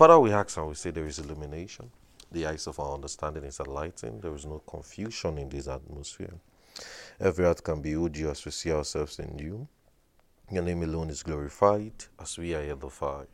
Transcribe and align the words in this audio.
Father, 0.00 0.18
we 0.18 0.32
ask 0.32 0.56
and 0.56 0.66
we 0.66 0.72
say 0.72 0.90
there 0.90 1.04
is 1.04 1.18
illumination. 1.18 1.90
The 2.32 2.46
eyes 2.46 2.66
of 2.66 2.80
our 2.80 2.94
understanding 2.94 3.44
is 3.44 3.60
enlightened. 3.60 4.22
There 4.22 4.34
is 4.34 4.46
no 4.46 4.60
confusion 4.60 5.36
in 5.36 5.50
this 5.50 5.68
atmosphere. 5.68 6.32
Every 7.20 7.44
heart 7.44 7.62
can 7.62 7.82
be 7.82 7.90
you 7.90 8.30
as 8.30 8.42
we 8.46 8.50
see 8.50 8.72
ourselves 8.72 9.18
in 9.18 9.38
you. 9.38 9.68
Your 10.50 10.62
name 10.62 10.84
alone 10.84 11.10
is 11.10 11.22
glorified 11.22 11.92
as 12.18 12.38
we 12.38 12.54
are 12.54 12.62
edified. 12.62 13.26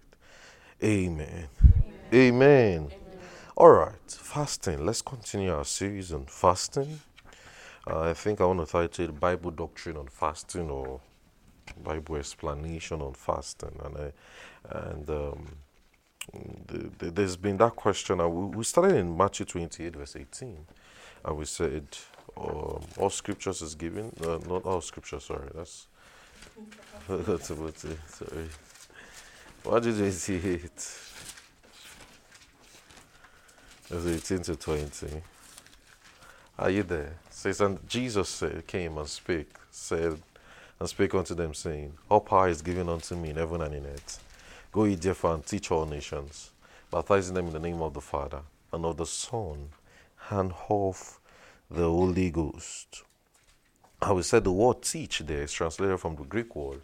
Amen. 0.83 1.47
Amen. 1.63 2.13
Amen. 2.13 2.75
Amen. 2.75 2.91
All 3.57 3.71
right, 3.71 4.11
fasting. 4.11 4.85
Let's 4.85 5.03
continue 5.03 5.55
our 5.55 5.65
series 5.65 6.13
on 6.13 6.27
fasting. 6.27 6.99
Uh, 7.89 8.11
I 8.11 8.15
think 8.15 8.41
I 8.41 8.45
want 8.45 8.59
to 8.59 8.67
title 8.67 9.05
it 9.05 9.21
Bible 9.21 9.53
Doctrine 9.53 9.99
on 9.99 10.09
Fasting 10.09 10.69
or 10.69 11.01
Bible 11.85 12.17
Explanation 12.17 13.03
on 13.03 13.15
Fasting. 13.15 13.81
And, 13.85 13.97
uh, 13.97 14.11
and 14.69 15.09
um, 15.11 15.47
there's 16.33 17.37
been 17.37 17.57
that 17.59 17.77
question. 17.77 18.21
Uh, 18.21 18.29
we, 18.29 18.65
started 18.65 18.97
in 18.97 19.17
Matthew 19.17 19.47
28, 19.47 19.97
verse 19.97 20.17
18. 20.17 20.67
And 21.25 21.37
we 21.37 21.45
said, 21.45 21.87
um, 22.37 22.81
all 22.99 23.11
scriptures 23.11 23.63
is 23.63 23.75
given. 23.75 24.13
Uh, 24.23 24.39
not 24.49 24.65
all 24.65 24.81
scripture, 24.81 25.21
sorry. 25.21 25.49
That's. 25.55 25.87
that's 27.09 27.51
about 27.51 27.85
it. 27.85 27.99
Sorry. 28.09 28.49
What 29.65 29.83
did 29.83 30.01
we 30.01 30.11
see 30.11 30.37
it? 30.37 30.73
It's 33.89 34.31
18 34.31 34.43
to 34.43 34.57
20. 34.57 35.23
Are 36.59 36.71
you 36.71 36.83
there? 36.83 37.17
Says, 37.31 37.61
and 37.61 37.87
Jesus 37.89 38.29
said, 38.29 38.67
came 38.67 38.97
and 38.99 39.09
spake, 39.09 39.53
said, 39.71 40.21
and 40.81 40.89
spake 40.89 41.15
unto 41.15 41.35
them, 41.35 41.55
saying, 41.55 41.93
All 42.11 42.21
power 42.21 42.49
is 42.49 42.63
given 42.63 42.89
unto 42.89 43.15
me 43.15 43.31
in 43.31 43.37
heaven 43.37 43.61
and 43.61 43.75
in 43.75 43.87
earth. 43.87 44.23
Go 44.77 44.85
ye 44.85 44.95
therefore 44.95 45.33
and 45.33 45.47
teach 45.47 45.71
all 45.71 45.87
nations, 45.87 46.51
baptizing 46.91 47.33
them 47.33 47.47
in 47.47 47.55
the 47.55 47.59
name 47.59 47.81
of 47.81 47.95
the 47.95 48.01
Father, 48.03 48.43
and 48.75 48.85
of 48.85 48.99
the 48.99 49.07
Son, 49.07 49.71
and 50.29 50.53
of 50.69 51.19
the 51.71 51.85
Holy 51.85 52.31
Ghost. 52.31 53.03
I 54.03 54.13
will 54.13 54.23
say 54.23 54.39
the 54.39 54.53
word 54.53 54.83
teach 54.83 55.21
there 55.21 55.45
is 55.45 55.53
translated 55.55 55.99
from 55.99 56.17
the 56.17 56.25
Greek 56.25 56.55
word 56.55 56.83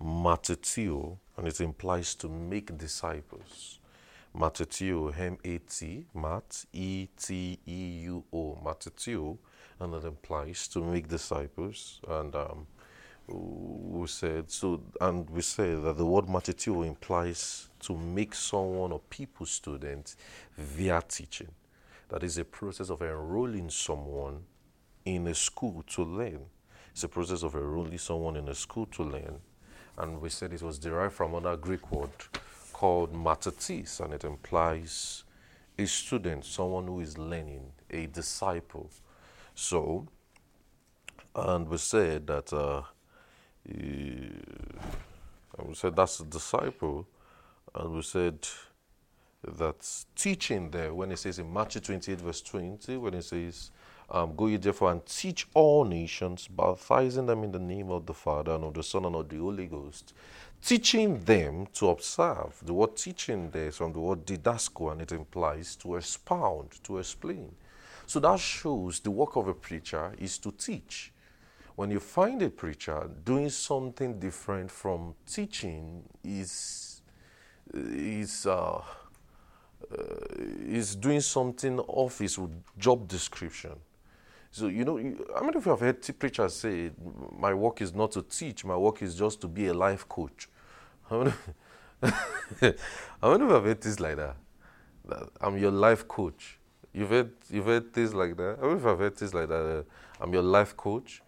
mateteo, 0.00 1.18
and 1.36 1.48
it 1.48 1.60
implies 1.60 2.14
to 2.14 2.28
make 2.28 2.78
disciples. 2.78 3.80
Mateteo, 4.38 5.12
M-A-T, 5.18 6.06
Mat, 6.14 6.64
E-T-E-U-O, 6.72 8.58
Mateteo, 8.64 9.38
and 9.80 9.94
it 9.94 10.04
implies 10.04 10.68
to 10.68 10.80
make 10.80 11.08
disciples. 11.08 12.00
And 12.06 12.36
um, 12.36 12.68
we 13.28 14.06
said 14.06 14.50
so, 14.50 14.82
and 15.00 15.28
we 15.30 15.42
said 15.42 15.82
that 15.84 15.96
the 15.96 16.04
word 16.04 16.26
Mateteo 16.26 16.86
implies 16.86 17.68
to 17.80 17.96
make 17.96 18.34
someone 18.34 18.92
or 18.92 19.00
people 19.10 19.46
student 19.46 20.16
via 20.56 21.02
teaching. 21.08 21.48
That 22.08 22.22
is 22.24 22.38
a 22.38 22.44
process 22.44 22.90
of 22.90 23.00
enrolling 23.00 23.70
someone 23.70 24.42
in 25.04 25.26
a 25.28 25.34
school 25.34 25.82
to 25.88 26.02
learn. 26.02 26.40
It's 26.90 27.04
a 27.04 27.08
process 27.08 27.42
of 27.42 27.54
enrolling 27.54 27.98
someone 27.98 28.36
in 28.36 28.48
a 28.48 28.54
school 28.54 28.86
to 28.86 29.02
learn. 29.02 29.38
And 29.96 30.20
we 30.20 30.28
said 30.28 30.52
it 30.52 30.62
was 30.62 30.78
derived 30.78 31.14
from 31.14 31.34
another 31.34 31.56
Greek 31.56 31.90
word 31.90 32.10
called 32.72 33.14
matatis, 33.14 34.00
and 34.00 34.12
it 34.12 34.24
implies 34.24 35.24
a 35.78 35.86
student, 35.86 36.44
someone 36.44 36.86
who 36.86 37.00
is 37.00 37.16
learning, 37.16 37.72
a 37.90 38.06
disciple. 38.06 38.90
So, 39.54 40.06
and 41.34 41.68
we 41.68 41.78
said 41.78 42.26
that, 42.26 42.52
uh, 42.52 42.82
we 43.66 44.30
said 45.74 45.96
that's 45.96 46.20
a 46.20 46.24
disciple, 46.24 47.06
and 47.74 47.94
we 47.94 48.02
said 48.02 48.46
that's 49.46 50.06
teaching 50.14 50.70
there, 50.70 50.94
when 50.94 51.12
it 51.12 51.18
says 51.18 51.38
in 51.38 51.52
Matthew 51.52 51.80
28, 51.80 52.20
verse 52.20 52.42
20, 52.42 52.96
when 52.96 53.14
it 53.14 53.22
says, 53.22 53.70
um, 54.10 54.34
Go 54.36 54.46
ye 54.46 54.56
therefore 54.56 54.92
and 54.92 55.04
teach 55.06 55.46
all 55.54 55.84
nations, 55.84 56.48
baptizing 56.48 57.26
them 57.26 57.44
in 57.44 57.52
the 57.52 57.58
name 57.58 57.90
of 57.90 58.06
the 58.06 58.14
Father 58.14 58.52
and 58.52 58.64
of 58.64 58.74
the 58.74 58.82
Son 58.82 59.04
and 59.04 59.16
of 59.16 59.28
the 59.28 59.38
Holy 59.38 59.66
Ghost, 59.66 60.14
teaching 60.62 61.22
them 61.24 61.66
to 61.74 61.88
observe. 61.88 62.60
The 62.62 62.74
word 62.74 62.96
teaching 62.96 63.50
there 63.50 63.68
is 63.68 63.76
from 63.76 63.92
the 63.92 64.00
word 64.00 64.26
didasco, 64.26 64.92
and 64.92 65.00
it 65.00 65.12
implies 65.12 65.76
to 65.76 65.96
expound, 65.96 66.82
to 66.84 66.98
explain. 66.98 67.54
So 68.06 68.20
that 68.20 68.38
shows 68.38 69.00
the 69.00 69.10
work 69.10 69.36
of 69.36 69.48
a 69.48 69.54
preacher 69.54 70.12
is 70.18 70.38
to 70.38 70.52
teach. 70.52 71.11
When 71.76 71.90
you 71.90 72.00
find 72.00 72.42
a 72.42 72.50
preacher 72.50 73.08
doing 73.24 73.48
something 73.48 74.18
different 74.18 74.70
from 74.70 75.14
teaching, 75.26 76.02
is 76.22 77.02
is 77.74 78.46
uh, 78.46 78.76
uh, 78.78 78.82
is 80.66 80.94
doing 80.96 81.20
something 81.20 81.78
off 81.80 82.18
his 82.18 82.38
job 82.78 83.08
description. 83.08 83.72
So, 84.50 84.66
you 84.66 84.84
know, 84.84 84.96
how 85.34 85.40
many 85.40 85.56
of 85.56 85.64
you 85.64 85.70
have 85.70 85.80
heard 85.80 86.18
preachers 86.18 86.54
say, 86.54 86.90
My 87.38 87.54
work 87.54 87.80
is 87.80 87.94
not 87.94 88.12
to 88.12 88.22
teach, 88.22 88.66
my 88.66 88.76
work 88.76 89.00
is 89.00 89.14
just 89.14 89.40
to 89.40 89.48
be 89.48 89.68
a 89.68 89.74
life 89.74 90.06
coach? 90.06 90.48
How 91.08 91.18
many, 91.24 91.32
how 93.20 93.30
many 93.30 93.44
of 93.44 93.48
you 93.48 93.54
have 93.54 93.64
heard 93.64 93.80
things 93.80 94.00
like 94.00 94.16
that? 94.16 94.36
that? 95.08 95.28
I'm 95.40 95.56
your 95.56 95.70
life 95.70 96.08
coach. 96.08 96.58
You've 96.92 97.10
heard, 97.10 97.32
you've 97.48 97.66
heard 97.66 97.92
things 97.92 98.12
like 98.12 98.36
that? 98.36 98.56
How 98.60 98.66
many 98.66 98.74
of 98.74 98.82
you 98.82 98.88
have 98.88 98.98
heard 98.98 99.16
things 99.16 99.32
like 99.32 99.48
that? 99.48 99.54
Uh, 99.54 99.82
I'm 100.20 100.32
your 100.32 100.42
life 100.42 100.76
coach. 100.76 101.22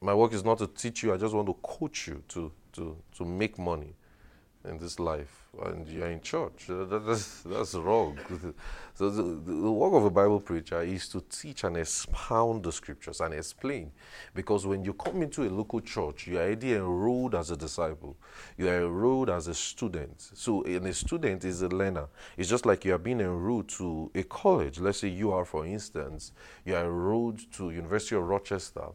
My 0.00 0.14
work 0.14 0.32
is 0.32 0.44
not 0.44 0.58
to 0.58 0.66
teach 0.66 1.02
you, 1.02 1.12
I 1.12 1.18
just 1.18 1.34
want 1.34 1.48
to 1.48 1.54
coach 1.62 2.08
you 2.08 2.22
to, 2.28 2.50
to, 2.72 2.96
to 3.18 3.24
make 3.24 3.58
money 3.58 3.94
in 4.64 4.78
this 4.78 4.98
life 4.98 5.48
and 5.64 5.86
you're 5.88 6.10
in 6.10 6.20
church. 6.20 6.66
That's, 6.68 7.42
that's 7.42 7.74
wrong. 7.74 8.18
So 8.94 9.08
the, 9.08 9.22
the, 9.22 9.72
work 9.72 9.94
of 9.94 10.04
a 10.04 10.10
Bible 10.10 10.40
preacher 10.40 10.82
is 10.82 11.08
to 11.08 11.22
teach 11.22 11.64
and 11.64 11.74
expound 11.78 12.62
the 12.62 12.70
scriptures 12.70 13.22
and 13.22 13.32
explain. 13.32 13.92
Because 14.34 14.66
when 14.66 14.84
you 14.84 14.92
come 14.92 15.22
into 15.22 15.44
a 15.44 15.48
local 15.48 15.80
church, 15.80 16.26
you're 16.26 16.42
already 16.42 16.74
enrolled 16.74 17.34
as 17.34 17.50
a 17.50 17.56
disciple. 17.56 18.14
You 18.58 18.68
are 18.68 18.82
enrolled 18.82 19.30
as 19.30 19.48
a 19.48 19.54
student. 19.54 20.30
So 20.34 20.64
and 20.64 20.86
a 20.86 20.92
student 20.92 21.46
is 21.46 21.62
a 21.62 21.68
learner. 21.68 22.08
It's 22.36 22.50
just 22.50 22.66
like 22.66 22.84
you 22.84 22.92
are 22.92 22.98
being 22.98 23.20
enrolled 23.20 23.70
to 23.70 24.10
a 24.14 24.22
college. 24.24 24.78
Let's 24.78 24.98
say 24.98 25.08
you 25.08 25.32
are, 25.32 25.46
for 25.46 25.64
instance, 25.64 26.32
you 26.66 26.76
are 26.76 26.84
enrolled 26.84 27.40
to 27.52 27.70
University 27.70 28.16
of 28.16 28.24
Rochester 28.24 28.88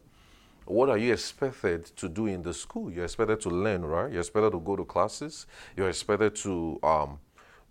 what 0.65 0.89
are 0.89 0.97
you 0.97 1.13
expected 1.13 1.85
to 1.97 2.09
do 2.09 2.25
in 2.25 2.41
the 2.41 2.53
school? 2.53 2.91
You're 2.91 3.05
expected 3.05 3.41
to 3.41 3.49
learn, 3.49 3.85
right? 3.85 4.11
You're 4.11 4.21
expected 4.21 4.51
to 4.51 4.59
go 4.59 4.75
to 4.75 4.85
classes. 4.85 5.45
You're 5.77 5.89
expected 5.89 6.35
to 6.37 6.79
um, 6.83 7.19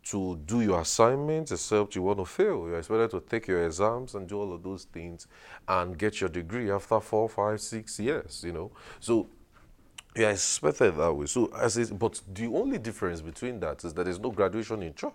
to 0.04 0.36
do 0.44 0.60
your 0.60 0.80
assignments, 0.80 1.50
except 1.50 1.96
you 1.96 2.02
want 2.02 2.18
to 2.18 2.24
fail. 2.26 2.66
You're 2.68 2.78
expected 2.78 3.10
to 3.12 3.20
take 3.20 3.48
your 3.48 3.64
exams 3.64 4.14
and 4.14 4.28
do 4.28 4.38
all 4.38 4.52
of 4.52 4.62
those 4.62 4.84
things 4.84 5.26
and 5.66 5.98
get 5.98 6.20
your 6.20 6.28
degree 6.28 6.70
after 6.70 7.00
four, 7.00 7.28
five, 7.28 7.60
six 7.60 7.98
years. 7.98 8.42
You 8.44 8.52
know, 8.52 8.70
so 9.00 9.28
you're 10.14 10.30
expected 10.30 10.96
that 10.96 11.12
way. 11.12 11.26
So 11.26 11.50
as 11.56 11.76
is, 11.76 11.90
but 11.90 12.20
the 12.32 12.46
only 12.46 12.78
difference 12.78 13.20
between 13.20 13.58
that 13.60 13.84
is 13.84 13.94
that 13.94 14.04
there's 14.04 14.20
no 14.20 14.30
graduation 14.30 14.82
in 14.82 14.94
church. 14.94 15.12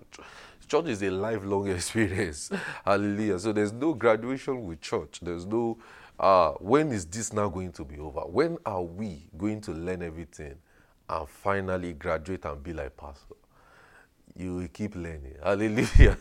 Church 0.68 0.86
is 0.88 1.02
a 1.04 1.10
lifelong 1.10 1.68
experience. 1.76 2.50
Hallelujah. 2.84 3.40
So 3.40 3.54
there's 3.54 3.74
no 3.74 3.94
graduation 3.94 4.66
with 4.66 4.82
church. 4.82 5.20
There's 5.22 5.46
no 5.46 5.78
uh, 6.20 6.52
when 6.60 6.92
is 6.92 7.06
this 7.06 7.32
now 7.32 7.48
going 7.48 7.72
to 7.72 7.86
be 7.86 7.98
over? 7.98 8.22
When 8.22 8.58
are 8.66 8.84
we 8.84 9.28
going 9.38 9.62
to 9.62 9.72
learn 9.72 10.02
everything 10.02 10.56
and 11.10 11.30
finally 11.30 11.94
graduate 11.94 12.46
and 12.46 12.62
be 12.62 12.74
like 12.74 12.98
pastor? 12.98 13.36
You 14.36 14.56
will 14.56 14.68
keep 14.68 14.96
learning. 14.96 15.36
Hallelujah. 15.44 16.18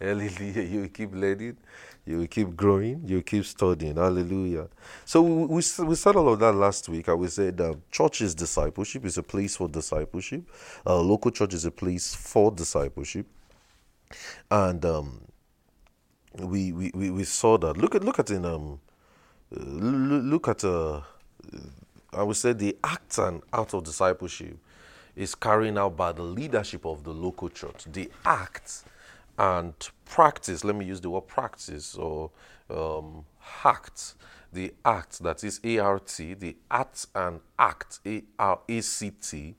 Hallelujah. 0.00 0.62
You 0.62 0.80
will 0.82 0.88
keep 0.88 1.14
learning. 1.14 1.56
You 2.04 2.18
will 2.18 2.26
keep 2.26 2.54
growing. 2.56 3.02
You 3.06 3.16
will 3.16 3.22
keep 3.22 3.44
studying. 3.44 3.96
Hallelujah. 3.96 4.68
So 5.04 5.22
we, 5.22 5.46
we, 5.46 5.62
we 5.84 5.94
said 5.94 6.16
all 6.16 6.32
of 6.32 6.38
that 6.40 6.52
last 6.52 6.88
week. 6.88 7.08
And 7.08 7.18
we 7.18 7.28
said 7.28 7.60
uh, 7.60 7.74
church 7.90 8.20
is 8.20 8.34
discipleship, 8.34 9.04
is 9.04 9.16
a 9.16 9.22
place 9.22 9.56
for 9.56 9.68
discipleship. 9.68 10.42
Uh, 10.86 11.00
local 11.00 11.30
church 11.30 11.54
is 11.54 11.64
a 11.64 11.70
place 11.70 12.14
for 12.14 12.50
discipleship. 12.50 13.26
And 14.50 14.84
um, 14.84 15.20
we, 16.34 16.72
we, 16.72 16.90
we, 16.94 17.10
we 17.10 17.24
saw 17.24 17.58
that. 17.58 17.76
Look 17.76 17.94
at 17.94 18.04
look 18.04 18.18
at 18.18 18.30
in 18.30 18.44
um, 18.44 18.80
look 19.56 20.48
at, 20.48 20.64
uh, 20.64 21.00
I 22.12 22.22
would 22.22 22.36
say, 22.36 22.52
the 22.52 22.76
act 22.82 23.18
and 23.18 23.42
out 23.52 23.74
of 23.74 23.84
discipleship 23.84 24.56
is 25.16 25.34
carried 25.34 25.78
out 25.78 25.96
by 25.96 26.12
the 26.12 26.22
leadership 26.22 26.84
of 26.84 27.04
the 27.04 27.12
local 27.12 27.48
church. 27.48 27.84
The 27.90 28.10
act 28.24 28.84
and 29.38 29.74
practice, 30.04 30.64
let 30.64 30.76
me 30.76 30.84
use 30.84 31.00
the 31.00 31.10
word 31.10 31.26
practice 31.26 31.94
or 31.94 32.30
um, 32.70 33.24
act, 33.64 34.14
the 34.52 34.72
act 34.84 35.22
that 35.22 35.44
is 35.44 35.60
ART, 35.64 36.06
the 36.06 36.56
act 36.70 37.06
and 37.14 37.40
act, 37.58 38.00
A-R-A-C-T 38.06 39.54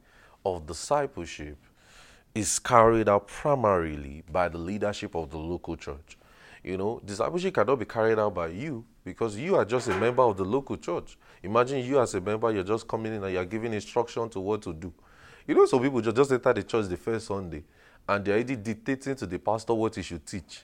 of 0.46 0.66
discipleship 0.66 1.58
is 2.34 2.60
carried 2.60 3.08
out 3.08 3.28
primarily 3.28 4.24
by 4.32 4.50
the 4.50 4.58
leadership 4.58 5.16
of 5.16 5.32
the 5.32 5.38
local 5.38 5.76
church. 5.78 6.18
You 6.66 6.78
know, 6.78 7.00
discipleship 7.06 7.54
cannot 7.54 7.78
be 7.78 7.86
carried 7.86 8.18
out 8.18 8.34
by 8.34 8.48
you 8.48 8.84
because 9.04 9.38
you 9.38 9.56
are 9.56 9.64
just 9.64 9.88
a 9.88 10.00
member 10.00 10.24
of 10.24 10.36
the 10.36 10.44
local 10.44 10.76
church. 10.78 11.16
Imagine 11.44 11.86
you 11.86 12.00
as 12.00 12.16
a 12.16 12.20
member, 12.20 12.52
you're 12.52 12.64
just 12.64 12.88
coming 12.88 13.14
in 13.14 13.24
and 13.24 13.32
you're 13.32 13.46
giving 13.46 13.72
instruction 13.72 14.28
to 14.30 14.40
what 14.40 14.64
to 14.64 14.74
do. 14.74 14.92
You 15.48 15.54
know, 15.54 15.68
some 15.68 15.80
people 15.80 16.02
just, 16.02 16.32
enter 16.32 16.54
the 16.54 16.64
church 16.64 16.88
the 16.88 16.98
first 16.98 17.28
Sunday 17.28 17.64
and 18.10 18.26
they're 18.26 18.34
already 18.34 18.56
dictating 18.56 19.16
to 19.16 19.28
the 19.28 19.38
pastor 19.38 19.76
what 19.76 19.94
he 19.94 20.02
should 20.02 20.26
teach. 20.26 20.64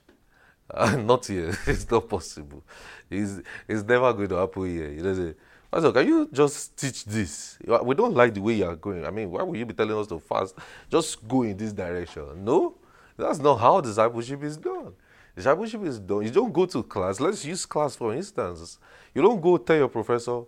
Not 0.97 1.27
here. 1.27 1.55
it's 1.67 1.91
not 1.91 2.09
possible. 2.09 2.63
It's, 3.07 3.39
it's 3.67 3.83
never 3.83 4.11
going 4.13 4.29
to 4.29 4.37
happen 4.37 4.65
here. 4.65 4.89
You 4.89 5.03
know, 5.03 5.13
say, 5.13 5.35
Pastor, 5.71 5.91
can 5.91 6.07
you 6.07 6.29
just 6.33 6.77
teach 6.77 7.05
this? 7.05 7.59
We 7.83 7.93
don't 7.93 8.15
like 8.15 8.33
the 8.33 8.41
way 8.41 8.53
you 8.53 8.65
are 8.65 8.75
going. 8.75 9.05
I 9.05 9.11
mean, 9.11 9.29
why 9.29 9.43
would 9.43 9.59
you 9.59 9.65
be 9.67 9.73
telling 9.75 9.97
us 9.97 10.07
to 10.07 10.19
fast? 10.19 10.55
Just 10.89 11.27
go 11.27 11.43
in 11.43 11.57
this 11.57 11.73
direction. 11.73 12.43
No, 12.43 12.75
that's 13.17 13.37
not 13.37 13.57
how 13.57 13.81
discipleship 13.81 14.41
is 14.43 14.57
done. 14.57 14.93
Discipleship 15.41 15.83
is 15.85 15.97
done. 15.97 16.21
You 16.21 16.29
don't 16.29 16.53
go 16.53 16.67
to 16.67 16.83
class. 16.83 17.19
Let's 17.19 17.43
use 17.43 17.65
class 17.65 17.95
for 17.95 18.13
instance. 18.13 18.77
You 19.11 19.23
don't 19.23 19.41
go 19.41 19.57
tell 19.57 19.75
your 19.75 19.87
professor, 19.87 20.43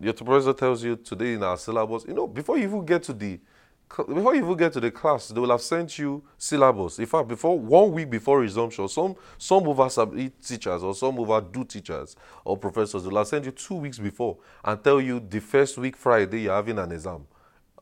your 0.00 0.14
professor 0.14 0.54
tells 0.54 0.82
you 0.82 0.96
today 0.96 1.34
in 1.34 1.42
our 1.42 1.58
syllabus, 1.58 2.06
you 2.08 2.14
know, 2.14 2.26
before 2.26 2.56
you 2.56 2.64
even 2.64 2.86
get 2.86 3.02
to 3.02 3.12
the 3.12 3.38
before 3.98 4.34
you 4.34 4.42
even 4.42 4.56
get 4.56 4.72
to 4.72 4.80
the 4.80 4.90
class, 4.90 5.28
they 5.28 5.38
will 5.38 5.50
have 5.50 5.60
sent 5.60 5.98
you 5.98 6.22
syllabus. 6.38 6.98
In 6.98 7.04
fact, 7.04 7.28
before 7.28 7.58
one 7.58 7.92
week 7.92 8.08
before 8.08 8.40
resumption, 8.40 8.88
some 8.88 9.16
some 9.36 9.68
over 9.68 9.90
teachers 10.42 10.82
or 10.82 10.94
some 10.94 11.18
overdo 11.18 11.64
teachers 11.64 12.16
or 12.46 12.56
professors 12.56 13.04
will 13.04 13.18
have 13.18 13.26
sent 13.26 13.44
you 13.44 13.50
two 13.50 13.74
weeks 13.74 13.98
before 13.98 14.38
and 14.64 14.82
tell 14.82 14.98
you 14.98 15.20
the 15.20 15.40
first 15.40 15.76
week 15.76 15.94
Friday 15.94 16.42
you're 16.42 16.54
having 16.54 16.78
an 16.78 16.90
exam. 16.90 17.26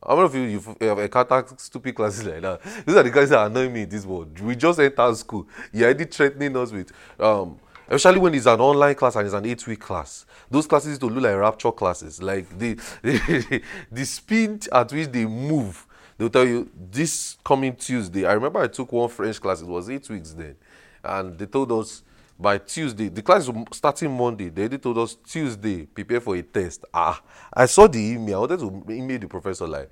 How 0.05 0.15
many 0.15 0.25
of 0.25 0.35
you 0.35 0.41
you've, 0.41 0.77
you 0.79 0.87
have 0.87 1.53
stupid 1.57 1.95
classes 1.95 2.25
like 2.25 2.41
that? 2.41 2.61
These 2.85 2.95
are 2.95 3.03
the 3.03 3.11
guys 3.11 3.29
that 3.29 3.45
annoy 3.45 3.69
me 3.69 3.83
in 3.83 3.89
this 3.89 4.05
world. 4.05 4.39
We 4.39 4.55
just 4.55 4.79
entered 4.79 5.15
school. 5.17 5.47
You're 5.73 5.85
already 5.85 6.05
threatening 6.05 6.55
us 6.55 6.71
with 6.71 6.91
um, 7.19 7.59
especially 7.87 8.19
when 8.19 8.33
it's 8.35 8.45
an 8.45 8.59
online 8.59 8.95
class 8.95 9.15
and 9.15 9.25
it's 9.25 9.33
an 9.35 9.45
eight 9.45 9.65
week 9.67 9.79
class. 9.79 10.25
Those 10.49 10.67
classes 10.67 10.97
to 10.99 11.07
look 11.07 11.23
like 11.23 11.35
rapture 11.35 11.71
classes. 11.71 12.21
Like 12.21 12.57
the, 12.57 12.79
the 13.91 14.05
speed 14.05 14.67
at 14.71 14.91
which 14.93 15.11
they 15.11 15.25
move 15.25 15.85
They'll 16.19 16.29
tell 16.29 16.45
you 16.45 16.69
this 16.91 17.37
coming 17.45 17.73
Tuesday. 17.77 18.25
I 18.25 18.33
remember 18.33 18.59
I 18.59 18.67
took 18.67 18.91
one 18.91 19.07
French 19.07 19.39
class, 19.39 19.61
it 19.61 19.67
was 19.67 19.89
eight 19.89 20.07
weeks 20.09 20.33
then. 20.33 20.57
And 21.01 21.39
they 21.39 21.45
told 21.45 21.71
us 21.71 22.03
by 22.39 22.57
Tuesday, 22.57 23.09
the 23.09 23.21
class 23.21 23.47
is 23.47 23.53
starting 23.73 24.15
Monday. 24.15 24.49
They 24.49 24.69
told 24.77 24.97
us 24.97 25.15
Tuesday, 25.27 25.85
prepare 25.85 26.21
for 26.21 26.35
a 26.35 26.41
test. 26.41 26.85
Ah, 26.93 27.21
I 27.53 27.65
saw 27.65 27.87
the 27.87 27.99
email. 27.99 28.37
I 28.37 28.39
wanted 28.39 28.59
to 28.59 28.93
email 28.93 29.19
the 29.19 29.27
professor 29.27 29.67
like, 29.67 29.89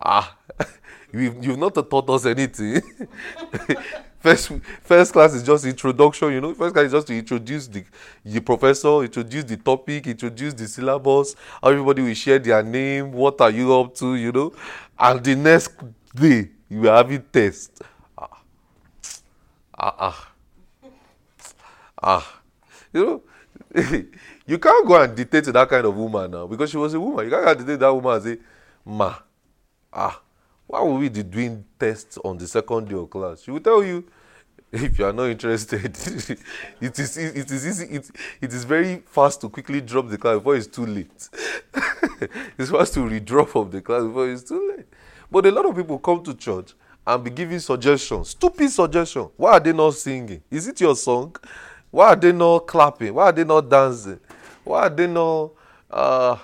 ah, 0.00 0.36
you've, 1.12 1.42
you've 1.42 1.58
not 1.58 1.74
taught 1.74 2.10
us 2.10 2.26
anything. 2.26 2.82
first, 4.18 4.52
first 4.82 5.12
class 5.14 5.32
is 5.32 5.42
just 5.42 5.64
introduction, 5.64 6.32
you 6.32 6.40
know. 6.42 6.52
First 6.52 6.74
class 6.74 6.86
is 6.86 6.92
just 6.92 7.06
to 7.06 7.16
introduce 7.16 7.66
the, 7.66 7.82
the 8.24 8.40
professor, 8.40 9.02
introduce 9.02 9.44
the 9.44 9.56
topic, 9.56 10.06
introduce 10.06 10.52
the 10.52 10.68
syllabus. 10.68 11.34
Everybody 11.62 12.02
will 12.02 12.14
share 12.14 12.38
their 12.38 12.62
name. 12.62 13.10
What 13.10 13.40
are 13.40 13.50
you 13.50 13.74
up 13.74 13.94
to, 13.96 14.16
you 14.16 14.32
know? 14.32 14.52
and 14.98 15.22
the 15.24 15.34
next 15.34 15.72
day 16.14 16.50
you 16.68 16.88
are 16.90 16.96
having 16.96 17.22
test. 17.32 17.82
Ah, 18.18 18.42
ah, 19.78 19.94
ah. 19.98 20.35
Ah. 22.06 22.40
You 22.92 23.04
know, 23.04 23.22
you 24.46 24.58
can't 24.58 24.86
go 24.86 25.02
and 25.02 25.14
dictate 25.14 25.44
to 25.44 25.52
that 25.52 25.68
kind 25.68 25.84
of 25.84 25.94
woman 25.96 26.30
now 26.30 26.46
because 26.46 26.70
she 26.70 26.76
was 26.76 26.94
a 26.94 27.00
woman. 27.00 27.24
You 27.26 27.30
can't 27.30 27.44
go 27.44 27.50
and 27.50 27.58
dictate 27.58 27.80
that 27.80 27.92
woman 27.94 28.14
and 28.14 28.24
say, 28.24 28.38
Ma, 28.84 29.14
ah, 29.92 30.22
why 30.66 30.82
would 30.82 30.98
we 30.98 31.08
be 31.08 31.22
doing 31.22 31.64
tests 31.78 32.18
on 32.24 32.38
the 32.38 32.46
second 32.46 32.88
day 32.88 32.94
of 32.94 33.10
class? 33.10 33.42
She 33.42 33.50
will 33.50 33.60
tell 33.60 33.82
you, 33.82 34.04
if 34.72 34.98
you 34.98 35.04
are 35.04 35.12
not 35.12 35.24
interested, 35.24 35.84
it 36.80 36.98
is 36.98 37.16
it 37.16 37.50
is 37.50 37.66
easy. 37.66 37.86
It, 37.96 38.10
it 38.40 38.52
is 38.52 38.64
very 38.64 39.02
fast 39.06 39.40
to 39.42 39.48
quickly 39.48 39.80
drop 39.80 40.08
the 40.08 40.18
class 40.18 40.36
before 40.36 40.56
it's 40.56 40.66
too 40.66 40.86
late. 40.86 41.28
it's 42.58 42.70
fast 42.70 42.94
to 42.94 43.00
redraw 43.00 43.46
from 43.48 43.70
the 43.70 43.80
class 43.80 44.02
before 44.02 44.30
it's 44.30 44.44
too 44.44 44.74
late. 44.76 44.86
But 45.30 45.46
a 45.46 45.50
lot 45.50 45.66
of 45.66 45.76
people 45.76 45.98
come 45.98 46.22
to 46.24 46.34
church 46.34 46.72
and 47.06 47.22
be 47.22 47.30
giving 47.30 47.58
suggestions, 47.60 48.30
stupid 48.30 48.70
suggestions. 48.70 49.30
Why 49.36 49.52
are 49.52 49.60
they 49.60 49.72
not 49.72 49.94
singing? 49.94 50.42
Is 50.50 50.66
it 50.66 50.80
your 50.80 50.96
song? 50.96 51.36
Why 51.96 52.08
are 52.08 52.16
they 52.16 52.30
not 52.30 52.66
clapping? 52.66 53.14
Why 53.14 53.24
are 53.24 53.32
they 53.32 53.42
not 53.42 53.70
dancing? 53.70 54.20
Why 54.64 54.80
are 54.82 54.90
they 54.90 55.06
not? 55.06 55.52
Uh, 55.90 56.36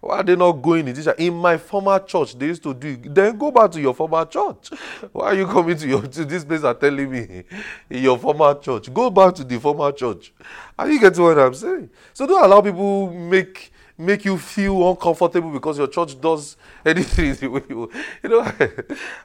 why 0.00 0.18
are 0.18 0.22
they 0.22 0.36
not 0.36 0.52
going 0.52 0.86
in 0.86 0.94
this? 0.94 1.08
In 1.16 1.32
my 1.32 1.56
former 1.56 1.98
church, 2.00 2.38
they 2.38 2.48
used 2.48 2.62
to 2.64 2.74
do. 2.74 2.94
Then 2.98 3.38
go 3.38 3.50
back 3.50 3.70
to 3.70 3.80
your 3.80 3.94
former 3.94 4.26
church. 4.26 4.68
Why 5.12 5.28
are 5.28 5.34
you 5.34 5.46
coming 5.46 5.78
to 5.78 5.88
your 5.88 6.02
to 6.02 6.26
this 6.26 6.44
place 6.44 6.62
and 6.62 6.78
telling 6.78 7.10
me 7.10 7.20
in 7.90 8.02
your 8.02 8.18
former 8.18 8.54
church? 8.56 8.92
Go 8.92 9.08
back 9.08 9.34
to 9.36 9.44
the 9.44 9.58
former 9.58 9.90
church. 9.92 10.34
Are 10.78 10.90
you 10.90 11.00
getting 11.00 11.24
what 11.24 11.38
I'm 11.38 11.54
saying? 11.54 11.88
So 12.12 12.26
don't 12.26 12.44
allow 12.44 12.60
people 12.60 13.10
make 13.10 13.72
make 13.96 14.26
you 14.26 14.36
feel 14.36 14.90
uncomfortable 14.90 15.50
because 15.50 15.78
your 15.78 15.88
church 15.88 16.20
does 16.20 16.58
anything 16.84 17.34
the 17.34 17.48
way 17.48 17.62
you 17.66 17.90
you 18.22 18.28
know. 18.28 18.52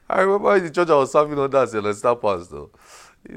I 0.10 0.22
remember 0.22 0.56
in 0.56 0.64
the 0.64 0.72
church 0.72 0.90
I 0.90 0.96
was 0.96 1.12
serving 1.12 1.38
under 1.38 1.58
as 1.58 1.74
a 1.74 1.82
Lester 1.82 2.16
pastor 2.16 2.68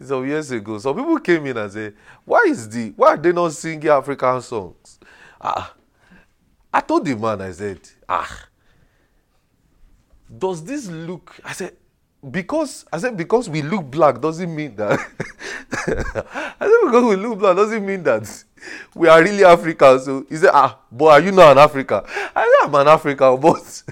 some 0.02 0.26
years 0.26 0.50
ago. 0.50 0.78
Some 0.78 0.96
people 0.96 1.18
came 1.20 1.46
in 1.46 1.56
and 1.56 1.72
said, 1.72 1.94
Why 2.24 2.44
is 2.48 2.68
the 2.68 2.92
why 2.96 3.14
are 3.14 3.16
they 3.16 3.32
not 3.32 3.52
singing 3.52 3.88
African 3.88 4.40
songs? 4.40 4.98
Ah 5.40 5.74
I 6.76 6.80
told 6.82 7.06
the 7.06 7.16
man, 7.16 7.40
I 7.40 7.52
said, 7.52 7.80
ah, 8.06 8.48
does 10.28 10.62
this 10.62 10.88
look, 10.88 11.34
I 11.42 11.54
said, 11.54 11.74
because 12.30 12.84
I 12.92 12.98
said 12.98 13.16
because 13.16 13.48
we 13.48 13.62
look 13.62 13.90
black 13.90 14.20
doesn't 14.20 14.54
mean 14.54 14.76
that 14.76 14.92
I 15.70 16.66
said 16.66 16.80
because 16.84 17.04
we 17.04 17.16
look 17.16 17.38
black 17.38 17.56
doesn't 17.56 17.86
mean 17.86 18.02
that 18.02 18.44
we 18.94 19.08
are 19.08 19.22
really 19.22 19.42
African. 19.42 20.00
So 20.00 20.26
he 20.28 20.36
said, 20.36 20.50
Ah, 20.52 20.78
but 20.92 21.06
are 21.06 21.20
you 21.20 21.32
not 21.32 21.52
an 21.52 21.58
African? 21.58 22.02
I 22.34 22.44
said, 22.60 22.68
I'm 22.68 22.74
an 22.74 22.88
African, 22.88 23.40
but 23.40 23.82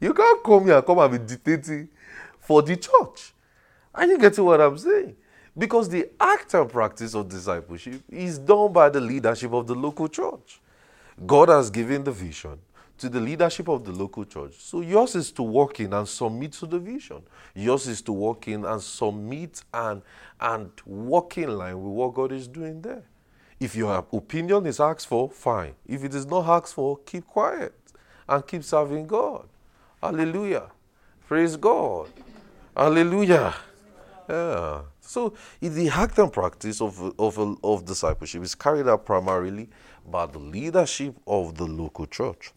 you 0.00 0.14
can't 0.14 0.44
come 0.44 0.66
here 0.66 0.76
and 0.76 0.86
come 0.86 0.98
and 0.98 1.10
be 1.12 1.18
dictating 1.18 1.88
for 2.38 2.62
the 2.62 2.76
church. 2.76 3.32
Are 3.92 4.06
you 4.06 4.16
getting 4.16 4.44
what 4.44 4.60
I'm 4.60 4.78
saying? 4.78 5.16
Because 5.56 5.88
the 5.88 6.08
act 6.18 6.54
and 6.54 6.68
practice 6.68 7.14
of 7.14 7.28
discipleship 7.28 8.02
is 8.08 8.38
done 8.38 8.72
by 8.72 8.88
the 8.88 9.00
leadership 9.00 9.52
of 9.52 9.66
the 9.66 9.74
local 9.74 10.08
church. 10.08 10.60
God 11.26 11.50
has 11.50 11.70
given 11.70 12.04
the 12.04 12.12
vision 12.12 12.58
to 12.98 13.08
the 13.08 13.20
leadership 13.20 13.68
of 13.68 13.84
the 13.84 13.92
local 13.92 14.24
church. 14.24 14.54
So 14.58 14.80
yours 14.80 15.14
is 15.14 15.32
to 15.32 15.42
walk 15.42 15.80
in 15.80 15.92
and 15.92 16.08
submit 16.08 16.52
to 16.52 16.66
the 16.66 16.78
vision. 16.78 17.22
Yours 17.54 17.86
is 17.88 18.00
to 18.02 18.12
walk 18.12 18.48
in 18.48 18.64
and 18.64 18.80
submit 18.80 19.62
and 19.74 20.02
and 20.40 20.70
walk 20.86 21.36
in 21.36 21.56
line 21.56 21.82
with 21.82 21.92
what 21.92 22.14
God 22.14 22.32
is 22.32 22.48
doing 22.48 22.80
there. 22.80 23.02
If 23.60 23.76
your 23.76 24.06
opinion 24.12 24.66
is 24.66 24.80
asked 24.80 25.06
for, 25.06 25.30
fine. 25.30 25.74
If 25.86 26.02
it 26.02 26.14
is 26.14 26.26
not 26.26 26.46
asked 26.46 26.74
for, 26.74 26.98
keep 26.98 27.26
quiet 27.26 27.74
and 28.28 28.46
keep 28.46 28.64
serving 28.64 29.06
God. 29.06 29.48
Hallelujah. 30.02 30.70
Praise 31.28 31.56
God. 31.56 32.08
Hallelujah. 32.76 33.54
Yeah. 34.28 34.82
So 35.12 35.34
the 35.60 35.88
and 36.16 36.32
practice 36.32 36.80
of, 36.80 36.98
of, 37.18 37.58
of 37.62 37.84
discipleship 37.84 38.42
is 38.42 38.54
carried 38.54 38.88
out 38.88 39.04
primarily 39.04 39.68
by 40.10 40.24
the 40.24 40.38
leadership 40.38 41.14
of 41.26 41.54
the 41.54 41.66
local 41.66 42.06
church. 42.06 42.52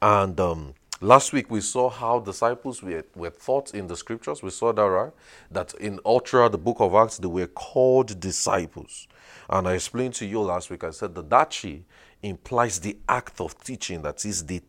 And 0.00 0.40
um, 0.40 0.72
last 1.02 1.34
week 1.34 1.50
we 1.50 1.60
saw 1.60 1.90
how 1.90 2.20
disciples 2.20 2.82
were, 2.82 3.04
were 3.14 3.28
taught 3.28 3.74
in 3.74 3.86
the 3.88 3.94
scriptures. 3.94 4.42
We 4.42 4.48
saw 4.48 4.72
that, 4.72 4.82
right? 4.82 5.12
That 5.50 5.74
in 5.74 5.98
throughout 6.24 6.52
the 6.52 6.58
book 6.58 6.78
of 6.80 6.94
Acts, 6.94 7.18
they 7.18 7.28
were 7.28 7.46
called 7.48 8.18
disciples. 8.18 9.06
And 9.50 9.68
I 9.68 9.74
explained 9.74 10.14
to 10.14 10.24
you 10.24 10.40
last 10.40 10.70
week, 10.70 10.82
I 10.82 10.92
said 10.92 11.12
didache 11.12 11.82
implies 12.22 12.80
the 12.80 12.96
act 13.06 13.42
of 13.42 13.62
teaching, 13.62 14.00
that 14.00 14.24
is 14.24 14.46
the 14.46 14.62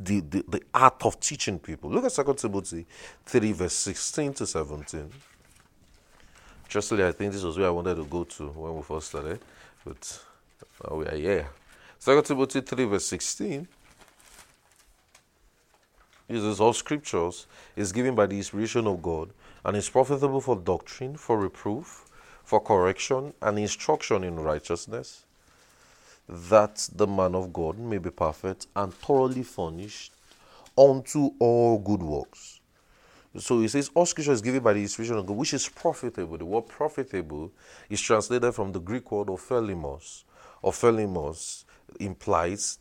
the, 0.00 0.20
the, 0.20 0.44
the 0.48 0.62
art 0.72 1.04
of 1.04 1.20
teaching 1.20 1.58
people. 1.58 1.90
Look 1.90 2.06
at 2.06 2.14
2 2.14 2.34
Timothy 2.34 2.86
3, 3.26 3.52
verse 3.52 3.74
16 3.74 4.32
to 4.34 4.46
17. 4.46 5.10
Justly, 6.68 7.04
I 7.04 7.12
think 7.12 7.32
this 7.32 7.42
was 7.42 7.56
where 7.56 7.68
I 7.68 7.70
wanted 7.70 7.96
to 7.96 8.04
go 8.04 8.24
to 8.24 8.48
when 8.48 8.76
we 8.76 8.82
first 8.82 9.08
started. 9.08 9.40
But 9.84 10.24
Oh, 10.82 11.02
yeah, 11.02 11.14
yeah. 11.14 11.44
Second 11.98 12.24
Timothy 12.24 12.60
3, 12.60 12.84
verse 12.84 13.06
16 13.06 13.68
uses 16.28 16.60
all 16.60 16.72
scriptures 16.72 17.46
is 17.76 17.92
given 17.92 18.14
by 18.14 18.26
the 18.26 18.36
inspiration 18.36 18.86
of 18.86 19.02
God 19.02 19.30
and 19.64 19.76
is 19.76 19.88
profitable 19.88 20.40
for 20.40 20.56
doctrine, 20.56 21.16
for 21.16 21.38
reproof, 21.38 22.06
for 22.42 22.60
correction, 22.60 23.32
and 23.40 23.58
instruction 23.58 24.24
in 24.24 24.36
righteousness, 24.36 25.24
that 26.28 26.88
the 26.94 27.06
man 27.06 27.34
of 27.34 27.52
God 27.52 27.78
may 27.78 27.98
be 27.98 28.10
perfect 28.10 28.66
and 28.74 28.92
thoroughly 28.92 29.42
furnished 29.42 30.12
unto 30.76 31.32
all 31.38 31.78
good 31.78 32.02
works. 32.02 32.60
So 33.36 33.60
he 33.60 33.68
says 33.68 33.90
all 33.94 34.06
scripture 34.06 34.32
is 34.32 34.40
given 34.40 34.62
by 34.62 34.74
the 34.74 34.82
inspiration 34.82 35.16
of 35.16 35.26
God, 35.26 35.36
which 35.36 35.54
is 35.54 35.68
profitable. 35.68 36.38
The 36.38 36.44
word 36.44 36.68
profitable 36.68 37.52
is 37.90 38.00
translated 38.00 38.54
from 38.54 38.72
the 38.72 38.80
Greek 38.80 39.10
word 39.10 39.28
ophelimos, 39.28 40.24
Ophelimos 40.62 41.64
implies 42.00 42.78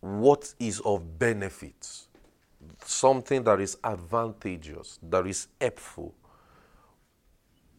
what 0.00 0.54
is 0.58 0.80
of 0.80 1.18
benefit, 1.18 2.06
something 2.84 3.42
that 3.44 3.60
is 3.60 3.76
advantageous, 3.82 4.98
that 5.02 5.26
is 5.26 5.48
helpful. 5.60 6.14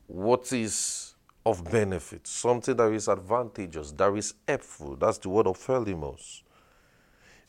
What 0.07 0.51
is 0.51 1.15
of 1.45 1.63
benefit, 1.71 2.27
something 2.27 2.75
that 2.75 2.91
is 2.91 3.07
advantageous, 3.07 3.91
that 3.93 4.13
is 4.13 4.33
helpful. 4.47 4.95
That's 4.97 5.17
the 5.19 5.29
word 5.29 5.47
of 5.47 5.57
Ophelimos. 5.57 6.41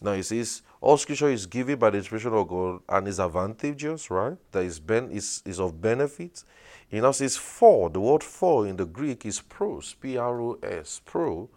Now 0.03 0.13
it 0.13 0.25
says 0.25 0.63
all 0.81 0.97
scripture 0.97 1.29
is 1.29 1.47
given 1.47 1.79
by 1.79 1.91
the 1.91 1.99
inspiration 1.99 2.33
of 2.33 2.49
God 2.49 2.81
and 2.89 3.07
is 3.07 3.21
advantageous, 3.21 4.11
right? 4.11 4.37
That 4.51 4.65
is 4.65 4.81
ben 4.81 5.11
is, 5.11 5.43
is 5.45 5.61
of 5.61 5.81
benefit. 5.81 6.43
It 6.91 7.03
now 7.03 7.13
says 7.13 7.37
for. 7.37 7.89
The 7.89 8.01
word 8.01 8.25
for 8.25 8.67
in 8.67 8.77
the 8.77 8.85
Greek 8.85 9.25
is 9.25 9.41
pros, 9.41 9.95
P-R-O-S, 9.95 11.01
pro, 11.05 11.49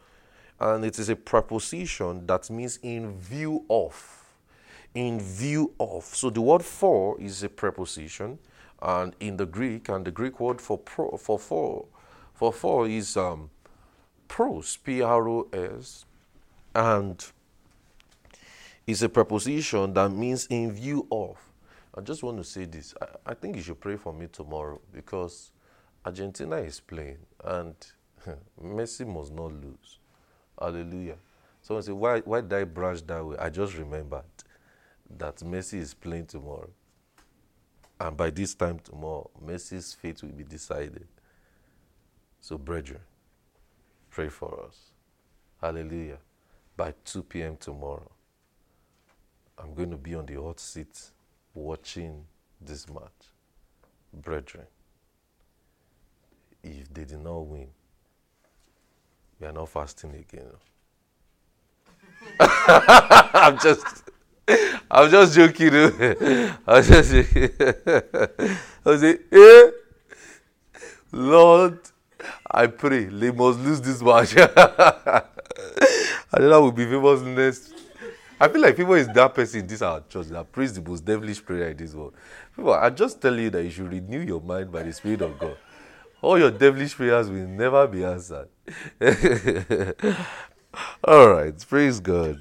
and 0.59 0.85
it 0.85 0.99
is 0.99 1.09
a 1.09 1.15
preposition 1.15 2.25
that 2.27 2.49
means 2.49 2.77
in 2.83 3.17
view 3.17 3.65
of. 3.69 4.23
In 4.93 5.19
view 5.19 5.73
of. 5.79 6.05
So 6.05 6.29
the 6.29 6.41
word 6.41 6.63
for 6.63 7.19
is 7.19 7.43
a 7.43 7.49
preposition, 7.49 8.37
and 8.81 9.15
in 9.19 9.37
the 9.37 9.45
Greek, 9.45 9.89
and 9.89 10.05
the 10.05 10.11
Greek 10.11 10.39
word 10.39 10.61
for 10.61 10.77
pro 10.77 11.17
for 11.17 11.39
for 11.39 11.85
for 12.33 12.53
for 12.53 12.87
is 12.87 13.17
um 13.17 13.49
pros, 14.27 14.77
P-R-O-S, 14.77 16.05
and 16.73 17.31
is 18.87 19.01
a 19.03 19.09
preposition 19.09 19.93
that 19.93 20.09
means 20.09 20.47
in 20.47 20.71
view 20.71 21.07
of. 21.11 21.37
I 21.97 22.01
just 22.01 22.23
want 22.23 22.37
to 22.37 22.43
say 22.43 22.65
this. 22.65 22.93
I, 23.01 23.31
I 23.31 23.33
think 23.33 23.55
you 23.55 23.61
should 23.61 23.79
pray 23.79 23.95
for 23.95 24.13
me 24.13 24.27
tomorrow 24.27 24.79
because 24.93 25.51
Argentina 26.05 26.57
is 26.57 26.79
playing 26.79 27.17
and 27.43 27.75
Messi 28.61 29.07
must 29.07 29.31
not 29.33 29.51
lose. 29.53 29.99
Hallelujah. 30.59 31.17
Someone 31.61 31.83
say, 31.83 31.91
why, 31.93 32.19
why 32.19 32.41
did 32.41 32.53
I 32.53 32.63
branch 32.63 33.05
that 33.07 33.25
way? 33.25 33.37
I 33.37 33.49
just 33.49 33.75
remembered 33.77 34.23
that 35.17 35.37
Messi 35.37 35.79
is 35.79 35.93
playing 35.93 36.27
tomorrow. 36.27 36.69
And 37.99 38.15
by 38.15 38.29
this 38.29 38.53
time 38.53 38.79
tomorrow, 38.79 39.29
Messi's 39.43 39.93
fate 39.93 40.21
will 40.21 40.29
be 40.29 40.43
decided. 40.43 41.07
So, 42.41 42.57
brethren, 42.57 42.99
pray 44.09 44.29
for 44.29 44.65
us. 44.67 44.91
Hallelujah. 45.61 46.17
By 46.75 46.93
2 47.05 47.23
p.m. 47.23 47.57
tomorrow. 47.57 48.11
I'm 49.57 49.73
going 49.73 49.91
to 49.91 49.97
be 49.97 50.15
on 50.15 50.25
the 50.25 50.41
hot 50.41 50.59
seat 50.59 51.11
watching 51.53 52.25
this 52.61 52.87
match. 52.89 53.01
Brethren, 54.13 54.65
if 56.63 56.93
they 56.93 57.05
did 57.05 57.19
not 57.19 57.39
win, 57.39 57.67
we 59.39 59.47
are 59.47 59.51
not 59.51 59.69
fasting 59.69 60.15
again. 60.15 60.47
I'm 62.39 63.57
just 63.59 63.85
I'm 64.89 65.09
just 65.09 65.35
joking. 65.35 65.73
I'm 66.67 66.83
just 66.83 67.11
joking. 67.11 67.49
I 68.85 68.97
say, 68.97 69.17
eh, 69.31 69.71
Lord, 71.11 71.79
I 72.49 72.67
pray 72.67 73.05
they 73.05 73.31
must 73.31 73.59
lose 73.59 73.81
this 73.81 74.01
match. 74.01 74.35
I 74.37 75.23
know 76.39 76.49
that 76.49 76.61
will 76.61 76.71
be 76.71 76.85
famous 76.85 77.21
next 77.21 77.73
I 78.39 78.49
feel 78.49 78.61
like 78.61 78.75
people 78.75 78.95
is 78.95 79.07
that 79.07 79.33
person 79.33 79.65
this 79.65 79.81
our 79.81 80.01
church 80.09 80.27
that 80.27 80.51
prays 80.51 80.73
the 80.73 80.81
most 80.81 81.05
devilish 81.05 81.43
prayer 81.43 81.69
in 81.69 81.77
this 81.77 81.93
world. 81.93 82.13
People, 82.55 82.73
I 82.73 82.89
just 82.89 83.21
tell 83.21 83.37
you 83.39 83.49
that 83.49 83.63
you 83.63 83.69
should 83.69 83.89
renew 83.91 84.19
your 84.19 84.41
mind 84.41 84.71
by 84.71 84.83
the 84.83 84.91
Spirit 84.91 85.21
of 85.21 85.39
God. 85.39 85.57
All 86.21 86.37
your 86.37 86.51
devilish 86.51 86.95
prayers 86.95 87.29
will 87.29 87.47
never 87.47 87.87
be 87.87 88.03
answered. 88.03 88.49
All 91.03 91.29
right, 91.29 91.65
praise 91.67 92.01
God. 92.01 92.37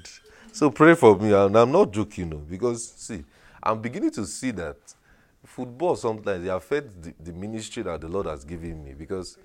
So 0.51 0.69
pray 0.69 0.95
for 0.95 1.17
me, 1.17 1.31
and 1.31 1.55
I'm 1.55 1.71
not 1.71 1.91
joking, 1.91 2.29
no, 2.29 2.37
because 2.37 2.91
see, 2.91 3.23
I'm 3.63 3.81
beginning 3.81 4.11
to 4.11 4.25
see 4.25 4.51
that 4.51 4.77
football 5.45 5.95
sometimes 5.95 6.47
affects 6.47 6.93
the, 6.99 7.13
the 7.19 7.31
ministry 7.31 7.83
that 7.83 8.01
the 8.01 8.09
Lord 8.09 8.25
has 8.25 8.43
given 8.43 8.83
me. 8.83 8.93
Because 8.97 9.37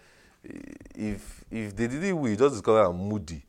if 0.95 1.45
if 1.50 1.76
they 1.76 1.87
didn't 1.87 2.19
win, 2.19 2.37
just 2.37 2.54
discover 2.54 2.83
I'm 2.83 2.97
moody 2.97 3.45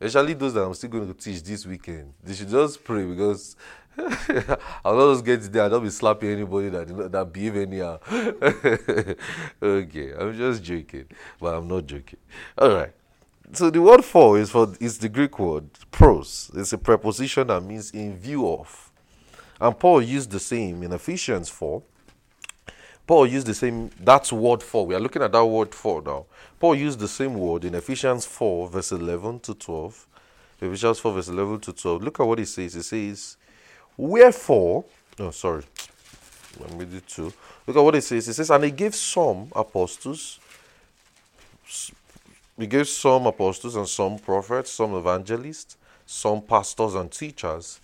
especially 0.00 0.34
those 0.34 0.54
that 0.54 0.64
I'm 0.64 0.74
still 0.74 0.90
going 0.90 1.06
to 1.06 1.14
teach 1.14 1.42
this 1.42 1.66
weekend, 1.66 2.12
they 2.22 2.34
should 2.34 2.48
just 2.48 2.82
pray 2.84 3.04
because 3.04 3.56
I'll 4.84 4.96
not 4.96 5.12
just 5.14 5.24
get 5.24 5.52
there 5.52 5.64
and 5.64 5.72
not 5.72 5.82
be 5.82 5.90
slapping 5.90 6.30
anybody 6.30 6.68
that 6.68 7.12
that 7.12 7.32
behave 7.32 7.56
anyhow. 7.56 7.98
okay, 9.62 10.12
I'm 10.18 10.36
just 10.36 10.62
joking, 10.62 11.06
but 11.40 11.54
I'm 11.54 11.66
not 11.66 11.86
joking. 11.86 12.18
All 12.58 12.74
right. 12.74 12.92
So 13.52 13.70
the 13.70 13.80
word 13.80 14.04
for 14.04 14.38
is 14.38 14.50
for 14.50 14.74
is 14.80 14.98
the 14.98 15.08
Greek 15.08 15.38
word 15.38 15.70
pros. 15.90 16.50
It's 16.54 16.72
a 16.72 16.78
preposition 16.78 17.46
that 17.46 17.62
means 17.62 17.90
in 17.92 18.18
view 18.18 18.48
of, 18.48 18.90
and 19.60 19.78
Paul 19.78 20.02
used 20.02 20.30
the 20.30 20.40
same 20.40 20.82
in 20.82 20.92
Ephesians 20.92 21.48
four 21.48 21.82
Paul 23.06 23.26
used 23.26 23.46
the 23.46 23.54
same, 23.54 23.90
that's 24.00 24.32
word 24.32 24.62
for. 24.62 24.84
We 24.84 24.94
are 24.94 25.00
looking 25.00 25.22
at 25.22 25.30
that 25.30 25.44
word 25.44 25.72
for 25.74 26.02
now. 26.02 26.26
Paul 26.58 26.74
used 26.74 26.98
the 26.98 27.06
same 27.06 27.34
word 27.34 27.64
in 27.64 27.74
Ephesians 27.74 28.26
4, 28.26 28.68
verse 28.68 28.90
11 28.90 29.40
to 29.40 29.54
12. 29.54 30.06
Ephesians 30.60 30.98
4, 30.98 31.12
verse 31.12 31.28
11 31.28 31.60
to 31.60 31.72
12. 31.72 32.02
Look 32.02 32.18
at 32.18 32.26
what 32.26 32.38
he 32.40 32.44
says. 32.44 32.74
He 32.74 32.82
says, 32.82 33.36
Wherefore, 33.96 34.84
oh, 35.20 35.30
sorry, 35.30 35.62
let 36.58 36.72
me 36.74 36.84
do 36.84 37.00
two. 37.00 37.32
Look 37.66 37.76
at 37.76 37.82
what 37.82 37.94
he 37.94 38.00
says. 38.00 38.26
He 38.26 38.32
says, 38.32 38.50
And 38.50 38.64
he 38.64 38.70
gave 38.72 38.94
some 38.94 39.52
apostles, 39.54 40.40
he 42.58 42.66
gave 42.66 42.88
some 42.88 43.26
apostles 43.26 43.76
and 43.76 43.88
some 43.88 44.18
prophets, 44.18 44.72
some 44.72 44.94
evangelists, 44.94 45.76
some 46.06 46.42
pastors 46.42 46.94
and 46.94 47.10
teachers. 47.10 47.80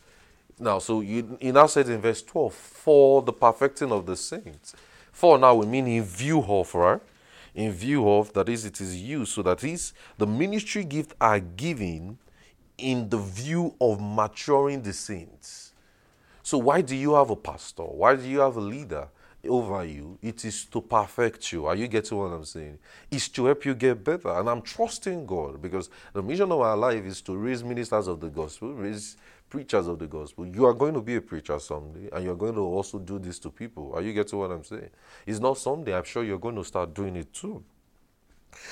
Now, 0.59 0.81
so 0.81 1.01
you, 1.01 1.39
he 1.41 1.53
now 1.53 1.67
said 1.67 1.89
in 1.89 2.01
verse 2.01 2.23
12, 2.23 2.53
for 2.55 3.23
the 3.23 3.33
perfecting 3.33 3.93
of 3.93 4.07
the 4.07 4.17
saints 4.17 4.75
for 5.13 5.39
now 5.39 5.55
we 5.55 5.67
mean 5.67 5.87
in 5.87 6.03
view 6.03 6.43
of, 6.43 6.75
right? 6.75 7.01
In 7.55 7.71
view 7.71 8.11
of, 8.11 8.33
that 8.33 8.49
is, 8.49 8.65
it 8.65 8.81
is 8.81 8.97
used. 9.01 9.33
So 9.33 9.43
that 9.43 9.63
is, 9.63 9.93
the 10.19 10.27
ministry 10.27 10.85
gifts 10.85 11.15
are 11.21 11.39
given 11.39 12.19
in 12.79 13.09
the 13.09 13.19
view 13.19 13.75
of 13.81 14.01
maturing 14.01 14.83
the 14.83 14.93
saints. 14.93 15.73
So 16.43 16.59
why 16.59 16.81
do 16.81 16.97
you 16.97 17.15
have 17.15 17.31
a 17.31 17.37
pastor? 17.37 17.85
Why 17.85 18.17
do 18.17 18.29
you 18.29 18.41
have 18.41 18.57
a 18.57 18.61
leader? 18.61 19.09
over 19.49 19.85
you, 19.85 20.19
it 20.23 20.45
is 20.45 20.65
to 20.67 20.81
perfect 20.81 21.53
you. 21.53 21.67
Are 21.67 21.75
you 21.75 21.89
getting 21.89 22.17
what 22.17 22.27
I'm 22.27 22.45
saying? 22.45 22.79
It's 23.11 23.29
to 23.31 23.47
help 23.47 23.65
you 23.65 23.75
get 23.75 24.05
better. 24.05 24.29
And 24.31 24.49
I'm 24.49 24.63
trusting 24.63 25.27
God 25.27 25.61
because 25.61 25.91
the 26.13 26.23
mission 26.23 26.53
of 26.53 26.61
our 26.61 26.77
life 26.77 27.05
is 27.05 27.21
to 27.23 27.37
raise 27.37 27.65
ministers 27.65 28.07
of 28.07 28.21
the 28.21 28.29
gospel, 28.29 28.73
raise 28.73 29.17
preachers 29.53 29.87
of 29.87 29.99
the 29.99 30.07
gospel. 30.07 30.47
You 30.47 30.65
are 30.65 30.73
going 30.73 30.95
to 30.95 31.03
be 31.03 31.17
a 31.17 31.21
preacher 31.21 31.59
someday, 31.59 32.09
and 32.11 32.25
you're 32.25 32.35
going 32.35 32.55
to 32.55 32.63
also 32.63 32.99
do 32.99 33.19
this 33.19 33.39
to 33.41 33.51
people. 33.51 33.93
Are 33.95 34.01
you 34.01 34.15
getting 34.15 34.39
what 34.39 34.51
I'm 34.51 34.65
saying? 34.65 34.89
It's 35.27 35.41
not 35.41 35.59
someday. 35.59 35.95
I'm 35.95 36.05
sure 36.05 36.25
you're 36.25 36.39
going 36.39 36.55
to 36.57 36.65
start 36.65 36.95
doing 36.95 37.17
it 37.17 37.35
too. 37.35 37.63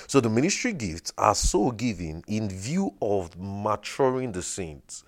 So 0.07 0.23
the 0.23 0.31
ministry 0.31 0.73
gifts 0.73 1.13
are 1.19 1.35
so 1.35 1.71
given 1.71 2.25
in 2.27 2.49
view 2.49 2.95
of 3.03 3.39
maturing 3.39 4.33
the 4.33 4.41
saints. 4.41 5.05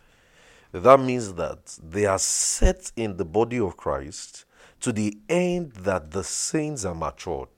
That 0.72 1.00
means 1.00 1.32
that 1.34 1.78
they 1.82 2.04
are 2.04 2.18
set 2.18 2.92
in 2.94 3.16
the 3.16 3.24
body 3.24 3.58
of 3.58 3.78
Christ 3.78 4.44
to 4.80 4.92
the 4.92 5.16
end 5.30 5.72
that 5.72 6.10
the 6.10 6.22
saints 6.22 6.84
are 6.84 6.94
matured. 6.94 7.48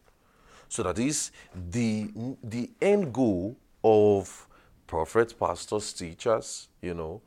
So 0.69 0.85
that 0.85 1.01
is 1.01 1.33
the 1.53 2.11
the 2.45 2.71
end 2.81 3.13
goal 3.13 3.57
of 3.83 4.47
prophets, 4.87 5.33
pastors, 5.33 5.93
teachers, 5.93 6.69
you 6.81 6.95
know, 6.95 7.21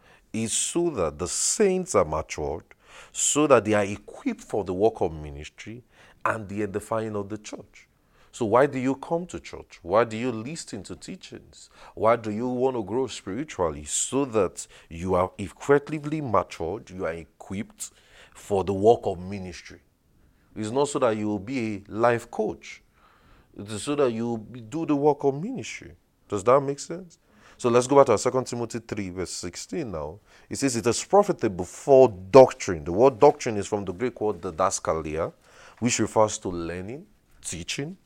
is 0.43 0.53
so 0.53 0.89
that 0.91 1.19
the 1.19 1.27
saints 1.27 1.95
are 1.95 2.05
matured, 2.05 2.65
so 3.11 3.47
that 3.47 3.65
they 3.65 3.73
are 3.73 3.83
equipped 3.83 4.41
for 4.41 4.63
the 4.63 4.73
work 4.73 5.01
of 5.01 5.13
ministry 5.13 5.83
and 6.25 6.47
the 6.49 6.63
edifying 6.63 7.15
of 7.15 7.29
the 7.29 7.37
church. 7.37 7.87
So, 8.31 8.45
why 8.45 8.67
do 8.67 8.77
you 8.77 8.95
come 8.95 9.25
to 9.27 9.39
church? 9.39 9.79
Why 9.81 10.03
do 10.03 10.15
you 10.15 10.31
listen 10.31 10.83
to 10.83 10.95
teachings? 10.95 11.69
Why 11.95 12.17
do 12.17 12.29
you 12.29 12.47
want 12.47 12.75
to 12.75 12.83
grow 12.83 13.07
spiritually? 13.07 13.85
So 13.85 14.25
that 14.25 14.67
you 14.89 15.15
are 15.15 15.31
effectively 15.39 16.21
matured, 16.21 16.89
you 16.89 17.05
are 17.05 17.13
equipped 17.13 17.91
for 18.35 18.63
the 18.63 18.73
work 18.73 18.99
of 19.05 19.19
ministry. 19.19 19.79
It's 20.55 20.71
not 20.71 20.89
so 20.89 20.99
that 20.99 21.17
you 21.17 21.27
will 21.27 21.39
be 21.39 21.83
a 21.87 21.91
life 21.91 22.29
coach, 22.29 22.83
it 23.57 23.71
is 23.71 23.83
so 23.83 23.95
that 23.95 24.11
you 24.11 24.45
do 24.69 24.85
the 24.85 24.95
work 24.95 25.23
of 25.23 25.41
ministry. 25.41 25.93
Does 26.27 26.43
that 26.43 26.61
make 26.61 26.79
sense? 26.79 27.17
So 27.59 27.69
let's 27.69 27.87
go 27.87 27.95
back 27.95 28.05
to 28.05 28.31
2 28.31 28.43
Timothy 28.43 28.79
3, 28.79 29.09
verse 29.09 29.31
16 29.31 29.89
now. 29.89 30.19
It 30.47 30.57
says, 30.57 30.75
It 30.75 30.85
is 30.85 31.03
profitable 31.03 31.65
for 31.65 32.07
doctrine. 32.29 32.83
The 32.83 32.91
word 32.91 33.19
doctrine 33.19 33.57
is 33.57 33.65
from 33.65 33.83
the 33.83 33.93
Greek 33.93 34.21
word 34.21 34.41
didaskalia, 34.41 35.33
which 35.79 35.97
refers 35.97 36.37
to 36.39 36.49
learning, 36.49 37.07
teaching. 37.41 37.97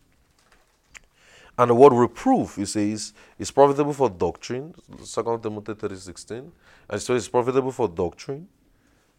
And 1.58 1.70
the 1.70 1.76
word 1.76 1.92
reproof, 1.92 2.58
it 2.58 2.68
says, 2.68 3.14
is 3.38 3.52
profitable 3.52 3.92
for 3.92 4.10
doctrine. 4.10 4.74
2 5.04 5.40
Timothy 5.44 5.74
3, 5.74 5.98
16. 5.98 6.52
And 6.90 7.02
so 7.02 7.14
it's 7.14 7.28
profitable 7.28 7.74
for 7.74 7.90
doctrine, 7.90 8.48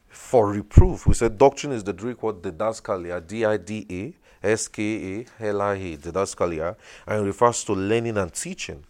for 0.08 0.48
reproof. 0.48 1.06
We 1.06 1.12
said 1.12 1.36
doctrine 1.36 1.74
is 1.74 1.84
the 1.84 1.92
Greek 1.92 2.22
word 2.22 2.40
didaskalia, 2.40 3.26
D 3.26 3.44
I 3.44 3.58
D 3.58 3.86
A 3.90 4.46
S 4.46 4.66
K 4.66 5.26
A 5.40 5.46
L 5.48 5.60
I 5.60 5.74
A, 5.74 5.96
didaskalia, 5.98 6.74
and 7.06 7.20
it 7.20 7.26
refers 7.26 7.64
to 7.64 7.74
learning 7.74 8.16
and 8.16 8.32
teaching. 8.32 8.82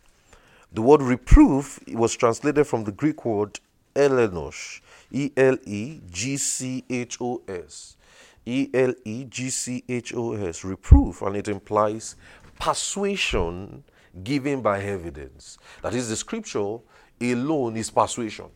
The 0.75 0.83
word 0.83 1.03
reproof 1.03 1.81
was 1.89 2.15
translated 2.17 2.67
from 2.67 2.85
the 2.85 2.93
Greek 2.93 3.25
word 3.25 3.61
elenchos, 3.95 4.81
E 5.11 5.31
L 5.37 5.59
E 5.65 6.01
G 6.11 6.37
C 6.37 6.85
H 6.89 7.19
O 7.21 7.43
S. 7.47 7.97
E 8.45 8.69
L 8.75 8.95
E 9.05 9.25
G 9.25 9.51
C 9.51 9.85
H 9.89 10.15
O 10.15 10.33
S, 10.33 10.65
reproof, 10.65 11.23
and 11.23 11.37
it 11.37 11.49
implies 11.49 12.17
persuasion 12.59 13.85
given 14.25 14.61
by 14.63 14.83
evidence. 14.83 15.59
That 15.83 15.95
is, 15.95 16.09
the 16.09 16.17
scripture 16.17 16.79
alone 17.21 17.77
is 17.77 17.91
persuasion. 17.91 18.47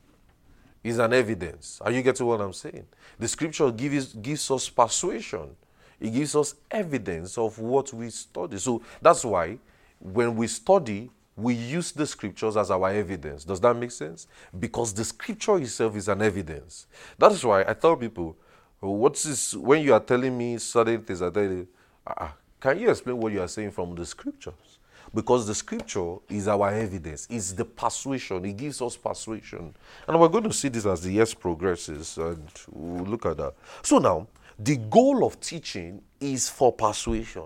is 0.83 0.99
an 0.99 1.13
evidence. 1.13 1.81
Are 1.83 1.91
you 1.91 2.03
getting 2.03 2.27
what 2.27 2.41
I'm 2.41 2.53
saying? 2.53 2.87
The 3.19 3.29
scripture 3.29 3.71
gives, 3.71 4.15
gives 4.15 4.51
us 4.51 4.69
persuasion, 4.69 5.57
it 6.01 6.13
gives 6.13 6.35
us 6.37 6.55
evidence 6.71 7.39
of 7.39 7.59
what 7.59 7.93
we 7.93 8.11
study. 8.11 8.59
So 8.59 8.83
that's 9.01 9.25
why 9.25 9.59
when 9.99 10.37
we 10.37 10.47
study, 10.47 11.11
we 11.37 11.55
use 11.55 11.93
the 11.93 12.07
scriptures 12.07 12.57
as 12.57 12.71
our 12.71 12.91
evidence. 12.91 13.45
Does 13.45 13.61
that 13.61 13.77
make 13.77 13.91
sense? 13.91 14.27
Because 14.59 14.95
the 14.95 15.05
scripture 15.05 15.59
itself 15.59 15.95
is 15.97 16.09
an 16.09 16.23
evidence. 16.23 16.87
That 17.19 17.33
is 17.33 17.45
why 17.45 17.63
I 17.63 17.75
tell 17.75 17.97
people, 17.97 18.37
what's 18.81 19.55
when 19.55 19.83
you 19.83 19.93
are 19.93 20.01
telling 20.01 20.37
me 20.37 20.59
certain 20.59 21.03
things, 21.03 21.21
I 21.21 21.31
tell 21.31 21.45
you, 21.45 21.69
uh, 22.07 22.29
can 22.59 22.79
you 22.79 22.91
explain 22.91 23.19
what 23.19 23.33
you 23.33 23.43
are 23.43 23.49
saying 23.49 23.73
from 23.73 23.95
the 23.95 24.07
scriptures? 24.07 24.79
Because 25.15 25.47
the 25.47 25.55
scripture 25.55 26.17
is 26.29 26.49
our 26.49 26.71
evidence, 26.71 27.27
it's 27.31 27.53
the 27.53 27.65
persuasion, 27.65 28.45
it 28.45 28.57
gives 28.57 28.83
us 28.83 28.97
persuasion. 28.97 29.75
And 30.09 30.21
we're 30.21 30.29
going 30.29 30.45
to 30.45 30.53
see 30.53 30.69
this 30.69 30.85
as 30.87 31.03
the 31.03 31.13
years 31.13 31.33
progresses, 31.33 32.19
and 32.19 32.49
we'll 32.71 33.05
look 33.05 33.27
at 33.27 33.37
that. 33.37 33.55
So 33.83 33.99
now, 33.99 34.27
the 34.59 34.77
goal 34.77 35.25
of 35.25 35.39
teaching 35.39 36.03
is 36.19 36.49
for 36.49 36.73
persuasion. 36.73 37.45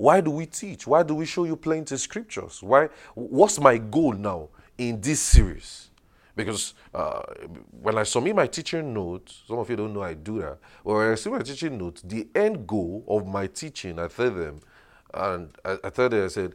Why 0.00 0.22
do 0.22 0.30
we 0.30 0.46
teach? 0.46 0.86
Why 0.86 1.02
do 1.02 1.14
we 1.14 1.26
show 1.26 1.44
you 1.44 1.56
plenty 1.56 1.94
scriptures? 1.98 2.62
Why? 2.62 2.88
What's 3.14 3.60
my 3.60 3.76
goal 3.76 4.14
now 4.14 4.48
in 4.78 4.98
this 4.98 5.20
series? 5.20 5.90
Because 6.34 6.72
uh, 6.94 7.20
when 7.82 7.98
I 7.98 8.04
submit 8.04 8.34
my 8.34 8.46
teaching 8.46 8.94
notes, 8.94 9.42
some 9.46 9.58
of 9.58 9.68
you 9.68 9.76
don't 9.76 9.92
know 9.92 10.00
I 10.00 10.14
do 10.14 10.40
that. 10.40 10.56
When 10.84 10.96
I 10.96 11.16
see 11.16 11.28
my 11.28 11.40
teaching 11.40 11.76
notes, 11.76 12.00
the 12.00 12.26
end 12.34 12.66
goal 12.66 13.04
of 13.06 13.26
my 13.26 13.46
teaching, 13.46 13.98
I 13.98 14.08
tell 14.08 14.30
them, 14.30 14.60
and 15.12 15.50
I, 15.62 15.76
I 15.84 15.90
tell 15.90 16.08
them, 16.08 16.24
I 16.24 16.28
said, 16.28 16.54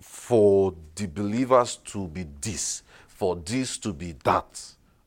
for 0.00 0.76
the 0.94 1.08
believers 1.08 1.74
to 1.86 2.06
be 2.06 2.24
this, 2.40 2.84
for 3.08 3.34
this 3.34 3.78
to 3.78 3.92
be 3.92 4.12
that. 4.22 4.64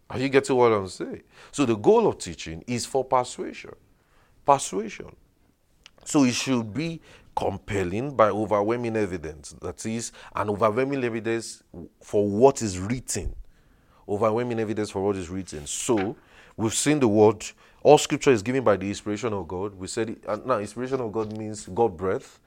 Are 0.09 0.19
you 0.19 0.27
getting 0.27 0.57
what 0.57 0.73
I'm 0.73 0.89
saying? 0.89 1.23
So 1.53 1.65
the 1.65 1.77
goal 1.77 2.07
of 2.07 2.17
teaching 2.17 2.61
is 2.67 2.85
for 2.85 3.05
persuasion. 3.05 3.73
Persuasion. 4.45 5.15
So 6.05 6.23
it 6.23 6.33
should 6.33 6.73
be 6.73 7.01
compelling 7.35 8.15
by 8.15 8.29
overwhelming 8.29 8.95
evidence. 8.95 9.55
That 9.61 9.85
is, 9.85 10.11
an 10.35 10.49
overwhelming 10.49 11.03
evidence 11.03 11.63
for 12.01 12.27
what 12.27 12.61
is 12.61 12.79
written. 12.79 13.35
Overwhelming 14.07 14.59
evidence 14.59 14.91
for 14.91 15.03
what 15.03 15.15
is 15.17 15.29
written. 15.29 15.67
So 15.67 16.15
we've 16.55 16.73
seen 16.73 16.99
the 16.99 17.07
word. 17.07 17.43
All 17.83 17.97
scripture 17.97 18.31
is 18.31 18.41
given 18.41 18.63
by 18.63 18.77
the 18.77 18.87
inspiration 18.87 19.33
of 19.33 19.47
God. 19.47 19.75
We 19.75 19.87
said 19.87 20.11
it, 20.11 20.45
now 20.45 20.59
inspiration 20.59 21.01
of 21.01 21.11
God 21.11 21.35
means 21.37 21.67
God 21.67 21.97
breath. 21.97 22.39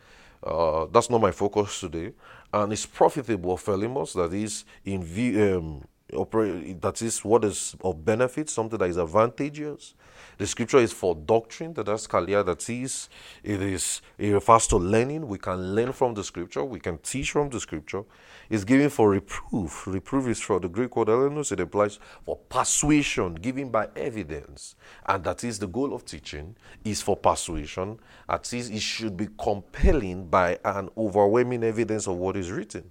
Uh, 0.43 0.87
that's 0.93 1.11
not 1.11 1.21
my 1.21 1.33
focus 1.33 1.81
today. 1.81 2.12
And 2.53 2.73
it's 2.73 2.87
profitable 2.87 3.57
for 3.57 3.75
Elimos, 3.75 4.15
that 4.15 4.33
is 4.33 4.65
in 4.85 5.05
view, 5.05 5.59
um, 5.59 5.85
operate, 6.15 6.81
that 6.81 7.03
is 7.03 7.25
what 7.25 7.45
is 7.45 7.77
of 7.83 8.05
benefit, 8.05 8.49
something 8.49 8.79
that 8.79 8.88
is 8.88 8.99
advantageous. 8.99 9.95
The 10.38 10.47
scripture 10.47 10.79
is 10.79 10.93
for 10.93 11.15
doctrine, 11.15 11.75
that 11.75 11.87
that's 11.87 12.07
kalia, 12.07 12.45
that 12.45 12.69
is, 12.71 13.09
it 13.43 13.61
is, 13.61 14.00
it 14.17 14.31
refers 14.31 14.67
to 14.69 14.77
learning. 14.77 15.27
We 15.27 15.38
can 15.38 15.75
learn 15.75 15.93
from 15.93 16.15
the 16.15 16.25
scripture, 16.25 16.65
we 16.65 16.81
can 16.81 16.99
teach 16.99 17.33
from 17.33 17.50
the 17.50 17.61
scripture. 17.61 18.03
It's 18.49 18.65
given 18.65 18.88
for 18.88 19.11
reproof. 19.11 19.87
Reproof 19.87 20.29
is 20.29 20.41
from 20.41 20.62
the 20.62 20.69
Greek 20.69 20.97
word 20.97 21.09
elenchos, 21.09 21.53
it 21.53 21.61
applies 21.61 21.99
for 22.25 22.37
persuasion, 22.37 23.35
given 23.35 23.69
by 23.71 23.88
evidence. 23.97 24.77
And 25.07 25.25
that 25.25 25.45
is 25.45 25.59
the 25.59 25.69
goal 25.69 25.93
of 25.93 26.05
teaching, 26.05 26.57
is 26.85 27.03
for 27.03 27.17
persuasion. 27.17 27.99
At 28.29 28.50
least 28.53 28.73
it 28.73 28.81
should 28.81 29.17
be 29.17 29.29
compelling 29.38 30.29
by 30.29 30.59
an 30.65 30.88
overwhelming 30.97 31.65
evidence 31.65 32.07
of 32.07 32.17
what 32.17 32.37
is 32.37 32.50
written. 32.50 32.91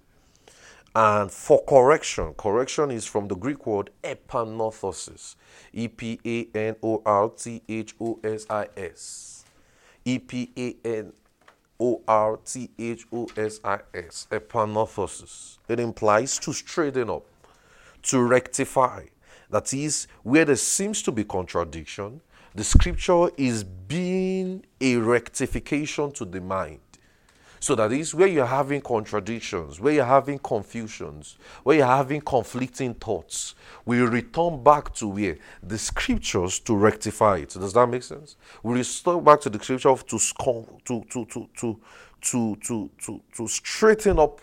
And 1.00 1.32
for 1.32 1.64
correction, 1.64 2.34
correction 2.34 2.90
is 2.90 3.06
from 3.06 3.28
the 3.28 3.36
Greek 3.36 3.68
word 3.68 3.92
epanorthosis. 4.04 5.36
E 5.72 5.88
P 5.88 6.20
A 6.26 6.48
N 6.58 6.76
O 6.82 7.04
R 7.06 7.30
T 7.30 7.62
H 7.70 7.94
O 8.02 8.20
S 8.24 8.48
I 8.50 8.66
S. 8.76 9.46
E 10.06 10.18
P 10.18 10.52
A 10.58 10.76
N 10.84 11.14
O 11.80 12.02
R 12.08 12.40
T 12.44 12.72
H 12.80 13.06
O 13.14 13.28
S 13.38 13.60
I 13.64 13.78
S. 13.94 14.26
Epanorthosis. 14.32 15.60
It 15.70 15.80
implies 15.80 16.40
to 16.40 16.52
straighten 16.52 17.12
up, 17.12 17.28
to 18.02 18.20
rectify. 18.24 19.04
That 19.52 19.72
is, 19.76 20.08
where 20.24 20.46
there 20.46 20.56
seems 20.56 21.04
to 21.04 21.12
be 21.12 21.24
contradiction, 21.24 22.22
the 22.56 22.64
scripture 22.64 23.30
is 23.38 23.64
being 23.64 24.66
a 24.82 24.96
rectification 24.96 26.12
to 26.14 26.26
the 26.26 26.42
mind. 26.42 26.80
So 27.60 27.76
that 27.76 27.92
is 27.92 28.14
where 28.14 28.28
you're 28.28 28.46
having 28.46 28.82
contradictions, 28.82 29.80
where 29.80 29.94
you're 29.94 30.06
having 30.06 30.40
confusions, 30.40 31.38
where 31.64 31.78
you're 31.78 31.86
having 31.86 32.22
conflicting 32.22 32.94
thoughts. 32.94 33.56
We 33.86 34.00
return 34.02 34.64
back 34.64 34.94
to 34.96 35.08
where 35.08 35.38
the 35.64 35.78
scriptures 35.78 36.60
to 36.60 36.76
rectify 36.76 37.38
it. 37.38 37.50
Does 37.50 37.74
that 37.74 37.88
make 37.88 38.04
sense? 38.04 38.38
We 38.64 38.76
restore 38.76 39.22
back 39.22 39.42
to 39.42 39.50
the 39.50 39.60
scripture 39.60 39.96
to 39.96 40.20
to 40.20 41.04
to 41.06 41.26
to 41.26 41.50
to 41.56 41.80
to 42.22 42.56
to 42.56 42.90
to, 43.06 43.22
to 43.36 43.48
straighten 43.48 44.20
up 44.20 44.42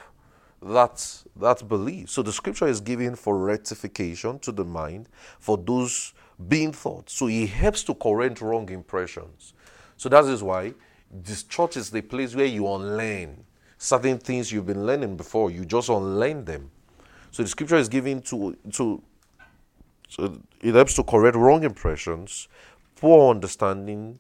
that 0.63 1.25
that 1.37 1.69
belief. 1.69 2.11
So 2.11 2.23
the 2.23 2.33
scripture 2.33 2.67
is 2.67 2.81
given 2.81 3.15
for 3.17 3.39
rectification 3.39 4.39
to 4.41 4.53
the 4.53 4.65
mind 4.65 5.09
for 5.39 5.57
those 5.57 6.15
being 6.49 6.73
thought. 6.73 7.11
So 7.11 7.29
it 7.29 7.49
helps 7.49 7.85
to 7.85 7.95
correct 7.95 8.41
wrong 8.41 8.69
impressions. 8.71 9.53
So 9.97 10.09
that 10.09 10.25
is 10.25 10.43
why 10.43 10.75
this 11.23 11.45
church 11.45 11.77
is 11.77 11.91
the 11.91 12.03
place 12.03 12.35
where 12.35 12.47
you 12.47 12.67
unlearn 12.67 13.45
certain 13.79 14.19
things 14.19 14.51
you've 14.51 14.67
been 14.67 14.85
learning 14.87 15.17
before. 15.17 15.51
You 15.51 15.65
just 15.65 15.89
unlearn 15.89 16.45
them. 16.45 16.71
So 17.31 17.43
the 17.43 17.49
scripture 17.49 17.77
is 17.77 17.89
given 17.89 18.23
to 18.23 18.57
to 18.73 19.03
it 20.61 20.75
helps 20.75 20.95
to 20.95 21.03
correct 21.03 21.37
wrong 21.37 21.65
impressions, 21.65 22.49
poor 22.97 23.31
understanding, 23.31 24.19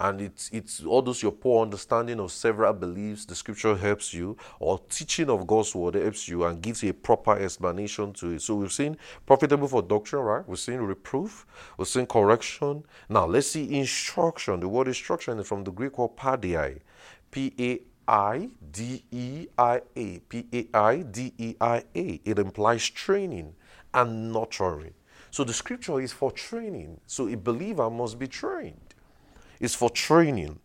and 0.00 0.20
it's 0.20 0.48
it's 0.52 0.82
all 0.84 1.02
those 1.02 1.22
your 1.22 1.32
poor 1.32 1.62
understanding 1.62 2.18
of 2.18 2.32
several 2.32 2.72
beliefs 2.72 3.26
the 3.26 3.34
scripture 3.34 3.76
helps 3.76 4.14
you 4.14 4.36
or 4.58 4.80
teaching 4.88 5.28
of 5.28 5.46
god's 5.46 5.74
word 5.74 5.94
helps 5.94 6.26
you 6.26 6.44
and 6.44 6.62
gives 6.62 6.82
you 6.82 6.88
a 6.90 6.94
proper 6.94 7.38
explanation 7.38 8.12
to 8.12 8.30
it. 8.32 8.40
So 8.42 8.56
we've 8.56 8.72
seen 8.72 8.96
profitable 9.26 9.68
for 9.68 9.82
doctrine 9.82 10.22
right? 10.22 10.48
We've 10.48 10.58
seen 10.58 10.80
reproof. 10.80 11.46
We've 11.76 11.86
seen 11.86 12.06
correction. 12.06 12.84
Now 13.08 13.26
let's 13.26 13.48
see 13.48 13.78
instruction. 13.78 14.60
The 14.60 14.68
word 14.68 14.88
instruction 14.88 15.38
is 15.38 15.46
from 15.46 15.64
the 15.64 15.70
greek 15.70 15.98
word 15.98 16.16
paideia 16.16 16.78
p-a-i-d-e-i-a 17.30 17.80
p-a-i-d-e-i-a 20.28 22.20
it 22.24 22.38
implies 22.38 22.88
training 22.88 23.54
and 23.94 24.32
nurturing. 24.32 24.94
So 25.30 25.44
the 25.44 25.52
scripture 25.52 26.00
is 26.00 26.12
for 26.12 26.32
training. 26.32 27.00
So 27.06 27.28
a 27.28 27.36
believer 27.36 27.88
must 27.88 28.18
be 28.18 28.26
trained 28.26 28.89
is 29.60 29.74
for 29.74 29.90
training, 29.90 30.58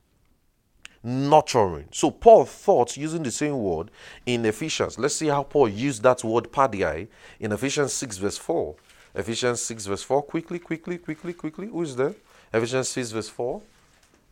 nurturing. 1.03 1.89
So 1.91 2.09
Paul 2.09 2.45
thought 2.45 2.97
using 2.97 3.21
the 3.21 3.31
same 3.31 3.59
word 3.59 3.91
in 4.25 4.45
Ephesians. 4.45 4.97
Let's 4.97 5.15
see 5.15 5.27
how 5.27 5.43
Paul 5.43 5.69
used 5.69 6.01
that 6.03 6.23
word 6.23 6.51
paideia 6.51 7.07
in 7.39 7.51
Ephesians 7.51 7.93
6 7.93 8.17
verse 8.17 8.37
4. 8.37 8.75
Ephesians 9.13 9.61
6 9.61 9.85
verse 9.85 10.03
4. 10.03 10.23
Quickly, 10.23 10.59
quickly, 10.59 10.97
quickly, 10.97 11.33
quickly. 11.33 11.67
Who 11.67 11.81
is 11.83 11.95
there? 11.95 12.15
Ephesians 12.53 12.89
6 12.89 13.11
verse 13.11 13.29
4. 13.29 13.61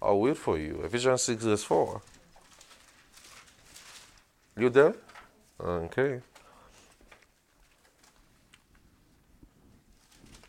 I'll 0.01 0.19
wait 0.19 0.37
for 0.37 0.57
you. 0.57 0.81
Ephesians 0.83 1.21
6 1.21 1.43
verse 1.43 1.63
4. 1.63 2.01
You 4.57 4.69
there? 4.69 4.95
Okay. 5.59 6.21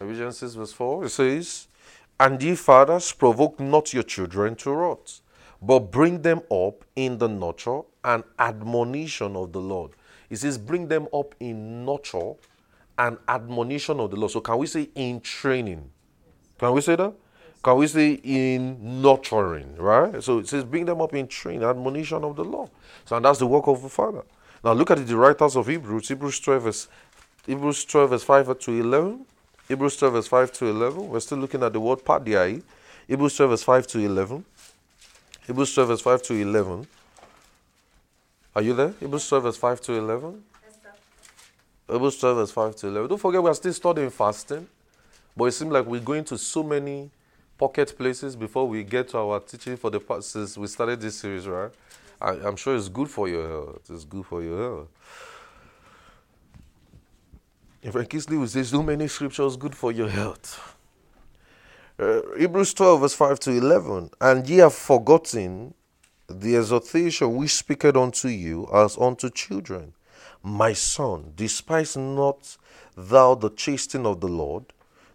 Ephesians 0.00 0.38
6 0.38 0.54
verse 0.54 0.72
4. 0.72 1.04
It 1.04 1.10
says, 1.10 1.68
and 2.24 2.42
ye 2.42 2.54
fathers, 2.54 3.12
provoke 3.12 3.60
not 3.60 3.92
your 3.92 4.02
children 4.02 4.54
to 4.54 4.72
wrath, 4.72 5.20
but 5.60 5.90
bring 5.90 6.22
them 6.22 6.40
up 6.50 6.82
in 6.96 7.18
the 7.18 7.28
nurture 7.28 7.82
and 8.02 8.24
admonition 8.38 9.36
of 9.36 9.52
the 9.52 9.60
Lord. 9.60 9.90
He 10.30 10.36
says, 10.36 10.56
bring 10.56 10.88
them 10.88 11.06
up 11.12 11.34
in 11.38 11.84
nurture 11.84 12.32
and 12.96 13.18
admonition 13.28 14.00
of 14.00 14.10
the 14.10 14.16
Lord. 14.16 14.32
So 14.32 14.40
can 14.40 14.56
we 14.56 14.66
say 14.66 14.88
in 14.94 15.20
training? 15.20 15.90
Can 16.58 16.72
we 16.72 16.80
say 16.80 16.96
that? 16.96 17.12
Can 17.62 17.76
we 17.76 17.86
say 17.88 18.12
in 18.22 19.02
nurturing, 19.02 19.76
right? 19.76 20.24
So 20.24 20.38
it 20.38 20.48
says, 20.48 20.64
bring 20.64 20.86
them 20.86 21.02
up 21.02 21.12
in 21.12 21.28
training, 21.28 21.62
admonition 21.62 22.24
of 22.24 22.36
the 22.36 22.44
Lord. 22.44 22.70
So 23.04 23.16
and 23.16 23.24
that's 23.26 23.38
the 23.38 23.46
work 23.46 23.66
of 23.68 23.82
the 23.82 23.90
Father. 23.90 24.22
Now 24.64 24.72
look 24.72 24.90
at 24.90 25.06
the 25.06 25.16
writers 25.18 25.56
of 25.56 25.66
Hebrews, 25.66 26.08
Hebrews 26.08 26.40
12 26.40 26.62
verse, 26.62 26.88
Hebrews 27.44 27.84
12 27.84 28.10
verse 28.10 28.24
5 28.24 28.58
to 28.60 28.72
11. 28.72 29.26
Hebrews 29.68 29.96
12 29.96 30.12
verse 30.12 30.26
5 30.26 30.52
to 30.52 30.66
11. 30.66 31.08
We're 31.08 31.20
still 31.20 31.38
looking 31.38 31.62
at 31.62 31.72
the 31.72 31.80
word 31.80 32.04
paideia. 32.04 32.62
Hebrews 33.08 33.36
12 33.36 33.50
verse 33.50 33.62
5 33.62 33.86
to 33.88 33.98
11. 33.98 34.44
Hebrews 35.46 35.74
12 35.74 35.88
verse 35.88 36.00
5 36.00 36.22
to 36.22 36.34
11. 36.34 36.86
Are 38.54 38.62
you 38.62 38.74
there? 38.74 38.94
Hebrews 39.00 39.28
12 39.28 39.42
verse 39.44 39.56
5 39.56 39.80
to 39.82 39.92
11. 39.94 40.44
Hebrews 41.90 42.18
12 42.18 42.36
verse 42.36 42.50
5 42.50 42.76
to 42.76 42.86
11. 42.88 43.08
Don't 43.08 43.18
forget 43.18 43.42
we're 43.42 43.54
still 43.54 43.72
studying 43.72 44.10
fasting. 44.10 44.66
But 45.36 45.46
it 45.46 45.52
seems 45.52 45.72
like 45.72 45.86
we're 45.86 46.00
going 46.00 46.24
to 46.24 46.38
so 46.38 46.62
many 46.62 47.10
pocket 47.58 47.96
places 47.96 48.36
before 48.36 48.68
we 48.68 48.84
get 48.84 49.08
to 49.08 49.18
our 49.18 49.40
teaching 49.40 49.76
for 49.76 49.90
the 49.90 50.00
past 50.00 50.30
since 50.30 50.56
we 50.56 50.66
started 50.66 51.00
this 51.00 51.16
series, 51.18 51.46
right? 51.46 51.70
I, 52.20 52.32
I'm 52.32 52.56
sure 52.56 52.76
it's 52.76 52.88
good 52.88 53.10
for 53.10 53.28
your 53.28 53.48
health. 53.48 53.90
It's 53.90 54.04
good 54.04 54.24
for 54.26 54.42
your 54.42 54.58
health. 54.58 54.88
Frank 57.90 58.08
Kisley 58.08 58.38
will 58.38 58.46
say, 58.46 58.62
so 58.62 58.82
many 58.82 59.06
scriptures 59.08 59.56
good 59.56 59.74
for 59.74 59.92
your 59.92 60.08
health. 60.08 60.74
Uh, 61.98 62.22
Hebrews 62.38 62.72
12, 62.74 63.00
verse 63.00 63.14
5 63.14 63.40
to 63.40 63.50
11. 63.52 64.10
And 64.20 64.48
ye 64.48 64.56
have 64.58 64.74
forgotten 64.74 65.74
the 66.26 66.56
exhortation 66.56 67.36
which 67.36 67.54
speaketh 67.54 67.96
unto 67.96 68.28
you 68.28 68.68
as 68.72 68.96
unto 68.96 69.28
children. 69.28 69.92
My 70.42 70.72
son, 70.72 71.32
despise 71.36 71.96
not 71.96 72.56
thou 72.96 73.34
the 73.34 73.50
chastening 73.50 74.06
of 74.06 74.20
the 74.20 74.28
Lord. 74.28 74.64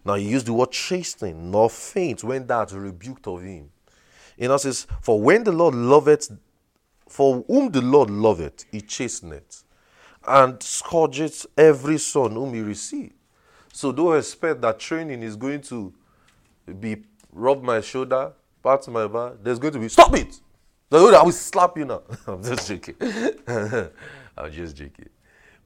Now 0.04 0.14
he 0.14 0.28
used 0.28 0.46
the 0.46 0.52
word 0.52 0.70
chastening, 0.70 1.50
nor 1.50 1.68
faint 1.68 2.24
when 2.24 2.46
that 2.46 2.72
rebuked 2.72 3.26
of 3.26 3.42
him. 3.42 3.70
You 4.36 4.48
know, 4.48 4.56
says, 4.56 4.86
For 5.02 5.20
when 5.20 5.44
the 5.44 5.52
Lord 5.52 5.74
loveth, 5.74 6.30
for 7.08 7.44
whom 7.46 7.70
the 7.70 7.82
Lord 7.82 8.10
loveth, 8.10 8.64
he 8.70 8.80
chasteneth, 8.80 9.64
and 10.30 10.62
scourgeth 10.62 11.46
every 11.56 11.98
son 11.98 12.32
whom 12.32 12.54
he 12.54 12.60
receives. 12.60 13.14
So 13.72 13.92
don't 13.92 14.16
expect 14.16 14.60
that 14.62 14.78
training 14.78 15.22
is 15.22 15.36
going 15.36 15.62
to 15.62 15.92
be 16.78 17.02
rub 17.32 17.62
my 17.62 17.80
shoulder, 17.80 18.32
pat 18.62 18.86
my 18.88 19.06
back. 19.06 19.34
There's 19.42 19.58
going 19.58 19.74
to 19.74 19.80
be 19.80 19.88
stop 19.88 20.14
it. 20.14 20.40
I 20.92 21.22
will 21.22 21.32
slap 21.32 21.76
you 21.78 21.84
now. 21.84 22.02
I'm 22.26 22.42
just 22.42 22.68
joking. 22.68 22.96
I'm 24.36 24.52
just 24.52 24.76
joking. 24.76 25.08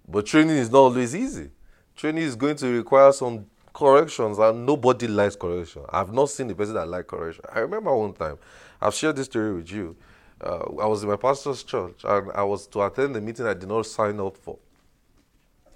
But 0.06 0.26
training 0.26 0.56
is 0.56 0.70
not 0.70 0.78
always 0.78 1.14
easy. 1.14 1.50
Training 1.96 2.24
is 2.24 2.36
going 2.36 2.56
to 2.56 2.66
require 2.68 3.12
some 3.12 3.46
corrections, 3.72 4.38
and 4.38 4.66
nobody 4.66 5.08
likes 5.08 5.36
correction. 5.36 5.82
I've 5.90 6.12
not 6.12 6.30
seen 6.30 6.48
the 6.48 6.54
person 6.54 6.74
that 6.74 6.88
like 6.88 7.06
correction. 7.06 7.44
I 7.52 7.60
remember 7.60 7.94
one 7.94 8.12
time, 8.12 8.38
I've 8.80 8.94
shared 8.94 9.16
this 9.16 9.26
story 9.26 9.54
with 9.54 9.70
you. 9.70 9.96
Uh, 10.40 10.64
I 10.80 10.86
was 10.86 11.02
in 11.02 11.08
my 11.08 11.16
pastor's 11.16 11.62
church, 11.62 12.04
and 12.04 12.30
I 12.32 12.42
was 12.42 12.66
to 12.68 12.82
attend 12.82 13.14
the 13.14 13.20
meeting 13.20 13.46
I 13.46 13.54
did 13.54 13.68
not 13.68 13.86
sign 13.86 14.20
up 14.20 14.36
for. 14.36 14.58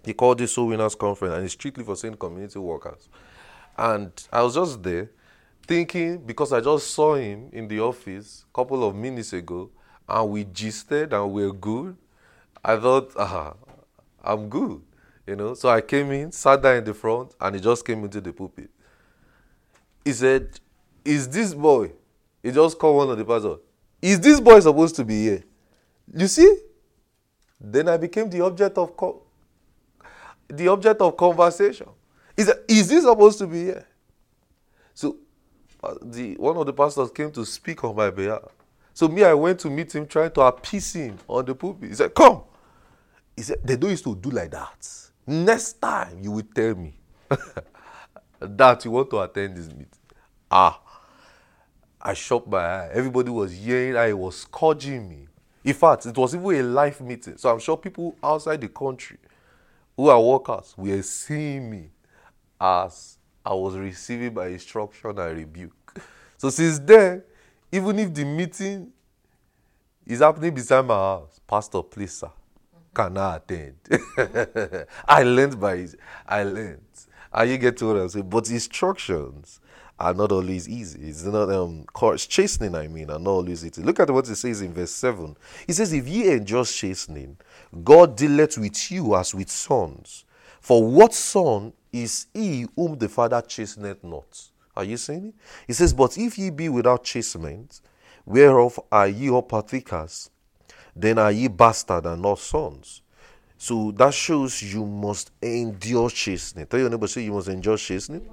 He 0.05 0.12
called 0.12 0.38
this 0.38 0.55
Soul 0.55 0.68
Winners 0.68 0.94
Conference, 0.94 1.35
and 1.35 1.44
it's 1.44 1.55
strictly 1.55 1.85
for 1.85 1.97
saying 1.97 2.16
community 2.16 2.59
workers. 2.59 3.09
And 3.77 4.11
I 4.33 4.42
was 4.42 4.55
just 4.55 4.83
there, 4.83 5.11
thinking 5.66 6.18
because 6.18 6.53
I 6.53 6.61
just 6.61 6.90
saw 6.92 7.14
him 7.14 7.51
in 7.53 7.68
the 7.68 7.81
office 7.81 8.44
a 8.51 8.55
couple 8.55 8.83
of 8.88 8.94
minutes 8.97 9.33
ago 9.35 9.71
and 10.09 10.31
we 10.31 10.44
gisted 10.44 11.12
and 11.12 11.31
we 11.31 11.44
are 11.44 11.53
good. 11.53 11.97
I 12.64 12.77
thought, 12.77 13.12
ah, 13.16 13.55
I'm 14.25 14.49
good, 14.49 14.81
you 15.27 15.37
know. 15.37 15.55
So 15.55 15.68
I 15.68 15.81
came 15.81 16.11
in, 16.11 16.33
sat 16.33 16.62
down 16.62 16.79
in 16.79 16.85
the 16.85 16.94
front, 16.94 17.35
and 17.40 17.55
he 17.55 17.61
just 17.61 17.85
came 17.85 18.03
into 18.03 18.21
the 18.21 18.33
pulpit. 18.33 18.71
He 20.05 20.12
said, 20.12 20.59
Is 21.05 21.29
this 21.29 21.55
boy? 21.55 21.92
He 22.42 22.51
just 22.51 22.79
called 22.79 22.97
one 22.97 23.11
of 23.11 23.18
the 23.18 23.25
pastors. 23.25 23.59
Is 24.00 24.20
this 24.20 24.40
boy 24.40 24.61
supposed 24.61 24.96
to 24.96 25.04
be 25.04 25.22
here? 25.24 25.44
You 26.14 26.26
see? 26.28 26.58
Then 27.61 27.88
I 27.88 27.96
became 27.96 28.30
the 28.30 28.40
object 28.42 28.78
of 28.78 28.96
co- 28.96 29.22
the 30.48 30.68
object 30.68 31.00
of 31.00 31.16
conversation. 31.16 31.88
Said, 32.38 32.61
Is 32.68 32.88
this 32.88 33.04
supposed 33.04 33.38
to 33.38 33.46
be 33.46 33.64
here? 33.64 33.87
So 34.94 35.16
uh, 35.82 35.94
the 36.02 36.34
one 36.37 36.56
of 36.56 36.66
the 36.66 36.72
pastors 36.72 37.11
came 37.11 37.30
to 37.32 37.44
speak 37.44 37.82
on 37.84 37.96
my 37.96 38.11
behalf. 38.11 38.42
So 38.94 39.08
me, 39.08 39.24
I 39.24 39.34
went 39.34 39.61
to 39.61 39.70
meet 39.70 39.94
him, 39.94 40.06
trying 40.06 40.30
to 40.32 40.40
appease 40.42 40.92
him 40.92 41.18
on 41.28 41.44
the 41.44 41.54
pulpit. 41.54 41.90
He 41.90 41.94
said, 41.94 42.14
"Come." 42.14 42.42
He 43.37 43.42
said, 43.42 43.58
"They 43.64 43.76
don't 43.76 43.90
used 43.90 44.04
to 44.04 44.14
do 44.14 44.30
like 44.30 44.50
that. 44.52 44.88
Next 45.26 45.80
time, 45.80 46.18
you 46.22 46.32
will 46.32 46.46
tell 46.54 46.74
me 46.74 46.98
that 48.40 48.84
you 48.84 48.90
want 48.90 49.11
to 49.11 49.20
attend 49.20 49.56
this 49.56 49.68
meeting." 49.68 49.88
Ah, 50.50 50.80
I 52.09 52.14
shut 52.14 52.49
my 52.49 52.57
eye. 52.59 52.90
Everybody 52.94 53.29
was 53.29 53.53
hearing. 53.53 53.94
I 53.94 54.14
was 54.14 54.38
scourging 54.38 55.07
me. 55.07 55.29
In 55.62 55.75
fact, 55.75 56.07
it 56.07 56.16
was 56.16 56.35
even 56.35 56.55
a 56.55 56.62
live 56.62 57.03
meeting. 57.03 57.37
So 57.37 57.51
I'm 57.53 57.59
sure 57.59 57.77
people 57.77 58.16
outside 58.23 58.62
the 58.62 58.68
country 58.68 59.18
who 59.94 60.09
are 60.09 60.18
workers 60.18 60.73
were 60.79 61.03
seeing 61.03 61.71
me 61.71 61.90
as 62.59 63.18
I 63.44 63.53
was 63.53 63.77
receiving 63.77 64.33
my 64.33 64.47
instruction 64.47 65.18
and 65.18 65.37
rebuke. 65.37 66.01
So 66.38 66.49
since 66.49 66.79
then, 66.79 67.25
even 67.71 67.99
if 67.99 68.14
the 68.14 68.25
meeting 68.25 68.90
is 70.07 70.21
happening 70.21 70.55
beside 70.55 70.87
my 70.87 70.94
house, 70.94 71.38
Pastor, 71.47 71.83
please, 71.83 72.12
sir, 72.12 72.31
can 72.94 73.18
I 73.18 73.37
attend? 73.37 73.77
I 75.07 75.25
learned 75.25 75.61
by 75.61 75.75
it. 75.75 75.94
I 76.27 76.42
learned. 76.42 76.87
And 77.31 77.51
you 77.51 77.59
get 77.59 77.83
what 77.83 77.97
I'm 77.99 78.09
saying. 78.09 78.31
But 78.31 78.49
instructions 78.49 79.61
are 79.98 80.14
not 80.14 80.30
always 80.32 80.68
easy. 80.68 81.08
It's 81.08 81.24
not 81.24 81.50
um 81.50 81.84
course 81.92 82.26
chastening, 82.26 82.74
I 82.74 82.87
mean, 82.87 83.11
are 83.11 83.18
not 83.18 83.30
always 83.30 83.64
easy. 83.64 83.82
Look 83.82 84.00
at 84.00 84.11
what 84.11 84.28
it 84.28 84.37
says 84.37 84.61
in 84.61 84.72
verse 84.72 84.92
7. 84.92 85.37
It 85.66 85.74
says, 85.74 85.92
If 85.92 86.06
ye 86.06 86.30
endure 86.32 86.64
chastening, 86.64 87.37
God 87.84 88.16
dealeth 88.16 88.58
with 88.58 88.90
you 88.90 89.16
as 89.16 89.34
with 89.34 89.50
sons. 89.50 90.24
For 90.61 90.87
what 90.87 91.14
son 91.14 91.72
is 91.92 92.26
he 92.32 92.66
whom 92.76 92.98
the 92.98 93.08
Father 93.08 93.42
chasteneth 93.42 94.04
not. 94.04 94.50
Are 94.76 94.84
you 94.84 94.96
seeing 94.96 95.28
it? 95.28 95.34
He 95.66 95.72
says, 95.72 95.92
But 95.92 96.16
if 96.16 96.38
ye 96.38 96.50
be 96.50 96.68
without 96.68 97.02
chastenment, 97.02 97.80
whereof 98.24 98.78
are 98.92 99.08
ye 99.08 99.30
all 99.30 99.42
partakers, 99.42 100.30
then 100.94 101.18
are 101.18 101.32
ye 101.32 101.48
bastard 101.48 102.06
and 102.06 102.22
not 102.22 102.38
sons. 102.38 103.02
So 103.56 103.90
that 103.92 104.14
shows 104.14 104.62
you 104.62 104.87
must 104.87 105.32
endure 105.42 106.11
chastening. 106.11 106.66
Tell 106.66 106.78
your 106.78 106.90
neighbor, 106.90 107.08
say 107.08 107.22
you 107.22 107.32
must 107.32 107.48
endure 107.48 107.76
chastening. 107.76 108.28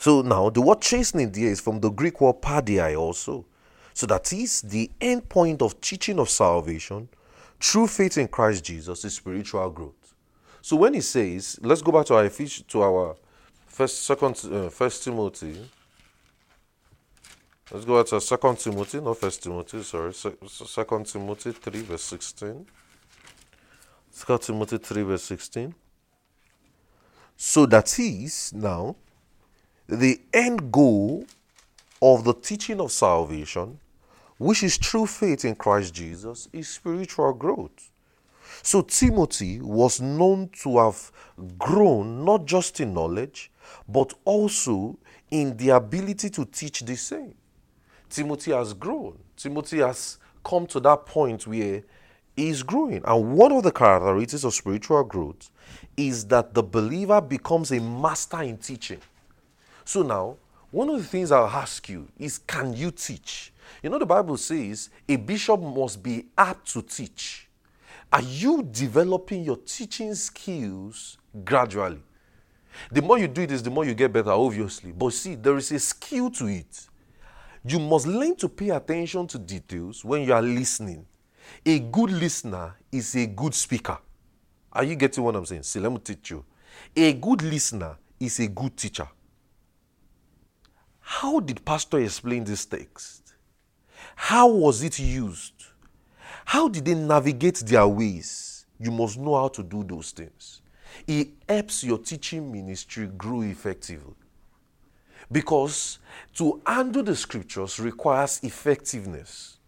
So 0.00 0.22
now 0.22 0.48
the 0.48 0.62
word 0.62 0.80
chastening 0.80 1.30
there 1.30 1.50
is 1.50 1.60
from 1.60 1.78
the 1.78 1.90
Greek 1.90 2.22
word 2.22 2.40
paideia 2.40 2.98
also. 2.98 3.44
So 3.92 4.06
that 4.06 4.32
is 4.32 4.62
the 4.62 4.90
end 4.98 5.28
point 5.28 5.60
of 5.60 5.78
teaching 5.78 6.18
of 6.18 6.30
salvation 6.30 7.06
through 7.60 7.88
faith 7.88 8.16
in 8.16 8.26
Christ 8.26 8.64
Jesus 8.64 9.04
is 9.04 9.16
spiritual 9.16 9.68
growth. 9.68 10.14
So 10.62 10.76
when 10.76 10.94
he 10.94 11.02
says, 11.02 11.58
let's 11.60 11.82
go 11.82 11.92
back 11.92 12.06
to 12.06 12.14
our 12.14 12.30
to 12.30 12.82
our 12.82 13.16
first, 13.66 14.02
second, 14.04 14.40
uh, 14.50 14.70
first 14.70 15.04
Timothy. 15.04 15.68
Let's 17.70 17.84
go 17.84 17.98
back 17.98 18.06
to 18.06 18.20
Second 18.22 18.58
Timothy, 18.58 19.00
not 19.02 19.18
First 19.18 19.42
Timothy. 19.42 19.82
Sorry, 19.82 20.14
Second 20.14 21.06
Timothy 21.06 21.52
three 21.52 21.82
verse 21.82 22.02
sixteen. 22.02 22.66
Second 24.10 24.40
Timothy 24.40 24.78
three 24.78 25.02
verse 25.02 25.24
sixteen. 25.24 25.74
So 27.36 27.66
that 27.66 27.98
is 27.98 28.52
now 28.54 28.96
the 29.90 30.20
end 30.32 30.70
goal 30.70 31.24
of 32.00 32.24
the 32.24 32.32
teaching 32.32 32.80
of 32.80 32.92
salvation, 32.92 33.78
which 34.38 34.62
is 34.62 34.78
true 34.78 35.06
faith 35.06 35.44
in 35.44 35.54
Christ 35.56 35.92
Jesus, 35.92 36.48
is 36.52 36.68
spiritual 36.68 37.32
growth. 37.32 37.90
So 38.62 38.82
Timothy 38.82 39.60
was 39.60 40.00
known 40.00 40.50
to 40.62 40.78
have 40.78 41.10
grown 41.58 42.24
not 42.24 42.44
just 42.44 42.80
in 42.80 42.94
knowledge, 42.94 43.50
but 43.88 44.14
also 44.24 44.96
in 45.30 45.56
the 45.56 45.70
ability 45.70 46.30
to 46.30 46.44
teach 46.44 46.80
the 46.80 46.96
same. 46.96 47.34
Timothy 48.08 48.52
has 48.52 48.72
grown. 48.74 49.18
Timothy 49.36 49.78
has 49.78 50.18
come 50.44 50.66
to 50.68 50.80
that 50.80 51.06
point 51.06 51.46
where 51.46 51.82
he 52.36 52.48
is 52.48 52.62
growing. 52.62 53.02
And 53.04 53.32
one 53.34 53.52
of 53.52 53.62
the 53.62 53.72
characteristics 53.72 54.44
of 54.44 54.54
spiritual 54.54 55.04
growth 55.04 55.50
is 55.96 56.26
that 56.26 56.54
the 56.54 56.62
believer 56.62 57.20
becomes 57.20 57.72
a 57.72 57.80
master 57.80 58.42
in 58.42 58.56
teaching. 58.56 59.00
So 59.84 60.02
now, 60.02 60.36
one 60.70 60.88
of 60.88 60.98
the 60.98 61.04
things 61.04 61.32
I'll 61.32 61.46
ask 61.46 61.88
you 61.88 62.08
is 62.18 62.38
can 62.38 62.74
you 62.74 62.90
teach? 62.90 63.52
You 63.82 63.90
know, 63.90 63.98
the 63.98 64.06
Bible 64.06 64.36
says 64.36 64.90
a 65.08 65.16
bishop 65.16 65.60
must 65.60 66.02
be 66.02 66.26
apt 66.36 66.72
to 66.72 66.82
teach. 66.82 67.48
Are 68.12 68.22
you 68.22 68.62
developing 68.62 69.44
your 69.44 69.56
teaching 69.56 70.14
skills 70.14 71.18
gradually? 71.44 72.02
The 72.90 73.02
more 73.02 73.18
you 73.18 73.28
do 73.28 73.46
this, 73.46 73.62
the 73.62 73.70
more 73.70 73.84
you 73.84 73.94
get 73.94 74.12
better, 74.12 74.30
obviously. 74.30 74.92
But 74.92 75.12
see, 75.12 75.34
there 75.34 75.56
is 75.56 75.70
a 75.72 75.78
skill 75.78 76.30
to 76.32 76.46
it. 76.46 76.86
You 77.64 77.78
must 77.78 78.06
learn 78.06 78.36
to 78.36 78.48
pay 78.48 78.70
attention 78.70 79.26
to 79.28 79.38
details 79.38 80.04
when 80.04 80.22
you 80.22 80.32
are 80.32 80.42
listening. 80.42 81.04
A 81.66 81.78
good 81.78 82.10
listener 82.10 82.76
is 82.90 83.14
a 83.16 83.26
good 83.26 83.54
speaker. 83.54 83.98
Are 84.72 84.84
you 84.84 84.94
getting 84.94 85.22
what 85.24 85.36
I'm 85.36 85.44
saying? 85.44 85.64
See, 85.64 85.80
let 85.80 85.92
me 85.92 85.98
teach 85.98 86.30
you. 86.30 86.44
A 86.96 87.12
good 87.12 87.42
listener 87.42 87.96
is 88.18 88.38
a 88.38 88.48
good 88.48 88.76
teacher. 88.76 89.08
How 91.12 91.40
did 91.40 91.64
Pastor 91.64 91.98
explain 91.98 92.44
this 92.44 92.64
text? 92.64 93.34
How 94.14 94.46
was 94.48 94.84
it 94.84 95.00
used? 95.00 95.54
How 96.44 96.68
did 96.68 96.84
they 96.84 96.94
navigate 96.94 97.56
their 97.66 97.86
ways? 97.88 98.64
You 98.78 98.92
must 98.92 99.18
know 99.18 99.34
how 99.34 99.48
to 99.48 99.64
do 99.64 99.82
those 99.82 100.12
things. 100.12 100.62
It 101.08 101.30
helps 101.48 101.82
your 101.82 101.98
teaching 101.98 102.52
ministry 102.52 103.08
grow 103.08 103.42
effectively. 103.42 104.14
Because 105.30 105.98
to 106.36 106.62
handle 106.64 107.02
the 107.02 107.16
scriptures 107.16 107.80
requires 107.80 108.38
effectiveness. 108.44 109.58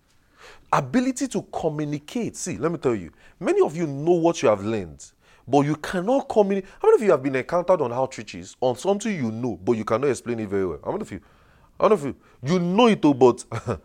Ability 0.72 1.26
to 1.26 1.42
communicate. 1.52 2.36
See, 2.36 2.56
let 2.56 2.70
me 2.70 2.78
tell 2.78 2.94
you, 2.94 3.10
many 3.40 3.60
of 3.62 3.76
you 3.76 3.88
know 3.88 4.12
what 4.12 4.42
you 4.42 4.48
have 4.48 4.64
learned, 4.64 5.04
but 5.46 5.60
you 5.60 5.76
cannot 5.76 6.28
communicate. 6.28 6.70
How 6.80 6.88
many 6.88 6.96
of 6.96 7.02
you 7.02 7.10
have 7.10 7.22
been 7.22 7.36
encountered 7.36 7.80
on 7.80 7.90
outreaches 7.90 8.56
on 8.60 8.76
something 8.76 9.14
you 9.14 9.30
know, 9.30 9.58
but 9.62 9.72
you 9.72 9.84
cannot 9.84 10.08
explain 10.08 10.40
it 10.40 10.48
very 10.48 10.66
well? 10.66 10.80
How 10.84 10.92
many 10.92 11.02
of 11.02 11.12
you? 11.12 11.20
How 11.80 11.88
many 11.88 12.00
of 12.00 12.04
you? 12.04 12.16
You 12.42 12.58
know 12.60 12.86
it, 12.86 13.00
but 13.00 13.44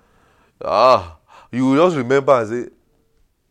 ah, 0.64 1.18
you 1.52 1.76
just 1.76 1.96
remember 1.96 2.40
and 2.40 2.50
say, 2.50 2.72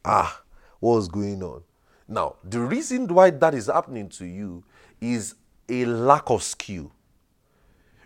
ah, 0.05 0.42
what's 0.81 1.09
going 1.09 1.42
on? 1.42 1.62
Now, 2.09 2.37
the 2.45 2.61
reason 2.61 3.09
why 3.09 3.31
that 3.31 3.55
is 3.55 3.66
happening 3.66 4.09
to 4.11 4.25
you 4.25 4.62
is 5.01 5.35
a 5.69 5.85
lack 5.85 6.31
of 6.31 6.42
skill. 6.42 6.92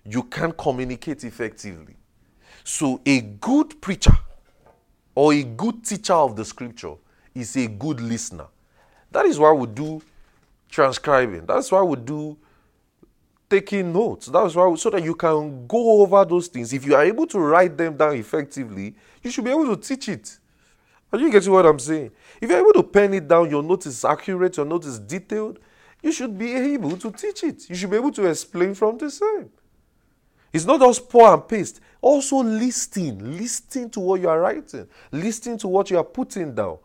You 0.05 0.23
can't 0.25 0.57
communicate 0.57 1.25
effectively. 1.25 1.97
So, 2.65 3.01
a 3.05 3.21
good 3.21 3.81
preacher 3.81 4.17
or 5.15 5.35
a 5.35 5.43
good 5.43 5.85
teacher 5.85 6.15
of 6.15 6.37
the 6.37 6.45
scripture 6.45 6.95
is 7.35 7.57
a 7.57 7.67
good 7.67 8.01
listener. 8.01 8.47
That 9.11 9.27
is 9.27 9.39
why 9.39 9.53
we 9.53 9.67
do 9.67 10.03
transcribing. 10.71 11.47
That's 11.47 11.71
why 11.73 11.83
we 11.83 11.97
do 11.97 12.37
taking 13.49 13.93
notes. 13.93 14.27
That's 14.27 14.55
why 14.55 14.67
we, 14.67 14.77
so 14.77 14.91
that 14.91 15.03
you 15.03 15.15
can 15.15 15.67
go 15.67 16.03
over 16.03 16.25
those 16.25 16.47
things. 16.47 16.73
If 16.73 16.87
you 16.87 16.95
are 16.95 17.05
able 17.05 17.27
to 17.27 17.39
write 17.39 17.77
them 17.77 17.97
down 17.97 18.15
effectively, 18.15 18.95
you 19.23 19.31
should 19.31 19.45
be 19.45 19.51
able 19.51 19.75
to 19.75 19.77
teach 19.77 20.09
it. 20.09 20.39
Are 21.13 21.19
you 21.19 21.31
getting 21.31 21.53
what 21.53 21.67
I'm 21.67 21.79
saying? 21.81 22.13
If 22.41 22.49
you're 22.49 22.61
able 22.61 22.73
to 22.75 22.85
pen 22.85 23.15
it 23.15 23.27
down, 23.27 23.51
your 23.51 23.63
note 23.63 23.87
is 23.87 24.05
accurate, 24.05 24.57
your 24.57 24.67
note 24.67 24.85
is 24.85 25.01
detailed, 25.01 25.59
you 26.03 26.13
should 26.13 26.39
be 26.39 26.55
able 26.55 26.97
to 26.97 27.11
teach 27.11 27.43
it. 27.43 27.69
You 27.69 27.75
should 27.75 27.91
be 27.91 27.97
able 27.97 28.13
to 28.13 28.27
explain 28.27 28.75
from 28.75 28.97
the 28.97 29.11
same. 29.11 29.51
It's 30.53 30.65
not 30.65 30.81
just 30.81 31.09
pour 31.09 31.33
and 31.33 31.47
paste. 31.47 31.81
Also 32.01 32.37
listening, 32.37 33.37
listening 33.37 33.91
to 33.91 34.01
what 34.01 34.21
you 34.21 34.29
are 34.29 34.41
writing. 34.41 34.89
listening 35.13 35.59
to 35.59 35.69
what 35.69 35.91
you 35.91 35.99
are 35.99 36.05
putting 36.05 36.55
down. 36.55 36.79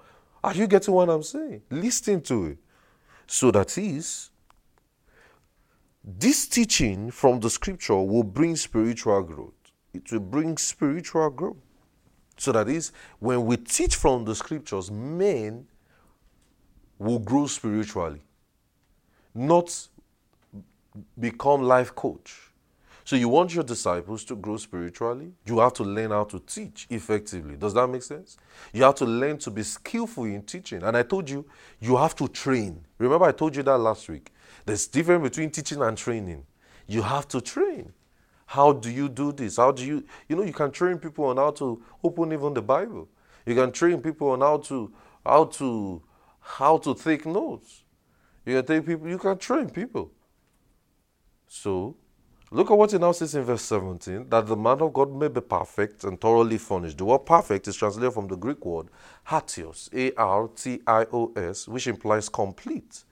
Are 0.45 0.53
you 0.53 0.67
getting 0.67 0.93
what 0.93 1.09
I'm 1.09 1.23
saying? 1.23 1.63
Listen 1.71 2.21
to 2.21 2.45
it. 2.45 2.59
So 3.25 3.49
that 3.49 3.75
is, 3.79 4.29
this 6.03 6.47
teaching 6.47 7.09
from 7.09 7.39
the 7.39 7.49
scripture 7.49 7.95
will 7.95 8.21
bring 8.21 8.55
spiritual 8.55 9.23
growth. 9.23 9.55
It 9.91 10.11
will 10.11 10.19
bring 10.19 10.55
spiritual 10.57 11.31
growth. 11.31 11.57
So 12.37 12.51
that 12.51 12.69
is, 12.69 12.91
when 13.17 13.43
we 13.47 13.57
teach 13.57 13.95
from 13.95 14.23
the 14.23 14.35
scriptures, 14.35 14.91
men 14.91 15.65
will 16.99 17.17
grow 17.17 17.47
spiritually, 17.47 18.21
not 19.33 19.75
become 21.19 21.63
life 21.63 21.95
coach. 21.95 22.44
So 23.05 23.15
you 23.15 23.29
want 23.29 23.53
your 23.53 23.63
disciples 23.63 24.23
to 24.25 24.35
grow 24.35 24.57
spiritually, 24.57 25.31
you 25.45 25.59
have 25.59 25.73
to 25.73 25.83
learn 25.83 26.09
how 26.09 26.23
to 26.23 26.39
teach 26.39 26.87
effectively. 26.89 27.55
Does 27.55 27.75
that 27.75 27.87
make 27.87 28.01
sense? 28.01 28.35
You 28.73 28.81
have 28.81 28.95
to 28.95 29.05
learn 29.05 29.37
to 29.39 29.51
be 29.51 29.61
skillful 29.61 30.23
in 30.23 30.41
teaching. 30.41 30.81
And 30.81 30.97
I 30.97 31.03
told 31.03 31.29
you, 31.29 31.45
you 31.79 31.95
have 31.97 32.15
to 32.15 32.27
train. 32.27 32.83
Remember 32.97 33.25
I 33.25 33.31
told 33.31 33.55
you 33.55 33.61
that 33.61 33.77
last 33.77 34.09
week. 34.09 34.31
There's 34.65 34.87
a 34.87 34.91
difference 34.91 35.21
between 35.21 35.51
teaching 35.51 35.83
and 35.83 35.95
training. 35.95 36.47
You 36.87 37.03
have 37.03 37.27
to 37.27 37.41
train. 37.41 37.93
How 38.47 38.73
do 38.73 38.89
you 38.89 39.07
do 39.07 39.31
this? 39.31 39.57
How 39.57 39.71
do 39.71 39.85
you, 39.85 40.03
you 40.27 40.35
know, 40.35 40.43
you 40.43 40.53
can 40.53 40.71
train 40.71 40.97
people 40.97 41.25
on 41.25 41.37
how 41.37 41.51
to 41.51 41.83
open 42.03 42.33
even 42.33 42.55
the 42.55 42.63
Bible. 42.63 43.07
You 43.45 43.53
can 43.53 43.71
train 43.71 44.01
people 44.01 44.31
on 44.31 44.41
how 44.41 44.57
to, 44.57 44.91
how 45.23 45.45
to, 45.45 46.01
how 46.39 46.79
to 46.79 46.95
take 46.95 47.27
notes. 47.27 47.83
You 48.47 48.55
can 48.55 48.65
take 48.65 48.87
people, 48.87 49.07
you 49.07 49.19
can 49.19 49.37
train 49.37 49.69
people. 49.69 50.11
So 51.47 51.97
Look 52.55 52.71
at 52.71 52.77
what 52.77 52.93
it 52.93 52.99
now 52.99 53.11
says 53.11 53.35
in 53.35 53.43
verse 53.43 53.63
17 53.63 54.29
that 54.29 54.47
the 54.47 54.55
man 54.55 54.79
of 54.79 54.93
God 54.93 55.11
may 55.11 55.27
be 55.27 55.41
perfect 55.41 56.05
and 56.05 56.19
thoroughly 56.21 56.57
furnished. 56.57 56.97
The 56.97 57.03
word 57.03 57.25
perfect 57.25 57.67
is 57.67 57.75
translated 57.75 58.13
from 58.13 58.29
the 58.29 58.37
Greek 58.37 58.65
word 58.65 58.87
artios, 59.27 59.93
A 59.93 60.15
R 60.15 60.47
T 60.55 60.79
I 60.87 61.05
O 61.11 61.33
S, 61.35 61.67
which 61.67 61.87
implies 61.87 62.29
complete. 62.29 63.03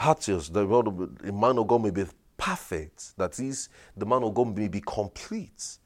Artios, 0.00 0.52
the, 0.52 0.66
word 0.66 0.86
the 1.20 1.32
man 1.32 1.58
of 1.58 1.68
God 1.68 1.84
may 1.84 1.90
be 1.90 2.06
perfect, 2.36 3.16
that 3.16 3.38
is, 3.38 3.68
the 3.96 4.04
man 4.04 4.24
of 4.24 4.34
God 4.34 4.56
may 4.56 4.66
be 4.66 4.80
complete. 4.80 5.78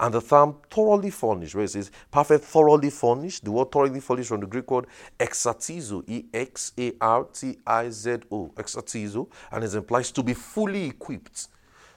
And 0.00 0.12
the 0.12 0.20
term 0.20 0.56
thoroughly 0.68 1.10
furnished, 1.10 1.54
where 1.54 1.66
it 1.66 1.70
says 1.70 1.92
perfect, 2.10 2.46
thoroughly 2.46 2.90
furnished, 2.90 3.44
the 3.44 3.52
word 3.52 3.70
thoroughly 3.70 4.00
furnished 4.00 4.30
from 4.30 4.40
the 4.40 4.48
Greek 4.48 4.68
word 4.68 4.88
exartizo, 5.20 6.02
E 6.08 6.24
X 6.34 6.72
A 6.80 6.94
R 7.00 7.28
T 7.32 7.58
I 7.64 7.90
Z 7.90 8.16
O, 8.32 8.48
exartizo, 8.56 9.28
and 9.52 9.62
it 9.62 9.72
implies 9.72 10.10
to 10.10 10.24
be 10.24 10.34
fully 10.34 10.86
equipped 10.86 11.46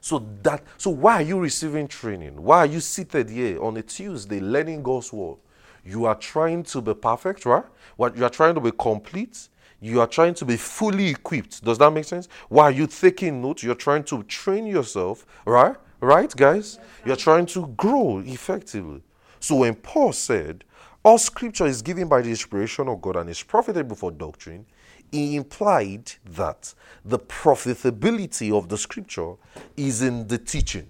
so 0.08 0.26
that 0.42 0.64
so 0.78 0.90
why 0.90 1.16
are 1.16 1.22
you 1.22 1.38
receiving 1.38 1.86
training? 1.86 2.42
Why 2.42 2.60
are 2.60 2.66
you 2.66 2.80
seated 2.80 3.30
here 3.30 3.62
on 3.62 3.76
a 3.76 3.82
Tuesday 3.82 4.40
learning 4.40 4.82
God's 4.82 5.12
word? 5.12 5.36
You 5.84 6.06
are 6.06 6.16
trying 6.16 6.64
to 6.64 6.82
be 6.82 6.94
perfect, 6.94 7.46
right? 7.46 7.66
What 7.98 8.16
you 8.16 8.24
are 8.24 8.30
trying 8.30 8.56
to 8.56 8.62
be 8.62 8.72
complete. 8.72 9.50
You 9.82 10.00
are 10.00 10.08
trying 10.08 10.34
to 10.36 10.46
be 10.46 10.56
fully 10.56 11.10
equipped. 11.10 11.62
Does 11.62 11.78
that 11.80 11.92
make 11.92 12.06
sense? 12.06 12.30
Why 12.48 12.64
are 12.64 12.72
you 12.72 12.88
taking 12.88 13.42
notes? 13.42 13.64
You're 13.64 13.76
trying 13.76 14.06
to 14.06 14.24
train 14.24 14.66
yourself, 14.66 15.26
right? 15.44 15.76
Right, 16.00 16.34
guys? 16.34 16.80
You're 17.06 17.18
trying 17.18 17.46
to 17.48 17.68
grow 17.76 18.20
effectively. 18.26 19.02
So 19.42 19.58
when 19.58 19.76
Paul 19.76 20.14
said, 20.14 20.64
all 21.04 21.18
scripture 21.18 21.66
is 21.66 21.82
given 21.82 22.08
by 22.08 22.22
the 22.22 22.30
inspiration 22.30 22.88
of 22.88 23.02
God 23.02 23.18
and 23.18 23.30
is 23.30 23.44
profitable 23.44 23.98
for 23.98 24.12
doctrine, 24.12 24.66
he 25.12 25.36
implied 25.36 26.12
that 26.26 26.74
the 27.04 27.20
profitability 27.20 28.52
of 28.52 28.70
the 28.70 28.78
scripture 28.78 29.34
is 29.76 30.02
in 30.02 30.28
the 30.28 30.38
teaching. 30.38 30.90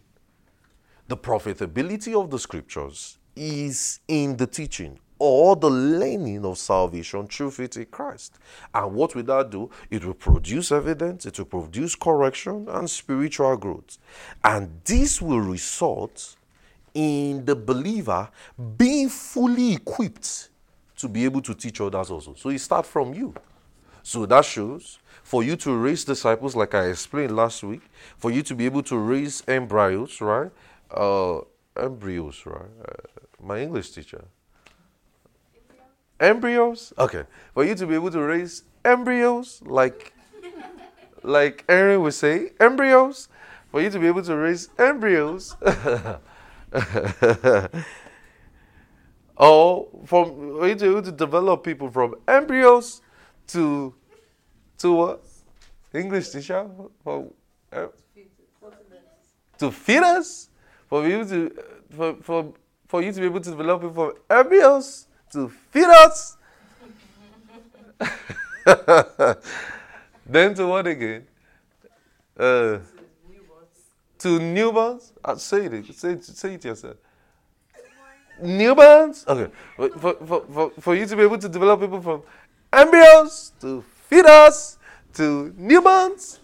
The 1.07 1.17
profitability 1.17 2.19
of 2.19 2.29
the 2.29 2.39
scriptures 2.39 3.17
is 3.35 3.99
in 4.07 4.37
the 4.37 4.47
teaching 4.47 4.99
or 5.19 5.55
the 5.55 5.69
learning 5.69 6.45
of 6.45 6.57
salvation 6.57 7.27
through 7.27 7.51
faith 7.51 7.77
in 7.77 7.85
Christ. 7.85 8.37
And 8.73 8.93
what 8.93 9.15
will 9.15 9.23
that 9.23 9.49
do? 9.49 9.69
It 9.89 10.05
will 10.05 10.13
produce 10.13 10.71
evidence, 10.71 11.25
it 11.25 11.37
will 11.37 11.45
produce 11.45 11.95
correction 11.95 12.67
and 12.69 12.89
spiritual 12.89 13.57
growth. 13.57 13.97
And 14.43 14.81
this 14.85 15.21
will 15.21 15.41
result 15.41 16.35
in 16.93 17.45
the 17.45 17.55
believer 17.55 18.29
being 18.77 19.09
fully 19.09 19.73
equipped 19.73 20.49
to 20.97 21.07
be 21.07 21.25
able 21.25 21.41
to 21.41 21.53
teach 21.53 21.79
others 21.79 22.09
also. 22.09 22.33
So 22.35 22.49
it 22.49 22.59
starts 22.59 22.89
from 22.89 23.13
you. 23.13 23.33
So 24.07 24.25
that 24.27 24.45
shows 24.45 24.99
for 25.21 25.43
you 25.43 25.57
to 25.57 25.75
raise 25.75 26.05
disciples, 26.05 26.55
like 26.55 26.73
I 26.73 26.85
explained 26.85 27.35
last 27.35 27.61
week, 27.61 27.81
for 28.17 28.31
you 28.31 28.41
to 28.43 28.55
be 28.55 28.63
able 28.63 28.81
to 28.83 28.97
raise 28.97 29.43
embryos, 29.49 30.21
right? 30.21 30.49
Uh, 30.89 31.39
embryos, 31.75 32.41
right? 32.45 32.71
Uh, 32.87 32.93
my 33.43 33.59
English 33.59 33.89
teacher. 33.89 34.23
Embryos? 36.21 36.93
Okay. 36.97 37.25
For 37.53 37.65
you 37.65 37.75
to 37.75 37.85
be 37.85 37.95
able 37.95 38.09
to 38.11 38.21
raise 38.21 38.63
embryos, 38.85 39.61
like, 39.65 40.13
like 41.21 41.65
Aaron 41.67 42.01
would 42.01 42.13
say, 42.13 42.51
embryos. 42.61 43.27
For 43.71 43.81
you 43.81 43.89
to 43.89 43.99
be 43.99 44.07
able 44.07 44.23
to 44.23 44.37
raise 44.37 44.69
embryos. 44.79 45.57
or 49.35 49.89
from 50.05 50.59
for 50.59 50.65
you 50.65 50.75
to 50.75 50.85
be 50.85 50.91
able 50.91 51.01
to 51.01 51.11
develop 51.11 51.65
people 51.65 51.91
from 51.91 52.15
embryos 52.25 53.01
to 53.47 53.93
to 54.79 54.93
what? 54.93 55.23
English 55.93 56.29
teacher? 56.29 56.67
For, 57.03 57.27
uh, 57.71 57.87
to 59.57 59.71
feed 59.71 60.03
us? 60.03 60.49
For 60.87 61.07
you 61.07 61.25
to 61.25 61.51
for, 61.95 62.15
for 62.21 62.53
for 62.87 63.01
you 63.01 63.11
to 63.11 63.19
be 63.19 63.25
able 63.25 63.41
to 63.41 63.49
develop 63.49 63.83
it 63.83 63.93
from 63.93 64.13
embryos 64.29 65.07
to 65.33 65.49
feed 65.71 65.85
us? 65.85 66.37
then 70.25 70.53
to 70.53 70.67
what 70.67 70.87
again? 70.87 71.27
Uh, 72.37 72.79
to 74.19 74.39
newborns? 74.39 75.11
Uh, 75.23 75.35
say 75.35 75.65
it. 75.65 75.95
Say 75.95 76.11
it, 76.11 76.23
say 76.23 76.53
it 76.53 76.65
yourself. 76.65 76.97
Newborns? 78.41 79.27
Okay. 79.27 79.51
For, 79.75 79.89
for, 79.89 80.45
for, 80.45 80.71
for 80.79 80.95
you 80.95 81.05
to 81.05 81.15
be 81.15 81.23
able 81.23 81.37
to 81.39 81.49
develop 81.49 81.81
people 81.81 82.01
from 82.01 82.21
embryos 82.71 83.51
to 83.61 83.83
fetus 84.09 84.77
to 85.13 85.53
newborns. 85.57 86.39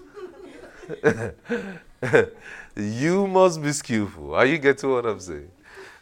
you 2.76 3.28
must 3.28 3.62
be 3.62 3.72
skillful. 3.72 4.36
Are 4.36 4.46
you 4.46 4.58
getting 4.58 4.90
what 4.90 5.06
I'm 5.06 5.20
saying? 5.20 5.52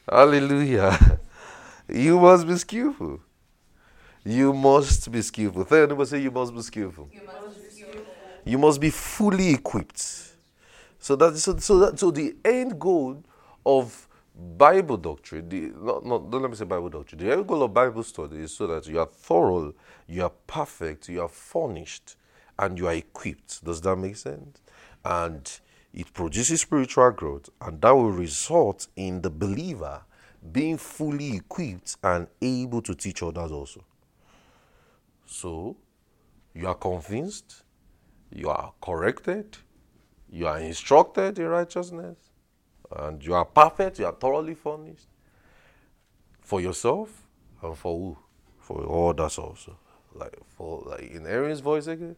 Hallelujah. 0.10 0.98
You 1.94 2.22
must 2.22 2.48
be 2.48 2.56
skillful. 2.56 3.20
You 4.24 4.54
must 4.54 5.12
be 5.12 5.22
skillful. 5.22 5.66
Third 5.66 5.90
neighbor 5.90 6.06
say 6.06 6.22
you 6.22 6.32
must 6.32 6.56
be 6.56 6.62
skillful. 6.62 7.10
You 7.12 7.20
must 7.26 7.62
be, 7.62 7.70
skillful. 7.70 8.06
You 8.46 8.58
must 8.58 8.80
be 8.80 8.90
fully 8.90 9.50
equipped. 9.56 10.02
So 11.00 11.18
that 11.18 11.38
so, 11.38 11.58
so 11.58 11.80
that 11.80 12.00
so 12.00 12.12
the 12.12 12.34
end 12.46 12.80
goal 12.80 13.22
of 13.66 14.08
Bible 14.34 14.98
doctrine, 14.98 15.50
the, 15.50 15.72
not, 15.76 16.06
not, 16.06 16.32
don't 16.32 16.42
let 16.42 16.52
me 16.52 16.58
say 16.58 16.66
Bible 16.66 16.90
doctrine, 16.90 17.20
the 17.20 17.32
end 17.32 17.48
goal 17.48 17.64
of 17.64 17.74
Bible 17.74 18.04
study 18.04 18.38
is 18.38 18.54
so 18.54 18.68
that 18.68 18.88
you 18.88 19.00
are 19.00 19.06
thorough, 19.06 19.74
you 20.08 20.24
are 20.24 20.32
perfect, 20.48 21.10
you 21.10 21.22
are 21.22 21.28
furnished, 21.28 22.16
and 22.58 22.78
you 22.78 22.88
are 22.88 22.94
equipped. 22.94 23.64
Does 23.64 23.82
that 23.82 23.96
make 23.98 24.16
sense? 24.16 24.62
And 25.04 25.60
it 25.94 26.14
produces 26.14 26.62
spiritual 26.62 27.12
growth, 27.12 27.50
and 27.60 27.82
that 27.82 27.92
will 27.92 28.12
result 28.12 28.88
in 28.96 29.22
the 29.22 29.30
believer 29.30 30.02
being 30.52 30.78
fully 30.78 31.36
equipped 31.36 31.98
and 32.04 32.28
able 32.42 32.82
to 32.82 32.96
teach 32.96 33.22
others 33.22 33.52
also. 33.52 33.84
So, 35.26 35.76
you 36.54 36.68
are 36.68 36.76
convinced, 36.76 37.64
you 38.32 38.50
are 38.50 38.74
corrected, 38.82 39.58
you 40.30 40.48
are 40.48 40.60
instructed 40.60 41.38
in 41.38 41.48
righteousness, 41.48 42.18
and 42.96 43.24
you 43.24 43.34
are 43.34 43.46
perfect, 43.46 44.00
you 44.00 44.06
are 44.06 44.14
thoroughly 44.14 44.56
furnished 44.56 45.08
for 46.42 46.62
yourself 46.62 47.24
and 47.62 47.78
for 47.78 47.98
who? 47.98 48.18
For 48.60 49.10
others 49.10 49.38
also. 49.38 49.78
like 50.14 50.38
for 50.58 50.84
like 50.86 51.12
in 51.12 51.26
Aaron's 51.26 51.60
voice 51.60 51.88
again, 51.88 52.16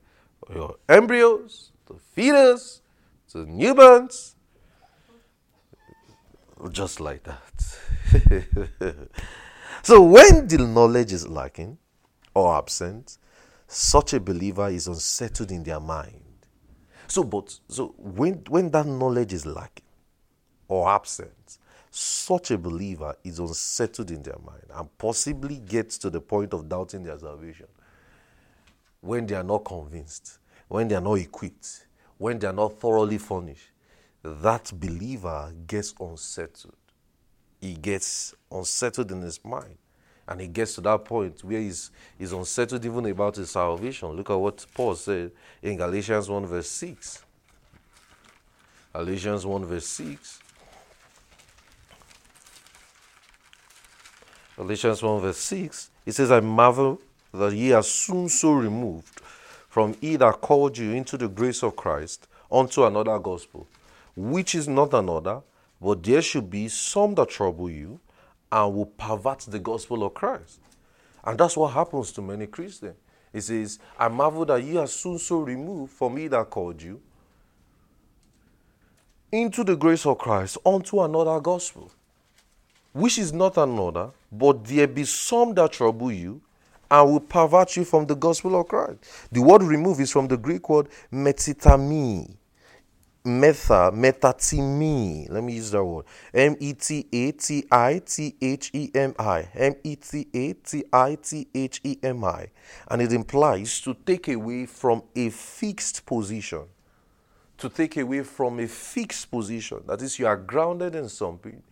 your 0.54 0.76
embryos, 0.90 1.72
the 1.86 1.96
fetus, 1.96 2.82
the 3.32 3.46
newborns, 3.46 4.36
just 6.72 7.00
like 7.00 7.24
that. 7.24 8.58
so 9.84 10.02
when 10.02 10.48
the 10.48 10.58
knowledge 10.58 11.14
is 11.14 11.28
lacking 11.28 11.78
or 12.34 12.56
absent, 12.58 13.18
such 13.68 14.14
a 14.14 14.20
believer 14.20 14.70
is 14.70 14.88
unsettled 14.88 15.52
in 15.52 15.64
their 15.64 15.80
mind. 15.80 16.22
So, 17.08 17.24
but 17.24 17.60
so 17.68 17.94
when 17.98 18.44
when 18.50 18.72
that 18.72 18.86
knowledge 18.86 19.34
is 19.34 19.46
lacking 19.46 19.83
or 20.68 20.90
absent, 20.90 21.58
such 21.92 22.52
a 22.52 22.58
believer 22.58 23.16
is 23.24 23.40
unsettled 23.40 24.10
in 24.10 24.24
their 24.24 24.40
mind 24.44 24.66
and 24.74 24.98
possibly 24.98 25.58
gets 25.58 25.98
to 26.00 26.10
the 26.10 26.20
point 26.20 26.54
of 26.54 26.68
doubting 26.68 27.04
their 27.04 27.20
salvation 27.20 27.68
when 29.02 29.28
they 29.28 29.36
are 29.36 29.44
not 29.44 29.66
convinced, 29.66 30.40
when 30.70 30.88
they 30.88 30.96
are 30.96 31.02
not 31.02 31.16
equipped, 31.16 31.86
when 32.18 32.40
they 32.40 32.48
are 32.48 32.54
not 32.54 32.80
thoroughly 32.80 33.18
furnished. 33.18 33.70
That 34.24 34.72
believer 34.74 35.54
gets 35.68 35.94
unsettled. 36.00 36.76
He 37.60 37.74
gets 37.74 38.34
unsettled 38.50 39.12
in 39.12 39.22
his 39.22 39.44
mind. 39.44 39.78
And 40.26 40.40
he 40.40 40.48
gets 40.48 40.76
to 40.76 40.82
that 40.82 41.04
point 41.04 41.44
where 41.44 41.60
he's, 41.60 41.92
he's 42.18 42.32
unsettled 42.32 42.86
even 42.86 43.06
about 43.08 43.36
his 43.36 43.52
salvation. 43.52 44.10
Look 44.10 44.30
at 44.30 44.36
what 44.36 44.66
Paul 44.74 44.96
said 44.96 45.32
in 45.62 45.76
Galatians 45.76 46.30
1, 46.30 46.46
verse 46.46 46.70
6. 46.70 47.26
Galatians 48.94 49.46
1, 49.46 49.66
verse 49.66 49.88
6. 49.88 50.40
Galatians 54.56 55.02
1, 55.02 55.22
verse 55.22 55.38
6. 55.38 55.90
It 56.06 56.12
says, 56.12 56.32
I 56.32 56.40
marvel 56.40 57.00
that 57.34 57.54
ye 57.54 57.72
are 57.72 57.84
soon 57.84 58.30
so 58.30 58.54
removed 58.54 59.20
from 59.68 59.96
he 60.00 60.16
that 60.18 60.42
called 60.42 60.78
you 60.78 60.92
into 60.92 61.18
the 61.18 61.28
grace 61.28 61.64
of 61.64 61.76
Christ 61.76 62.28
unto 62.52 62.86
another 62.86 63.18
gospel, 63.18 63.68
which 64.16 64.54
is 64.54 64.68
not 64.68 64.94
another, 64.94 65.42
but 65.82 66.04
there 66.04 66.22
should 66.22 66.50
be 66.50 66.68
some 66.68 67.16
that 67.16 67.30
trouble 67.30 67.70
you 67.70 68.00
and 68.52 68.76
will 68.76 68.86
pervert 68.86 69.40
the 69.40 69.58
gospel 69.58 70.04
of 70.04 70.14
Christ. 70.14 70.60
And 71.24 71.40
that's 71.40 71.58
what 71.58 71.74
happens 71.74 72.12
to 72.12 72.22
many 72.22 72.46
Christians. 72.46 72.96
It 73.34 73.42
says, 73.42 73.80
I 73.98 74.10
marvel 74.10 74.46
that 74.46 74.64
ye 74.64 74.78
are 74.78 74.86
soon 74.86 75.18
so 75.18 75.40
removed 75.40 75.94
from 75.94 76.18
he 76.18 76.28
that 76.28 76.52
called 76.52 76.80
you 76.80 77.02
into 79.32 79.64
the 79.64 79.76
grace 79.76 80.06
of 80.06 80.20
Christ 80.20 80.60
unto 80.64 81.02
another 81.02 81.40
gospel, 81.40 81.92
which 82.94 83.18
is 83.18 83.34
not 83.34 83.58
another, 83.58 84.12
but 84.32 84.64
there 84.66 84.88
be 84.88 85.04
some 85.04 85.54
that 85.56 85.74
trouble 85.74 86.12
you 86.12 86.42
and 86.90 87.12
will 87.12 87.20
pervert 87.20 87.76
you 87.76 87.84
from 87.84 88.06
the 88.06 88.16
gospel 88.16 88.60
of 88.60 88.68
Christ. 88.68 89.00
The 89.32 89.42
word 89.42 89.64
remove 89.64 90.00
is 90.00 90.12
from 90.12 90.28
the 90.28 90.38
Greek 90.38 90.70
word 90.70 90.88
metitami, 91.12 92.36
Metha, 93.26 93.90
metatimi. 93.92 95.30
Let 95.30 95.44
me 95.44 95.54
use 95.54 95.72
that 95.72 95.84
word. 95.84 96.06
M 96.34 96.58
E 96.60 96.74
T 96.74 97.08
A 97.12 97.32
T 97.32 97.66
I 97.72 98.02
T 98.06 98.36
H 98.42 98.70
E 98.74 98.92
M 98.94 99.16
I. 99.18 99.48
M 99.56 99.76
E 99.82 99.96
T 99.96 100.28
A 100.34 100.54
T 100.54 100.84
I 100.92 101.16
T 101.16 101.48
H 101.56 101.80
E 101.86 101.98
M 102.04 102.26
I. 102.26 102.48
And 102.90 103.02
it 103.02 103.14
implies 103.14 103.80
to 103.82 103.94
take 104.06 104.28
away 104.28 104.66
from 104.66 105.04
a 105.16 105.30
fixed 105.30 106.06
position. 106.06 106.64
To 107.60 107.70
take 107.70 107.96
away 107.96 108.24
from 108.24 108.60
a 108.60 108.68
fixed 108.68 109.32
position. 109.32 109.84
That 109.88 110.02
is, 110.02 110.20
you 110.20 110.28
are 110.28 110.36
grounded 110.36 110.94
in 110.94 111.08
something. 111.08 111.64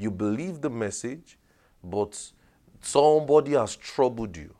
You 0.00 0.10
believe 0.10 0.60
the 0.60 0.70
message, 0.70 1.38
but 1.82 2.32
somebody 2.80 3.52
has 3.52 3.76
troubled 3.76 4.36
you. 4.36 4.54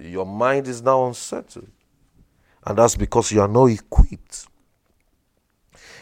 Your 0.00 0.24
mind 0.24 0.68
is 0.68 0.80
now 0.82 1.06
unsettled. 1.06 1.70
And 2.66 2.78
that's 2.78 2.96
because 2.96 3.30
you 3.30 3.42
are 3.42 3.48
not 3.48 3.66
equipped 3.66 4.46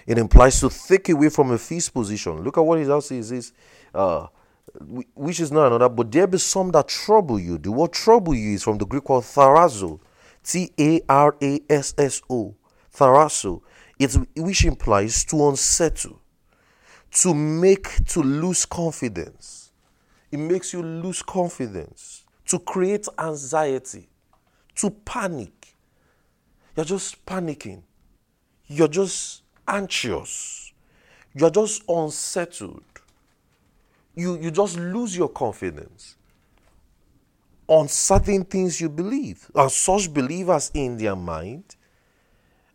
it 0.07 0.18
implies 0.18 0.61
to 0.61 0.68
take 0.68 1.09
away 1.09 1.29
from 1.29 1.53
a 1.53 1.59
feast 1.59 1.92
position. 1.94 2.42
Look 2.42 2.59
at 2.59 2.62
what 2.62 2.79
it 2.79 2.88
else 2.88 3.09
says 3.09 3.31
is, 3.31 3.53
uh, 3.94 4.27
which 5.14 5.40
is 5.40 5.53
not 5.53 5.66
another, 5.66 5.88
but 5.88 6.11
there 6.11 6.27
be 6.27 6.38
some 6.38 6.70
that 6.72 6.88
trouble 6.88 7.38
you. 7.38 7.59
The 7.59 7.70
word 7.70 7.92
trouble 7.92 8.35
you 8.35 8.55
is 8.55 8.62
from 8.62 8.79
the 8.79 8.87
Greek 8.87 9.09
word 9.09 9.22
tharazo, 9.22 10.01
T 10.42 10.72
A 10.79 11.01
R 11.09 11.37
A 11.40 11.61
S 11.68 11.94
S 11.98 12.22
O, 12.29 12.55
tharazo. 12.94 13.62
It 13.98 14.14
which 14.37 14.64
implies 14.64 15.25
to 15.27 15.48
unsettle, 15.48 16.20
to 17.12 17.35
make 17.35 18.05
to 18.07 18.22
lose 18.22 18.64
confidence. 18.64 19.70
It 20.31 20.38
makes 20.38 20.72
you 20.72 20.83
lose 20.83 21.22
confidence, 21.22 22.25
to 22.46 22.59
create 22.59 23.07
anxiety, 23.18 24.09
to 24.77 24.90
panic. 24.90 25.75
You're 26.75 26.87
just 26.87 27.25
panicking. 27.27 27.83
You're 28.66 28.88
just 28.88 29.42
anxious. 29.68 30.72
You're 31.35 31.51
just 31.51 31.83
unsettled. 31.87 32.83
You, 34.14 34.38
you 34.40 34.51
just 34.51 34.79
lose 34.79 35.16
your 35.16 35.29
confidence 35.29 36.16
on 37.66 37.88
certain 37.88 38.44
things 38.44 38.81
you 38.81 38.88
believe. 38.88 39.51
And 39.55 39.70
such 39.70 40.12
believers 40.12 40.70
in 40.72 40.96
their 40.96 41.16
mind 41.16 41.77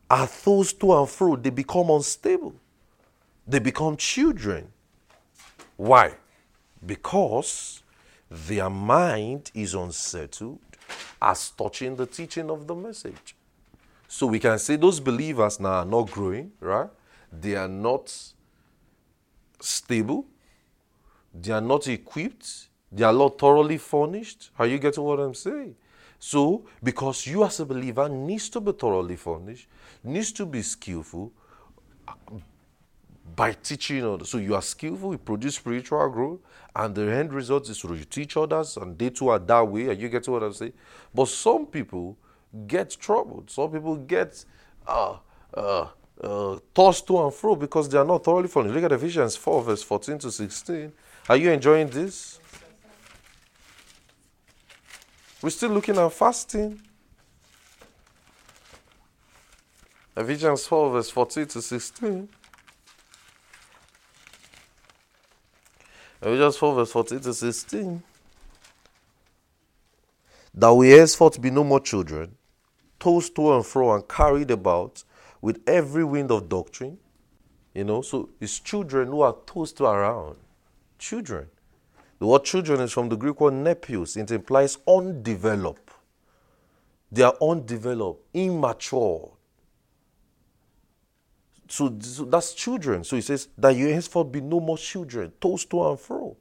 are 0.10 0.30
those 0.46 0.74
to 0.74 0.94
and 0.94 1.10
fro. 1.10 1.36
They 1.36 1.50
become 1.50 1.90
unstable. 1.90 2.54
They 3.48 3.60
become 3.60 3.96
children. 3.96 4.68
Why? 5.78 6.16
Because 6.86 7.82
their 8.30 8.70
mind 8.70 9.52
is 9.54 9.74
unsettled 9.74 10.60
as 11.22 11.52
touching 11.52 11.96
the 11.96 12.06
teaching 12.06 12.50
of 12.50 12.68
the 12.68 12.76
message. 12.76 13.36
So 14.08 14.28
we 14.28 14.40
can 14.40 14.60
say 14.60 14.76
those 14.76 15.00
believers 15.00 15.60
now 15.60 15.80
are 15.80 15.86
not 15.86 16.12
growing, 16.12 16.52
right? 16.60 16.90
They 17.32 17.56
are 17.56 17.68
not 17.68 18.14
stable. 19.60 20.26
They 21.34 21.52
are 21.52 21.62
not 21.62 21.88
equipped. 21.88 22.68
They 22.92 23.04
are 23.04 23.14
not 23.14 23.38
thoroughly 23.40 23.78
furnished. 23.78 24.52
Are 24.58 24.66
you 24.66 24.78
getting 24.78 25.04
what 25.04 25.20
I'm 25.20 25.34
saying? 25.34 25.76
So, 26.20 26.66
because 26.82 27.28
you 27.28 27.44
as 27.44 27.60
a 27.60 27.66
believer 27.66 28.10
needs 28.10 28.50
to 28.50 28.60
be 28.60 28.72
thoroughly 28.72 29.18
furnished, 29.18 29.68
needs 30.04 30.32
to 30.34 30.46
be 30.46 30.62
skillful 30.64 31.32
by 33.38 33.54
teaching 33.54 34.04
others. 34.04 34.30
So 34.30 34.40
you 34.40 34.56
are 34.56 34.62
skillful, 34.64 35.12
you 35.12 35.20
produce 35.20 35.56
spiritual 35.56 36.10
growth, 36.10 36.40
and 36.76 36.94
the 36.96 37.04
end 37.04 37.32
result 37.32 37.70
is 37.70 37.84
you 37.84 38.04
teach 38.04 38.36
others, 38.36 38.78
and 38.78 38.98
they 38.98 39.12
too 39.12 39.30
are 39.30 39.38
that 39.38 39.62
way. 39.62 39.90
Are 39.90 39.94
you 39.94 40.10
getting 40.10 40.34
what 40.34 40.42
I'm 40.42 40.54
saying? 40.54 40.74
But 41.14 41.28
some 41.28 41.68
people 41.68 42.18
get 42.66 42.98
troubled. 43.00 43.52
Some 43.52 43.72
people 43.72 43.96
get 43.96 44.44
uh, 44.88 45.18
uh, 45.54 45.88
uh, 46.20 46.58
tossed 46.74 47.06
to 47.08 47.24
and 47.24 47.34
fro 47.34 47.56
because 47.56 47.88
they 47.88 48.00
are 48.00 48.06
not 48.06 48.24
thoroughly 48.24 48.48
furnished. 48.48 48.74
Look 48.74 48.84
at 48.86 48.92
Ephesians 48.92 49.36
4, 49.36 49.64
verse 49.64 49.84
14 49.84 50.18
to 50.18 50.32
16. 50.32 50.92
Are 51.30 51.38
you 51.38 51.52
enjoying 51.52 51.90
this? 51.90 52.40
We're 55.44 55.52
still 55.52 55.70
looking 55.70 55.96
at 55.98 56.12
fasting. 56.12 56.82
Ephesians 60.16 60.66
4, 60.66 60.92
verse 60.92 61.12
14 61.12 61.46
to 61.46 61.62
16. 61.62 62.30
Ephesians 66.22 66.58
4, 66.58 66.76
verse 66.76 66.92
14 66.92 67.20
to 67.20 67.34
16 67.34 68.04
that 70.58 70.74
we 70.74 70.90
henceforth 70.90 71.40
be 71.40 71.52
no 71.52 71.64
more 71.64 71.80
children, 71.80 72.36
tossed 73.00 73.36
to 73.36 73.54
and 73.54 73.64
fro 73.64 73.94
and 73.94 74.08
carried 74.08 74.50
about 74.50 75.04
with 75.40 75.62
every 75.68 76.04
wind 76.04 76.32
of 76.32 76.50
doctrine. 76.50 76.98
You 77.76 77.84
know, 77.84 78.02
so 78.02 78.30
it's 78.42 78.60
children 78.60 79.10
who 79.10 79.22
are 79.22 79.36
tossed 79.46 79.80
around. 79.82 80.36
Children. 80.98 81.48
The 82.18 82.26
word 82.26 82.44
children 82.44 82.82
is 82.82 82.92
from 82.92 83.10
the 83.10 83.16
Greek 83.16 83.40
word 83.40 83.54
nepios. 83.54 84.18
It 84.18 84.32
implies 84.32 84.80
undeveloped. 84.88 85.92
They 87.12 87.22
are 87.22 87.36
undeveloped, 87.40 88.26
immature. 88.34 89.37
So, 91.70 91.98
so 92.00 92.26
that's 92.26 92.54
children. 92.54 93.04
So 93.04 93.16
he 93.16 93.22
says 93.22 93.50
that 93.58 93.76
you 93.76 93.88
henceforth 93.88 94.32
be 94.32 94.42
no 94.42 94.60
more 94.60 94.78
children, 94.78 95.34
tossed 95.42 95.70
to 95.72 95.90
and 95.90 96.00
fro. 96.00 96.38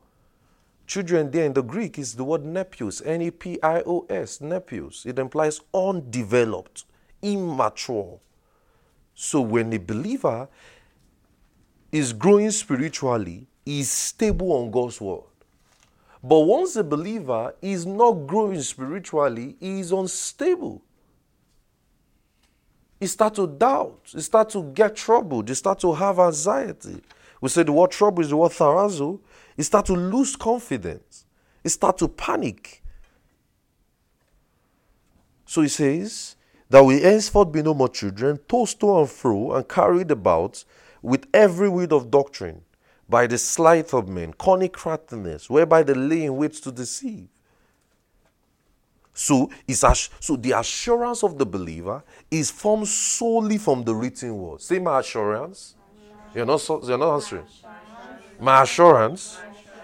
Children 0.87 1.31
there 1.31 1.45
in 1.45 1.53
the 1.53 1.63
Greek 1.63 1.99
is 1.99 2.15
the 2.15 2.23
word 2.23 2.45
nepios, 2.45 3.05
N 3.05 3.23
E 3.23 3.31
P 3.31 3.59
I 3.63 3.83
O 3.85 4.07
S, 4.09 4.39
nepios. 4.39 5.05
It 5.05 5.19
implies 5.19 5.61
undeveloped, 5.75 6.85
immature. 7.23 8.21
So 9.15 9.41
when 9.41 9.73
a 9.73 9.79
believer 9.79 10.49
is 11.91 12.13
growing 12.13 12.53
spiritually, 12.53 13.49
is 13.65 13.91
stable 13.91 14.53
on 14.53 14.71
God's 14.71 15.01
word. 15.01 15.25
But 16.23 16.41
once 16.41 16.77
a 16.77 16.85
believer 16.85 17.55
is 17.61 17.85
not 17.85 18.13
growing 18.27 18.63
spiritually, 18.63 19.57
he 19.59 19.81
is 19.81 19.91
unstable. 19.91 20.83
He 23.07 23.09
start 23.09 23.37
to 23.37 23.47
doubt. 23.47 24.01
He 24.07 24.21
start 24.21 24.51
to 24.51 24.65
get 24.75 24.97
troubled. 24.97 25.49
He 25.49 25.55
start 25.55 25.79
to 25.79 25.93
have 25.93 26.19
anxiety. 26.19 27.01
We 27.41 27.49
say 27.49 27.63
the 27.63 27.71
word 27.71 27.93
trouble 27.93 28.21
is 28.21 28.31
the 28.31 28.37
word 28.37 28.51
tharazo. 28.51 29.21
He 29.57 29.63
start 29.63 29.87
to 29.87 29.93
lose 29.93 30.35
confidence. 30.35 31.25
He 31.63 31.69
start 31.69 31.99
to 31.99 32.09
panic. 32.09 32.83
So 35.45 35.63
he 35.63 35.69
says, 35.69 36.35
that 36.69 36.85
we 36.85 37.01
henceforth 37.01 37.53
be 37.53 37.63
no 37.63 37.75
more 37.75 37.89
children, 37.89 38.41
tossed 38.49 38.81
to 38.81 38.99
and 38.99 39.09
fro, 39.09 39.53
and 39.53 39.69
carried 39.69 40.11
about 40.11 40.65
with 41.01 41.29
every 41.33 41.69
wind 41.69 41.93
of 41.93 42.11
doctrine, 42.11 42.63
by 43.09 43.29
the 43.29 43.39
sleight 43.39 43.95
of 43.95 44.09
men, 44.09 44.33
cunning 44.33 44.71
craftiness, 44.71 45.49
whereby 45.49 45.85
they 45.85 45.95
lay 45.95 46.25
in 46.25 46.35
wait 46.35 46.55
to 46.55 46.73
deceive. 46.73 47.29
So, 49.17 49.51
so 50.21 50.37
the 50.37 50.53
assurance 50.53 51.25
of 51.25 51.39
the 51.39 51.47
believer 51.47 52.05
is 52.31 52.51
formed 52.51 52.87
solely 52.87 53.57
from 53.57 53.83
the 53.83 53.95
written 53.95 54.37
word. 54.37 54.61
Say 54.61 54.79
my 54.79 55.01
assurance. 55.01 55.75
You're 56.35 56.45
not, 56.45 56.63
you're 56.69 56.99
not 56.99 57.15
answering. 57.15 57.47
My 58.39 58.63
assurance 58.63 59.39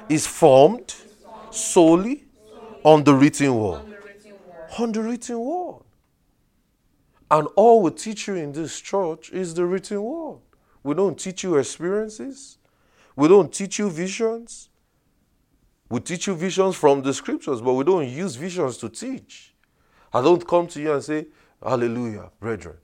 is 0.06 0.26
formed 0.26 0.94
solely 1.50 2.24
on 2.84 3.04
the 3.04 3.14
written 3.14 3.54
word. 3.56 3.80
On 4.78 4.92
the 4.92 5.00
written 5.00 5.40
word. 5.40 5.82
And 7.30 7.48
all 7.56 7.80
we 7.80 7.90
teach 7.92 8.28
you 8.28 8.34
in 8.34 8.52
this 8.52 8.78
church 8.82 9.30
is 9.32 9.54
the 9.54 9.64
written 9.64 10.02
word. 10.02 10.40
We 10.82 10.92
don't 10.92 11.18
teach 11.18 11.42
you 11.42 11.56
experiences. 11.56 12.58
We 13.16 13.28
don't 13.28 13.50
teach 13.50 13.78
you 13.78 13.88
visions. 13.88 14.68
We 15.92 16.00
teach 16.00 16.26
you 16.26 16.34
visions 16.34 16.74
from 16.74 17.02
the 17.02 17.12
scriptures, 17.12 17.60
but 17.60 17.74
we 17.74 17.84
don't 17.84 18.08
use 18.08 18.34
visions 18.34 18.78
to 18.78 18.88
teach. 18.88 19.52
I 20.10 20.22
don't 20.22 20.48
come 20.48 20.66
to 20.68 20.80
you 20.80 20.90
and 20.94 21.04
say, 21.04 21.26
Hallelujah, 21.62 22.30
brethren. 22.40 22.78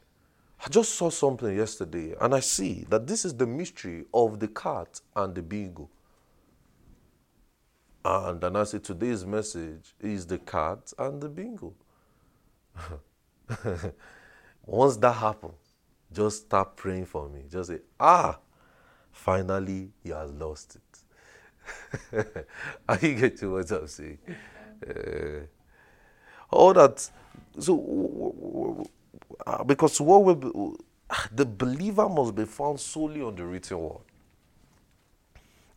I 0.62 0.68
just 0.68 0.94
saw 0.94 1.08
something 1.08 1.56
yesterday 1.56 2.14
and 2.20 2.34
I 2.34 2.40
see 2.40 2.84
that 2.90 3.06
this 3.06 3.24
is 3.24 3.34
the 3.34 3.46
mystery 3.46 4.04
of 4.12 4.40
the 4.40 4.48
cat 4.48 5.00
and 5.16 5.34
the 5.34 5.40
bingo. 5.40 5.88
And 8.04 8.42
then 8.42 8.56
I 8.56 8.64
say, 8.64 8.78
Today's 8.78 9.24
message 9.24 9.94
is 10.00 10.26
the 10.26 10.36
cat 10.36 10.92
and 10.98 11.18
the 11.18 11.30
bingo. 11.30 11.72
Once 14.66 14.98
that 14.98 15.12
happens, 15.12 15.54
just 16.12 16.42
start 16.42 16.76
praying 16.76 17.06
for 17.06 17.26
me. 17.30 17.44
Just 17.50 17.70
say, 17.70 17.78
ah, 17.98 18.38
finally 19.10 19.92
he 20.02 20.10
has 20.10 20.30
lost 20.30 20.76
it. 20.76 20.87
What 22.86 23.70
I'm 23.72 23.86
saying? 23.88 24.18
Uh, 24.86 25.40
all 26.50 26.72
that. 26.74 27.10
So, 27.58 28.86
uh, 29.46 29.64
because 29.64 30.00
what 30.00 30.24
will 30.24 30.34
be, 30.34 30.50
the 31.32 31.44
believer 31.46 32.08
must 32.08 32.34
be 32.34 32.44
found 32.44 32.80
solely 32.80 33.22
on 33.22 33.34
the 33.34 33.44
written 33.44 33.78
word. 33.78 34.00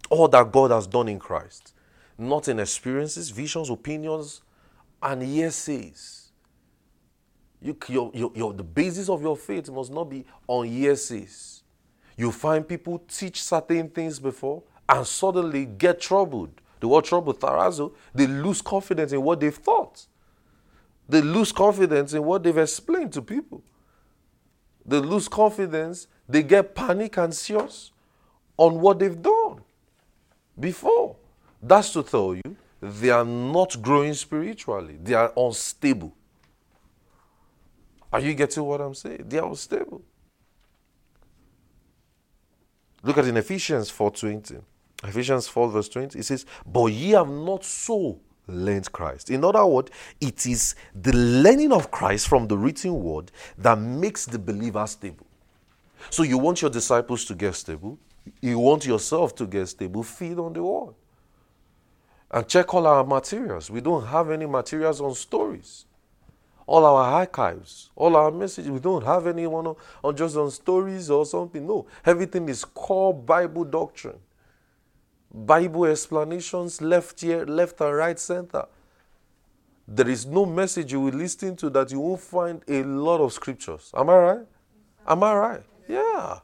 All 0.10 0.28
that 0.28 0.52
God 0.52 0.72
has 0.72 0.88
done 0.88 1.08
in 1.08 1.20
Christ, 1.20 1.74
not 2.18 2.48
in 2.48 2.60
experiences, 2.60 3.30
visions, 3.30 3.70
opinions, 3.70 4.42
and 5.02 5.24
hearsays. 5.24 6.32
You, 7.62 7.78
your, 7.88 8.12
your, 8.14 8.32
your, 8.36 8.54
the 8.54 8.64
basis 8.64 9.08
of 9.08 9.22
your 9.22 9.38
faith 9.38 9.70
must 9.70 9.92
not 9.92 10.10
be 10.10 10.26
on 10.48 10.68
hearsays. 10.68 11.64
You 12.18 12.32
find 12.32 12.68
people 12.68 13.00
teach 13.08 13.42
certain 13.42 13.90
things 13.90 14.20
before 14.20 14.64
and 14.92 15.08
suddenly 15.08 15.66
get 15.66 16.02
troubled. 16.02 16.62
The 16.82 16.88
word 16.88 17.06
trouble, 17.06 17.34
tarazo, 17.34 17.94
they 18.14 18.28
lose 18.28 18.62
confidence 18.62 19.14
in 19.14 19.22
what 19.22 19.40
they've 19.40 19.56
thought. 19.56 20.06
They 21.08 21.22
lose 21.22 21.52
confidence 21.52 22.14
in 22.14 22.24
what 22.24 22.44
they've 22.44 22.58
explained 22.58 23.14
to 23.14 23.22
people. 23.22 23.64
They 24.86 24.98
lose 24.98 25.28
confidence, 25.28 26.08
they 26.28 26.44
get 26.44 26.76
panic 26.76 27.18
and 27.18 27.28
anxious 27.28 27.92
on 28.58 28.82
what 28.82 29.00
they've 29.00 29.22
done 29.22 29.62
before. 30.60 31.16
That's 31.62 31.94
to 31.94 32.04
tell 32.04 32.36
you 32.36 32.58
they 32.82 33.12
are 33.12 33.26
not 33.26 33.82
growing 33.82 34.14
spiritually, 34.14 34.98
they 35.02 35.14
are 35.14 35.32
unstable. 35.38 36.14
Are 38.12 38.20
you 38.20 38.34
getting 38.34 38.64
what 38.64 38.82
I'm 38.82 38.96
saying? 38.96 39.24
They 39.28 39.40
are 39.40 39.48
unstable. 39.48 40.02
Look 43.04 43.18
at 43.18 43.26
in 43.26 43.38
Ephesians 43.38 43.90
4.20. 43.92 44.62
Ephesians 45.04 45.48
4 45.48 45.70
verse 45.70 45.90
20. 45.90 46.20
It 46.20 46.24
says, 46.24 46.46
But 46.66 46.86
ye 46.88 47.12
have 47.12 47.30
not 47.30 47.64
so 47.64 48.20
learned 48.48 48.92
Christ. 48.92 49.30
In 49.30 49.44
other 49.44 49.66
words, 49.66 49.92
it 50.20 50.46
is 50.46 50.76
the 50.94 51.14
learning 51.14 51.72
of 51.72 51.92
Christ 51.92 52.28
from 52.28 52.48
the 52.48 52.58
written 52.58 53.02
word 53.02 53.32
that 53.58 53.78
makes 53.80 54.26
the 54.26 54.40
believer 54.40 54.86
stable. 54.88 55.26
So 56.10 56.24
you 56.24 56.38
want 56.38 56.62
your 56.62 56.72
disciples 56.72 57.26
to 57.26 57.36
get 57.36 57.56
stable. 57.56 57.98
You 58.42 58.60
want 58.60 58.86
yourself 58.86 59.36
to 59.36 59.48
get 59.48 59.68
stable. 59.68 60.04
Feed 60.04 60.38
on 60.38 60.54
the 60.54 60.64
word. 60.64 60.94
And 62.30 62.48
check 62.48 62.74
all 62.74 62.88
our 62.88 63.04
materials. 63.04 63.70
We 63.70 63.82
don't 63.82 64.06
have 64.06 64.32
any 64.32 64.46
materials 64.46 65.02
on 65.02 65.14
stories 65.16 65.86
all 66.72 66.86
our 66.86 67.04
archives, 67.04 67.90
all 67.98 68.16
our 68.16 68.32
messages. 68.32 68.72
We 68.72 68.80
don't 68.80 69.04
have 69.04 69.28
anyone 69.28 69.68
on, 69.68 69.76
on 70.04 70.16
just 70.16 70.38
on 70.38 70.50
stories 70.52 71.10
or 71.10 71.26
something. 71.26 71.68
No, 71.68 71.86
everything 72.06 72.48
is 72.48 72.64
core 72.64 73.14
Bible 73.14 73.66
doctrine. 73.66 74.18
Bible 75.34 75.86
explanations 75.86 76.82
left 76.82 77.22
here, 77.22 77.46
left 77.46 77.80
and 77.82 77.96
right 77.96 78.20
center. 78.20 78.66
There 79.88 80.10
is 80.10 80.26
no 80.26 80.46
message 80.46 80.92
you 80.92 81.02
will 81.02 81.14
listen 81.14 81.56
to 81.58 81.70
that 81.72 81.92
you 81.92 82.00
won't 82.00 82.22
find 82.22 82.62
a 82.68 82.84
lot 82.84 83.20
of 83.22 83.34
scriptures. 83.34 83.92
Am 83.96 84.10
I 84.10 84.18
right? 84.18 84.48
Am 85.08 85.24
I 85.24 85.34
right? 85.34 85.64
Yeah. 85.88 86.40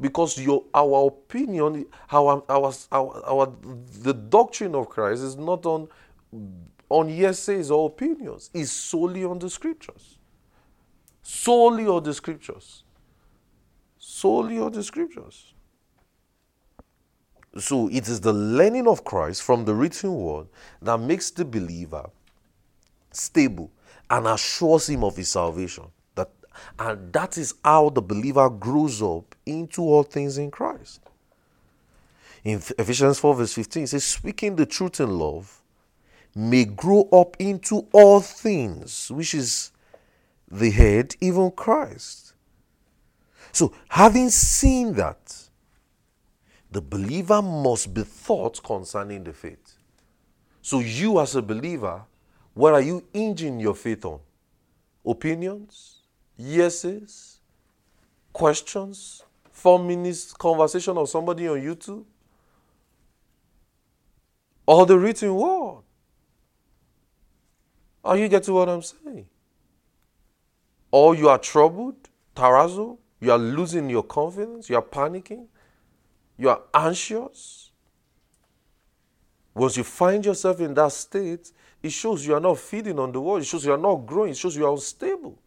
Because 0.00 0.36
your 0.38 0.64
our 0.74 1.06
opinion, 1.06 1.86
our, 2.10 2.42
our, 2.48 2.72
our, 2.90 3.22
our 3.24 3.52
the 4.02 4.12
doctrine 4.12 4.74
of 4.74 4.88
Christ 4.88 5.22
is 5.22 5.36
not 5.36 5.64
on 5.64 5.88
on 6.88 7.08
hearsays 7.08 7.70
or 7.70 7.86
opinions 7.86 8.50
is 8.52 8.70
solely 8.70 9.24
on 9.24 9.38
the 9.38 9.48
scriptures. 9.48 10.18
Solely 11.22 11.86
on 11.86 12.02
the 12.02 12.12
scriptures. 12.12 12.84
Solely 13.98 14.58
on 14.58 14.72
the 14.72 14.82
scriptures. 14.82 15.51
So 17.58 17.88
it 17.88 18.08
is 18.08 18.20
the 18.20 18.32
learning 18.32 18.88
of 18.88 19.04
Christ 19.04 19.42
from 19.42 19.64
the 19.64 19.74
written 19.74 20.14
word 20.14 20.46
that 20.80 20.98
makes 20.98 21.30
the 21.30 21.44
believer 21.44 22.08
stable 23.10 23.70
and 24.08 24.26
assures 24.26 24.88
him 24.88 25.04
of 25.04 25.16
his 25.16 25.30
salvation. 25.30 25.84
That, 26.14 26.30
and 26.78 27.12
that 27.12 27.36
is 27.36 27.54
how 27.64 27.90
the 27.90 28.02
believer 28.02 28.48
grows 28.48 29.02
up 29.02 29.34
into 29.44 29.82
all 29.82 30.02
things 30.02 30.38
in 30.38 30.50
Christ. 30.50 31.00
In 32.44 32.60
Ephesians 32.78 33.18
4, 33.18 33.34
verse 33.34 33.52
15, 33.52 33.82
it 33.84 33.86
says, 33.88 34.04
Speaking 34.04 34.56
the 34.56 34.66
truth 34.66 35.00
in 35.00 35.10
love 35.10 35.60
may 36.34 36.64
grow 36.64 37.08
up 37.12 37.36
into 37.38 37.86
all 37.92 38.20
things, 38.20 39.10
which 39.10 39.34
is 39.34 39.70
the 40.50 40.70
head, 40.70 41.14
even 41.20 41.50
Christ. 41.50 42.32
So, 43.52 43.72
having 43.88 44.30
seen 44.30 44.94
that, 44.94 45.41
the 46.72 46.80
believer 46.80 47.42
must 47.42 47.92
be 47.92 48.02
thought 48.02 48.62
concerning 48.62 49.22
the 49.22 49.32
faith. 49.32 49.76
So, 50.62 50.80
you 50.80 51.20
as 51.20 51.36
a 51.36 51.42
believer, 51.42 52.02
what 52.54 52.72
are 52.72 52.80
you 52.80 53.04
hinging 53.12 53.60
your 53.60 53.74
faith 53.74 54.04
on? 54.04 54.20
Opinions? 55.04 56.00
Yeses? 56.38 57.40
Questions? 58.32 59.22
Four 59.50 59.78
minutes 59.78 60.32
conversation 60.32 60.96
of 60.96 61.08
somebody 61.08 61.46
on 61.46 61.60
YouTube? 61.60 62.04
Or 64.66 64.86
the 64.86 64.98
written 64.98 65.34
word? 65.34 65.82
Are 68.04 68.16
you 68.16 68.28
getting 68.28 68.54
what 68.54 68.68
I'm 68.68 68.82
saying? 68.82 69.26
Or 70.90 71.14
you 71.14 71.28
are 71.28 71.38
troubled, 71.38 72.08
tarazo, 72.34 72.98
you 73.20 73.30
are 73.30 73.38
losing 73.38 73.90
your 73.90 74.02
confidence, 74.02 74.68
you 74.68 74.76
are 74.76 74.82
panicking, 74.82 75.46
you 76.42 76.48
are 76.48 76.60
anxious. 76.74 77.70
Once 79.54 79.76
you 79.76 79.84
find 79.84 80.24
yourself 80.24 80.60
in 80.60 80.74
that 80.74 80.90
state, 80.90 81.52
it 81.80 81.90
shows 81.90 82.26
you 82.26 82.34
are 82.34 82.40
not 82.40 82.58
feeding 82.58 82.98
on 82.98 83.12
the 83.12 83.20
word, 83.20 83.42
it 83.42 83.44
shows 83.44 83.64
you 83.64 83.72
are 83.72 83.78
not 83.78 83.94
growing, 84.06 84.32
it 84.32 84.36
shows 84.36 84.56
you 84.56 84.66
are 84.66 84.72
unstable. 84.72 85.38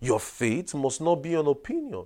Your 0.00 0.20
faith 0.20 0.74
must 0.74 1.00
not 1.00 1.16
be 1.16 1.34
an 1.34 1.46
opinion. 1.46 2.04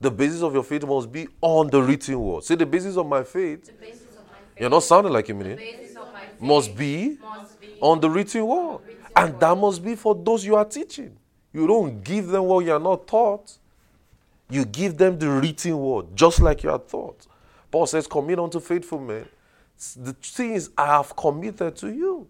The 0.00 0.10
basis 0.10 0.42
of 0.42 0.54
your 0.54 0.62
faith 0.62 0.84
must 0.84 1.10
be 1.10 1.26
on 1.40 1.68
the 1.68 1.82
written 1.82 2.20
word. 2.20 2.44
See, 2.44 2.54
the 2.54 2.66
basis 2.66 2.96
of 2.96 3.06
my 3.06 3.24
faith, 3.24 3.68
of 3.70 3.80
my 3.80 3.86
faith 3.86 4.04
you're 4.60 4.70
not 4.70 4.84
sounding 4.84 5.12
like 5.12 5.28
eh? 5.28 5.32
a 5.32 5.36
minute, 5.36 5.60
must 6.38 6.76
be, 6.76 7.18
must 7.20 7.56
on 7.80 8.00
the 8.00 8.08
written 8.08 8.46
word. 8.46 8.80
And 9.16 9.40
that 9.40 9.56
must 9.56 9.84
be 9.84 9.96
for 9.96 10.14
those 10.14 10.44
you 10.44 10.54
are 10.54 10.64
teaching. 10.64 11.16
You 11.52 11.66
don't 11.66 12.04
give 12.04 12.28
them 12.28 12.44
what 12.44 12.64
you 12.64 12.72
are 12.72 12.78
not 12.78 13.08
taught. 13.08 13.58
You 14.50 14.64
give 14.64 14.96
them 14.96 15.18
the 15.18 15.30
written 15.30 15.78
word, 15.78 16.14
just 16.14 16.40
like 16.40 16.62
you 16.62 16.70
are 16.70 16.78
taught. 16.78 17.26
Paul 17.70 17.86
says, 17.86 18.06
Commit 18.06 18.38
unto 18.38 18.60
faithful 18.60 19.00
men 19.00 19.26
the 19.96 20.12
things 20.12 20.70
I 20.76 20.86
have 20.86 21.14
committed 21.14 21.76
to 21.76 21.92
you. 21.92 22.28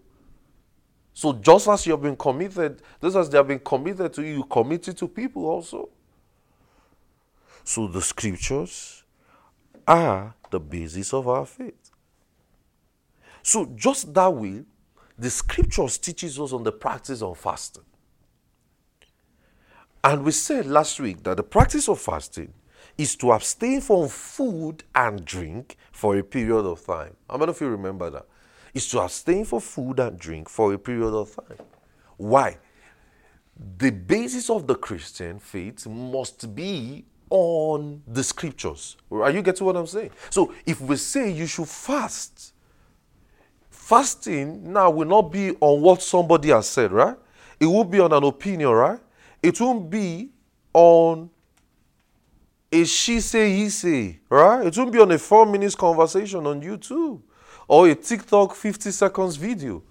So 1.13 1.33
just 1.33 1.67
as 1.67 1.85
you 1.85 1.93
have 1.93 2.01
been 2.01 2.15
committed, 2.15 2.81
just 3.01 3.15
as 3.15 3.29
they 3.29 3.37
have 3.37 3.47
been 3.47 3.59
committed 3.59 4.13
to 4.13 4.21
you, 4.21 4.35
you 4.35 4.43
commit 4.43 4.87
it 4.87 4.97
to 4.97 5.07
people 5.07 5.45
also. 5.45 5.89
So 7.63 7.87
the 7.87 8.01
scriptures 8.01 9.03
are 9.87 10.33
the 10.49 10.59
basis 10.59 11.13
of 11.13 11.27
our 11.27 11.45
faith. 11.45 11.91
So 13.41 13.65
just 13.75 14.13
that 14.13 14.33
way, 14.33 14.63
the 15.17 15.29
scriptures 15.29 15.97
teaches 15.97 16.39
us 16.39 16.53
on 16.53 16.63
the 16.63 16.71
practice 16.71 17.21
of 17.21 17.37
fasting. 17.37 17.83
And 20.03 20.23
we 20.23 20.31
said 20.31 20.65
last 20.65 20.99
week 20.99 21.23
that 21.23 21.37
the 21.37 21.43
practice 21.43 21.89
of 21.89 21.99
fasting 21.99 22.53
is 22.97 23.15
to 23.17 23.31
abstain 23.31 23.81
from 23.81 24.07
food 24.07 24.83
and 24.95 25.23
drink 25.25 25.77
for 25.91 26.17
a 26.17 26.23
period 26.23 26.65
of 26.65 26.85
time. 26.85 27.15
How 27.29 27.37
many 27.37 27.49
of 27.49 27.59
you 27.61 27.67
remember 27.67 28.09
that? 28.09 28.25
Is 28.73 28.87
to 28.89 29.01
abstain 29.01 29.45
from 29.45 29.59
food 29.59 29.99
and 29.99 30.17
drink 30.17 30.47
for 30.47 30.73
a 30.73 30.77
period 30.77 31.13
of 31.13 31.35
time. 31.35 31.65
Why? 32.17 32.57
The 33.77 33.91
basis 33.91 34.49
of 34.49 34.67
the 34.67 34.75
Christian 34.75 35.39
faith 35.39 35.85
must 35.87 36.55
be 36.55 37.05
on 37.29 38.01
the 38.07 38.23
scriptures. 38.23 38.95
Are 39.11 39.31
you 39.31 39.41
getting 39.41 39.65
what 39.65 39.75
I'm 39.75 39.87
saying? 39.87 40.11
So 40.29 40.53
if 40.65 40.79
we 40.81 40.95
say 40.95 41.31
you 41.31 41.45
should 41.45 41.67
fast, 41.67 42.53
fasting 43.69 44.71
now 44.71 44.89
will 44.89 45.07
not 45.07 45.31
be 45.31 45.51
on 45.59 45.81
what 45.81 46.01
somebody 46.01 46.49
has 46.49 46.67
said, 46.67 46.91
right? 46.91 47.17
It 47.59 47.65
will 47.65 47.83
be 47.83 47.99
on 47.99 48.13
an 48.13 48.23
opinion, 48.23 48.69
right? 48.69 48.99
It 49.41 49.59
won't 49.59 49.89
be 49.89 50.29
on 50.73 51.29
a 52.71 52.85
she 52.85 53.19
say, 53.19 53.55
he 53.55 53.69
say, 53.69 54.19
right? 54.29 54.65
It 54.65 54.77
won't 54.77 54.91
be 54.91 54.99
on 54.99 55.11
a 55.11 55.17
four 55.17 55.45
minutes 55.45 55.75
conversation 55.75 56.45
on 56.45 56.61
YouTube 56.61 57.21
or 57.67 57.87
a 57.87 57.95
TikTok 57.95 58.55
50 58.55 58.91
seconds 58.91 59.35
video. 59.35 59.81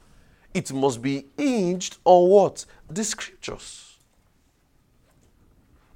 It 0.55 0.73
must 0.73 1.03
be 1.03 1.27
hinged 1.37 1.99
on 2.05 2.29
what? 2.29 2.65
The 2.89 3.05
scriptures. 3.05 3.97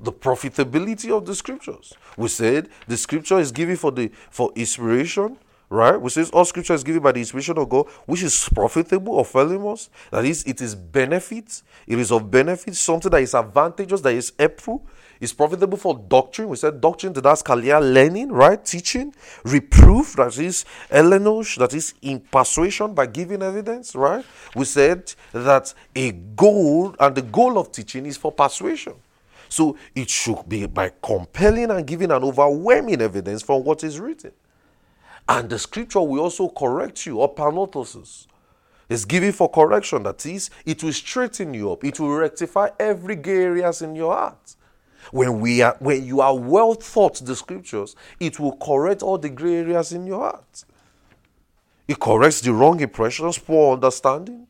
The 0.01 0.13
profitability 0.13 1.17
of 1.17 1.27
the 1.27 1.35
scriptures. 1.35 1.93
We 2.17 2.29
said 2.29 2.69
the 2.89 2.97
scripture 2.97 3.39
is 3.39 3.53
given 3.53 3.77
for 3.77 3.93
the 3.93 4.11
for 4.31 4.51
inspiration, 4.57 5.39
right? 5.73 5.99
We 6.01 6.11
says 6.11 6.31
all 6.31 6.45
scripture 6.45 6.75
is 6.75 6.85
given 6.85 7.03
by 7.03 7.13
the 7.13 7.21
inspiration 7.21 7.57
of 7.57 7.69
God, 7.69 7.87
which 8.07 8.23
is 8.23 8.49
profitable 8.55 9.15
or 9.15 9.73
us. 9.73 9.89
That 10.11 10.25
is, 10.25 10.45
it 10.45 10.61
is 10.61 10.75
benefit. 10.75 11.63
It 11.87 11.99
is 11.99 12.13
of 12.13 12.31
benefit, 12.31 12.77
something 12.77 13.11
that 13.11 13.23
is 13.23 13.35
advantageous, 13.35 14.03
that 14.03 14.15
is 14.15 14.33
helpful. 14.39 14.87
It's 15.21 15.33
profitable 15.33 15.79
for 15.79 15.95
doctrine. 15.95 16.49
We 16.49 16.57
said 16.57 16.81
doctrine, 16.81 17.13
that's 17.13 17.43
kalia 17.43 17.81
learning, 17.81 18.33
right? 18.33 18.63
Teaching, 18.63 19.15
reproof, 19.45 20.15
that 20.17 20.37
is 20.39 20.65
elenchos, 20.91 21.57
that 21.59 21.73
is 21.75 21.95
in 22.03 22.21
persuasion 22.21 22.93
by 22.93 23.07
giving 23.07 23.43
evidence, 23.43 23.95
right? 23.95 24.25
We 24.55 24.65
said 24.65 25.15
that 25.33 25.73
a 25.95 26.13
goal, 26.13 26.95
and 27.01 27.15
the 27.15 27.23
goal 27.23 27.57
of 27.57 27.73
teaching 27.73 28.05
is 28.05 28.17
for 28.17 28.31
persuasion. 28.31 28.95
So 29.49 29.77
it 29.95 30.11
should 30.11 30.49
be 30.49 30.67
by 30.67 30.93
compelling 31.03 31.71
and 31.71 31.87
giving 31.87 32.11
an 32.11 32.25
overwhelming 32.25 33.01
evidence 33.01 33.43
from 33.43 33.65
what 33.65 33.85
is 33.85 34.01
written. 34.01 34.33
And 35.29 35.49
the 35.49 35.59
scripture 35.59 36.01
will 36.01 36.21
also 36.21 36.49
correct 36.49 37.07
you, 37.07 37.19
or 37.19 37.33
panotosis. 37.35 38.27
It's 38.89 39.05
given 39.05 39.33
for 39.33 39.49
correction. 39.49 40.03
That 40.03 40.27
is, 40.27 40.51
it 40.67 40.83
will 40.83 40.93
straighten 40.93 41.55
you 41.55 41.73
up. 41.73 41.85
It 41.85 41.99
will 41.99 42.15
rectify 42.15 42.69
every 42.79 43.17
gay 43.17 43.45
areas 43.45 43.81
in 43.81 43.95
your 43.95 44.15
heart. 44.15 44.57
When 45.11 45.41
we 45.41 45.63
are 45.63 45.77
when 45.81 46.05
you 46.05 46.21
are 46.21 46.37
well 46.37 46.75
taught 46.75 47.25
the 47.25 47.35
scriptures, 47.35 47.97
it 48.21 48.39
will 48.39 48.57
correct 48.57 49.03
all 49.03 49.19
the 49.19 49.31
gray 49.31 49.57
areas 49.57 49.93
in 49.93 50.07
your 50.07 50.21
heart. 50.21 50.65
It 51.89 51.99
corrects 51.99 52.41
the 52.41 52.53
wrong 52.53 52.81
impressions, 52.81 53.39
poor 53.39 53.75
understanding, 53.75 54.47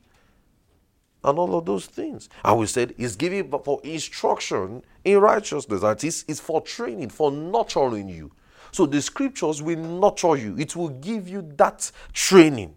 and 1.23 1.39
all 1.39 1.55
of 1.55 1.65
those 1.65 1.85
things. 1.85 2.29
And 2.43 2.59
we 2.59 2.67
said 2.67 2.93
it's 2.97 3.15
given 3.15 3.49
for 3.49 3.79
instruction 3.83 4.83
in 5.03 5.19
righteousness. 5.19 5.81
That 5.81 6.03
is, 6.03 6.25
it's 6.27 6.39
for 6.39 6.61
training, 6.61 7.09
for 7.09 7.31
nurturing 7.31 8.09
you. 8.09 8.31
So 8.73 8.87
the 8.87 9.03
scriptures 9.03 9.61
will 9.61 9.77
nurture 9.77 10.35
you, 10.35 10.57
it 10.57 10.75
will 10.75 10.89
give 10.89 11.29
you 11.29 11.47
that 11.57 11.91
training. 12.11 12.75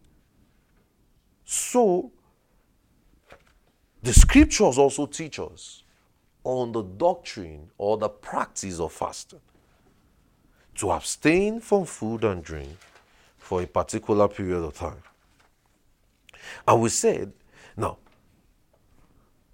So 1.47 2.13
the 4.03 4.13
scriptures 4.13 4.77
also 4.77 5.07
teach 5.07 5.39
us 5.39 5.85
on 6.45 6.73
the 6.73 6.83
doctrine 6.83 7.71
or 7.79 7.97
the 7.97 8.11
practice 8.11 8.79
of 8.79 8.93
fasting 8.93 9.41
to 10.75 10.91
abstain 10.91 11.61
from 11.61 11.87
food 11.87 12.25
and 12.25 12.45
drink 12.45 12.77
for 13.39 13.63
a 13.63 13.67
particular 13.67 14.29
period 14.29 14.63
of 14.63 14.75
time. 14.75 15.03
And 16.69 16.83
we 16.83 16.91
said, 16.91 17.33
now, 17.75 17.97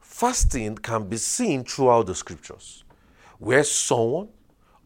fasting 0.00 0.74
can 0.76 1.08
be 1.08 1.18
seen 1.18 1.62
throughout 1.62 2.06
the 2.06 2.16
scriptures, 2.16 2.82
where 3.38 3.62
someone 3.62 4.28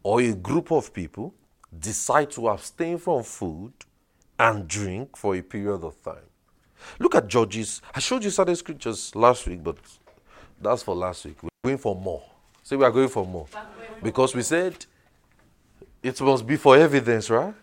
or 0.03 0.21
a 0.21 0.35
group 0.35 0.71
of 0.71 0.93
people 0.93 1.35
decide 1.81 2.31
to 2.33 2.49
abstain 2.49 2.99
from 2.99 3.23
food 3.23 3.73
and 4.39 4.69
drink 4.69 5.17
for 5.17 5.35
a 5.35 5.43
period 5.43 5.83
of 5.85 6.01
time. 6.03 6.29
Look 6.99 7.15
at 7.15 7.27
Judges. 7.27 7.83
I 7.95 8.01
showed 8.01 8.25
you 8.25 8.31
certain 8.31 8.57
scriptures 8.57 9.15
last 9.15 9.47
week, 9.47 9.63
but 9.63 9.77
that's 10.61 10.83
for 10.83 10.95
last 10.95 11.25
week. 11.25 11.43
We're 11.43 11.49
going 11.65 11.79
for 11.79 11.95
more. 11.95 12.23
Say 12.63 12.77
we 12.77 12.85
are 12.85 12.91
going 12.91 13.09
for 13.09 13.27
more. 13.27 13.47
Because 14.03 14.35
we 14.35 14.43
said 14.43 14.85
it 16.03 16.21
must 16.21 16.47
be 16.47 16.57
for 16.57 16.77
evidence, 16.77 17.31
right? 17.31 17.55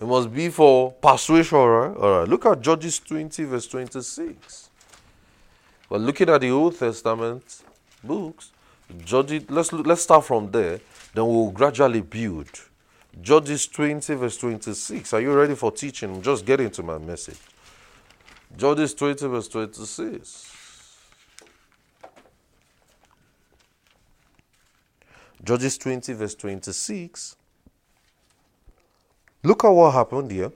It 0.00 0.06
must 0.06 0.32
be 0.32 0.48
for 0.48 0.92
persuasion, 0.92 1.58
right? 1.58 1.96
All 1.96 2.18
right. 2.20 2.28
Look 2.28 2.46
at 2.46 2.60
Judges 2.60 3.00
20, 3.00 3.44
verse 3.44 3.66
26. 3.66 4.70
We're 5.88 5.98
looking 5.98 6.28
at 6.28 6.40
the 6.40 6.50
Old 6.50 6.78
Testament 6.78 7.62
books. 8.04 8.52
Judges, 9.04 9.44
let's, 9.48 9.72
let's 9.72 10.02
start 10.02 10.24
from 10.24 10.50
there. 10.50 10.80
Then 11.14 11.26
we'll 11.26 11.50
gradually 11.50 12.00
build. 12.00 12.48
Judges 13.20 13.66
20, 13.66 14.14
verse 14.14 14.36
26. 14.36 15.12
Are 15.12 15.20
you 15.20 15.32
ready 15.32 15.54
for 15.54 15.72
teaching? 15.72 16.16
I'm 16.16 16.22
just 16.22 16.44
getting 16.44 16.70
to 16.70 16.82
my 16.82 16.98
message. 16.98 17.38
Judges 18.56 18.94
20, 18.94 19.26
verse 19.26 19.48
26. 19.48 20.54
Judges 25.42 25.78
20, 25.78 26.12
verse 26.12 26.34
26. 26.34 27.36
Look 29.42 29.64
at 29.64 29.70
what 29.70 29.92
happened 29.92 30.30
here. 30.30 30.52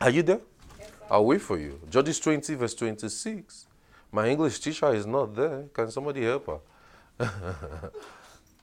Are 0.00 0.10
you 0.10 0.22
there? 0.22 0.40
Yes, 0.78 0.90
I'll 1.10 1.24
wait 1.24 1.40
for 1.40 1.58
you. 1.58 1.80
Judges 1.90 2.20
20, 2.20 2.54
verse 2.54 2.74
26. 2.74 3.66
My 4.12 4.28
English 4.28 4.60
teacher 4.60 4.92
is 4.94 5.06
not 5.06 5.34
there. 5.34 5.64
Can 5.72 5.90
somebody 5.90 6.22
help 6.24 6.46
her? 7.18 7.40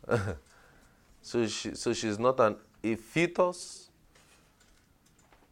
so, 1.22 1.48
she, 1.48 1.76
so 1.76 1.94
she's 1.94 2.20
not 2.20 2.40
an 2.40 2.56
fetus, 2.84 3.90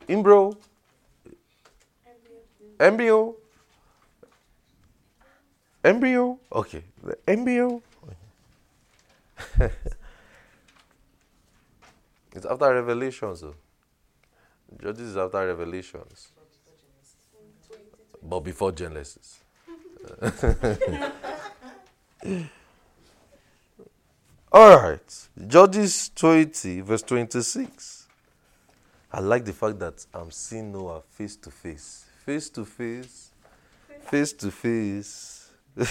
embryo, 0.08 0.58
embryo, 2.78 3.36
embryo. 5.84 6.38
Okay, 6.52 6.84
the 7.04 7.18
embryo. 7.28 7.82
it's 12.36 12.46
after 12.46 12.74
Revelations. 12.74 13.40
So. 13.40 13.56
Judges 14.82 15.10
is 15.10 15.18
after 15.18 15.48
Revelations, 15.48 16.32
but 18.22 18.40
before 18.42 18.72
Genesis. 18.72 19.40
All 24.54 24.76
right. 24.76 25.30
Judges 25.48 26.12
20, 26.14 26.82
verse 26.82 27.04
26. 27.04 28.08
I 29.14 29.22
like 29.22 29.46
the 29.46 29.54
fact 29.54 29.80
that 29.80 30.06
I'm 30.14 30.30
seeing 30.30 30.74
Noah 30.74 31.02
face 31.10 31.38
to 31.38 31.50
face. 31.50 32.04
Face 32.26 32.50
to 32.50 32.66
face. 32.66 33.32
Face 34.02 34.34
to 34.34 34.52
face. 34.52 35.52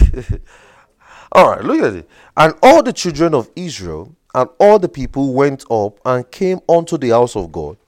all 1.32 1.50
right, 1.50 1.64
look 1.64 1.80
at 1.80 1.94
it. 1.94 2.10
And 2.36 2.52
all 2.62 2.82
the 2.82 2.92
children 2.92 3.32
of 3.32 3.48
Israel 3.56 4.14
and 4.34 4.50
all 4.58 4.78
the 4.78 4.90
people 4.90 5.32
went 5.32 5.64
up 5.70 5.98
and 6.04 6.30
came 6.30 6.60
unto 6.68 6.98
the 6.98 7.08
house 7.10 7.36
of 7.36 7.50
God 7.50 7.78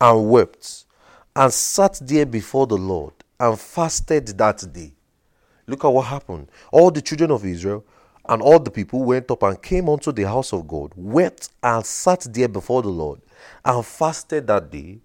and 0.00 0.30
wept 0.30 0.84
and 1.34 1.52
sat 1.52 1.98
there 2.02 2.26
before 2.26 2.68
the 2.68 2.76
Lord 2.76 3.14
and 3.40 3.58
fasted 3.58 4.28
that 4.38 4.72
day. 4.72 4.92
Look 5.66 5.84
at 5.84 5.88
what 5.88 6.06
happened. 6.06 6.50
All 6.70 6.92
the 6.92 7.02
children 7.02 7.32
of 7.32 7.44
Israel 7.44 7.84
and 8.28 8.42
all 8.42 8.58
the 8.58 8.70
people 8.70 9.02
went 9.02 9.30
up 9.30 9.42
and 9.42 9.60
came 9.62 9.88
unto 9.88 10.12
the 10.12 10.24
house 10.24 10.52
of 10.52 10.68
God, 10.68 10.92
wept 10.94 11.50
and 11.62 11.84
sat 11.84 12.26
there 12.30 12.48
before 12.48 12.82
the 12.82 12.88
Lord, 12.88 13.20
and 13.64 13.84
fasted 13.84 14.46
that 14.46 14.70
day, 14.70 15.00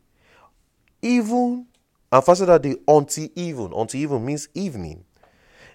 even 1.02 1.68
and 2.12 2.24
fasted 2.24 2.48
that 2.48 2.62
day 2.62 2.76
until 2.88 3.28
even. 3.36 3.74
Until 3.74 4.02
even 4.02 4.26
means 4.26 4.48
evening, 4.54 5.04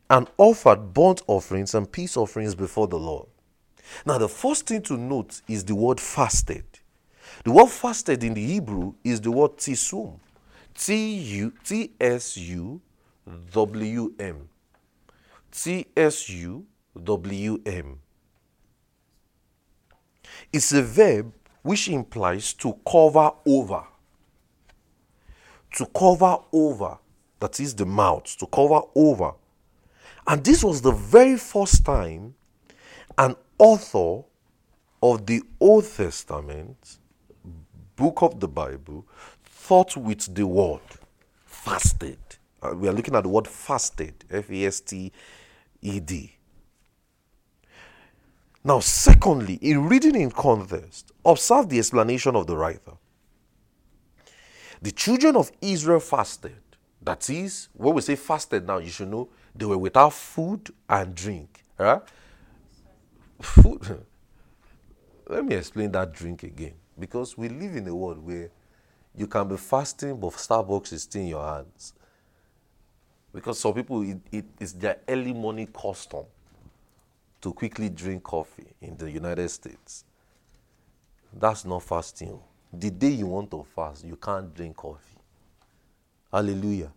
and 0.08 0.28
offered 0.38 0.94
burnt 0.94 1.22
offerings 1.26 1.74
and 1.74 1.90
peace 1.90 2.16
offerings 2.16 2.54
before 2.54 2.88
the 2.88 2.98
Lord. 2.98 3.26
Now, 4.06 4.18
the 4.18 4.28
first 4.28 4.66
thing 4.66 4.82
to 4.82 4.96
note 4.96 5.42
is 5.48 5.64
the 5.64 5.74
word 5.74 6.00
fasted. 6.00 6.64
The 7.44 7.52
word 7.52 7.68
fasted 7.68 8.22
in 8.22 8.34
the 8.34 8.44
Hebrew 8.44 8.94
is 9.02 9.20
the 9.20 9.30
word 9.30 9.56
tisum. 9.56 10.18
T 10.74 11.14
U 11.14 11.52
T 11.64 11.92
S 12.00 12.36
U 12.36 12.80
W 13.52 14.14
M. 14.18 14.48
T 15.50 15.86
S 15.96 16.28
U 16.28 16.66
WM. 17.04 17.98
It's 20.52 20.72
a 20.72 20.82
verb 20.82 21.32
which 21.62 21.88
implies 21.88 22.52
to 22.54 22.74
cover 22.88 23.30
over. 23.46 23.84
To 25.76 25.86
cover 25.86 26.38
over, 26.52 26.98
that 27.38 27.60
is 27.60 27.74
the 27.74 27.86
mouth, 27.86 28.36
to 28.38 28.46
cover 28.46 28.80
over. 28.94 29.32
And 30.26 30.44
this 30.44 30.64
was 30.64 30.82
the 30.82 30.92
very 30.92 31.36
first 31.36 31.84
time 31.84 32.34
an 33.18 33.36
author 33.58 34.24
of 35.02 35.26
the 35.26 35.42
Old 35.58 35.84
Testament, 35.84 36.98
book 37.96 38.22
of 38.22 38.40
the 38.40 38.48
Bible, 38.48 39.06
thought 39.44 39.96
with 39.96 40.34
the 40.34 40.46
word 40.46 40.80
fasted. 41.44 42.18
Uh, 42.62 42.74
we 42.74 42.88
are 42.88 42.92
looking 42.92 43.14
at 43.14 43.22
the 43.22 43.28
word 43.28 43.46
fasted, 43.46 44.24
F 44.30 44.50
A 44.50 44.66
S 44.66 44.80
T 44.80 45.12
E 45.82 46.00
D. 46.00 46.36
Now, 48.62 48.80
secondly, 48.80 49.54
in 49.54 49.88
reading 49.88 50.16
in 50.16 50.30
context, 50.30 51.12
observe 51.24 51.68
the 51.68 51.78
explanation 51.78 52.36
of 52.36 52.46
the 52.46 52.56
writer. 52.56 52.92
The 54.82 54.92
children 54.92 55.36
of 55.36 55.50
Israel 55.60 56.00
fasted. 56.00 56.60
That 57.02 57.28
is, 57.30 57.68
when 57.72 57.94
we 57.94 58.02
say 58.02 58.16
fasted 58.16 58.66
now, 58.66 58.78
you 58.78 58.90
should 58.90 59.08
know 59.08 59.30
they 59.54 59.64
were 59.64 59.78
without 59.78 60.12
food 60.12 60.70
and 60.88 61.14
drink. 61.14 61.64
Right? 61.78 62.02
Food. 63.40 64.04
Let 65.26 65.44
me 65.44 65.54
explain 65.54 65.92
that 65.92 66.12
drink 66.12 66.42
again. 66.42 66.74
Because 66.98 67.38
we 67.38 67.48
live 67.48 67.76
in 67.76 67.88
a 67.88 67.94
world 67.94 68.18
where 68.18 68.50
you 69.14 69.26
can 69.26 69.48
be 69.48 69.56
fasting, 69.56 70.20
but 70.20 70.32
Starbucks 70.32 70.92
is 70.92 71.02
still 71.02 71.22
in 71.22 71.28
your 71.28 71.46
hands. 71.46 71.94
Because 73.32 73.58
some 73.58 73.72
people, 73.72 74.02
it, 74.02 74.18
it 74.30 74.44
is 74.58 74.74
their 74.74 74.98
early 75.08 75.32
morning 75.32 75.68
custom 75.68 76.26
to 77.40 77.52
quickly 77.52 77.88
drink 77.88 78.22
coffee 78.22 78.74
in 78.80 78.96
the 78.96 79.10
United 79.10 79.48
States. 79.48 80.04
That's 81.32 81.64
not 81.64 81.82
fasting. 81.82 82.38
The 82.72 82.90
day 82.90 83.08
you 83.10 83.26
want 83.26 83.50
to 83.52 83.64
fast, 83.74 84.04
you 84.04 84.16
can't 84.16 84.54
drink 84.54 84.76
coffee. 84.76 85.18
Hallelujah. 86.32 86.92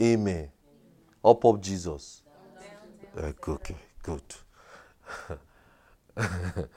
Amen. 0.00 0.48
Up 1.24 1.44
up 1.44 1.60
Jesus. 1.60 2.22
Uh, 3.16 3.32
okay, 3.48 3.76
good. 4.02 4.22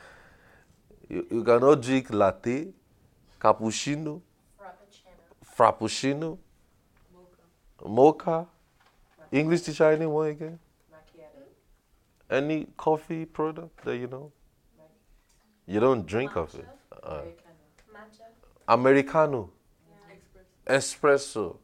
you, 1.09 1.25
you 1.31 1.43
cannot 1.43 1.81
drink 1.81 2.11
latte, 2.11 2.73
cappuccino, 3.39 4.21
frappuccino, 4.59 5.13
frappuccino 5.55 6.37
mocha. 7.13 7.87
mocha. 7.87 8.47
English 9.31 9.61
teacher, 9.61 9.91
anyone 9.91 10.27
again? 10.27 10.59
Any 12.34 12.65
coffee 12.75 13.25
product 13.25 13.86
that 13.86 13.95
you 13.95 14.07
know? 14.07 14.31
You 15.67 15.79
don't 15.79 16.03
drink 16.03 16.31
Matcha. 16.31 16.34
coffee? 16.34 16.63
Uh, 17.03 17.21
Americano. 18.67 19.51
Yeah. 20.67 20.75
Espresso. 20.75 21.57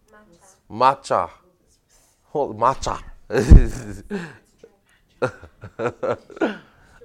Matcha. 0.69 1.31
Matcha. 2.35 3.01
matcha. 3.31 4.03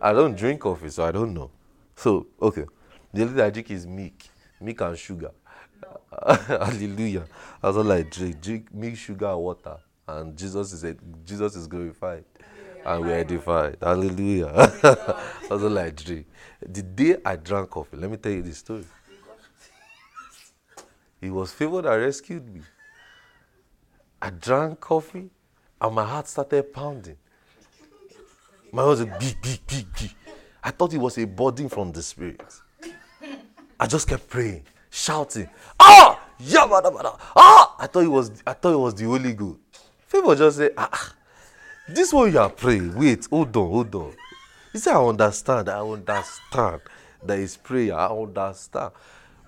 I 0.02 0.12
don't 0.12 0.36
drink 0.36 0.60
coffee, 0.60 0.90
so 0.90 1.06
I 1.06 1.12
don't 1.12 1.32
know. 1.32 1.50
So, 1.96 2.26
okay. 2.42 2.66
The 3.14 3.22
only 3.22 3.32
thing 3.32 3.42
I 3.44 3.48
drink 3.48 3.70
is 3.70 3.86
milk. 3.86 4.12
Milk 4.60 4.80
and 4.82 4.98
sugar. 4.98 5.30
No. 5.82 6.34
Hallelujah. 6.48 7.24
That's 7.62 7.78
all 7.78 7.90
I 7.90 8.02
drink. 8.02 8.42
Drink 8.42 8.74
milk, 8.74 8.96
sugar, 8.96 9.34
water. 9.38 9.78
And 10.06 10.36
Jesus 10.36 10.74
is 10.74 10.84
a, 10.84 10.94
Jesus 11.24 11.56
is 11.56 11.66
glorified 11.66 12.24
and 12.84 13.04
we 13.04 13.12
are 13.12 13.16
edified. 13.16 13.76
Hallelujah. 13.80 14.52
That's 14.82 15.50
all 15.50 15.78
I 15.78 15.90
drink. 15.90 16.26
The 16.60 16.82
day 16.82 17.16
I 17.24 17.36
drank 17.36 17.70
coffee, 17.70 17.96
let 17.96 18.10
me 18.10 18.16
tell 18.16 18.32
you 18.32 18.42
this 18.42 18.58
story. 18.58 18.84
It 21.20 21.30
was 21.30 21.52
favor 21.52 21.80
that 21.82 21.94
rescued 21.94 22.46
me. 22.52 22.60
I 24.20 24.30
drank 24.30 24.80
coffee 24.80 25.30
and 25.80 25.94
my 25.94 26.04
heart 26.04 26.28
started 26.28 26.72
pounding. 26.72 27.16
My 28.72 28.82
heart 28.82 28.90
was 28.98 29.00
a 29.00 29.06
big, 29.06 29.40
big, 29.40 29.66
big, 29.66 29.86
big. 29.98 30.10
I 30.62 30.70
thought 30.70 30.92
it 30.94 30.98
was 30.98 31.18
a 31.18 31.26
burden 31.26 31.68
from 31.68 31.92
the 31.92 32.02
spirit. 32.02 32.42
I 33.78 33.86
just 33.86 34.08
kept 34.08 34.28
praying, 34.28 34.64
shouting, 34.90 35.48
ah, 35.80 36.20
yeah, 36.38 36.66
ah. 36.70 37.76
I 37.78 37.86
thought 37.86 38.04
it 38.04 38.08
was, 38.08 38.42
I 38.46 38.52
thought 38.52 38.72
it 38.72 38.78
was 38.78 38.94
the 38.94 39.04
Holy 39.04 39.32
Ghost. 39.32 39.58
Favor 40.06 40.34
just 40.34 40.58
said, 40.58 40.72
ah, 40.76 41.14
this 41.88 42.12
one 42.12 42.32
you 42.32 42.38
are 42.38 42.50
praying. 42.50 42.94
Wait, 42.98 43.26
hold 43.26 43.56
on, 43.56 43.70
hold 43.70 43.94
on. 43.94 44.12
He 44.72 44.78
said, 44.78 44.94
I 44.94 45.04
understand, 45.04 45.68
I 45.68 45.80
understand. 45.80 46.80
There 47.22 47.40
is 47.40 47.56
prayer, 47.56 47.94
I 47.94 48.06
understand. 48.08 48.92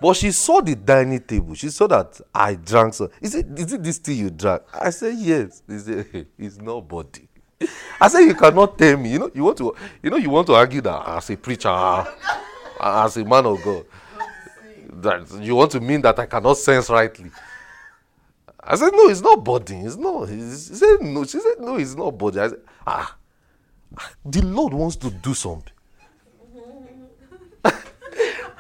But 0.01 0.15
she 0.17 0.31
saw 0.31 0.61
the 0.61 0.75
dining 0.75 1.21
table. 1.21 1.55
She 1.55 1.71
saw 1.71 1.87
that 1.87 2.21
I 2.35 2.55
drank 2.55 2.95
some. 2.95 3.09
He 3.21 3.29
said, 3.29 3.59
Is 3.59 3.73
it 3.73 3.83
this 3.83 3.99
tea 3.99 4.15
you 4.15 4.31
drank? 4.31 4.63
I 4.73 4.91
said, 4.91 5.15
Yes. 5.17 5.63
He 5.67 5.79
said, 5.79 6.07
hey, 6.13 6.27
It's 6.39 6.59
nobody. 6.59 7.27
I 8.01 8.09
said, 8.09 8.21
You 8.21 8.35
cannot 8.35 8.77
tell 8.79 8.97
me. 8.99 9.13
You 9.13 9.19
know, 9.21 9.31
you 9.35 9.45
want 9.45 9.57
to 9.59 9.75
you 10.03 10.11
know, 10.11 10.19
you 10.19 10.29
want 10.29 10.47
to 10.49 10.55
argue 10.55 10.83
that 10.83 11.09
as 11.09 11.31
a 11.31 11.37
preacher, 11.37 11.69
as 12.81 13.17
a 13.17 13.25
man 13.25 13.47
of 13.47 13.63
God. 13.63 13.87
That 15.01 15.31
you 15.43 15.55
want 15.57 15.73
to 15.73 15.81
mean 15.81 16.03
that 16.03 16.19
I 16.19 16.27
cannot 16.27 16.59
sense 16.59 16.91
rightly. 16.91 17.31
I 18.67 18.75
said, 18.75 18.91
no, 18.93 19.09
it's 19.09 19.21
not 19.21 19.45
budding. 19.45 19.87
It's 19.87 19.97
not. 19.97 20.29
He 20.29 20.41
said, 20.51 21.01
no. 21.01 21.25
She 21.25 21.39
said, 21.39 21.61
no, 21.61 21.77
it's 21.77 21.95
not 21.95 22.19
budding. 22.19 22.41
I 22.43 22.49
said, 22.49 22.61
ah, 22.87 23.17
the 24.25 24.43
Lord 24.43 24.75
wants 24.75 24.97
to 24.97 25.11
do 25.11 25.35
something. 25.35 25.73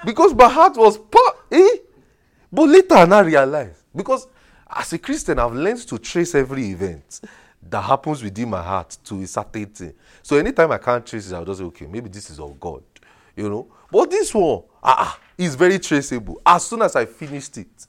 because 0.04 0.32
my 0.34 0.48
heart 0.48 0.76
was, 0.76 0.96
pa- 0.96 1.36
eh? 1.50 1.78
But 2.52 2.68
later 2.68 2.94
I 2.94 3.20
realized, 3.20 3.82
because 3.94 4.28
as 4.68 4.92
a 4.92 4.98
Christian, 4.98 5.38
I've 5.40 5.54
learned 5.54 5.86
to 5.88 5.98
trace 5.98 6.34
every 6.34 6.70
event 6.70 7.20
that 7.68 7.80
happens 7.80 8.22
within 8.22 8.50
my 8.50 8.62
heart 8.62 8.96
to 9.04 9.20
a 9.22 9.26
certain 9.26 9.66
thing. 9.66 9.94
So 10.22 10.36
anytime 10.36 10.70
I 10.70 10.78
can't 10.78 11.04
trace 11.04 11.30
it, 11.30 11.34
I'll 11.34 11.44
just 11.44 11.58
say, 11.58 11.64
okay, 11.66 11.86
maybe 11.86 12.08
this 12.08 12.30
is 12.30 12.38
of 12.38 12.58
God. 12.60 12.82
You 13.34 13.50
know? 13.50 13.66
But 13.90 14.10
this 14.10 14.32
one, 14.32 14.62
ah, 14.82 14.96
ah 14.98 15.20
is 15.36 15.54
very 15.54 15.78
traceable. 15.78 16.40
As 16.46 16.66
soon 16.66 16.82
as 16.82 16.96
I 16.96 17.06
finished 17.06 17.58
it, 17.58 17.86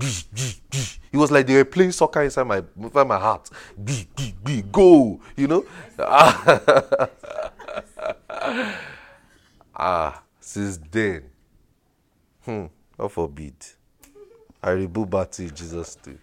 it 0.00 1.14
was 1.14 1.30
like 1.30 1.46
they 1.46 1.54
were 1.54 1.64
playing 1.64 1.92
soccer 1.92 2.22
inside 2.22 2.46
my 2.46 2.62
inside 2.76 3.06
my 3.06 3.18
heart. 3.18 3.50
Go. 4.72 5.20
You 5.36 5.46
know? 5.48 5.64
ah, 9.76 10.22
since 10.40 10.78
then, 10.90 11.24
hmm, 12.44 12.66
God 12.96 13.12
forbid. 13.12 13.54
I 14.62 14.86
back 14.86 15.30
to 15.32 15.50
Jesus 15.50 15.96
too. 15.96 16.18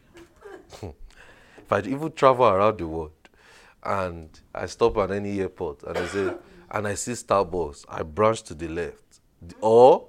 if 0.81 1.71
I 1.71 1.79
even 1.81 2.11
travel 2.13 2.45
around 2.45 2.77
the 2.79 2.87
world 2.87 3.11
and 3.83 4.29
I 4.55 4.65
stop 4.67 4.97
at 4.97 5.11
any 5.11 5.41
airport 5.41 5.83
and 5.83 5.97
I 5.97 6.05
say 6.07 6.33
and 6.71 6.87
I 6.87 6.93
see 6.93 7.11
Starbucks, 7.13 7.85
I 7.89 8.03
branch 8.03 8.43
to 8.43 8.53
the 8.53 8.67
left. 8.67 9.19
Or 9.61 10.07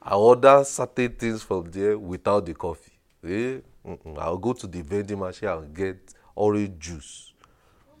I 0.00 0.14
order 0.14 0.62
certain 0.64 1.12
things 1.12 1.42
from 1.42 1.70
there 1.70 1.98
without 1.98 2.46
the 2.46 2.54
coffee. 2.54 2.95
Eh? 3.26 3.60
I'll 4.18 4.38
go 4.38 4.52
to 4.52 4.66
the 4.66 4.82
vending 4.82 5.18
machine 5.18 5.48
and 5.48 5.74
get 5.74 6.14
orange 6.34 6.78
juice. 6.78 7.32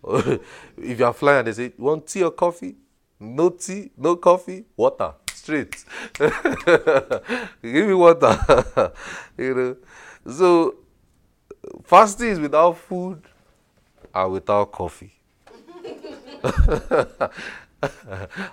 if 0.08 0.98
you 0.98 1.04
are 1.04 1.12
flying 1.12 1.44
they 1.44 1.52
say, 1.52 1.72
want 1.78 2.06
tea 2.06 2.22
or 2.22 2.30
coffee? 2.30 2.76
No 3.18 3.50
tea, 3.50 3.90
no 3.96 4.16
coffee, 4.16 4.64
water, 4.76 5.14
straight. 5.32 5.84
Give 6.18 7.86
me 7.86 7.94
water. 7.94 8.92
you 9.38 9.54
know. 9.54 9.76
So 10.30 10.76
fasting 11.84 12.28
is 12.28 12.40
without 12.40 12.76
food 12.76 13.22
and 14.14 14.32
without 14.32 14.70
coffee. 14.70 15.12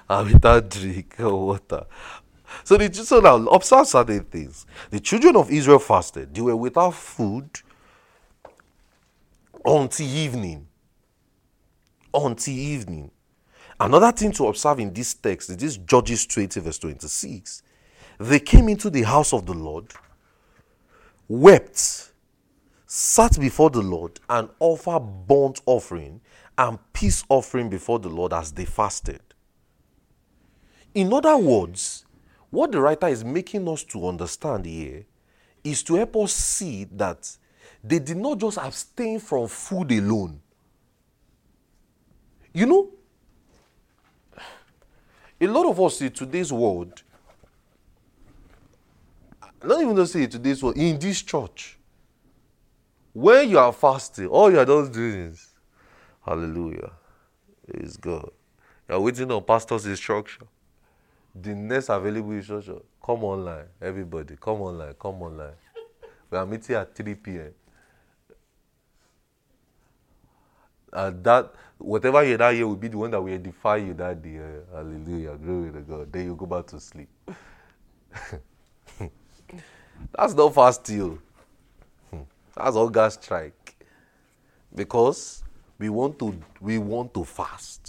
and 0.10 0.34
without 0.34 0.70
drink 0.70 1.16
or 1.20 1.46
water. 1.46 1.86
So, 2.64 2.78
the, 2.78 2.94
so 2.94 3.20
now 3.20 3.36
observe 3.48 3.88
certain 3.88 4.24
things. 4.26 4.66
The 4.90 5.00
children 5.00 5.36
of 5.36 5.52
Israel 5.52 5.80
fasted. 5.80 6.34
They 6.34 6.42
were 6.42 6.56
without 6.56 6.94
food 6.94 7.50
until 9.66 10.08
evening. 10.08 10.68
Until 12.14 12.54
evening. 12.54 13.12
Another 13.80 14.12
thing 14.12 14.32
to 14.34 14.48
observe 14.48 14.80
in 14.80 14.94
this 14.94 15.14
text 15.14 15.50
is 15.50 15.58
this 15.58 15.78
Judges 15.78 16.26
20, 16.28 16.60
verse 16.60 16.78
26. 16.80 17.64
They 18.20 18.40
came 18.40 18.70
into 18.70 18.90
the 18.90 19.02
house 19.02 19.34
of 19.34 19.46
the 19.46 19.54
Lord, 19.54 19.92
wept, 21.28 22.12
sat 22.86 23.40
before 23.40 23.70
the 23.70 23.82
Lord, 23.82 24.20
and 24.30 24.50
offered 24.60 25.28
burnt 25.28 25.62
offering 25.66 26.22
and 26.58 26.78
peace 26.94 27.24
offering 27.30 27.70
before 27.70 28.00
the 28.00 28.10
Lord 28.10 28.34
as 28.34 28.52
they 28.52 28.66
fasted. 28.66 29.22
In 30.94 31.12
other 31.12 31.36
words, 31.36 32.06
what 32.54 32.72
the 32.72 32.80
writer 32.80 33.08
is 33.08 33.24
making 33.24 33.68
us 33.68 33.84
to 33.84 34.08
understand 34.08 34.64
here 34.66 35.04
is 35.64 35.82
to 35.82 35.96
help 35.96 36.16
us 36.18 36.34
see 36.34 36.84
that 36.84 37.36
they 37.84 37.98
did 37.98 38.16
not 38.16 38.38
just 38.38 38.60
abstain 38.60 39.20
from 39.20 39.48
food 39.48 39.92
alone. 39.92 40.40
You 42.54 42.68
know, 42.68 42.90
a 45.42 45.48
lot 45.48 45.66
of 45.66 45.82
us 45.82 46.00
in 46.02 46.12
today's 46.12 46.54
world, 46.54 47.02
not 49.64 49.82
even 49.82 49.96
to 49.96 50.06
say 50.06 50.28
today's 50.28 50.62
world, 50.62 50.78
in 50.78 51.00
this 51.00 51.24
church, 51.24 51.80
when 53.14 53.50
you 53.50 53.58
are 53.58 53.74
fasting, 53.74 54.28
all 54.28 54.52
you 54.52 54.60
are 54.60 54.66
just 54.66 54.92
doing 54.92 55.32
is, 55.32 55.56
hallelujah, 56.24 56.92
is 57.68 57.98
God. 57.98 58.30
You're 58.88 59.00
waiting 59.00 59.32
on 59.32 59.44
pastor's 59.44 59.88
instruction. 59.88 60.48
The 61.36 61.56
next 61.56 61.90
available 61.90 62.32
instruction, 62.32 62.80
come 63.04 63.24
online, 63.24 63.66
everybody, 63.82 64.36
come 64.40 64.62
online, 64.62 64.94
come 65.00 65.22
online. 65.24 65.56
We 66.30 66.38
are 66.38 66.46
meeting 66.46 66.76
at 66.76 66.96
3 66.96 67.16
p.m. 67.16 67.54
And 70.92 71.24
that 71.24 71.54
whatever 71.80 72.24
you 72.24 72.38
that 72.38 72.52
year 72.52 72.68
will 72.68 72.76
be 72.76 72.88
the 72.88 72.98
one 72.98 73.12
that 73.12 73.22
will 73.22 73.34
edify 73.34 73.78
you 73.78 73.94
that 73.96 74.22
day. 74.22 74.40
Hallelujah. 74.72 75.36
Glory 75.38 75.72
to 75.72 75.80
God. 75.82 76.14
Then 76.14 76.26
you 76.26 76.36
go 76.36 76.46
back 76.46 76.68
to 76.68 76.80
sleep. 76.80 77.10
That's 80.16 80.34
not 80.36 80.54
fast 80.54 80.88
you. 80.90 81.20
That's 82.56 82.76
all 82.76 82.90
gas 82.90 83.16
strike. 83.16 83.76
Because 84.74 85.44
we 85.80 85.90
want 85.90 86.20
to 86.20 86.40
we 86.62 86.78
want 86.78 87.14
to 87.16 87.24
fast. 87.24 87.83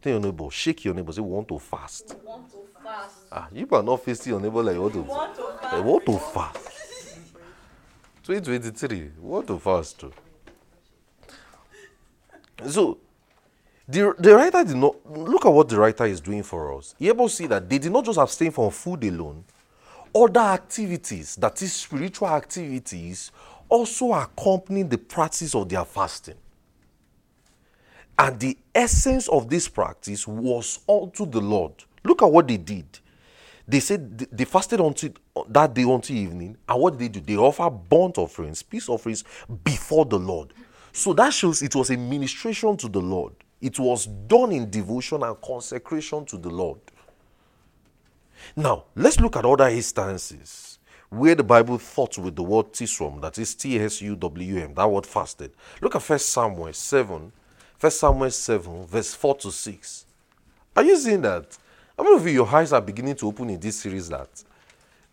Tell 0.00 0.12
your 0.12 0.20
neighbor, 0.20 0.48
shake 0.50 0.84
your 0.84 0.94
neighbor, 0.94 1.12
say 1.12 1.20
we 1.20 1.28
want 1.28 1.48
to 1.48 1.58
fast. 1.58 2.14
We 2.20 2.26
want 2.26 2.50
to 2.50 2.56
fast. 2.82 3.16
Ah, 3.32 3.48
you 3.52 3.66
are 3.72 3.82
not 3.82 4.04
facing 4.04 4.32
your 4.32 4.40
neighbor 4.40 4.62
like 4.62 4.74
you 4.74 4.82
want 4.82 4.94
to, 4.94 5.00
We 5.02 5.08
want 5.08 5.36
to 5.36 5.42
fast. 5.60 5.76
you 5.76 5.82
want 5.82 6.06
to 6.06 6.18
fast. 6.18 6.64
2023, 8.24 8.98
we 8.98 9.10
want 9.20 9.46
to 9.46 9.58
fast 9.58 9.98
too. 10.00 10.12
So 12.68 12.98
the, 13.88 14.14
the 14.18 14.34
writer 14.34 14.62
did 14.64 14.76
not 14.76 14.94
look 15.10 15.46
at 15.46 15.52
what 15.52 15.68
the 15.68 15.78
writer 15.78 16.04
is 16.04 16.20
doing 16.20 16.42
for 16.42 16.76
us. 16.76 16.94
You 16.98 17.08
able 17.08 17.28
to 17.28 17.34
see 17.34 17.46
that 17.46 17.68
they 17.68 17.78
did 17.78 17.90
not 17.90 18.04
just 18.04 18.18
abstain 18.18 18.50
from 18.50 18.70
food 18.70 19.02
alone, 19.04 19.44
other 20.14 20.40
activities, 20.40 21.36
that 21.36 21.60
is 21.62 21.72
spiritual 21.72 22.28
activities, 22.28 23.30
also 23.68 24.12
accompany 24.12 24.82
the 24.82 24.98
practice 24.98 25.54
of 25.54 25.68
their 25.68 25.84
fasting. 25.84 26.34
And 28.18 28.40
the 28.40 28.58
essence 28.74 29.28
of 29.28 29.48
this 29.48 29.68
practice 29.68 30.26
was 30.26 30.80
unto 30.88 31.24
the 31.24 31.40
Lord. 31.40 31.72
Look 32.04 32.22
at 32.22 32.30
what 32.30 32.48
they 32.48 32.56
did. 32.56 32.86
They 33.66 33.80
said 33.80 34.18
they 34.18 34.44
fasted 34.44 34.80
until 34.80 35.10
uh, 35.36 35.42
that 35.48 35.74
day 35.74 35.82
until 35.82 36.16
evening, 36.16 36.56
and 36.66 36.80
what 36.80 36.96
did 36.96 37.00
they 37.00 37.20
do? 37.20 37.20
They 37.20 37.36
offer 37.36 37.68
burnt 37.68 38.16
offerings, 38.16 38.62
peace 38.62 38.88
offerings 38.88 39.24
before 39.62 40.06
the 40.06 40.18
Lord. 40.18 40.54
So 40.90 41.12
that 41.12 41.34
shows 41.34 41.62
it 41.62 41.76
was 41.76 41.90
a 41.90 41.96
ministration 41.96 42.76
to 42.78 42.88
the 42.88 43.00
Lord. 43.00 43.34
It 43.60 43.78
was 43.78 44.06
done 44.06 44.52
in 44.52 44.70
devotion 44.70 45.22
and 45.22 45.40
consecration 45.42 46.24
to 46.26 46.38
the 46.38 46.48
Lord. 46.48 46.80
Now, 48.56 48.84
let's 48.94 49.20
look 49.20 49.36
at 49.36 49.44
other 49.44 49.68
instances 49.68 50.78
where 51.10 51.34
the 51.34 51.44
Bible 51.44 51.78
thought 51.78 52.16
with 52.18 52.36
the 52.36 52.42
word 52.42 52.72
tiswam, 52.72 53.20
that 53.20 53.38
is 53.38 53.54
T 53.54 53.78
S 53.78 54.00
U 54.02 54.16
W 54.16 54.62
M, 54.62 54.74
that 54.74 54.90
word 54.90 55.06
fasted. 55.06 55.52
Look 55.80 55.94
at 55.94 56.02
1 56.02 56.18
Samuel 56.18 56.72
7, 56.72 57.32
1 57.80 57.90
Samuel 57.92 58.30
7, 58.30 58.86
verse 58.86 59.14
4 59.14 59.36
to 59.36 59.52
6. 59.52 60.04
Are 60.76 60.82
you 60.82 60.96
seeing 60.96 61.22
that? 61.22 61.56
How 61.96 62.04
many 62.04 62.16
of 62.16 62.26
you, 62.26 62.32
your 62.32 62.48
eyes 62.48 62.72
are 62.72 62.80
beginning 62.80 63.14
to 63.16 63.26
open 63.28 63.50
in 63.50 63.60
this 63.60 63.76
series 63.76 64.08
that 64.08 64.28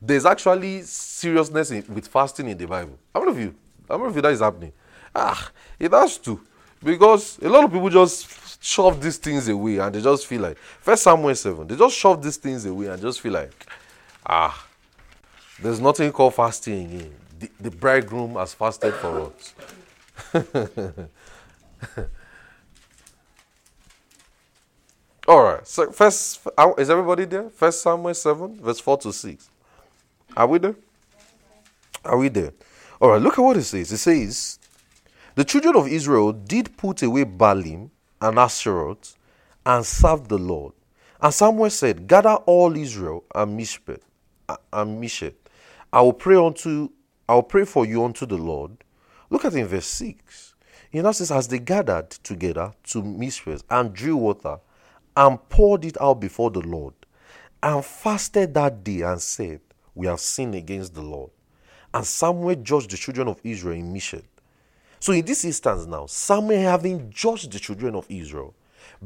there's 0.02 0.26
actually 0.26 0.82
seriousness 0.82 1.72
in, 1.72 1.84
with 1.94 2.08
fasting 2.08 2.48
in 2.48 2.58
the 2.58 2.66
Bible? 2.66 2.98
How 3.14 3.20
many 3.20 3.32
of 3.32 3.40
you? 3.40 3.56
How 3.88 3.98
many 3.98 4.10
of 4.10 4.16
you 4.16 4.22
that 4.24 4.32
is 4.32 4.40
happening? 4.40 4.72
Ah, 5.14 5.52
it 5.80 5.92
has 5.92 6.18
to. 6.20 6.42
Because 6.84 7.40
a 7.40 7.50
lot 7.50 7.64
of 7.66 7.72
people 7.72 7.90
just 7.90 8.64
shove 8.64 9.02
these 9.02 9.18
things 9.18 9.48
away 9.48 9.78
and 9.78 9.94
they 9.94 10.02
just 10.02 10.26
feel 10.26 10.42
like, 10.42 10.58
First 10.58 11.04
Samuel 11.04 11.36
7, 11.36 11.68
they 11.68 11.76
just 11.76 11.96
shove 11.96 12.22
these 12.22 12.38
things 12.38 12.66
away 12.66 12.88
and 12.88 13.02
just 13.02 13.22
feel 13.22 13.34
like, 13.34 13.66
ah, 14.26 14.66
there's 15.62 15.80
nothing 15.80 16.12
called 16.12 16.34
fasting 16.34 16.86
again. 16.86 17.16
The, 17.40 17.50
the 17.60 17.72
bridegroom 17.72 18.36
has 18.36 18.54
fasted 18.54 18.94
for 18.96 19.32
us. 19.32 19.54
All 25.28 25.42
right. 25.44 25.68
So 25.68 25.92
first, 25.92 26.48
uh, 26.56 26.74
is 26.78 26.90
everybody 26.90 27.26
there? 27.26 27.50
First 27.50 27.82
Samuel 27.82 28.14
seven, 28.14 28.60
verse 28.62 28.80
four 28.80 28.98
to 29.00 29.12
six. 29.12 29.50
Are 30.38 30.46
we 30.46 30.60
there? 30.60 30.76
Are 32.04 32.18
we 32.18 32.30
there? 32.30 32.54
All 33.02 33.10
right. 33.10 33.22
Look 33.22 33.40
at 33.40 33.42
what 33.42 33.58
it 33.58 33.64
says. 33.64 33.92
It 33.92 33.98
says, 33.98 34.60
"The 35.34 35.44
children 35.44 35.76
of 35.76 35.88
Israel 35.88 36.32
did 36.32 36.78
put 36.78 37.02
away 37.02 37.26
Baalim 37.26 37.90
and 38.22 38.38
Ashtaroth, 38.38 39.16
and 39.66 39.84
served 39.84 40.30
the 40.30 40.38
Lord. 40.38 40.74
And 41.20 41.34
Samuel 41.34 41.72
said, 41.72 42.08
Gather 42.08 42.36
all 42.46 42.76
Israel 42.78 43.24
and 43.34 43.60
Mishpet 43.60 44.02
and 44.72 45.02
Mishet. 45.02 45.34
I 45.92 46.02
will 46.02 46.14
pray 46.14 46.36
unto, 46.36 46.90
I 47.28 47.34
will 47.34 47.44
pray 47.44 47.66
for 47.66 47.86
you 47.86 48.04
unto 48.04 48.28
the 48.28 48.38
Lord." 48.38 48.78
Look 49.32 49.44
at 49.44 49.56
in 49.56 49.66
verse 49.66 49.88
six. 49.88 50.54
He 50.92 51.02
now 51.02 51.12
says, 51.12 51.32
As 51.32 51.48
they 51.48 51.58
gathered 51.58 52.12
together 52.12 52.74
to 52.92 53.02
Mishpet 53.02 53.64
and 53.72 53.92
drew 53.92 54.16
water 54.18 54.60
and 55.16 55.50
poured 55.50 55.86
it 55.86 56.00
out 56.02 56.20
before 56.20 56.52
the 56.52 56.62
Lord, 56.62 56.94
and 57.62 57.84
fasted 57.84 58.54
that 58.54 58.84
day 58.84 59.02
and 59.02 59.22
said, 59.22 59.62
We 59.94 60.08
have 60.08 60.20
sinned 60.20 60.56
against 60.56 60.94
the 60.94 61.02
Lord. 61.02 61.32
And 61.94 62.06
Samuel 62.06 62.56
judged 62.56 62.92
the 62.92 62.98
children 62.98 63.28
of 63.28 63.40
Israel 63.44 63.78
in 63.78 63.94
Mishet. 63.94 64.26
So 65.00 65.14
in 65.14 65.26
this 65.26 65.46
instance 65.46 65.86
now, 65.86 66.08
Samuel 66.08 66.62
having 66.62 67.10
judged 67.10 67.52
the 67.52 67.60
children 67.60 67.96
of 67.96 68.06
Israel 68.10 68.54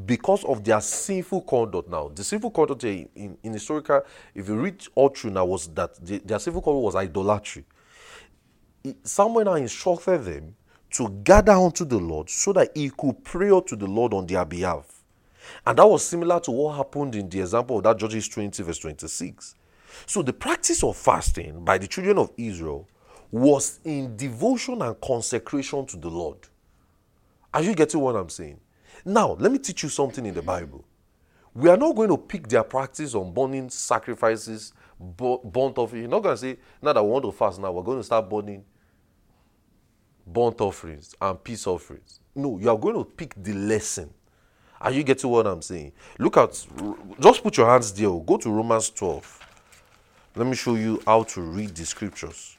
because 0.05 0.43
of 0.45 0.64
their 0.64 0.82
sinful 0.82 1.41
conduct 1.41 1.89
now. 1.89 2.10
The 2.10 2.24
sinful 2.24 2.51
conduct 2.51 2.84
in, 2.84 3.10
in, 3.16 3.38
in 3.43 3.53
historical, 3.53 4.01
if 4.34 4.47
you 4.47 4.55
read 4.55 4.86
all 4.95 5.10
through 5.10 5.32
now, 5.32 5.45
was 5.45 5.68
that 5.70 6.03
the, 6.03 6.18
their 6.20 6.39
sinful 6.39 6.62
conduct 6.62 6.84
was 6.84 6.95
idolatry. 6.95 7.66
Samuel 9.03 9.45
now 9.45 9.53
instructed 9.55 10.24
them 10.24 10.55
to 10.91 11.10
gather 11.24 11.51
unto 11.51 11.86
the 11.86 11.99
Lord 11.99 12.30
so 12.30 12.53
that 12.53 12.72
he 12.76 12.89
could 12.89 13.24
pray 13.24 13.51
unto 13.51 13.76
the 13.76 13.88
Lord 13.88 14.14
on 14.14 14.26
their 14.26 14.45
behalf. 14.45 14.99
And 15.66 15.78
that 15.78 15.86
was 15.88 16.04
similar 16.06 16.39
to 16.41 16.52
what 16.52 16.78
happened 16.78 17.16
in 17.16 17.30
the 17.30 17.41
example 17.41 17.78
of 17.78 17.84
that 17.84 17.97
Judges 17.97 18.28
20, 18.28 18.64
verse 18.64 18.80
26. 18.80 19.56
So 20.06 20.22
the 20.22 20.34
practice 20.34 20.84
of 20.84 20.95
fasting 20.97 21.64
by 21.64 21.78
the 21.78 21.88
children 21.88 22.18
of 22.18 22.32
Israel 22.38 22.88
was 23.32 23.80
in 23.84 24.16
devotion 24.16 24.82
and 24.82 25.00
consecration 25.02 25.86
to 25.88 25.97
the 25.97 26.10
Lord. 26.10 26.47
Are 27.54 27.62
you 27.62 27.74
getting 27.74 28.00
what 28.00 28.16
I'm 28.16 28.30
saying? 28.30 28.60
Now, 29.06 29.36
let 29.39 29.52
me 29.52 29.60
teach 29.60 29.84
you 29.84 29.89
something 29.89 30.26
in 30.26 30.34
the 30.34 30.41
Bible. 30.41 30.86
We 31.54 31.70
are 31.70 31.78
not 31.78 31.95
going 31.95 32.10
to 32.10 32.18
pick 32.18 32.47
their 32.47 32.64
practice 32.64 33.16
on 33.16 33.34
burning 33.34 33.70
sacrifices, 33.70 34.74
bu- 35.00 35.39
burnt 35.43 35.78
offering. 35.78 36.04
You're 36.04 36.12
not 36.12 36.24
going 36.24 36.36
to 36.36 36.41
say, 36.41 36.58
now 36.82 36.93
that 36.93 37.04
we 37.04 37.10
want 37.10 37.26
to 37.26 37.32
fast 37.32 37.60
now, 37.60 37.72
we're 37.72 37.84
going 37.84 37.97
to 38.00 38.04
start 38.04 38.30
burning 38.30 38.64
burnt 40.26 40.62
offerings 40.62 41.16
and 41.20 41.43
peace 41.43 41.66
offerings. 41.66 42.20
No, 42.36 42.60
you 42.60 42.70
are 42.70 42.78
going 42.78 42.95
to 42.95 43.04
pick 43.04 43.34
the 43.36 43.54
lesson. 43.54 44.14
Are 44.82 44.91
you 44.91 45.03
getting 45.03 45.30
what 45.30 45.45
I'm 45.45 45.61
saying? 45.61 45.91
Look 46.17 46.38
at, 46.38 46.65
just 47.19 47.43
put 47.43 47.57
your 47.57 47.69
hands 47.69 47.91
there. 47.91 48.09
Go 48.09 48.38
to 48.38 48.49
Romans 48.49 48.89
12. 48.91 49.39
Let 50.36 50.47
me 50.47 50.55
show 50.55 50.75
you 50.75 51.01
how 51.05 51.23
to 51.23 51.41
read 51.41 51.75
the 51.75 51.86
scriptures. 51.86 52.55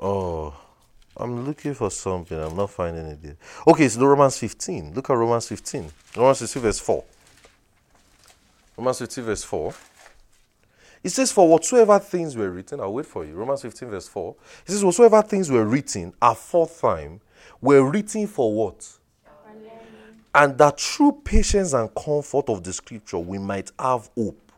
Oh, 0.00 0.54
I'm 1.16 1.44
looking 1.58 1.74
for 1.74 1.90
something. 1.90 2.38
I'm 2.38 2.56
not 2.56 2.70
finding 2.70 3.06
it 3.06 3.22
there. 3.22 3.36
Okay, 3.66 3.84
it's 3.84 3.96
the 3.96 4.06
Romans 4.06 4.38
15. 4.38 4.94
Look 4.94 5.10
at 5.10 5.14
Romans 5.14 5.48
15. 5.48 5.90
Romans 6.16 6.38
15, 6.38 6.62
verse 6.62 6.78
4. 6.78 7.04
Romans 8.76 8.98
15, 9.00 9.24
verse 9.24 9.44
4. 9.44 9.74
It 11.02 11.10
says, 11.10 11.32
For 11.32 11.48
whatsoever 11.48 11.98
things 11.98 12.36
were 12.36 12.50
written, 12.50 12.80
I'll 12.80 12.92
wait 12.92 13.06
for 13.06 13.24
you. 13.24 13.34
Romans 13.34 13.62
15, 13.62 13.90
verse 13.90 14.06
4. 14.06 14.36
It 14.66 14.70
says, 14.70 14.84
Whatsoever 14.84 15.20
things 15.22 15.50
were 15.50 15.64
written 15.64 16.12
aforetime 16.22 17.20
were 17.60 17.90
written 17.90 18.28
for 18.28 18.54
what? 18.54 18.88
And 20.32 20.56
that 20.58 20.78
through 20.78 21.22
patience 21.24 21.72
and 21.72 21.92
comfort 21.92 22.48
of 22.48 22.62
the 22.62 22.72
scripture 22.72 23.18
we 23.18 23.38
might 23.38 23.72
have 23.80 24.08
hope. 24.16 24.52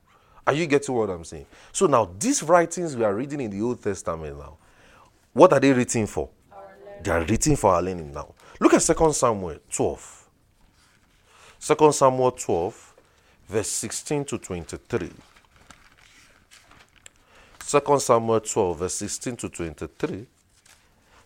Are 0.46 0.52
you 0.52 0.66
getting 0.66 0.94
what 0.94 1.08
I'm 1.08 1.24
saying? 1.24 1.46
So 1.72 1.86
now, 1.86 2.10
these 2.18 2.42
writings 2.42 2.94
we 2.94 3.04
are 3.04 3.14
reading 3.14 3.40
in 3.40 3.50
the 3.50 3.62
Old 3.62 3.82
Testament 3.82 4.36
now, 4.36 4.58
what 5.32 5.52
are 5.52 5.60
they 5.60 5.72
written 5.72 6.06
for? 6.06 6.28
They 7.02 7.10
are 7.10 7.24
written 7.24 7.56
for 7.56 7.74
our 7.74 7.82
learning 7.82 8.12
now. 8.12 8.34
Look 8.60 8.74
at 8.74 8.82
2 8.82 9.12
Samuel 9.12 9.58
12. 9.70 10.28
2 11.60 11.92
Samuel 11.92 12.32
12, 12.32 12.94
verse 13.48 13.70
16 13.70 14.24
to 14.26 14.38
23. 14.38 15.10
2 17.66 17.98
Samuel 18.00 18.40
12, 18.40 18.78
verse 18.78 18.94
16 18.94 19.36
to 19.36 19.48
23. 19.48 20.26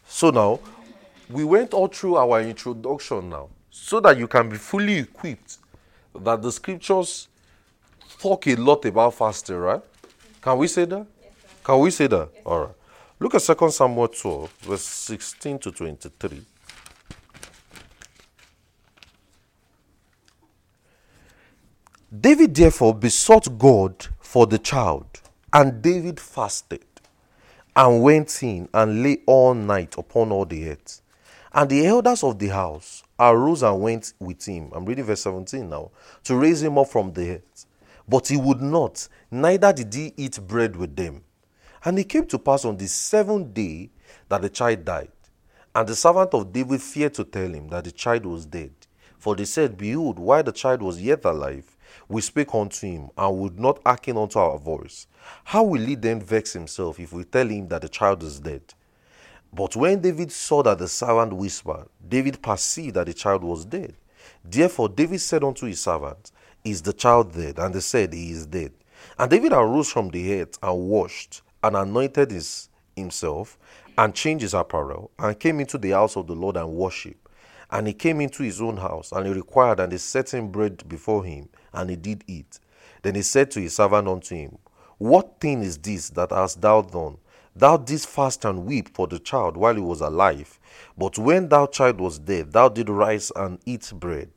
So 0.06 0.30
now, 0.30 0.60
we 1.30 1.44
went 1.44 1.72
all 1.72 1.88
through 1.88 2.16
our 2.16 2.40
introduction 2.40 3.30
now 3.30 3.48
so 3.70 3.98
that 4.00 4.18
you 4.18 4.28
can 4.28 4.48
be 4.48 4.56
fully 4.56 4.98
equipped 4.98 5.58
that 6.14 6.42
the 6.42 6.52
scriptures 6.52 7.28
talk 8.20 8.46
a 8.46 8.54
lot 8.54 8.84
about 8.84 9.14
fasting, 9.14 9.56
right? 9.56 9.82
Can 10.40 10.58
we 10.58 10.68
say 10.68 10.84
that? 10.84 11.06
Yes, 11.20 11.32
Can 11.64 11.80
we 11.80 11.90
say 11.90 12.06
that? 12.06 12.28
Yes, 12.32 12.42
all 12.46 12.60
right. 12.60 12.74
Look 13.24 13.36
at 13.36 13.56
2 13.58 13.70
Samuel 13.70 14.08
12, 14.08 14.52
verse 14.64 14.82
16 14.82 15.58
to 15.60 15.72
23. 15.72 16.42
David 22.20 22.54
therefore 22.54 22.94
besought 22.94 23.58
God 23.58 24.08
for 24.20 24.46
the 24.46 24.58
child, 24.58 25.06
and 25.54 25.80
David 25.80 26.20
fasted 26.20 26.84
and 27.74 28.02
went 28.02 28.42
in 28.42 28.68
and 28.74 29.02
lay 29.02 29.22
all 29.24 29.54
night 29.54 29.94
upon 29.96 30.30
all 30.30 30.44
the 30.44 30.68
earth. 30.68 31.00
And 31.50 31.70
the 31.70 31.86
elders 31.86 32.22
of 32.22 32.38
the 32.38 32.48
house 32.48 33.04
arose 33.18 33.62
and 33.62 33.80
went 33.80 34.12
with 34.20 34.44
him. 34.44 34.70
I'm 34.74 34.84
reading 34.84 35.06
verse 35.06 35.22
17 35.22 35.66
now. 35.66 35.92
To 36.24 36.36
raise 36.36 36.62
him 36.62 36.76
up 36.76 36.88
from 36.88 37.14
the 37.14 37.36
earth. 37.36 37.64
But 38.06 38.28
he 38.28 38.36
would 38.36 38.60
not, 38.60 39.08
neither 39.30 39.72
did 39.72 39.94
he 39.94 40.12
eat 40.18 40.38
bread 40.46 40.76
with 40.76 40.94
them. 40.94 41.22
And 41.84 41.98
it 41.98 42.08
came 42.08 42.26
to 42.26 42.38
pass 42.38 42.64
on 42.64 42.76
the 42.76 42.88
seventh 42.88 43.52
day 43.52 43.90
that 44.28 44.42
the 44.42 44.48
child 44.48 44.84
died. 44.84 45.10
And 45.74 45.86
the 45.86 45.94
servant 45.94 46.32
of 46.32 46.52
David 46.52 46.80
feared 46.80 47.14
to 47.14 47.24
tell 47.24 47.52
him 47.52 47.68
that 47.68 47.84
the 47.84 47.92
child 47.92 48.24
was 48.24 48.46
dead. 48.46 48.72
For 49.18 49.36
they 49.36 49.44
said, 49.44 49.76
Behold, 49.76 50.18
while 50.18 50.42
the 50.42 50.52
child 50.52 50.82
was 50.82 51.00
yet 51.00 51.24
alive, 51.24 51.76
we 52.08 52.20
spake 52.20 52.54
unto 52.54 52.86
him, 52.86 53.10
and 53.16 53.38
would 53.38 53.58
not 53.58 53.80
hearken 53.84 54.16
unto 54.16 54.38
our 54.38 54.58
voice. 54.58 55.06
How 55.44 55.62
will 55.62 55.80
he 55.80 55.94
then 55.94 56.20
vex 56.20 56.52
himself 56.52 56.98
if 57.00 57.12
we 57.12 57.24
tell 57.24 57.48
him 57.48 57.68
that 57.68 57.82
the 57.82 57.88
child 57.88 58.22
is 58.22 58.40
dead? 58.40 58.62
But 59.52 59.76
when 59.76 60.00
David 60.00 60.32
saw 60.32 60.62
that 60.62 60.78
the 60.78 60.88
servant 60.88 61.32
whispered, 61.32 61.86
David 62.06 62.42
perceived 62.42 62.94
that 62.94 63.06
the 63.06 63.14
child 63.14 63.44
was 63.44 63.64
dead. 63.64 63.94
Therefore 64.44 64.88
David 64.88 65.20
said 65.20 65.44
unto 65.44 65.66
his 65.66 65.80
servant, 65.80 66.32
Is 66.64 66.82
the 66.82 66.92
child 66.92 67.32
dead? 67.32 67.58
And 67.58 67.74
they 67.74 67.80
said, 67.80 68.12
He 68.12 68.30
is 68.30 68.46
dead. 68.46 68.72
And 69.18 69.30
David 69.30 69.52
arose 69.52 69.90
from 69.90 70.08
the 70.08 70.40
earth 70.40 70.58
and 70.62 70.76
washed 70.76 71.42
and 71.64 71.76
anointed 71.76 72.30
his, 72.30 72.68
himself 72.94 73.58
and 73.96 74.14
changed 74.14 74.42
his 74.42 74.52
apparel 74.54 75.10
and 75.18 75.40
came 75.40 75.60
into 75.60 75.78
the 75.78 75.90
house 75.90 76.14
of 76.16 76.26
the 76.26 76.34
Lord 76.34 76.56
and 76.58 76.68
worshipped. 76.68 77.26
And 77.70 77.86
he 77.86 77.94
came 77.94 78.20
into 78.20 78.42
his 78.42 78.60
own 78.60 78.76
house 78.76 79.12
and 79.12 79.26
he 79.26 79.32
required 79.32 79.80
and 79.80 79.90
they 79.90 79.96
set 79.96 80.34
him 80.34 80.52
bread 80.52 80.86
before 80.86 81.24
him 81.24 81.48
and 81.72 81.88
he 81.88 81.96
did 81.96 82.22
eat. 82.26 82.60
Then 83.02 83.14
he 83.14 83.22
said 83.22 83.50
to 83.52 83.60
his 83.60 83.76
servant 83.76 84.06
unto 84.06 84.34
him, 84.34 84.58
What 84.98 85.40
thing 85.40 85.62
is 85.62 85.78
this 85.78 86.10
that 86.10 86.32
hast 86.32 86.60
thou 86.60 86.82
done? 86.82 87.16
Thou 87.56 87.78
didst 87.78 88.08
fast 88.08 88.44
and 88.44 88.66
weep 88.66 88.94
for 88.94 89.06
the 89.06 89.18
child 89.18 89.56
while 89.56 89.74
he 89.74 89.80
was 89.80 90.02
alive. 90.02 90.60
But 90.98 91.18
when 91.18 91.48
thou 91.48 91.66
child 91.66 91.98
was 91.98 92.18
dead, 92.18 92.52
thou 92.52 92.68
did 92.68 92.90
rise 92.90 93.32
and 93.34 93.58
eat 93.64 93.90
bread. 93.94 94.30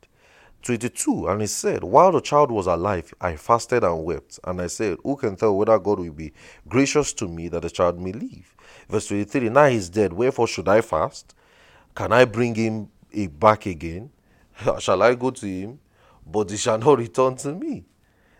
22 0.62 1.28
And 1.28 1.40
he 1.40 1.46
said, 1.46 1.84
While 1.84 2.12
the 2.12 2.20
child 2.20 2.50
was 2.50 2.66
alive, 2.66 3.12
I 3.20 3.36
fasted 3.36 3.84
and 3.84 4.04
wept. 4.04 4.38
And 4.44 4.60
I 4.60 4.66
said, 4.66 4.98
Who 5.02 5.16
can 5.16 5.36
tell 5.36 5.56
whether 5.56 5.78
God 5.78 6.00
will 6.00 6.12
be 6.12 6.32
gracious 6.68 7.12
to 7.14 7.28
me 7.28 7.48
that 7.48 7.62
the 7.62 7.70
child 7.70 8.00
may 8.00 8.12
live? 8.12 8.54
Verse 8.88 9.06
23 9.08 9.48
Now 9.50 9.66
he 9.66 9.76
is 9.76 9.88
dead, 9.88 10.12
wherefore 10.12 10.46
should 10.46 10.68
I 10.68 10.80
fast? 10.80 11.34
Can 11.94 12.12
I 12.12 12.24
bring 12.24 12.54
him 12.54 12.88
eh, 13.14 13.26
back 13.28 13.66
again? 13.66 14.10
Shall 14.78 15.02
I 15.02 15.14
go 15.14 15.30
to 15.30 15.46
him? 15.46 15.78
But 16.26 16.50
he 16.50 16.56
shall 16.56 16.78
not 16.78 16.98
return 16.98 17.36
to 17.36 17.52
me. 17.54 17.84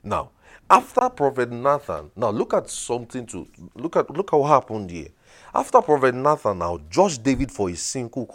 Now, 0.03 0.31
after 0.71 1.09
Prophet 1.09 1.51
Nathan, 1.51 2.11
now 2.15 2.31
look 2.31 2.53
at 2.53 2.69
something 2.69 3.25
to 3.27 3.47
look 3.75 3.97
at 3.97 4.11
look 4.11 4.33
at 4.33 4.37
what 4.39 4.49
happened 4.49 4.91
here. 4.91 5.09
After 5.55 5.81
Prophet 5.81 6.15
Nathan 6.15 6.59
now 6.59 6.79
judged 6.91 7.23
David 7.23 7.51
for 7.51 7.71
his 7.71 7.81
sinful 7.81 8.27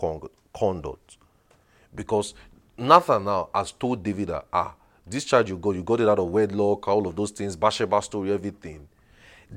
conduct. 0.54 1.18
Because 1.94 2.34
Nathan 2.78 3.26
now 3.26 3.50
has 3.54 3.72
told 3.72 4.04
David 4.04 4.30
that 4.30 4.46
ah, 4.52 4.74
this 5.06 5.26
child 5.26 5.50
you 5.50 5.58
got, 5.58 5.76
you 5.76 5.84
got 5.84 6.00
it 6.00 6.10
out 6.10 6.20
of 6.20 6.30
wedlock, 6.30 6.88
all 6.88 7.08
of 7.08 7.16
those 7.16 7.32
things, 7.32 7.56
Bathsheba 7.56 8.02
story, 8.02 8.32
everything. 8.32 8.88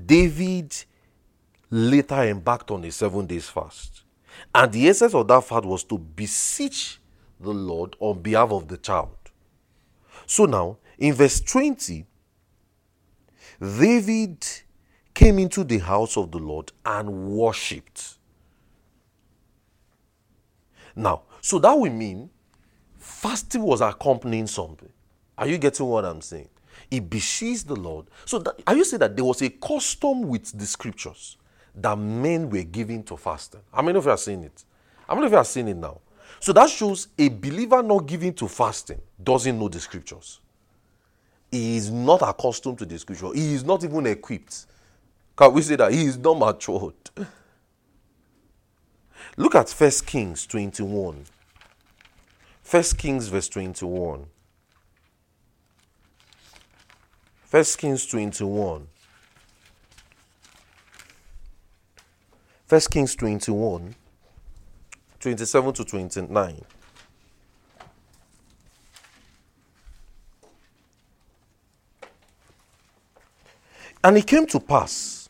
David 0.04 0.74
later 1.70 2.22
embarked 2.22 2.70
on 2.70 2.84
a 2.84 2.90
seven 2.90 3.26
days 3.26 3.48
fast. 3.48 4.02
And 4.54 4.70
the 4.70 4.88
essence 4.88 5.14
of 5.14 5.26
that 5.28 5.44
fast 5.44 5.64
was 5.64 5.84
to 5.84 5.98
beseech 5.98 7.00
the 7.40 7.52
Lord 7.52 7.96
on 8.00 8.20
behalf 8.20 8.50
of 8.50 8.68
the 8.68 8.76
child. 8.76 9.16
So 10.26 10.44
now, 10.44 10.78
in 10.98 11.14
verse 11.14 11.40
20, 11.40 12.04
David 13.60 14.46
came 15.14 15.38
into 15.38 15.64
the 15.64 15.78
house 15.78 16.16
of 16.16 16.30
the 16.30 16.38
Lord 16.38 16.72
and 16.84 17.28
worshipped. 17.28 18.18
Now, 20.94 21.22
so 21.40 21.58
that 21.58 21.78
would 21.78 21.92
mean 21.92 22.30
fasting 23.26 23.62
was 23.62 23.80
accompanying 23.80 24.46
something. 24.46 24.88
Are 25.36 25.48
you 25.48 25.58
getting 25.58 25.86
what 25.86 26.04
I'm 26.04 26.20
saying? 26.20 26.48
It 26.90 27.10
beseeched 27.10 27.66
the 27.66 27.74
Lord. 27.74 28.06
So, 28.24 28.38
that, 28.38 28.62
are 28.66 28.76
you 28.76 28.84
saying 28.84 29.00
that 29.00 29.16
there 29.16 29.24
was 29.24 29.42
a 29.42 29.50
custom 29.50 30.22
with 30.22 30.56
the 30.56 30.64
scriptures 30.64 31.36
that 31.74 31.98
men 31.98 32.48
were 32.48 32.62
giving 32.62 33.02
to 33.04 33.16
fasting? 33.16 33.62
How 33.72 33.82
many 33.82 33.98
of 33.98 34.04
you 34.04 34.10
are 34.12 34.16
seeing 34.16 34.44
it? 34.44 34.64
How 35.08 35.14
many 35.14 35.26
of 35.26 35.32
you 35.32 35.38
are 35.38 35.44
seeing 35.44 35.68
it 35.68 35.76
now? 35.76 36.00
So 36.38 36.52
that 36.52 36.70
shows 36.70 37.08
a 37.18 37.28
believer 37.28 37.82
not 37.82 38.06
giving 38.06 38.32
to 38.34 38.46
fasting 38.46 39.00
doesn't 39.22 39.58
know 39.58 39.68
the 39.68 39.80
scriptures. 39.80 40.40
He 41.50 41.76
is 41.76 41.90
not 41.90 42.22
accustomed 42.22 42.78
to 42.78 42.86
the 42.86 42.98
scripture. 42.98 43.32
He 43.34 43.54
is 43.54 43.64
not 43.64 43.82
even 43.82 44.06
equipped. 44.06 44.66
Can 45.36 45.52
we 45.52 45.62
say 45.62 45.76
that? 45.76 45.92
He 45.92 46.04
is 46.04 46.16
not 46.16 46.38
matured. 46.38 46.94
Look 49.36 49.54
at 49.56 49.68
First 49.68 50.06
Kings 50.06 50.46
21. 50.46 51.24
First 52.66 52.98
Kings 52.98 53.28
verse 53.28 53.48
21. 53.48 54.26
First 57.44 57.78
Kings 57.78 58.04
21. 58.06 58.88
First 62.66 62.90
Kings 62.90 63.14
21. 63.14 63.94
27 65.20 65.72
to 65.74 65.84
29. 65.84 66.64
And 74.02 74.16
it 74.16 74.26
came 74.26 74.44
to 74.48 74.58
pass, 74.58 75.28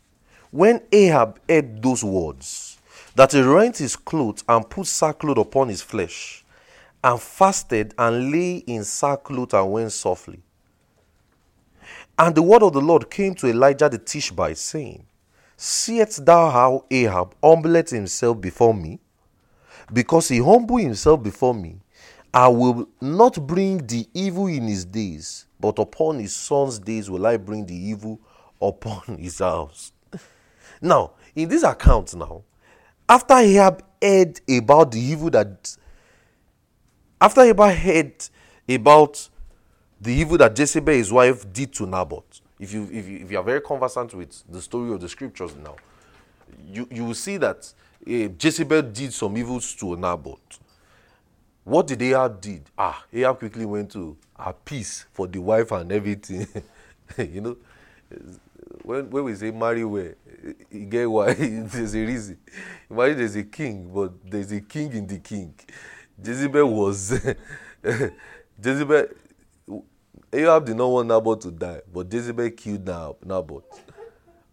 when 0.50 0.80
Ahab 0.90 1.38
heard 1.46 1.82
those 1.82 2.02
words, 2.02 2.78
that 3.14 3.32
he 3.32 3.42
rent 3.42 3.76
his 3.76 3.94
clothes 3.94 4.42
and 4.48 4.70
put 4.70 4.86
sackcloth 4.86 5.36
upon 5.36 5.68
his 5.68 5.82
flesh, 5.82 6.45
and 7.06 7.20
fasted 7.20 7.94
and 7.98 8.32
lay 8.32 8.56
in 8.56 8.82
sackcloth 8.82 9.54
and 9.54 9.70
went 9.70 9.92
softly. 9.92 10.40
And 12.18 12.34
the 12.34 12.42
word 12.42 12.64
of 12.64 12.72
the 12.72 12.80
Lord 12.80 13.08
came 13.08 13.32
to 13.36 13.46
Elijah 13.46 13.88
the 13.88 13.98
Tishbite, 13.98 14.58
saying, 14.58 15.06
Seest 15.56 16.26
thou 16.26 16.50
how 16.50 16.84
Ahab 16.90 17.36
humbled 17.40 17.90
himself 17.90 18.40
before 18.40 18.74
me? 18.74 18.98
Because 19.92 20.26
he 20.26 20.38
humbled 20.38 20.80
himself 20.80 21.22
before 21.22 21.54
me, 21.54 21.78
I 22.34 22.48
will 22.48 22.88
not 23.00 23.46
bring 23.46 23.86
the 23.86 24.08
evil 24.12 24.48
in 24.48 24.66
his 24.66 24.84
days, 24.84 25.46
but 25.60 25.78
upon 25.78 26.18
his 26.18 26.34
son's 26.34 26.80
days 26.80 27.08
will 27.08 27.24
I 27.24 27.36
bring 27.36 27.66
the 27.66 27.76
evil 27.76 28.20
upon 28.60 29.18
his 29.20 29.38
house. 29.38 29.92
Now, 30.82 31.12
in 31.36 31.48
this 31.48 31.62
account 31.62 32.16
now, 32.16 32.42
after 33.08 33.34
Ahab 33.34 33.84
heard 34.02 34.40
about 34.50 34.90
the 34.90 34.98
evil 34.98 35.30
that 35.30 35.76
after 37.20 37.40
Ahab 37.42 37.60
heard 37.72 38.12
about 38.68 39.28
the 40.00 40.12
evil 40.12 40.38
that 40.38 40.58
Jezebel, 40.58 40.94
his 40.94 41.12
wife, 41.12 41.50
did 41.52 41.72
to 41.74 41.86
Naboth, 41.86 42.40
if 42.58 42.72
you, 42.72 42.84
if 42.92 43.08
you 43.08 43.18
if 43.18 43.30
you 43.30 43.38
are 43.38 43.44
very 43.44 43.60
conversant 43.60 44.14
with 44.14 44.42
the 44.48 44.60
story 44.60 44.92
of 44.92 45.00
the 45.00 45.08
scriptures 45.08 45.54
now, 45.56 45.76
you, 46.66 46.88
you 46.90 47.04
will 47.04 47.14
see 47.14 47.36
that 47.38 47.72
uh, 48.06 48.28
Jezebel 48.40 48.82
did 48.82 49.12
some 49.12 49.36
evils 49.36 49.74
to 49.74 49.96
Naboth. 49.96 50.58
What 51.64 51.86
did 51.88 52.00
Ahab 52.02 52.40
did? 52.40 52.62
Ah, 52.78 53.04
Ahab 53.12 53.38
quickly 53.38 53.66
went 53.66 53.90
to 53.92 54.16
appease 54.38 55.06
for 55.12 55.26
the 55.26 55.40
wife 55.40 55.72
and 55.72 55.90
everything. 55.90 56.46
you 57.18 57.40
know, 57.40 57.56
when 58.82 59.10
when 59.10 59.24
we 59.24 59.34
say 59.34 59.50
marry 59.50 59.84
where, 59.84 60.14
you 60.70 60.86
get 60.86 61.10
why 61.10 61.34
there's 61.34 61.94
a 61.94 62.04
reason. 62.06 62.38
Imagine 62.90 63.16
there's 63.18 63.36
a 63.36 63.44
king, 63.44 63.90
but 63.92 64.12
there's 64.30 64.52
a 64.52 64.60
king 64.60 64.92
in 64.92 65.06
the 65.06 65.18
king. 65.18 65.54
Jezebel 66.22 66.68
was 66.68 67.10
Jezebel. 68.62 69.06
Ahab 70.32 70.66
did 70.66 70.76
not 70.76 70.88
want 70.88 71.08
Naboth 71.08 71.40
to 71.40 71.50
die, 71.50 71.80
but 71.92 72.12
Jezebel 72.12 72.50
killed 72.50 72.86
Naboth. 73.24 73.64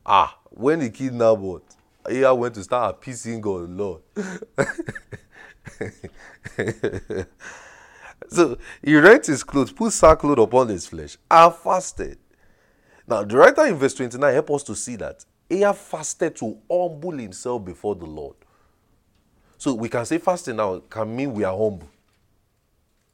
Ah, 0.05 0.38
when 0.49 0.82
he 0.82 0.89
killed 0.89 1.14
Naboth, 1.14 1.76
Ahab 2.07 2.38
went 2.38 2.55
to 2.55 2.64
start 2.64 2.95
appeasing 2.95 3.41
God, 3.41 3.70
Lord. 3.70 4.01
so 8.28 8.57
he 8.82 8.95
rent 8.95 9.26
his 9.26 9.43
clothes, 9.43 9.72
put 9.72 9.93
sackcloth 9.93 10.39
upon 10.39 10.68
his 10.68 10.88
flesh, 10.88 11.18
and 11.32 11.53
fasted. 11.53 12.18
Now, 13.07 13.24
the 13.24 13.38
writer 13.38 13.66
in 13.66 13.76
verse 13.76 13.93
29 13.95 14.34
help 14.34 14.51
us 14.51 14.64
to 14.64 14.76
see 14.76 14.95
that 14.97 15.26
Ahab 15.49 15.76
fasted 15.76 16.36
to 16.38 16.57
humble 16.70 17.11
himself 17.11 17.66
before 17.66 17.95
the 17.95 18.05
Lord. 18.05 18.36
So 19.64 19.74
we 19.76 19.88
can 19.88 20.05
say 20.05 20.18
fasting 20.18 20.57
now 20.57 20.82
can 20.89 21.16
mean 21.16 21.34
we 21.34 21.45
are 21.45 21.57
humble. 21.57 21.88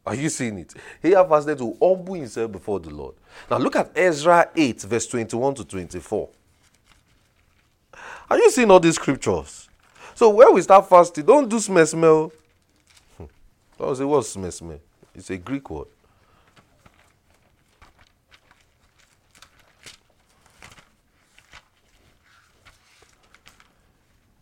Are 0.03 0.15
you 0.15 0.29
seeing 0.29 0.57
it? 0.57 0.73
He 0.99 1.11
has 1.11 1.27
fasted 1.29 1.59
to 1.59 1.77
humble 1.79 2.15
himself 2.15 2.51
before 2.51 2.79
the 2.79 2.89
Lord. 2.89 3.13
Now 3.51 3.59
look 3.59 3.75
at 3.75 3.91
Ezra 3.95 4.49
8, 4.55 4.81
verse 4.81 5.05
21 5.05 5.53
to 5.53 5.63
24. 5.63 6.27
Are 8.31 8.37
you 8.39 8.49
seeing 8.49 8.71
all 8.71 8.79
these 8.79 8.95
scriptures? 8.95 9.69
So 10.15 10.31
when 10.31 10.51
we 10.55 10.63
start 10.63 10.89
fasting, 10.89 11.23
don't 11.23 11.47
do 11.47 11.59
smell 11.59 11.85
smell. 11.85 12.31
Hmm. 13.19 13.25
Don't 13.77 13.95
say 13.95 14.05
what's 14.05 14.29
smell 14.29 14.49
smell. 14.49 14.79
It's 15.13 15.29
a 15.29 15.37
Greek 15.37 15.69
word. 15.69 15.85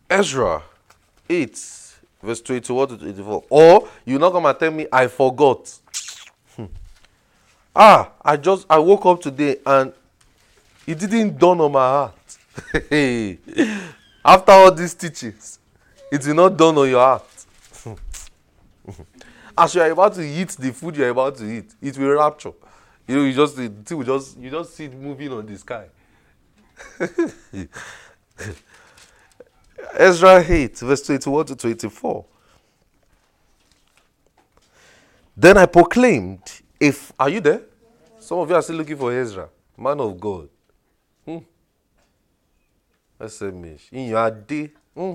Ezra 0.08 0.62
8, 1.28 1.87
verse 2.22 2.40
21 2.40 2.88
to 2.88 2.96
24. 2.98 3.44
Or 3.50 3.88
you 4.04 4.18
not 4.18 4.34
and 4.34 4.58
tell 4.58 4.70
me 4.70 4.86
I 4.92 5.06
forgot. 5.06 5.78
Hmm. 6.56 6.66
ah, 7.74 8.10
I 8.22 8.36
just 8.36 8.66
I 8.68 8.78
woke 8.78 9.06
up 9.06 9.20
today 9.20 9.56
and 9.64 9.92
it 10.86 10.98
didn't 10.98 11.38
dawn 11.38 11.60
on 11.60 11.72
my 11.72 11.78
heart. 11.80 12.14
After 14.24 14.52
all 14.52 14.72
these 14.72 14.94
teachings, 14.94 15.58
it 16.10 16.26
will 16.26 16.34
not 16.34 16.56
dawn 16.56 16.76
on 16.78 16.88
your 16.88 17.00
heart. 17.00 17.24
As 19.56 19.74
you 19.74 19.82
are 19.82 19.90
about 19.90 20.14
to 20.14 20.22
eat 20.22 20.50
the 20.50 20.72
food 20.72 20.96
you 20.96 21.04
are 21.04 21.08
about 21.08 21.36
to 21.36 21.44
eat, 21.44 21.74
it 21.82 21.98
will 21.98 22.10
rapture. 22.10 22.52
You 23.06 23.16
know, 23.16 23.24
you 23.24 23.32
just 23.32 23.56
the 23.56 23.68
thing 23.68 23.98
will 23.98 24.04
just 24.04 24.38
you 24.38 24.50
just 24.50 24.74
see 24.74 24.84
it 24.84 24.94
moving 24.94 25.32
on 25.32 25.46
the 25.46 25.58
sky. 25.58 25.86
Ezra 29.94 30.42
8, 30.42 30.78
verse 30.78 31.02
21 31.02 31.46
to 31.46 31.56
24. 31.56 32.24
Then 35.36 35.56
I 35.58 35.66
proclaimed, 35.66 36.40
if 36.80 37.12
are 37.18 37.28
you 37.28 37.40
there? 37.40 37.62
Some 38.18 38.38
of 38.38 38.48
you 38.50 38.56
are 38.56 38.62
still 38.62 38.76
looking 38.76 38.96
for 38.96 39.12
Ezra, 39.12 39.48
man 39.76 40.00
of 40.00 40.18
God. 40.20 40.48
Hmm. 41.24 41.38
In 43.92 44.08
your 44.08 44.30
day. 44.30 44.70
Hmm. 44.94 45.14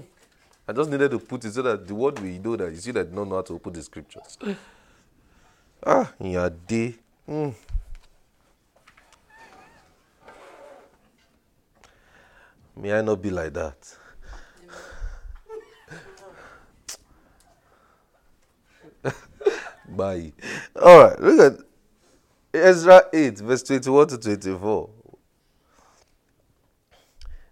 I 0.67 0.71
just 0.71 0.89
needed 0.89 1.11
to 1.11 1.19
put 1.19 1.43
it 1.43 1.53
so 1.53 1.61
that 1.61 1.85
the 1.85 1.93
word 1.93 2.19
we 2.19 2.39
know 2.39 2.55
that 2.55 2.71
you 2.71 2.77
see 2.77 2.91
that 2.91 3.13
don't 3.13 3.27
know 3.27 3.35
how 3.35 3.41
to 3.41 3.53
open 3.53 3.73
the 3.73 3.81
scriptures. 3.83 4.37
ah, 5.85 6.11
in 6.19 6.31
your 6.31 6.49
day. 6.49 6.95
Hmm. 7.25 7.49
May 12.75 12.93
I 12.93 13.01
not 13.01 13.21
be 13.21 13.29
like 13.29 13.53
that? 13.53 13.97
Bye. 19.89 20.33
All 20.81 21.03
right, 21.03 21.19
look 21.19 21.53
at 21.53 21.59
Ezra 22.53 23.03
8, 23.11 23.39
verse 23.39 23.63
21 23.63 24.07
to 24.09 24.17
24. 24.17 24.89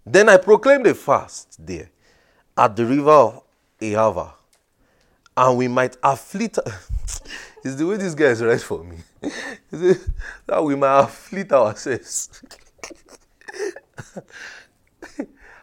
Then 0.06 0.30
I 0.30 0.38
proclaimed 0.38 0.88
a 0.88 0.94
fast 0.94 1.66
there 1.66 1.90
at 2.58 2.76
the 2.76 2.86
river 2.86 3.12
of 3.12 3.44
Ahava, 3.80 4.34
and 5.38 5.58
we 5.58 5.68
might 5.68 5.98
afflict. 6.04 6.60
it's 7.64 7.76
the 7.76 7.86
way 7.86 7.98
this 7.98 8.16
guy 8.16 8.26
is 8.26 8.42
right 8.42 8.62
for 8.62 8.84
me. 8.84 8.98
that 9.72 10.64
we 10.64 10.76
might 10.76 11.02
afflict 11.02 11.52
ourselves. 11.52 12.42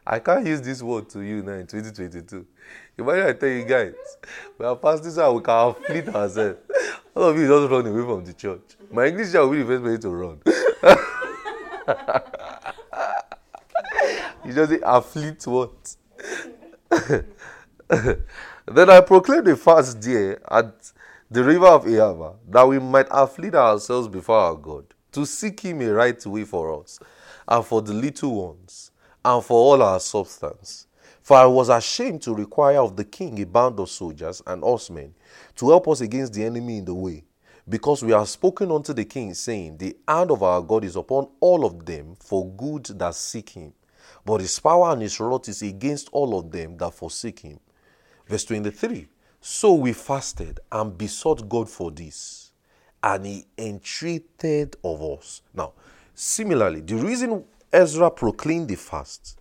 I 0.07 0.21
can't 0.21 0.47
use 0.47 0.63
this 0.63 0.83
word 0.83 1.11
to 1.11 1.21
you 1.21 1.43
now 1.43 1.53
in 1.53 1.67
2022. 1.67 2.47
Imagine 2.99 3.27
I 3.29 3.33
tell 3.33 3.49
you 3.49 3.65
guys, 3.65 3.95
we 4.59 4.67
are 4.67 4.75
fasting 4.75 5.13
so 5.13 5.35
we 5.35 5.41
can 5.41 5.69
afflict 5.69 6.09
ourselves. 6.09 6.59
All 7.15 7.23
of 7.23 7.39
you 7.39 7.47
just 7.47 7.71
run 7.71 7.87
away 7.87 8.03
from 8.03 8.25
the 8.25 8.33
church. 8.33 8.77
My 8.91 9.07
English 9.07 9.31
child 9.31 9.51
will 9.51 9.57
be 9.57 9.63
the 9.63 9.69
first 9.69 9.85
way 9.85 9.99
to 9.99 10.11
run. 10.11 10.41
you 14.45 14.53
just 14.53 14.73
say, 14.73 14.81
afflict 14.83 15.47
what? 15.47 15.95
then 18.67 18.91
I 18.91 19.01
proclaimed 19.03 19.47
a 19.47 19.57
fast 19.57 20.01
day 20.01 20.35
at 20.51 20.91
the 21.31 21.45
river 21.45 21.67
of 21.67 21.85
Ahava, 21.85 22.35
that 22.49 22.67
we 22.67 22.81
might 22.81 23.07
afflict 23.13 23.55
ourselves 23.55 24.09
before 24.09 24.39
our 24.39 24.57
God, 24.57 24.87
to 25.13 25.25
seek 25.25 25.61
Him 25.61 25.83
a 25.83 25.93
right 25.93 26.27
way 26.27 26.43
for 26.43 26.83
us, 26.83 26.99
and 27.47 27.65
for 27.65 27.81
the 27.81 27.93
little 27.93 28.49
ones, 28.49 28.91
and 29.25 29.45
for 29.45 29.57
all 29.57 29.83
our 29.83 30.01
substance 30.01 30.88
for 31.29 31.37
I 31.37 31.45
was 31.45 31.69
ashamed 31.69 32.23
to 32.23 32.35
require 32.35 32.81
of 32.81 32.97
the 32.97 33.05
king 33.05 33.39
a 33.39 33.45
band 33.45 33.79
of 33.81 33.91
soldiers 33.91 34.41
and 34.47 34.63
horsemen 34.63 35.13
to 35.57 35.69
help 35.69 35.87
us 35.89 36.01
against 36.01 36.33
the 36.33 36.43
enemy 36.43 36.79
in 36.79 36.87
the 36.87 36.95
way, 36.95 37.23
because 37.69 38.03
we 38.03 38.13
have 38.13 38.31
spoken 38.31 38.73
unto 38.73 38.95
the 38.95 39.05
king, 39.05 39.35
saying, 39.35 39.77
The 39.77 39.95
hand 40.09 40.31
of 40.31 40.43
our 40.43 40.63
God 40.63 40.85
is 40.85 40.97
upon 40.97 41.29
all 41.41 41.67
of 41.67 41.85
them 41.85 42.17
for 42.19 42.51
good 42.53 42.87
that 42.99 43.15
seek 43.15 43.51
him, 43.51 43.75
but 44.25 44.41
his 44.41 44.59
power 44.59 44.91
and 44.91 45.03
his 45.03 45.21
wrath 45.21 45.51
is 45.51 45.61
against 45.61 46.09
all 46.13 46.39
of 46.39 46.51
them 46.51 46.79
that 46.79 46.95
forsake 46.95 47.41
him. 47.41 47.61
Verse 48.27 48.47
23 48.47 49.07
So 49.39 49.75
we 49.75 49.93
fasted 49.93 50.61
and 50.73 50.97
besought 50.97 51.47
God 51.47 51.69
for 51.69 51.91
this, 51.91 52.53
and 53.03 53.27
he 53.27 53.45
entreated 53.59 54.77
of 54.83 55.03
us. 55.03 55.43
Now, 55.53 55.75
similarly, 56.15 56.81
the 56.81 56.97
reason 56.97 57.45
Ezra 57.71 58.11
proclaimed 58.11 58.69
the 58.69 58.77
fast 58.77 59.38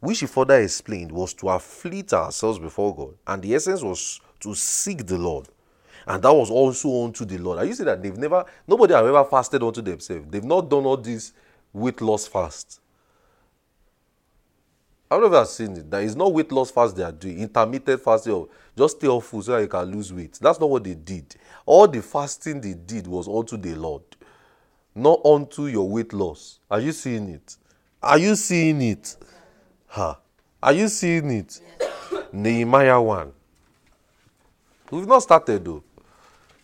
which 0.00 0.20
he 0.20 0.26
further 0.26 0.60
explained 0.60 1.12
was 1.12 1.34
to 1.34 1.48
afflict 1.48 2.12
ourselves 2.12 2.58
before 2.58 2.94
God. 2.94 3.14
And 3.26 3.42
the 3.42 3.54
essence 3.54 3.82
was 3.82 4.20
to 4.40 4.54
seek 4.54 5.06
the 5.06 5.18
Lord. 5.18 5.48
And 6.06 6.22
that 6.22 6.32
was 6.32 6.50
also 6.50 7.04
unto 7.04 7.24
the 7.24 7.38
Lord. 7.38 7.66
Used 7.66 7.78
to 7.80 7.84
say 7.84 7.90
that 7.90 8.02
they've 8.02 8.16
never, 8.16 8.44
nobody 8.66 8.94
have 8.94 9.06
ever 9.06 9.24
fasted 9.24 9.62
unto 9.62 9.82
themselves. 9.82 10.26
They've 10.30 10.44
not 10.44 10.70
done 10.70 10.84
all 10.86 10.96
this 10.96 11.32
weight 11.72 12.00
loss 12.00 12.26
fast. 12.26 12.80
I've 15.10 15.48
seen 15.48 15.76
it. 15.76 15.90
That 15.90 16.02
is 16.02 16.14
not 16.14 16.32
weight 16.32 16.52
loss 16.52 16.70
fast 16.70 16.96
they 16.96 17.02
are 17.02 17.12
doing. 17.12 17.40
Intermittent 17.40 18.00
fasting 18.02 18.32
or 18.32 18.48
just 18.76 18.98
stay 18.98 19.06
off 19.08 19.26
food 19.26 19.44
so 19.44 19.52
that 19.52 19.62
you 19.62 19.68
can 19.68 19.84
lose 19.90 20.12
weight. 20.12 20.38
That's 20.40 20.60
not 20.60 20.68
what 20.68 20.84
they 20.84 20.94
did. 20.94 21.34
All 21.64 21.88
the 21.88 22.02
fasting 22.02 22.60
they 22.60 22.74
did 22.74 23.06
was 23.06 23.26
unto 23.26 23.56
the 23.56 23.74
Lord, 23.74 24.02
not 24.94 25.20
unto 25.24 25.66
your 25.66 25.88
weight 25.88 26.12
loss. 26.12 26.60
Are 26.70 26.80
you 26.80 26.92
seeing 26.92 27.28
it? 27.30 27.56
Are 28.02 28.18
you 28.18 28.36
seeing 28.36 28.82
it? 28.82 29.16
Ha. 29.88 30.18
Are 30.62 30.72
you 30.72 30.88
seeing 30.88 31.30
it? 31.30 31.60
Nehemiah 32.32 33.00
1. 33.00 33.32
We've 34.90 35.06
not 35.06 35.22
started 35.22 35.64
though. 35.64 35.82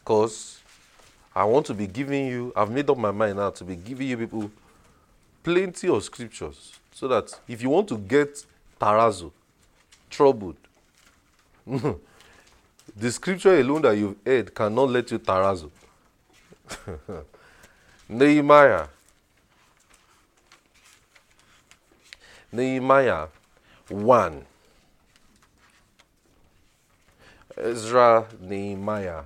Because 0.01 0.61
I 1.35 1.45
want 1.45 1.67
to 1.67 1.75
be 1.75 1.87
giving 1.87 2.27
you, 2.27 2.53
I've 2.55 2.71
made 2.71 2.89
up 2.91 2.99
my 2.99 3.11
mind 3.11 3.37
now 3.37 3.51
to 3.51 3.65
be 3.65 3.77
giving 3.77 4.09
you 4.09 4.17
people 4.19 4.51
plenty 5.43 5.89
of 5.89 6.03
scriptures. 6.05 6.73
So 6.93 7.09
that 7.09 7.39
if 7.49 7.63
you 7.63 7.71
want 7.71 7.89
to 7.89 7.99
get 7.99 8.45
tarazo, 8.81 9.33
troubled, 10.11 10.57
the 11.67 13.11
scripture 13.11 13.59
alone 13.59 13.83
that 13.83 13.97
you've 13.97 14.17
heard 14.25 14.55
cannot 14.55 14.91
let 14.91 15.11
you 15.11 15.19
tarazo. 15.19 15.71
Nehemiah 18.09 18.87
Nehemiah 22.55 23.27
1. 23.89 24.47
Ezra, 27.57 28.29
Nehemiah. 28.41 29.25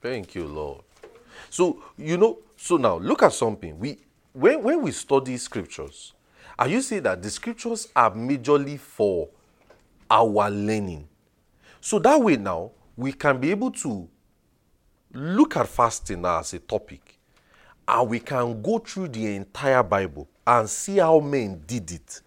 Thank 0.00 0.34
you, 0.34 0.46
Lord. 0.46 0.80
So, 1.50 1.82
you 1.98 2.16
know, 2.16 2.38
so 2.56 2.78
now 2.78 2.96
look 2.96 3.22
at 3.22 3.34
something. 3.34 3.78
We 3.78 3.98
when, 4.32 4.62
when 4.62 4.80
we 4.80 4.92
study 4.92 5.36
scriptures, 5.36 6.14
are 6.58 6.66
you 6.66 6.80
see 6.80 7.00
that 7.00 7.22
the 7.22 7.28
scriptures 7.28 7.88
are 7.94 8.10
majorly 8.12 8.80
for 8.80 9.28
our 10.10 10.50
learning? 10.50 11.06
So 11.82 11.98
that 11.98 12.18
way 12.18 12.36
now 12.36 12.70
we 12.96 13.12
can 13.12 13.38
be 13.38 13.50
able 13.50 13.72
to 13.72 14.08
look 15.12 15.58
at 15.58 15.68
fasting 15.68 16.24
as 16.24 16.54
a 16.54 16.58
topic 16.60 17.03
and 17.86 18.08
we 18.08 18.20
can 18.20 18.62
go 18.62 18.78
through 18.78 19.08
the 19.08 19.34
entire 19.34 19.82
Bible 19.82 20.28
and 20.46 20.68
see 20.68 20.98
how 20.98 21.20
men 21.20 21.62
did 21.66 21.90
it 21.90 22.20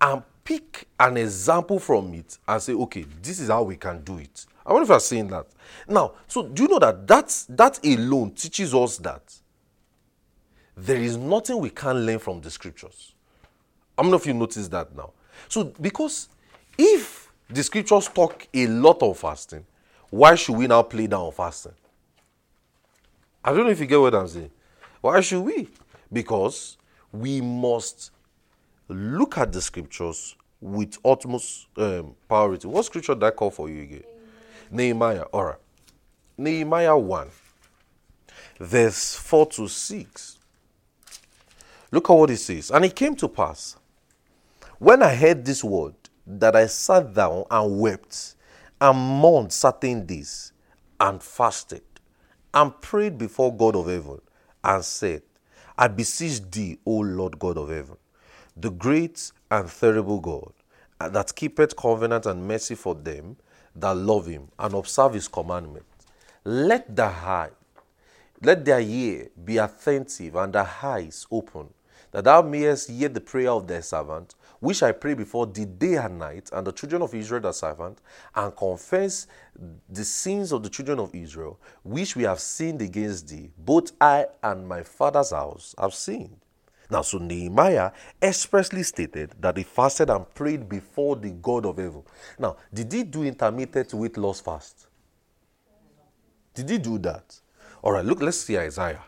and 0.00 0.22
pick 0.44 0.86
an 0.98 1.16
example 1.16 1.78
from 1.78 2.14
it 2.14 2.38
and 2.46 2.62
say, 2.62 2.72
okay, 2.72 3.04
this 3.22 3.40
is 3.40 3.48
how 3.48 3.62
we 3.62 3.76
can 3.76 4.02
do 4.02 4.18
it. 4.18 4.46
I 4.64 4.72
wonder 4.72 4.84
if 4.84 4.88
you're 4.90 5.00
saying 5.00 5.28
that. 5.28 5.46
Now, 5.86 6.12
so 6.26 6.42
do 6.42 6.62
you 6.62 6.68
know 6.68 6.78
that 6.78 7.06
that's, 7.06 7.44
that 7.46 7.84
alone 7.84 8.32
teaches 8.32 8.74
us 8.74 8.98
that 8.98 9.34
there 10.76 10.96
is 10.96 11.16
nothing 11.16 11.58
we 11.58 11.70
can 11.70 12.06
learn 12.06 12.18
from 12.18 12.40
the 12.40 12.50
scriptures? 12.50 13.14
I 13.96 14.02
don't 14.02 14.10
know 14.10 14.16
if 14.16 14.26
you 14.26 14.34
notice 14.34 14.68
that 14.68 14.94
now. 14.94 15.12
So, 15.48 15.64
because 15.64 16.28
if 16.76 17.32
the 17.48 17.62
scriptures 17.62 18.08
talk 18.08 18.46
a 18.54 18.66
lot 18.66 19.02
of 19.02 19.18
fasting, 19.18 19.64
why 20.10 20.34
should 20.34 20.56
we 20.56 20.66
now 20.66 20.82
play 20.82 21.06
down 21.06 21.32
fasting? 21.32 21.72
I 23.44 23.52
don't 23.52 23.64
know 23.64 23.70
if 23.70 23.80
you 23.80 23.86
get 23.86 24.00
what 24.00 24.14
I'm 24.14 24.28
saying. 24.28 24.50
Why 25.00 25.20
should 25.20 25.42
we? 25.42 25.68
Because 26.12 26.76
we 27.12 27.40
must 27.40 28.10
look 28.88 29.38
at 29.38 29.52
the 29.52 29.60
scriptures 29.60 30.36
with 30.60 30.98
utmost 31.04 31.68
um, 31.76 32.14
priority. 32.26 32.66
What 32.66 32.84
scripture 32.84 33.14
did 33.14 33.24
I 33.24 33.30
call 33.30 33.50
for 33.50 33.68
you 33.68 33.82
again? 33.82 34.04
Nehemiah. 34.70 35.22
All 35.32 35.44
right. 35.44 35.58
Nehemiah 36.36 36.96
1, 36.96 37.28
verse 38.60 39.16
4 39.16 39.46
to 39.46 39.68
6. 39.68 40.38
Look 41.90 42.10
at 42.10 42.12
what 42.12 42.30
it 42.30 42.36
says. 42.36 42.70
And 42.70 42.84
it 42.84 42.94
came 42.94 43.16
to 43.16 43.28
pass, 43.28 43.76
when 44.78 45.02
I 45.02 45.14
heard 45.14 45.44
this 45.44 45.64
word, 45.64 45.94
that 46.26 46.54
I 46.54 46.66
sat 46.66 47.14
down 47.14 47.44
and 47.50 47.80
wept 47.80 48.34
and 48.80 48.98
mourned 48.98 49.52
certain 49.52 50.06
days 50.06 50.52
and 51.00 51.22
fasted 51.22 51.82
and 52.52 52.78
prayed 52.80 53.18
before 53.18 53.56
God 53.56 53.74
of 53.74 53.86
heaven 53.86 54.20
and 54.68 54.84
said, 54.84 55.22
I 55.78 55.88
beseech 55.88 56.42
thee, 56.50 56.78
O 56.84 56.98
Lord 56.98 57.38
God 57.38 57.56
of 57.56 57.70
heaven, 57.70 57.96
the 58.56 58.70
great 58.70 59.32
and 59.50 59.68
terrible 59.68 60.20
God, 60.20 60.52
that 61.00 61.34
keepeth 61.34 61.74
covenant 61.76 62.26
and 62.26 62.46
mercy 62.46 62.74
for 62.74 62.94
them 62.94 63.36
that 63.74 63.96
love 63.96 64.26
him 64.26 64.48
and 64.58 64.74
observe 64.74 65.14
his 65.14 65.28
commandments. 65.28 65.86
Let 66.44 66.94
the 66.94 67.06
eye, 67.06 67.50
let 68.42 68.64
their 68.64 68.80
ear 68.80 69.30
be 69.42 69.58
attentive 69.58 70.36
and 70.36 70.52
their 70.52 70.70
eyes 70.82 71.26
open, 71.30 71.70
that 72.10 72.24
thou 72.24 72.42
mayest 72.42 72.90
hear 72.90 73.08
the 73.08 73.20
prayer 73.20 73.50
of 73.50 73.66
thy 73.66 73.80
servant, 73.80 74.34
which 74.60 74.82
I 74.82 74.92
pray 74.92 75.14
before 75.14 75.46
thee 75.46 75.64
day 75.64 75.96
and 75.96 76.18
night, 76.18 76.50
and 76.52 76.66
the 76.66 76.72
children 76.72 77.02
of 77.02 77.14
Israel 77.14 77.40
thy 77.40 77.52
servant, 77.52 77.98
and 78.34 78.56
confess 78.56 79.26
the 79.88 80.04
sins 80.04 80.52
of 80.52 80.62
the 80.62 80.68
children 80.68 80.98
of 80.98 81.14
Israel, 81.14 81.58
which 81.82 82.16
we 82.16 82.24
have 82.24 82.40
sinned 82.40 82.82
against 82.82 83.28
thee. 83.28 83.50
Both 83.56 83.92
I 84.00 84.26
and 84.42 84.66
my 84.66 84.82
father's 84.82 85.30
house 85.30 85.74
have 85.78 85.94
sinned. 85.94 86.36
Now, 86.90 87.02
so 87.02 87.18
Nehemiah 87.18 87.92
expressly 88.20 88.82
stated 88.82 89.34
that 89.40 89.58
he 89.58 89.62
fasted 89.62 90.08
and 90.08 90.32
prayed 90.34 90.68
before 90.68 91.16
the 91.16 91.30
God 91.30 91.66
of 91.66 91.76
heaven. 91.76 92.02
Now, 92.38 92.56
did 92.72 92.92
he 92.92 93.02
do 93.02 93.24
intermittent 93.24 93.92
weight 93.92 94.16
loss 94.16 94.40
fast? 94.40 94.86
Did 96.54 96.70
he 96.70 96.78
do 96.78 96.98
that? 96.98 97.38
All 97.82 97.92
right, 97.92 98.04
look, 98.04 98.22
let's 98.22 98.40
see 98.40 98.58
Isaiah. 98.58 99.02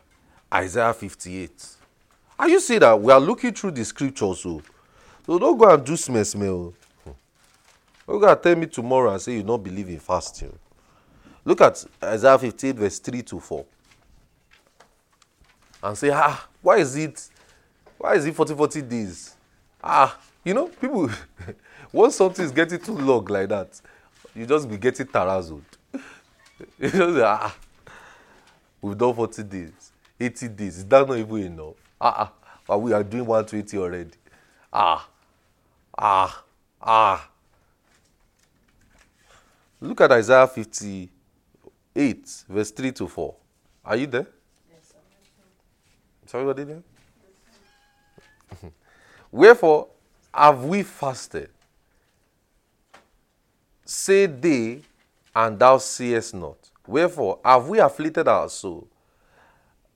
Isaiah 0.52 0.92
58. 0.92 1.66
Are 2.38 2.48
you 2.48 2.60
see 2.60 2.78
that 2.78 3.00
we 3.00 3.12
are 3.12 3.20
looking 3.20 3.52
through 3.52 3.72
the 3.72 3.84
scriptures? 3.84 4.40
So, 4.40 4.62
so 5.30 5.38
don't 5.38 5.56
go 5.56 5.72
and 5.72 5.84
do 5.86 5.96
smell 5.96 6.24
smell. 6.24 6.74
Don't 8.04 8.18
go 8.18 8.28
and 8.28 8.42
tell 8.42 8.56
me 8.56 8.66
tomorrow 8.66 9.12
and 9.12 9.22
say 9.22 9.34
you 9.34 9.44
don't 9.44 9.62
believe 9.62 9.88
in 9.88 10.00
fasting. 10.00 10.52
Look 11.44 11.60
at 11.60 11.84
Isaiah 12.02 12.36
58, 12.36 12.74
verse 12.74 12.98
3 12.98 13.22
to 13.22 13.38
4. 13.38 13.64
And 15.84 15.96
say, 15.96 16.10
ah, 16.12 16.48
why 16.60 16.78
is 16.78 16.96
it 16.96 17.28
why 17.96 18.16
is 18.16 18.26
it 18.26 18.34
40 18.34 18.56
40 18.56 18.82
days? 18.82 19.36
Ah, 19.80 20.18
you 20.44 20.52
know, 20.52 20.66
people, 20.66 21.08
once 21.92 22.16
something 22.16 22.44
is 22.44 22.50
getting 22.50 22.80
too 22.80 22.98
long 22.98 23.24
like 23.26 23.50
that, 23.50 23.80
you 24.34 24.44
just 24.46 24.68
be 24.68 24.78
getting 24.78 25.06
tarazzled. 25.06 25.62
you 25.92 26.90
just 26.90 26.92
say, 26.92 27.22
ah, 27.22 27.54
we've 28.82 28.98
done 28.98 29.14
40 29.14 29.44
days, 29.44 29.92
80 30.18 30.48
days. 30.48 30.78
Is 30.78 30.86
that 30.86 31.06
not 31.06 31.16
even 31.18 31.36
enough? 31.38 31.74
Ah, 32.00 32.14
ah, 32.18 32.32
but 32.66 32.80
we 32.80 32.92
are 32.92 33.04
doing 33.04 33.24
120 33.24 33.78
already. 33.78 34.10
Ah, 34.72 35.06
ah, 36.00 36.42
ah. 36.80 37.28
Look 39.80 40.00
at 40.00 40.12
Isaiah 40.12 40.46
58, 40.46 42.44
verse 42.48 42.70
3 42.70 42.92
to 42.92 43.06
4. 43.08 43.34
Are 43.84 43.96
you 43.96 44.06
there? 44.06 44.26
Yes, 44.70 44.94
Is 46.26 46.34
everybody 46.34 46.64
there? 46.64 46.82
Wherefore 49.30 49.88
have 50.34 50.64
we 50.64 50.82
fasted? 50.82 51.50
Say 53.84 54.26
they, 54.26 54.80
and 55.34 55.58
thou 55.58 55.78
seest 55.78 56.34
not. 56.34 56.56
Wherefore 56.86 57.38
have 57.44 57.68
we 57.68 57.78
afflicted 57.78 58.26
our 58.26 58.48
soul, 58.48 58.88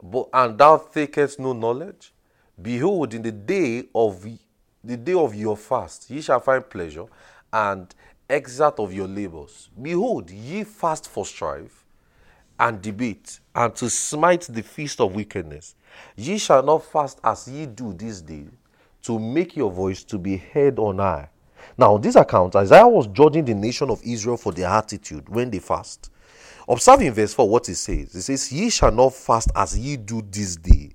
but 0.02 0.28
and 0.32 0.56
thou 0.58 0.76
takest 0.78 1.38
no 1.40 1.52
knowledge? 1.52 2.12
Behold, 2.60 3.14
in 3.14 3.22
the 3.22 3.32
day 3.32 3.84
of 3.94 4.24
the 4.84 4.96
day 4.96 5.14
of 5.14 5.34
your 5.34 5.56
fast, 5.56 6.10
ye 6.10 6.20
shall 6.20 6.40
find 6.40 6.68
pleasure 6.68 7.06
and 7.52 7.94
exert 8.28 8.78
of 8.78 8.92
your 8.92 9.08
labors. 9.08 9.70
Behold, 9.80 10.30
ye 10.30 10.64
fast 10.64 11.08
for 11.08 11.24
strife 11.24 11.84
and 12.58 12.80
debate, 12.80 13.40
and 13.54 13.74
to 13.74 13.90
smite 13.90 14.42
the 14.42 14.62
feast 14.62 15.00
of 15.00 15.14
wickedness. 15.14 15.74
Ye 16.16 16.38
shall 16.38 16.62
not 16.62 16.84
fast 16.84 17.18
as 17.24 17.48
ye 17.48 17.66
do 17.66 17.92
this 17.92 18.20
day, 18.20 18.46
to 19.02 19.18
make 19.18 19.56
your 19.56 19.70
voice 19.70 20.04
to 20.04 20.18
be 20.18 20.36
heard 20.36 20.78
on 20.78 20.98
high. 20.98 21.28
Now, 21.76 21.94
on 21.94 22.00
this 22.00 22.14
account, 22.14 22.54
Isaiah 22.56 22.86
was 22.86 23.06
judging 23.08 23.44
the 23.44 23.54
nation 23.54 23.90
of 23.90 24.00
Israel 24.04 24.36
for 24.36 24.52
their 24.52 24.68
attitude 24.68 25.28
when 25.28 25.50
they 25.50 25.58
fast. 25.58 26.10
Observe 26.68 27.02
in 27.02 27.12
verse 27.12 27.34
4 27.34 27.48
what 27.48 27.68
it 27.68 27.74
says. 27.74 28.14
It 28.14 28.22
says, 28.22 28.52
Ye 28.52 28.70
shall 28.70 28.92
not 28.92 29.14
fast 29.14 29.50
as 29.54 29.78
ye 29.78 29.96
do 29.96 30.22
this 30.22 30.56
day, 30.56 30.92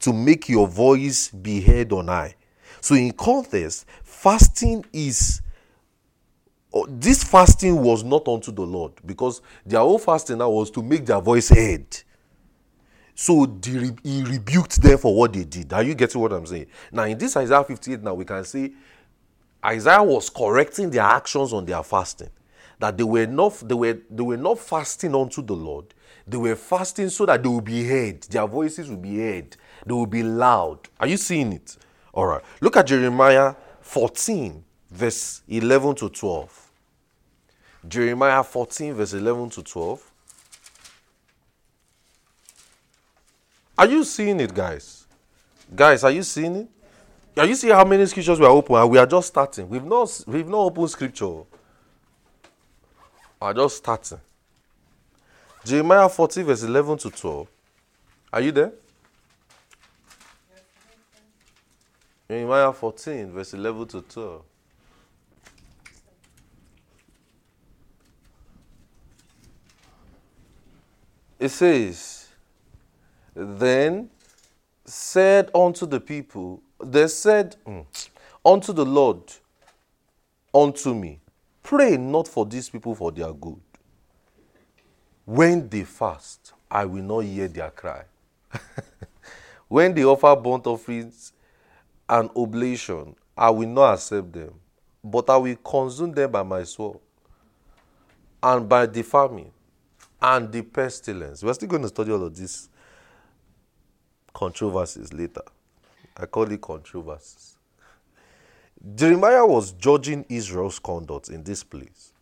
to 0.00 0.12
make 0.12 0.48
your 0.48 0.68
voice 0.68 1.28
be 1.28 1.60
heard 1.60 1.92
on 1.92 2.08
high. 2.08 2.34
So, 2.80 2.94
in 2.94 3.12
context, 3.12 3.86
fasting 4.02 4.84
is 4.92 5.42
oh, 6.72 6.86
this 6.88 7.24
fasting 7.24 7.80
was 7.82 8.02
not 8.04 8.26
unto 8.28 8.52
the 8.52 8.62
Lord 8.62 8.92
because 9.04 9.42
their 9.64 9.80
own 9.80 9.98
fasting 9.98 10.38
now 10.38 10.50
was 10.50 10.70
to 10.72 10.82
make 10.82 11.04
their 11.06 11.20
voice 11.20 11.48
heard. 11.48 11.86
So 13.14 13.44
the, 13.44 13.94
he 14.02 14.22
rebuked 14.22 14.80
them 14.80 14.96
for 14.96 15.14
what 15.14 15.34
they 15.34 15.44
did. 15.44 15.70
Are 15.74 15.82
you 15.82 15.94
getting 15.94 16.20
what 16.22 16.32
I'm 16.32 16.46
saying? 16.46 16.66
Now, 16.90 17.02
in 17.04 17.18
this 17.18 17.36
Isaiah 17.36 17.62
58, 17.62 18.02
now 18.02 18.14
we 18.14 18.24
can 18.24 18.44
see 18.44 18.72
Isaiah 19.64 20.02
was 20.02 20.30
correcting 20.30 20.88
their 20.88 21.02
actions 21.02 21.52
on 21.52 21.66
their 21.66 21.82
fasting. 21.82 22.30
That 22.78 22.96
they 22.96 23.04
were 23.04 23.26
not 23.26 23.62
they 23.68 23.74
were 23.74 23.98
they 24.08 24.22
were 24.22 24.38
not 24.38 24.58
fasting 24.58 25.14
unto 25.14 25.42
the 25.42 25.52
Lord. 25.52 25.92
They 26.26 26.38
were 26.38 26.56
fasting 26.56 27.10
so 27.10 27.26
that 27.26 27.42
they 27.42 27.48
will 27.48 27.60
be 27.60 27.86
heard. 27.86 28.22
Their 28.22 28.46
voices 28.46 28.88
will 28.88 28.96
be 28.96 29.18
heard. 29.18 29.54
They 29.84 29.92
will 29.92 30.06
be 30.06 30.22
loud. 30.22 30.88
Are 30.98 31.06
you 31.06 31.18
seeing 31.18 31.52
it? 31.52 31.76
All 32.12 32.26
right. 32.26 32.42
Look 32.60 32.76
at 32.76 32.86
Jeremiah 32.86 33.54
14, 33.80 34.64
verse 34.90 35.42
11 35.48 35.94
to 35.96 36.08
12. 36.08 36.70
Jeremiah 37.88 38.42
14, 38.42 38.94
verse 38.94 39.12
11 39.14 39.50
to 39.50 39.62
12. 39.62 40.10
Are 43.78 43.86
you 43.86 44.04
seeing 44.04 44.40
it, 44.40 44.52
guys? 44.52 45.06
Guys, 45.74 46.04
are 46.04 46.10
you 46.10 46.22
seeing 46.22 46.56
it? 46.56 46.68
Are 47.36 47.46
you 47.46 47.54
seeing 47.54 47.72
how 47.72 47.84
many 47.84 48.04
scriptures 48.06 48.38
we 48.38 48.44
are 48.44 48.50
open 48.50 48.88
we 48.90 48.98
are 48.98 49.06
just 49.06 49.28
starting? 49.28 49.68
We've 49.68 49.84
not 49.84 50.24
we've 50.26 50.48
not 50.48 50.58
opened 50.58 50.90
scripture. 50.90 51.44
Are 53.40 53.54
just 53.54 53.78
starting. 53.78 54.20
Jeremiah 55.64 56.08
14, 56.08 56.44
verse 56.44 56.62
11 56.62 56.98
to 56.98 57.10
12. 57.10 57.48
Are 58.32 58.40
you 58.40 58.52
there? 58.52 58.72
Jeremiah 62.30 62.72
14, 62.72 63.32
verse 63.32 63.54
11 63.54 63.88
to 63.88 64.02
12. 64.02 64.42
It 71.40 71.48
says, 71.48 72.28
then 73.34 74.10
said 74.84 75.50
unto 75.52 75.86
the 75.86 75.98
people, 75.98 76.62
they 76.80 77.08
said 77.08 77.56
mm, 77.66 77.84
unto 78.46 78.72
the 78.72 78.84
Lord, 78.84 79.24
unto 80.54 80.94
me, 80.94 81.18
pray 81.64 81.96
not 81.96 82.28
for 82.28 82.46
these 82.46 82.70
people 82.70 82.94
for 82.94 83.10
their 83.10 83.32
good. 83.32 83.60
When 85.24 85.68
they 85.68 85.82
fast, 85.82 86.52
I 86.70 86.84
will 86.84 87.02
not 87.02 87.24
hear 87.24 87.48
their 87.48 87.70
cry. 87.70 88.04
when 89.66 89.92
they 89.92 90.04
offer 90.04 90.36
burnt 90.36 90.68
offerings 90.68 91.32
and 92.10 92.28
oblation, 92.34 93.14
I 93.36 93.50
will 93.50 93.68
not 93.68 93.94
accept 93.94 94.32
them, 94.32 94.54
but 95.02 95.30
I 95.30 95.36
will 95.36 95.56
consume 95.56 96.12
them 96.12 96.32
by 96.32 96.42
my 96.42 96.64
sword 96.64 96.98
and 98.42 98.68
by 98.68 98.86
the 98.86 99.02
famine 99.02 99.52
and 100.20 100.50
the 100.50 100.62
pestilence. 100.62 101.42
We're 101.42 101.54
still 101.54 101.68
going 101.68 101.82
to 101.82 101.88
study 101.88 102.10
all 102.10 102.24
of 102.24 102.36
this 102.36 102.68
controversies 104.34 105.12
later. 105.12 105.42
I 106.16 106.26
call 106.26 106.50
it 106.50 106.60
controversies. 106.60 107.56
Jeremiah 108.94 109.46
was 109.46 109.72
judging 109.72 110.24
Israel's 110.28 110.80
conduct 110.80 111.28
in 111.28 111.44
this 111.44 111.62
place. 111.62 112.12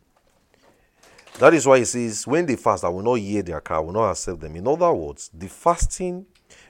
That 1.38 1.54
is 1.54 1.66
why 1.66 1.78
he 1.78 1.84
says, 1.84 2.26
When 2.26 2.44
they 2.44 2.56
fast, 2.56 2.84
I 2.84 2.88
will 2.88 3.02
not 3.02 3.14
hear 3.14 3.42
their 3.42 3.60
cry, 3.60 3.76
I 3.76 3.80
will 3.80 3.92
not 3.92 4.10
accept 4.10 4.40
them. 4.40 4.54
In 4.56 4.66
other 4.68 4.92
words, 4.92 5.30
the 5.32 5.48
fasting 5.48 6.26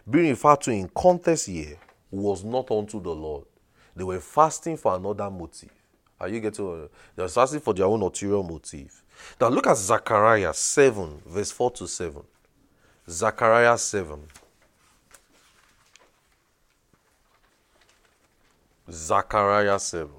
being 0.08 0.28
referred 0.28 0.60
to 0.62 0.70
in 0.70 0.88
context 0.94 1.46
here 1.46 1.78
was 2.10 2.44
not 2.44 2.70
unto 2.70 3.00
the 3.00 3.14
Lord. 3.14 3.44
They 3.94 4.04
were 4.04 4.20
fasting 4.20 4.76
for 4.76 4.94
another 4.94 5.30
motive. 5.30 5.70
Are 6.20 6.28
you 6.28 6.40
getting 6.40 6.84
it? 6.84 6.90
They 7.16 7.22
were 7.22 7.28
fasting 7.28 7.60
for 7.60 7.74
their 7.74 7.86
own 7.86 8.02
ulterior 8.02 8.42
motive. 8.42 9.02
Now 9.40 9.48
look 9.48 9.66
at 9.66 9.76
Zechariah 9.76 10.54
7, 10.54 11.22
verse 11.26 11.50
4 11.50 11.70
to 11.72 11.88
7. 11.88 12.22
Zechariah 13.08 13.78
7. 13.78 14.20
Zechariah 18.90 19.78
7. 19.78 20.10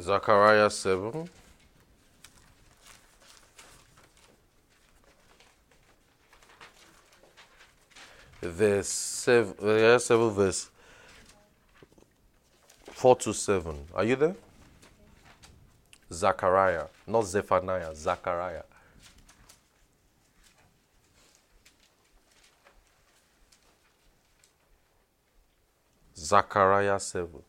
Zechariah 0.00 0.70
7. 0.70 1.28
Verse 8.42 8.88
7, 8.88 9.54
uh, 9.60 9.64
Zechariah 9.66 9.98
7, 9.98 10.30
verse 10.30 10.70
4 12.92 13.16
to 13.16 13.34
7. 13.34 13.76
Are 13.94 14.04
you 14.04 14.16
there? 14.16 14.36
Zechariah, 16.10 16.86
not 17.06 17.26
Zephaniah, 17.26 17.94
Zechariah. 17.94 18.62
Zechariah 26.16 26.98
7. 26.98 27.42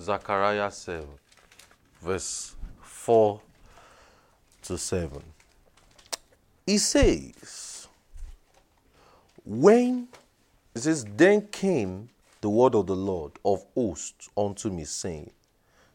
Zechariah 0.00 0.70
7, 0.70 1.04
verse 2.00 2.56
4 2.80 3.38
to 4.62 4.78
7. 4.78 5.22
He 6.66 6.78
says, 6.78 7.86
When, 9.44 10.08
it 10.74 10.80
says, 10.80 11.04
then 11.04 11.48
came 11.48 12.08
the 12.40 12.48
word 12.48 12.74
of 12.74 12.86
the 12.86 12.96
Lord 12.96 13.32
of 13.44 13.66
hosts 13.74 14.30
unto 14.36 14.70
me, 14.70 14.84
saying, 14.84 15.32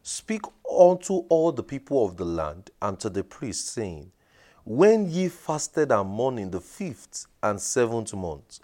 Speak 0.03 0.41
unto 0.69 1.23
all 1.29 1.51
the 1.51 1.63
people 1.63 2.05
of 2.05 2.15
the 2.17 2.25
land 2.25 2.69
and 2.83 2.99
to 2.99 3.09
the 3.09 3.23
priests, 3.23 3.71
saying, 3.71 4.11
When 4.65 5.09
ye 5.09 5.29
fasted 5.29 5.91
and 5.91 6.07
mourned 6.07 6.39
in 6.39 6.51
the 6.51 6.61
fifth 6.61 7.25
and 7.41 7.59
seventh 7.59 8.13
month, 8.13 8.59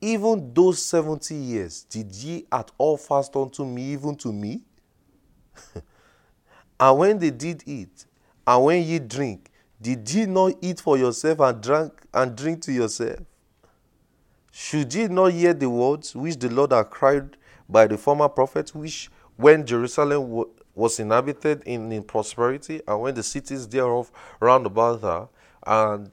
even 0.00 0.52
those 0.52 0.84
seventy 0.84 1.36
years, 1.36 1.84
did 1.84 2.12
ye 2.12 2.46
at 2.50 2.72
all 2.76 2.96
fast 2.96 3.36
unto 3.36 3.64
me, 3.64 3.92
even 3.92 4.16
to 4.16 4.32
me? 4.32 4.62
and 6.80 6.98
when 6.98 7.18
they 7.18 7.30
did 7.30 7.62
eat, 7.66 8.06
and 8.46 8.64
when 8.64 8.82
ye 8.82 8.98
drink, 8.98 9.50
did 9.80 10.08
ye 10.12 10.26
not 10.26 10.54
eat 10.60 10.80
for 10.80 10.96
yourself 10.96 11.40
and 11.40 11.60
drink 11.60 11.92
and 12.14 12.36
drink 12.36 12.62
to 12.62 12.72
yourself? 12.72 13.20
Should 14.52 14.94
ye 14.94 15.08
not 15.08 15.32
hear 15.32 15.54
the 15.54 15.68
words 15.68 16.14
which 16.14 16.38
the 16.38 16.48
Lord 16.48 16.72
had 16.72 16.90
cried 16.90 17.36
by 17.68 17.86
the 17.86 17.96
former 17.96 18.28
prophets, 18.28 18.74
which 18.74 19.10
when 19.36 19.66
Jerusalem 19.66 20.44
was 20.74 21.00
inhabited 21.00 21.62
in, 21.64 21.90
in 21.90 22.02
prosperity, 22.02 22.80
and 22.86 23.00
when 23.00 23.14
the 23.14 23.22
cities 23.22 23.66
thereof 23.66 24.10
round 24.40 24.66
about 24.66 25.00
her, 25.00 25.28
and 25.66 26.10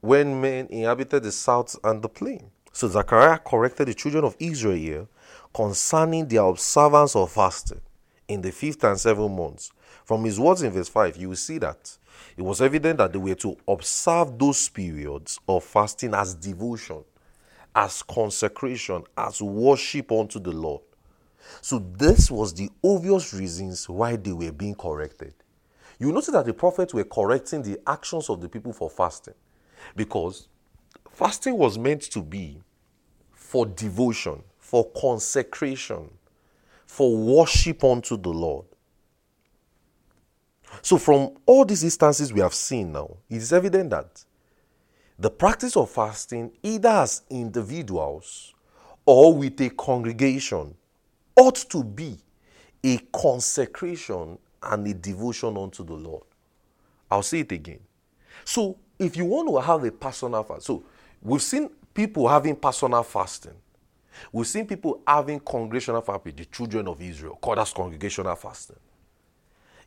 when 0.00 0.40
men 0.40 0.66
inhabited 0.70 1.22
the 1.22 1.32
south 1.32 1.76
and 1.82 2.02
the 2.02 2.08
plain? 2.08 2.50
So 2.72 2.88
Zechariah 2.88 3.38
corrected 3.38 3.88
the 3.88 3.94
children 3.94 4.24
of 4.24 4.36
Israel 4.38 5.08
concerning 5.52 6.28
their 6.28 6.42
observance 6.42 7.16
of 7.16 7.32
fasting 7.32 7.80
in 8.28 8.40
the 8.40 8.52
fifth 8.52 8.84
and 8.84 8.98
seventh 8.98 9.30
months. 9.30 9.72
From 10.04 10.24
his 10.24 10.38
words 10.38 10.62
in 10.62 10.72
verse 10.72 10.88
5, 10.88 11.16
you 11.16 11.28
will 11.30 11.36
see 11.36 11.58
that 11.58 11.96
it 12.36 12.42
was 12.42 12.60
evident 12.60 12.98
that 12.98 13.12
they 13.12 13.18
were 13.18 13.34
to 13.36 13.56
observe 13.66 14.38
those 14.38 14.68
periods 14.68 15.38
of 15.48 15.64
fasting 15.64 16.14
as 16.14 16.34
devotion, 16.34 17.04
as 17.74 18.02
consecration, 18.02 19.04
as 19.16 19.42
worship 19.42 20.12
unto 20.12 20.38
the 20.38 20.52
Lord. 20.52 20.82
So, 21.60 21.78
this 21.78 22.30
was 22.30 22.52
the 22.54 22.70
obvious 22.82 23.32
reasons 23.32 23.88
why 23.88 24.16
they 24.16 24.32
were 24.32 24.52
being 24.52 24.74
corrected. 24.74 25.34
You 25.98 26.12
notice 26.12 26.28
that 26.28 26.44
the 26.44 26.54
prophets 26.54 26.92
were 26.92 27.04
correcting 27.04 27.62
the 27.62 27.78
actions 27.86 28.28
of 28.28 28.40
the 28.40 28.48
people 28.48 28.72
for 28.72 28.90
fasting 28.90 29.34
because 29.94 30.48
fasting 31.10 31.56
was 31.56 31.78
meant 31.78 32.02
to 32.02 32.22
be 32.22 32.60
for 33.32 33.64
devotion, 33.64 34.42
for 34.58 34.90
consecration, 34.90 36.10
for 36.86 37.16
worship 37.16 37.84
unto 37.84 38.16
the 38.16 38.30
Lord. 38.30 38.64
So, 40.82 40.98
from 40.98 41.32
all 41.44 41.64
these 41.64 41.84
instances 41.84 42.32
we 42.32 42.40
have 42.40 42.54
seen 42.54 42.92
now, 42.92 43.16
it 43.28 43.36
is 43.36 43.52
evident 43.52 43.90
that 43.90 44.24
the 45.18 45.30
practice 45.30 45.76
of 45.76 45.90
fasting, 45.90 46.52
either 46.62 46.88
as 46.88 47.22
individuals 47.30 48.54
or 49.04 49.34
with 49.34 49.60
a 49.60 49.70
congregation, 49.70 50.74
ought 51.34 51.56
to 51.56 51.82
be 51.82 52.18
a 52.84 52.98
consecration 53.12 54.38
and 54.62 54.86
a 54.86 54.94
devotion 54.94 55.56
unto 55.56 55.84
the 55.84 55.94
Lord. 55.94 56.24
I'll 57.10 57.22
say 57.22 57.40
it 57.40 57.52
again. 57.52 57.80
So, 58.44 58.76
if 58.98 59.16
you 59.16 59.24
want 59.24 59.48
to 59.48 59.60
have 59.60 59.84
a 59.84 59.90
personal 59.90 60.42
fast, 60.42 60.66
so 60.66 60.84
we've 61.22 61.42
seen 61.42 61.70
people 61.94 62.28
having 62.28 62.56
personal 62.56 63.02
fasting. 63.02 63.54
We've 64.32 64.46
seen 64.46 64.66
people 64.66 65.02
having 65.06 65.40
congregational 65.40 66.02
fasting, 66.02 66.34
the 66.36 66.44
children 66.46 66.88
of 66.88 67.00
Israel, 67.00 67.38
called 67.40 67.58
as 67.58 67.72
congregational 67.72 68.34
fasting 68.36 68.76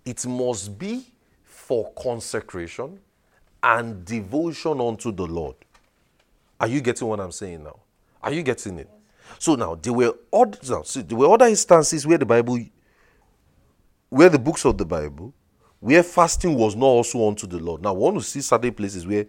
it 0.05 0.25
must 0.25 0.77
be 0.77 1.05
for 1.43 1.91
consecration 1.93 2.99
and 3.61 4.05
devotion 4.05 4.79
unto 4.79 5.11
the 5.11 5.25
Lord. 5.25 5.55
Are 6.59 6.67
you 6.67 6.81
getting 6.81 7.07
what 7.07 7.19
I'm 7.19 7.31
saying 7.31 7.63
now? 7.63 7.79
Are 8.21 8.31
you 8.31 8.43
getting 8.43 8.79
it? 8.79 8.89
So 9.37 9.55
now 9.55 9.75
there 9.75 9.93
were 9.93 10.15
other 10.33 10.57
there 11.03 11.17
were 11.17 11.31
other 11.31 11.45
instances 11.45 12.05
where 12.07 12.17
the 12.17 12.25
Bible, 12.25 12.59
where 14.09 14.29
the 14.29 14.39
books 14.39 14.65
of 14.65 14.77
the 14.77 14.85
Bible, 14.85 15.33
where 15.79 16.03
fasting 16.03 16.55
was 16.55 16.75
not 16.75 16.85
also 16.85 17.27
unto 17.27 17.45
the 17.45 17.59
Lord. 17.59 17.81
Now, 17.81 17.93
we 17.93 18.01
want 18.01 18.17
to 18.17 18.23
see 18.23 18.41
certain 18.41 18.73
places 18.73 19.05
where 19.05 19.27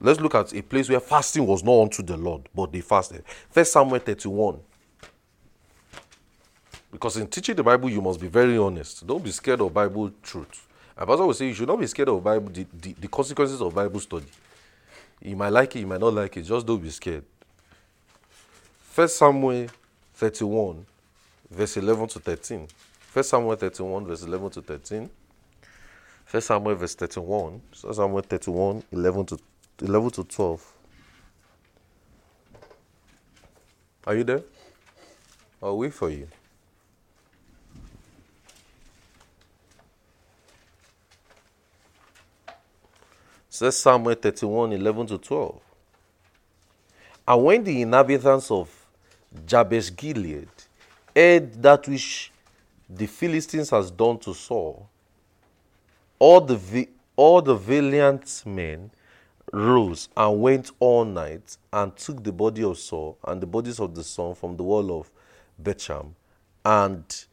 let's 0.00 0.20
look 0.20 0.34
at 0.34 0.54
a 0.54 0.62
place 0.62 0.88
where 0.88 1.00
fasting 1.00 1.46
was 1.46 1.62
not 1.62 1.82
unto 1.82 2.02
the 2.02 2.16
Lord, 2.16 2.48
but 2.54 2.72
they 2.72 2.80
fasted. 2.80 3.24
First 3.50 3.72
Samuel 3.72 3.98
31. 3.98 4.60
Because 6.90 7.16
in 7.16 7.26
teaching 7.26 7.56
the 7.56 7.62
Bible, 7.62 7.90
you 7.90 8.00
must 8.00 8.20
be 8.20 8.28
very 8.28 8.56
honest. 8.56 9.04
Don't 9.06 9.22
be 9.22 9.32
scared 9.32 9.60
of 9.60 9.74
Bible 9.74 10.12
truth. 10.22 10.66
And 10.96 11.08
Pastor 11.08 11.26
will 11.26 11.34
say 11.34 11.48
you 11.48 11.54
should 11.54 11.66
not 11.66 11.80
be 11.80 11.88
scared 11.88 12.08
of 12.08 12.22
Bible, 12.22 12.50
the, 12.50 12.66
the, 12.72 12.92
the 12.92 13.08
consequences 13.08 13.60
of 13.60 13.74
Bible 13.74 13.98
study. 13.98 14.26
You 15.20 15.34
might 15.34 15.48
like 15.48 15.74
it, 15.74 15.80
you 15.80 15.86
might 15.86 16.00
not 16.00 16.14
like 16.14 16.36
it. 16.36 16.42
Just 16.42 16.64
don't 16.64 16.80
be 16.80 16.90
scared. 16.90 17.24
First 18.90 19.16
Samuel 19.16 19.66
31, 20.14 20.86
verse 21.50 21.76
11 21.76 22.08
to 22.08 22.20
13. 22.20 22.68
First 23.00 23.30
Samuel 23.30 23.56
31, 23.56 24.06
verse 24.06 24.22
11 24.22 24.50
to 24.50 24.62
13. 24.62 25.10
First 26.26 26.46
Samuel 26.46 26.76
verse 26.76 26.94
31. 26.94 27.60
First 27.72 27.96
Samuel 27.96 28.22
31, 28.22 28.84
11 28.92 29.26
to 29.26 29.38
11 29.82 30.10
to 30.10 30.24
12. 30.24 30.72
Are 34.06 34.14
you 34.14 34.24
there? 34.24 34.42
I'll 35.62 35.78
wait 35.78 35.94
for 35.94 36.10
you. 36.10 36.28
says 43.54 43.76
Samuel 43.76 44.16
31 44.16 44.72
11 44.72 45.06
to 45.06 45.18
12. 45.18 45.60
And 47.28 47.44
when 47.44 47.62
the 47.62 47.82
inhabitants 47.82 48.50
of 48.50 48.68
Jabesh 49.46 49.94
Gilead 49.94 50.48
heard 51.14 51.62
that 51.62 51.86
which 51.86 52.32
the 52.90 53.06
Philistines 53.06 53.70
has 53.70 53.92
done 53.92 54.18
to 54.18 54.34
Saul, 54.34 54.88
all 56.18 56.40
the, 56.40 56.88
all 57.14 57.40
the 57.40 57.54
valiant 57.54 58.42
men 58.44 58.90
rose 59.54 60.08
and 60.16 60.40
went 60.40 60.70
all 60.80 61.04
night 61.04 61.56
and 61.72 61.96
took 61.96 62.22
the 62.22 62.32
body 62.32 62.64
of 62.64 62.78
Saul 62.78 63.18
and 63.24 63.40
the 63.40 63.46
bodies 63.46 63.80
of 63.80 63.94
the 63.94 64.02
son 64.02 64.34
from 64.34 64.56
the 64.56 64.62
wall 64.62 65.00
of 65.00 65.10
Bethshan 65.62 66.12
and 66.64 67.24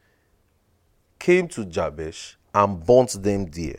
came 1.18 1.48
to 1.48 1.64
Jabesh 1.64 2.36
and 2.54 2.84
burnt 2.84 3.22
them 3.22 3.46
there. 3.46 3.76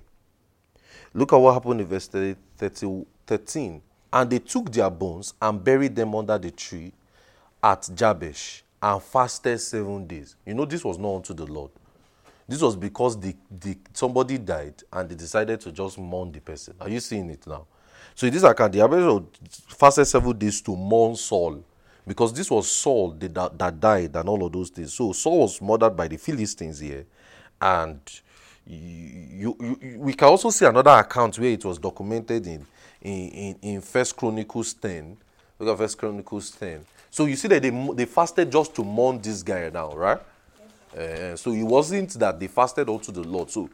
Look 1.13 1.31
at 1.31 1.37
what 1.37 1.53
happened 1.53 1.81
in 1.81 1.87
verse 1.87 2.07
30, 2.07 2.35
30, 2.57 3.05
13. 3.27 3.81
And 4.11 4.29
they 4.29 4.39
took 4.39 4.71
their 4.71 4.89
bones 4.89 5.33
and 5.41 5.63
buried 5.63 5.95
them 5.95 6.13
under 6.13 6.37
the 6.37 6.51
tree 6.51 6.91
at 7.63 7.81
Jabesh 7.93 8.61
and 8.81 9.01
fasted 9.01 9.59
seven 9.61 10.05
days. 10.05 10.35
You 10.45 10.53
know, 10.53 10.65
this 10.65 10.83
was 10.83 10.97
not 10.97 11.15
unto 11.15 11.33
the 11.33 11.45
Lord. 11.45 11.71
This 12.47 12.61
was 12.61 12.75
because 12.75 13.19
the, 13.19 13.35
the, 13.49 13.77
somebody 13.93 14.37
died 14.37 14.75
and 14.91 15.09
they 15.09 15.15
decided 15.15 15.61
to 15.61 15.71
just 15.71 15.97
mourn 15.97 16.31
the 16.31 16.41
person. 16.41 16.75
Are 16.81 16.89
you 16.89 16.99
seeing 16.99 17.29
it 17.29 17.47
now? 17.47 17.65
So 18.15 18.27
in 18.27 18.33
this 18.33 18.43
account, 18.43 18.73
the 18.73 18.79
Abish 18.79 19.25
fasted 19.67 20.07
seven 20.07 20.37
days 20.37 20.61
to 20.61 20.75
mourn 20.75 21.15
Saul. 21.15 21.63
Because 22.05 22.33
this 22.33 22.51
was 22.51 22.69
Saul 22.69 23.11
that, 23.11 23.57
that 23.57 23.79
died 23.79 24.15
and 24.15 24.27
all 24.27 24.45
of 24.45 24.51
those 24.51 24.69
things. 24.69 24.93
So 24.93 25.13
Saul 25.13 25.39
was 25.39 25.61
murdered 25.61 25.95
by 25.95 26.07
the 26.07 26.17
Philistines 26.17 26.79
here. 26.79 27.05
And 27.61 27.99
you, 28.67 29.55
you, 29.59 29.79
you, 29.81 29.99
we 29.99 30.13
can 30.13 30.27
also 30.27 30.49
see 30.49 30.65
another 30.65 30.91
account 30.91 31.39
where 31.39 31.51
it 31.51 31.63
was 31.63 31.77
documented 31.77 32.45
in 32.45 32.65
in, 33.03 33.29
in, 33.29 33.55
in 33.61 33.81
First 33.81 34.15
Chronicles 34.15 34.73
10. 34.73 35.17
Look 35.59 35.69
at 35.69 35.77
First 35.77 35.97
Chronicles 35.97 36.51
10. 36.51 36.85
So 37.11 37.25
you 37.25 37.35
see 37.35 37.47
that 37.49 37.61
they, 37.61 37.69
they 37.69 38.05
fasted 38.05 38.51
just 38.51 38.73
to 38.75 38.83
mourn 38.83 39.21
this 39.21 39.43
guy 39.43 39.69
now, 39.69 39.93
right? 39.93 40.19
Uh, 40.97 41.35
so 41.35 41.51
it 41.51 41.63
wasn't 41.63 42.11
that 42.13 42.39
they 42.39 42.47
fasted 42.47 42.89
unto 42.89 43.11
the 43.11 43.21
Lord. 43.21 43.51
So 43.51 43.69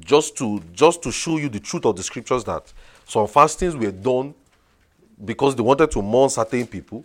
just 0.00 0.36
to 0.36 0.60
just 0.72 1.02
to 1.02 1.12
show 1.12 1.36
you 1.36 1.48
the 1.48 1.60
truth 1.60 1.84
of 1.86 1.96
the 1.96 2.02
scriptures 2.02 2.42
that 2.44 2.72
some 3.06 3.26
fastings 3.26 3.76
were 3.76 3.90
done 3.92 4.34
because 5.22 5.54
they 5.54 5.62
wanted 5.62 5.90
to 5.90 6.02
mourn 6.02 6.28
certain 6.30 6.66
people, 6.66 7.04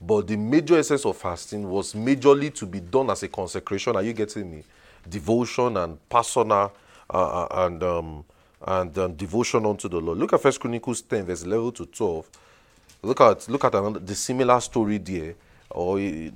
but 0.00 0.26
the 0.26 0.36
major 0.36 0.78
essence 0.78 1.04
of 1.04 1.16
fasting 1.16 1.68
was 1.68 1.94
majorly 1.94 2.52
to 2.54 2.66
be 2.66 2.80
done 2.80 3.10
as 3.10 3.22
a 3.22 3.28
consecration. 3.28 3.96
Are 3.96 4.02
you 4.02 4.12
getting 4.12 4.50
me? 4.50 4.64
Devotion 5.08 5.76
and 5.76 6.08
personal 6.08 6.72
uh, 7.10 7.44
uh 7.44 7.66
and 7.66 7.82
um, 7.82 8.24
and 8.66 8.96
um, 8.98 9.12
devotion 9.14 9.66
unto 9.66 9.88
the 9.88 10.00
Lord. 10.00 10.18
Look 10.18 10.32
at 10.32 10.40
First 10.40 10.58
Chronicles 10.60 11.02
10, 11.02 11.24
verse 11.26 11.42
11 11.42 11.72
to 11.72 11.86
12. 11.86 12.30
Look 13.02 13.20
at 13.20 13.48
look 13.48 13.64
at 13.64 13.74
another, 13.74 14.00
the 14.00 14.14
similar 14.14 14.58
story 14.60 14.98
there, 14.98 15.34
or 15.70 15.98
uh, 15.98 16.30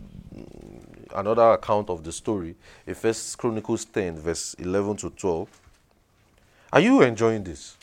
another 1.15 1.53
account 1.53 1.89
of 1.89 2.05
the 2.05 2.13
story 2.13 2.55
in 2.87 2.95
First 2.95 3.39
Chronicles 3.39 3.87
10, 3.87 4.19
verse 4.19 4.55
11 4.59 4.97
to 4.99 5.11
12. 5.11 5.49
Are 6.71 6.81
you 6.81 7.01
enjoying 7.01 7.45
this? 7.45 7.78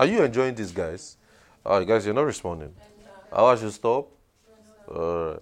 Are 0.00 0.06
you 0.06 0.22
enjoying 0.22 0.54
this, 0.54 0.70
guys? 0.70 1.18
All 1.62 1.78
right, 1.78 1.86
guys, 1.86 2.06
you're 2.06 2.14
not 2.14 2.22
responding. 2.22 2.74
I 3.30 3.54
should 3.56 3.70
stop? 3.70 4.08
Uh, 4.90 5.34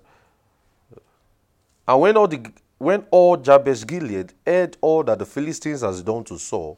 and 1.87 2.01
when 2.01 2.17
all 2.17 2.27
the 2.27 2.45
when 2.79 3.07
all 3.13 3.37
Jabesh 3.37 3.87
Gilead 3.87 4.33
heard 4.45 4.77
all 4.81 5.05
that 5.05 5.21
the 5.21 5.27
Philistines 5.27 5.83
has 5.83 6.03
done 6.03 6.25
to 6.25 6.41
Saul, 6.41 6.77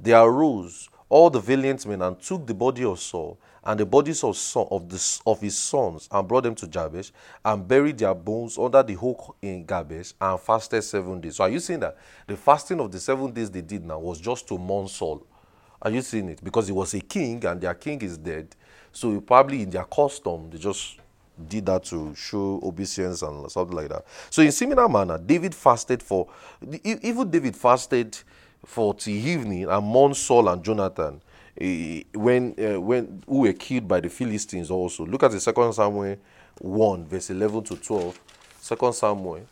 they 0.00 0.14
arose 0.14 0.88
all 1.10 1.28
the 1.28 1.38
valiant 1.38 1.84
men 1.84 2.00
and 2.00 2.18
took 2.18 2.46
the 2.46 2.54
body 2.54 2.84
of 2.84 2.98
Saul 2.98 3.38
and 3.62 3.78
the 3.78 3.84
bodies 3.84 4.24
of, 4.24 4.34
son, 4.34 4.66
of, 4.70 4.88
the, 4.88 5.20
of 5.26 5.38
his 5.42 5.58
sons 5.58 6.08
and 6.10 6.26
brought 6.26 6.44
them 6.44 6.54
to 6.54 6.66
Jabesh 6.66 7.12
and 7.44 7.68
buried 7.68 7.98
their 7.98 8.14
bones 8.14 8.56
under 8.56 8.82
the 8.82 8.96
oak 8.96 9.36
in 9.42 9.66
Jabesh 9.66 10.14
and 10.18 10.40
fasted 10.40 10.82
seven 10.82 11.20
days. 11.20 11.36
So 11.36 11.44
are 11.44 11.50
you 11.50 11.60
seeing 11.60 11.80
that 11.80 11.98
the 12.26 12.38
fasting 12.38 12.80
of 12.80 12.90
the 12.90 12.98
seven 12.98 13.30
days 13.32 13.50
they 13.50 13.60
did 13.60 13.84
now 13.84 13.98
was 13.98 14.18
just 14.18 14.48
to 14.48 14.56
mourn 14.56 14.88
Saul? 14.88 15.26
Are 15.80 15.90
you 15.90 16.02
seeing 16.02 16.28
it? 16.28 16.42
Because 16.42 16.66
he 16.66 16.72
was 16.72 16.94
a 16.94 17.00
king 17.00 17.44
and 17.44 17.60
their 17.60 17.74
king 17.74 18.00
is 18.02 18.18
dead. 18.18 18.48
So 18.92 19.20
probably 19.20 19.62
in 19.62 19.70
their 19.70 19.84
custom 19.84 20.50
they 20.50 20.58
just 20.58 20.98
did 21.48 21.66
that 21.66 21.84
to 21.84 22.14
show 22.16 22.60
obeisance 22.62 23.22
and 23.22 23.50
something 23.50 23.76
like 23.76 23.88
that. 23.88 24.04
So 24.30 24.42
in 24.42 24.50
similar 24.52 24.88
manner, 24.88 25.18
David 25.18 25.54
fasted 25.54 26.02
for 26.02 26.28
even 26.84 27.30
David 27.30 27.56
fasted 27.56 28.18
for 28.64 28.94
till 28.94 29.14
evening 29.14 29.66
among 29.68 30.14
Saul 30.14 30.48
and 30.48 30.62
Jonathan 30.64 31.20
uh, 31.60 31.64
when 32.14 32.54
uh, 32.58 32.80
when 32.80 33.22
who 33.26 33.40
were 33.40 33.52
killed 33.52 33.86
by 33.86 34.00
the 34.00 34.08
Philistines 34.08 34.70
also. 34.70 35.06
Look 35.06 35.22
at 35.22 35.30
the 35.30 35.40
second 35.40 35.72
Samuel 35.72 36.16
1, 36.60 37.06
verse 37.06 37.30
11 37.30 37.64
to 37.64 37.76
12. 37.76 38.20
Second 38.60 38.92
Samuel. 38.94 39.46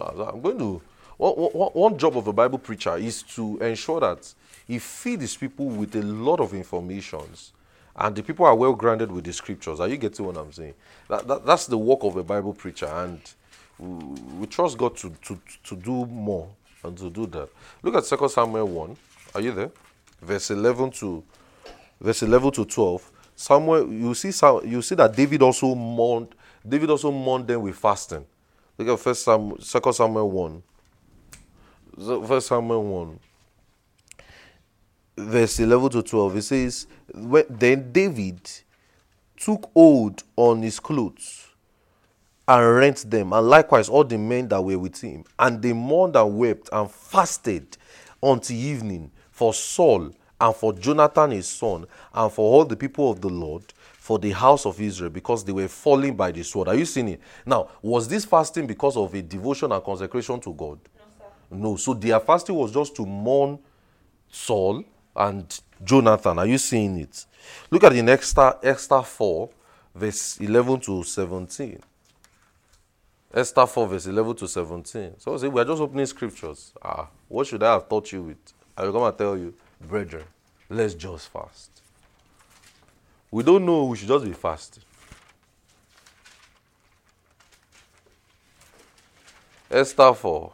I'm 0.00 0.40
going 0.40 0.58
to 0.58 0.80
one, 1.20 1.98
job 1.98 2.16
of 2.16 2.26
a 2.26 2.32
Bible 2.32 2.58
preacher 2.58 2.96
is 2.96 3.22
to 3.22 3.58
ensure 3.58 4.00
that 4.00 4.32
he 4.66 4.78
feeds 4.78 5.22
his 5.22 5.36
people 5.36 5.66
with 5.66 5.94
a 5.96 6.02
lot 6.02 6.40
of 6.40 6.54
informations 6.54 7.52
and 7.96 8.16
the 8.16 8.22
people 8.22 8.46
are 8.46 8.54
well 8.54 8.72
grounded 8.72 9.12
with 9.12 9.24
the 9.24 9.32
scriptures. 9.32 9.80
Are 9.80 9.88
you 9.88 9.96
getting 9.96 10.24
what 10.24 10.36
I'm 10.36 10.52
saying? 10.52 10.74
That, 11.08 11.26
that, 11.28 11.44
that's 11.44 11.66
the 11.66 11.76
work 11.76 12.00
of 12.02 12.16
a 12.16 12.22
Bible 12.22 12.54
preacher, 12.54 12.86
and 12.86 13.20
we 13.78 14.46
trust 14.46 14.78
God 14.78 14.96
to, 14.98 15.10
to, 15.10 15.38
to 15.64 15.76
do 15.76 16.06
more 16.06 16.48
and 16.82 16.96
to 16.98 17.10
do 17.10 17.26
that. 17.26 17.48
Look 17.82 17.96
at 17.96 18.04
2 18.04 18.28
Samuel 18.28 18.68
1. 18.68 18.96
Are 19.34 19.40
you 19.40 19.52
there? 19.52 19.70
Verse 20.22 20.50
11 20.50 20.90
to 20.92 21.22
verse 22.00 22.22
11 22.22 22.52
to 22.52 22.64
12. 22.64 23.10
Samuel, 23.36 23.92
you 23.92 24.14
see, 24.14 24.32
you 24.66 24.82
see 24.82 24.94
that 24.94 25.14
David 25.14 25.42
also 25.42 25.74
mourned. 25.74 26.34
David 26.66 26.90
also 26.90 27.10
mourned 27.10 27.46
them 27.46 27.62
with 27.62 27.76
fasting. 27.76 28.24
Look 28.76 28.88
at 28.88 28.98
First 28.98 29.24
Samuel, 29.24 29.58
2 29.58 29.92
Samuel 29.92 30.30
1. 30.30 30.62
First 32.26 32.48
Samuel 32.48 32.84
1 32.84 33.18
verse 35.16 35.60
11 35.60 35.90
to 35.90 36.02
12 36.02 36.36
it 36.36 36.42
says 36.42 36.86
then 37.50 37.92
david 37.92 38.40
took 39.36 39.70
hold 39.74 40.22
on 40.36 40.62
his 40.62 40.80
clothes 40.80 41.50
and 42.50 42.74
rent 42.74 43.08
them, 43.08 43.32
and 43.32 43.48
likewise 43.48 43.88
all 43.88 44.02
the 44.02 44.18
men 44.18 44.48
that 44.48 44.60
were 44.60 44.78
with 44.78 45.00
him. 45.00 45.24
And 45.38 45.62
they 45.62 45.72
mourned 45.72 46.16
and 46.16 46.36
wept 46.36 46.68
and 46.72 46.90
fasted 46.90 47.76
until 48.20 48.56
evening 48.56 49.12
for 49.30 49.54
Saul 49.54 50.10
and 50.40 50.56
for 50.56 50.72
Jonathan 50.72 51.30
his 51.30 51.46
son 51.46 51.86
and 52.12 52.32
for 52.32 52.40
all 52.40 52.64
the 52.64 52.76
people 52.76 53.08
of 53.08 53.20
the 53.20 53.28
Lord 53.28 53.62
for 53.92 54.18
the 54.18 54.32
house 54.32 54.66
of 54.66 54.80
Israel 54.80 55.10
because 55.10 55.44
they 55.44 55.52
were 55.52 55.68
falling 55.68 56.16
by 56.16 56.32
the 56.32 56.42
sword. 56.42 56.66
Are 56.66 56.74
you 56.74 56.86
seeing 56.86 57.10
it? 57.10 57.20
Now, 57.46 57.68
was 57.82 58.08
this 58.08 58.24
fasting 58.24 58.66
because 58.66 58.96
of 58.96 59.14
a 59.14 59.22
devotion 59.22 59.70
and 59.70 59.84
consecration 59.84 60.40
to 60.40 60.52
God? 60.52 60.80
No. 61.50 61.76
So 61.76 61.94
their 61.94 62.20
fasting 62.20 62.54
was 62.54 62.72
just 62.72 62.94
to 62.96 63.06
mourn 63.06 63.58
Saul 64.30 64.84
and 65.16 65.60
Jonathan. 65.82 66.38
Are 66.38 66.46
you 66.46 66.58
seeing 66.58 66.98
it? 66.98 67.26
Look 67.70 67.84
at 67.84 67.92
the 67.92 68.02
next 68.02 68.36
Esther 68.62 69.02
4, 69.02 69.50
verse 69.94 70.38
11 70.40 70.80
to 70.80 71.02
17. 71.02 71.78
Esther 73.32 73.66
4, 73.66 73.86
verse 73.88 74.06
11 74.06 74.36
to 74.36 74.48
17. 74.48 75.14
So 75.18 75.36
say, 75.36 75.48
we 75.48 75.60
are 75.60 75.64
just 75.64 75.80
opening 75.80 76.06
scriptures. 76.06 76.72
Ah, 76.82 77.08
what 77.28 77.46
should 77.46 77.62
I 77.62 77.72
have 77.72 77.88
taught 77.88 78.10
you 78.12 78.22
with? 78.22 78.38
I 78.76 78.84
will 78.84 78.92
come 78.92 79.02
and 79.02 79.18
tell 79.18 79.36
you, 79.36 79.54
brethren, 79.80 80.24
let's 80.68 80.94
just 80.94 81.28
fast. 81.28 81.70
We 83.30 83.42
don't 83.44 83.64
know, 83.64 83.84
we 83.84 83.96
should 83.96 84.08
just 84.08 84.24
be 84.24 84.32
fasting. 84.32 84.82
Esther 89.70 90.12
4. 90.12 90.52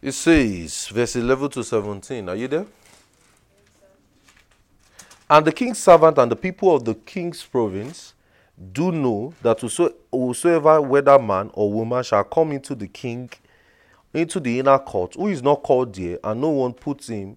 It 0.00 0.12
says, 0.12 0.86
verse 0.88 1.16
11 1.16 1.50
to 1.50 1.64
17. 1.64 2.28
Are 2.28 2.36
you 2.36 2.46
there? 2.46 2.66
And 5.28 5.44
the 5.44 5.52
king's 5.52 5.78
servant 5.78 6.18
and 6.18 6.30
the 6.30 6.36
people 6.36 6.74
of 6.74 6.84
the 6.84 6.94
king's 6.94 7.42
province 7.42 8.14
do 8.72 8.92
know 8.92 9.34
that 9.42 9.60
whosoever, 9.60 10.80
whether 10.80 11.18
man 11.18 11.50
or 11.52 11.72
woman, 11.72 12.02
shall 12.04 12.24
come 12.24 12.52
into 12.52 12.74
the 12.74 12.86
king, 12.86 13.28
into 14.14 14.40
the 14.40 14.60
inner 14.60 14.78
court, 14.78 15.14
who 15.14 15.28
is 15.28 15.42
not 15.42 15.62
called 15.64 15.94
there, 15.94 16.18
and 16.22 16.40
no 16.40 16.50
one 16.50 16.72
puts 16.72 17.08
him, 17.08 17.36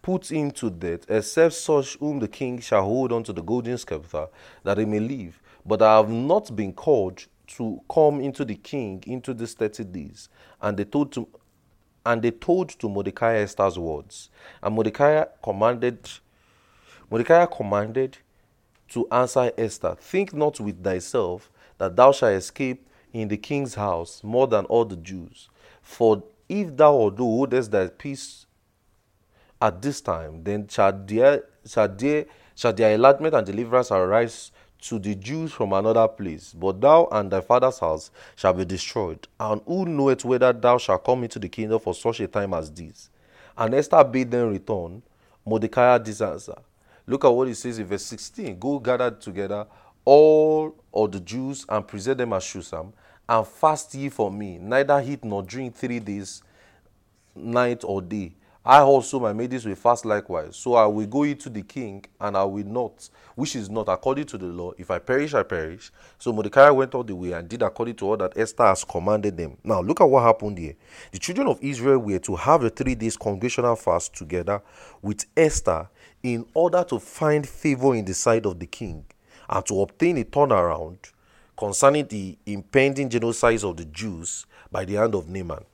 puts 0.00 0.30
him 0.30 0.50
to 0.50 0.70
death, 0.70 1.08
except 1.08 1.54
such 1.54 1.96
whom 1.98 2.18
the 2.18 2.28
king 2.28 2.58
shall 2.58 2.82
hold 2.84 3.12
on 3.12 3.22
to 3.22 3.32
the 3.32 3.42
golden 3.42 3.76
scepter, 3.78 4.26
that 4.64 4.78
he 4.78 4.84
may 4.86 4.98
live. 4.98 5.40
But 5.64 5.82
I 5.82 5.98
have 5.98 6.10
not 6.10 6.56
been 6.56 6.72
called 6.72 7.24
to 7.48 7.80
come 7.88 8.20
into 8.20 8.44
the 8.44 8.56
king 8.56 9.04
into 9.06 9.34
these 9.34 9.52
thirty 9.52 9.84
days. 9.84 10.28
And 10.60 10.76
they 10.76 10.84
told 10.84 11.12
to, 11.12 11.28
and 12.04 12.22
they 12.22 12.30
told 12.30 12.70
to 12.70 12.88
Mordecai 12.88 13.36
Esther's 13.36 13.78
words. 13.78 14.30
And 14.62 14.74
Mordecai 14.74 15.24
commanded 15.42 16.08
Mordecai 17.10 17.44
commanded 17.46 18.18
to 18.88 19.06
answer 19.10 19.52
Esther, 19.58 19.96
Think 19.98 20.32
not 20.32 20.60
with 20.60 20.82
thyself 20.82 21.50
that 21.78 21.96
thou 21.96 22.12
shalt 22.12 22.32
escape 22.32 22.86
in 23.12 23.28
the 23.28 23.36
king's 23.36 23.74
house 23.74 24.22
more 24.24 24.46
than 24.46 24.64
all 24.66 24.84
the 24.84 24.96
Jews. 24.96 25.48
For 25.82 26.22
if 26.48 26.76
thou 26.76 26.94
or 26.94 27.10
thou 27.10 27.24
holdest 27.24 27.70
thy 27.70 27.88
peace 27.88 28.46
at 29.60 29.82
this 29.82 30.00
time, 30.00 30.42
then 30.44 30.68
shall 30.68 30.92
there, 30.92 31.44
shall 31.66 31.88
there, 31.88 32.26
shall 32.54 32.72
their 32.72 32.94
enlargement 32.94 33.34
and 33.34 33.46
deliverance 33.46 33.90
arise 33.90 34.51
to 34.82 34.98
the 34.98 35.14
Jews 35.14 35.52
from 35.52 35.72
another 35.72 36.06
place. 36.08 36.52
But 36.52 36.80
thou 36.80 37.08
and 37.10 37.30
thy 37.30 37.40
father's 37.40 37.78
house 37.78 38.10
shall 38.36 38.52
be 38.52 38.64
destroyed. 38.64 39.26
And 39.38 39.60
who 39.66 39.86
knoweth 39.86 40.24
whether 40.24 40.52
thou 40.52 40.78
shalt 40.78 41.04
come 41.04 41.22
into 41.24 41.38
the 41.38 41.48
kingdom 41.48 41.80
for 41.80 41.94
such 41.94 42.20
a 42.20 42.26
time 42.26 42.54
as 42.54 42.70
this? 42.70 43.10
And 43.56 43.74
Esther 43.74 44.02
bade 44.04 44.30
them 44.30 44.50
return. 44.50 45.02
Mordecai 45.44 45.98
this 45.98 46.20
answer. 46.20 46.56
Look 47.06 47.24
at 47.24 47.28
what 47.28 47.48
he 47.48 47.54
says 47.54 47.78
in 47.78 47.86
verse 47.86 48.04
16 48.06 48.58
Go 48.58 48.78
gather 48.78 49.10
together 49.10 49.66
all 50.04 50.74
of 50.92 51.12
the 51.12 51.20
Jews 51.20 51.64
and 51.68 51.86
present 51.86 52.18
them 52.18 52.32
at 52.32 52.42
Shushan, 52.42 52.92
and 53.28 53.46
fast 53.46 53.94
ye 53.94 54.08
for 54.08 54.30
me, 54.30 54.58
neither 54.58 55.02
eat 55.06 55.24
nor 55.24 55.42
drink 55.42 55.74
three 55.74 56.00
days, 56.00 56.42
night 57.34 57.82
or 57.84 58.02
day. 58.02 58.32
I 58.64 58.80
also, 58.80 59.18
my 59.18 59.32
maidens, 59.32 59.66
will 59.66 59.74
fast 59.74 60.04
likewise. 60.04 60.56
So 60.56 60.74
I 60.74 60.86
will 60.86 61.06
go 61.06 61.24
into 61.24 61.50
the 61.50 61.62
king, 61.62 62.04
and 62.20 62.36
I 62.36 62.44
will 62.44 62.64
not, 62.64 63.08
which 63.34 63.56
is 63.56 63.68
not 63.68 63.88
according 63.88 64.26
to 64.26 64.38
the 64.38 64.46
law. 64.46 64.72
If 64.78 64.90
I 64.90 64.98
perish, 65.00 65.34
I 65.34 65.42
perish. 65.42 65.90
So 66.18 66.32
Mordecai 66.32 66.70
went 66.70 66.94
all 66.94 67.02
the 67.02 67.16
way 67.16 67.32
and 67.32 67.48
did 67.48 67.62
according 67.62 67.96
to 67.96 68.06
all 68.06 68.16
that 68.18 68.36
Esther 68.36 68.64
has 68.64 68.84
commanded 68.84 69.36
them. 69.36 69.56
Now, 69.64 69.80
look 69.80 70.00
at 70.00 70.08
what 70.08 70.22
happened 70.22 70.58
here. 70.58 70.74
The 71.10 71.18
children 71.18 71.48
of 71.48 71.58
Israel 71.60 71.98
were 71.98 72.20
to 72.20 72.36
have 72.36 72.62
a 72.62 72.70
three 72.70 72.94
days 72.94 73.16
congregational 73.16 73.76
fast 73.76 74.14
together 74.14 74.62
with 75.00 75.24
Esther 75.36 75.88
in 76.22 76.46
order 76.54 76.84
to 76.84 77.00
find 77.00 77.48
favor 77.48 77.94
in 77.96 78.04
the 78.04 78.14
sight 78.14 78.46
of 78.46 78.60
the 78.60 78.66
king. 78.66 79.04
and 79.52 79.66
to 79.66 79.80
obtain 79.82 80.16
a 80.18 80.24
turnaround 80.24 80.96
concerning 81.56 82.06
the 82.06 82.36
impending 82.46 83.08
genocide 83.10 83.62
of 83.64 83.76
the 83.76 83.84
Jews 83.84 84.46
by 84.70 84.84
the 84.84 84.94
hand 84.94 85.14
of 85.14 85.28
Naaman. 85.28 85.64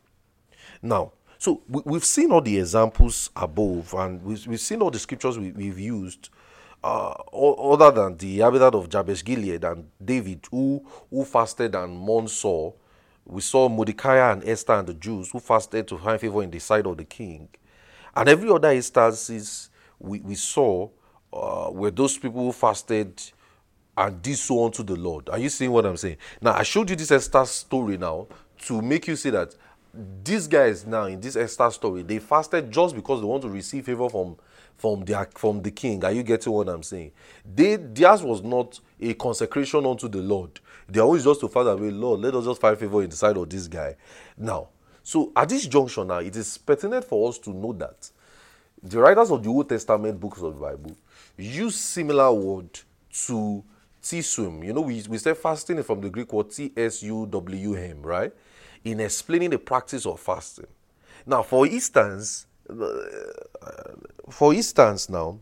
Now, 0.82 1.12
so 1.39 1.62
we, 1.69 1.94
have 1.94 2.05
seen 2.05 2.32
all 2.32 2.40
the 2.40 2.59
examples 2.59 3.31
above, 3.36 3.94
and 3.94 4.23
we've, 4.23 4.44
we've 4.47 4.60
seen 4.60 4.82
all 4.82 4.90
the 4.90 4.98
scriptures 4.98 5.39
we, 5.39 5.66
have 5.69 5.78
used, 5.78 6.31
uh, 6.82 7.10
other 7.32 7.90
than 7.93 8.16
the 8.16 8.39
habitat 8.39 8.74
of 8.74 8.89
Jabesh 8.89 9.24
Gilead 9.24 9.65
and 9.65 9.89
David, 10.05 10.47
who 10.51 10.85
who 11.10 11.24
fasted 11.24 11.74
and 11.74 11.97
mourned 11.97 12.31
Saul. 12.31 12.77
We 13.24 13.40
saw 13.40 13.69
Mordecai 13.69 14.32
and 14.32 14.43
Esther 14.48 14.73
and 14.74 14.89
the 14.89 14.94
Jews 14.94 15.31
who 15.31 15.39
fasted 15.39 15.86
to 15.89 15.98
find 15.98 16.20
favor 16.20 16.43
in 16.43 16.51
the 16.51 16.59
sight 16.59 16.86
of 16.86 16.97
the 16.97 17.05
king. 17.05 17.48
And 18.16 18.28
every 18.28 18.48
other 18.48 18.70
instances 18.70 19.69
we, 19.98 20.20
we 20.20 20.35
saw 20.35 20.89
uh, 21.32 21.69
were 21.70 21.90
those 21.90 22.16
people 22.16 22.43
who 22.43 22.52
fasted 22.52 23.20
and 23.97 24.23
did 24.23 24.39
so 24.39 24.65
unto 24.65 24.82
the 24.82 24.97
Lord. 24.97 25.28
Are 25.28 25.39
you 25.39 25.51
seeing 25.51 25.73
what 25.73 25.85
I'm 25.85 25.97
saying? 25.97 26.16
Now, 26.40 26.55
I 26.55 26.62
showed 26.62 26.89
you 26.89 26.97
this 26.97 27.10
Esther 27.10 27.44
story 27.44 27.98
now 27.98 28.28
to 28.60 28.81
make 28.81 29.06
you 29.09 29.16
see 29.16 29.31
that 29.31 29.55
these 29.94 30.47
guys 30.47 30.86
now 30.86 31.05
in 31.05 31.20
this 31.20 31.36
Esther 31.36 31.70
story, 31.70 32.02
they 32.02 32.19
fasted 32.19 32.70
just 32.70 32.94
because 32.94 33.20
they 33.20 33.27
want 33.27 33.43
to 33.43 33.48
receive 33.48 33.86
favor 33.86 34.09
from 34.09 34.36
from 34.77 35.05
their 35.05 35.28
from 35.35 35.62
the 35.62 35.70
king. 35.70 36.05
Are 36.05 36.12
you 36.12 36.23
getting 36.23 36.52
what 36.52 36.69
I'm 36.69 36.82
saying? 36.82 37.12
They 37.44 37.77
theirs 37.77 38.23
was 38.23 38.43
not 38.43 38.78
a 39.01 39.15
consecration 39.15 39.85
unto 39.85 40.09
the 40.09 40.19
Lord. 40.19 40.60
They 40.89 41.01
always 41.01 41.24
just 41.24 41.40
to 41.40 41.48
Father, 41.48 41.73
away, 41.73 41.90
Lord, 41.90 42.20
let 42.20 42.35
us 42.35 42.44
just 42.44 42.60
find 42.60 42.78
favor 42.78 43.02
in 43.02 43.10
the 43.10 43.16
side 43.16 43.36
of 43.36 43.51
this 43.51 43.66
guy. 43.66 43.97
Now, 44.36 44.69
so 45.02 45.32
at 45.35 45.48
this 45.48 45.66
junction 45.66 46.06
now, 46.06 46.19
it 46.19 46.36
is 46.36 46.59
pertinent 46.59 47.05
for 47.05 47.28
us 47.28 47.39
to 47.40 47.51
know 47.51 47.73
that 47.74 48.10
the 48.82 48.98
writers 49.01 49.31
of 49.31 49.43
the 49.43 49.48
Old 49.48 49.69
Testament 49.69 50.20
books 50.20 50.40
of 50.40 50.55
the 50.55 50.60
Bible 50.60 50.97
use 51.36 51.77
similar 51.77 52.32
word 52.32 52.81
to 53.27 53.65
tsum. 54.02 54.65
You 54.65 54.73
know, 54.73 54.82
we, 54.82 55.02
we 55.09 55.19
say 55.19 55.35
fasting 55.35 55.82
from 55.82 56.01
the 56.01 56.10
Greek 56.10 56.32
word 56.32 56.51
T-S-U-W-M, 56.51 58.02
right? 58.02 58.32
In 58.84 59.00
explaining 59.00 59.50
the 59.50 59.59
practice 59.59 60.06
of 60.06 60.20
fasting. 60.20 60.66
Now, 61.26 61.42
for 61.42 61.66
instance, 61.66 62.46
for 64.30 64.55
instance 64.55 65.09
now, 65.09 65.38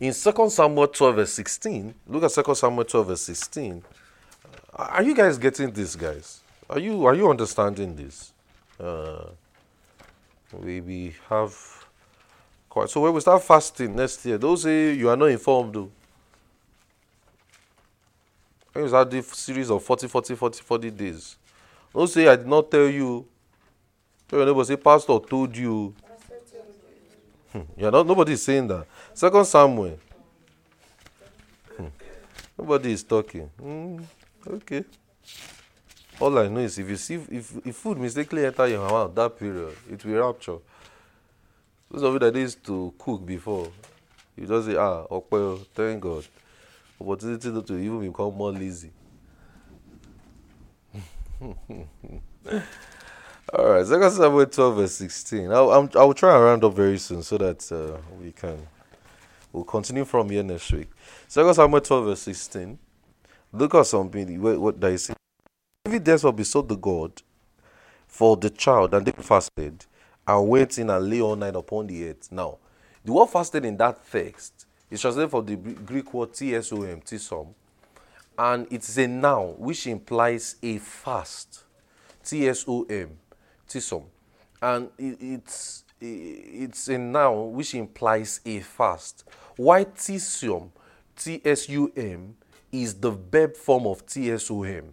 in 0.00 0.12
2 0.12 0.50
Samuel 0.50 0.88
12 0.88 1.16
verse 1.16 1.32
16, 1.32 1.94
look 2.08 2.24
at 2.24 2.44
2 2.44 2.54
Samuel 2.54 2.84
12 2.84 3.06
verse 3.06 3.22
16. 3.22 3.82
Are 4.74 5.02
you 5.02 5.14
guys 5.14 5.38
getting 5.38 5.70
this, 5.70 5.94
guys? 5.94 6.40
Are 6.68 6.78
you 6.78 7.04
are 7.04 7.14
you 7.14 7.30
understanding 7.30 7.94
this? 7.94 8.32
Uh, 8.80 9.26
we, 10.52 10.80
we 10.80 11.14
have 11.28 11.54
quite 12.68 12.88
so 12.88 13.00
when 13.00 13.12
we 13.12 13.20
start 13.20 13.42
fasting 13.42 13.94
next 13.94 14.24
year, 14.24 14.38
those 14.38 14.62
say 14.62 14.92
you 14.94 15.08
are 15.08 15.16
not 15.16 15.26
informed 15.26 15.74
though. 15.74 15.90
When 18.72 18.84
we 18.84 18.88
start 18.88 19.10
the 19.10 19.22
series 19.22 19.70
of 19.70 19.82
40, 19.84 20.08
40, 20.08 20.34
40, 20.34 20.62
40 20.62 20.90
days. 20.90 21.36
Don't 21.94 22.08
say 22.08 22.26
I 22.28 22.36
did 22.36 22.46
not 22.46 22.70
tell 22.70 22.88
you 22.88 23.26
Tell 24.28 24.38
your 24.38 24.46
neighbor, 24.46 24.64
say, 24.64 24.76
Pastor 24.76 25.18
told 25.20 25.56
you. 25.56 25.94
Hmm. 27.52 27.60
Yeah, 27.76 27.90
not, 27.90 28.06
nobody 28.06 28.32
is 28.32 28.42
saying 28.42 28.66
that. 28.68 28.86
Second 29.12 29.44
Samuel. 29.44 29.98
Hmm. 31.76 31.86
Nobody 32.58 32.92
is 32.92 33.02
talking. 33.04 33.48
Hmm. 33.60 33.98
Okay. 34.46 34.84
All 36.18 36.36
I 36.38 36.48
know 36.48 36.60
is 36.60 36.78
if 36.78 36.88
you 36.88 36.96
see 36.96 37.14
if, 37.14 37.66
if 37.66 37.76
food 37.76 37.98
mistakenly 37.98 38.46
enter 38.46 38.66
your 38.66 38.88
mouth 38.88 39.14
that 39.14 39.38
period, 39.38 39.76
it 39.90 40.04
will 40.04 40.18
rupture. 40.18 40.58
Those 41.90 42.02
of 42.02 42.12
you 42.14 42.18
that 42.18 42.34
used 42.34 42.64
to 42.66 42.92
cook 42.98 43.24
before, 43.24 43.70
you 44.36 44.46
just 44.46 44.66
say, 44.66 44.76
ah, 44.76 45.04
okay, 45.10 45.64
thank 45.74 46.00
God. 46.00 46.24
Opportunity 47.00 47.50
to 47.62 47.76
even 47.76 48.00
become 48.00 48.34
more 48.34 48.52
lazy. 48.52 48.90
All 53.52 53.66
right, 53.66 53.86
Second 53.86 54.10
Samuel 54.10 54.46
12, 54.46 54.76
verse 54.76 54.94
16. 54.94 55.52
I'll, 55.52 55.70
I'm, 55.70 55.90
I'll 55.94 56.14
try 56.14 56.34
and 56.34 56.44
round 56.44 56.64
up 56.64 56.74
very 56.74 56.98
soon 56.98 57.22
so 57.22 57.38
that 57.38 57.70
uh, 57.72 57.98
we 58.20 58.32
can. 58.32 58.66
We'll 59.52 59.64
continue 59.64 60.04
from 60.04 60.30
here 60.30 60.42
next 60.42 60.72
week. 60.72 60.90
Second 61.28 61.54
Samuel 61.54 61.80
12, 61.80 62.04
verse 62.06 62.20
16. 62.20 62.78
Look 63.52 63.74
at 63.74 63.86
something. 63.86 64.40
What, 64.40 64.58
what 64.58 64.80
they 64.80 64.96
say. 64.96 65.14
David 65.84 66.04
therefore 66.04 66.32
besought 66.32 66.68
the 66.68 66.76
God 66.76 67.12
for 68.06 68.36
the 68.36 68.50
child, 68.50 68.94
and 68.94 69.06
they 69.06 69.12
fasted 69.12 69.86
and 70.26 70.48
went 70.48 70.78
in 70.78 70.90
and 70.90 71.08
lay 71.08 71.20
all 71.20 71.36
night 71.36 71.54
upon 71.54 71.86
the 71.86 72.08
earth. 72.08 72.32
Now, 72.32 72.58
the 73.04 73.12
word 73.12 73.28
fasted 73.28 73.64
in 73.64 73.76
that 73.76 73.98
text 74.10 74.66
is 74.90 75.00
translated 75.00 75.30
from 75.30 75.44
the 75.46 75.56
Greek 75.56 76.12
word 76.14 76.32
tsom, 76.32 77.02
tsom, 77.02 77.54
and 78.38 78.66
it's 78.70 78.96
a 78.96 79.06
noun 79.06 79.54
which 79.58 79.86
implies 79.86 80.56
a 80.62 80.78
fast. 80.78 81.64
T-S-O-M 82.24 83.10
tsom, 83.68 84.04
and 84.62 84.88
it's 84.98 85.84
it's 86.00 86.88
a 86.88 86.98
noun 86.98 87.52
which 87.52 87.74
implies 87.74 88.40
a 88.44 88.60
fast. 88.60 89.24
Why 89.56 89.84
tsum, 89.84 90.70
T-S-U-M, 91.16 92.36
is 92.72 92.94
the 92.94 93.10
verb 93.10 93.56
form 93.56 93.86
of 93.86 94.06
T-S-O-M, 94.06 94.92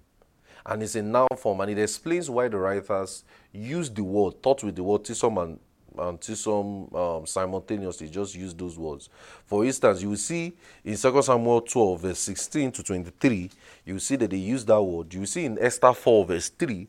and 0.65 0.83
it's 0.83 0.95
a 0.95 1.01
noun 1.01 1.27
form, 1.37 1.61
and 1.61 1.71
it 1.71 1.79
explains 1.79 2.29
why 2.29 2.47
the 2.47 2.57
writers 2.57 3.23
use 3.51 3.89
the 3.89 4.03
word, 4.03 4.41
taught 4.43 4.63
with 4.63 4.75
the 4.75 4.83
word 4.83 5.03
tsom 5.03 5.37
and 5.41 5.59
and 5.97 6.19
tsom 6.19 6.93
um, 6.95 7.25
simultaneously, 7.25 8.09
just 8.09 8.35
use 8.35 8.53
those 8.53 8.77
words. 8.77 9.09
For 9.45 9.65
instance, 9.65 10.01
you 10.01 10.09
will 10.09 10.17
see 10.17 10.53
in 10.83 10.95
2 10.95 11.21
Samuel 11.21 11.61
12, 11.61 12.01
verse 12.01 12.19
16 12.19 12.71
to 12.71 12.83
23, 12.83 13.49
you 13.85 13.93
will 13.93 13.99
see 13.99 14.15
that 14.15 14.29
they 14.29 14.37
use 14.37 14.65
that 14.65 14.81
word. 14.81 15.13
You 15.13 15.21
will 15.21 15.27
see 15.27 15.45
in 15.45 15.57
Esther 15.59 15.93
4, 15.93 16.25
verse 16.25 16.49
3, 16.49 16.87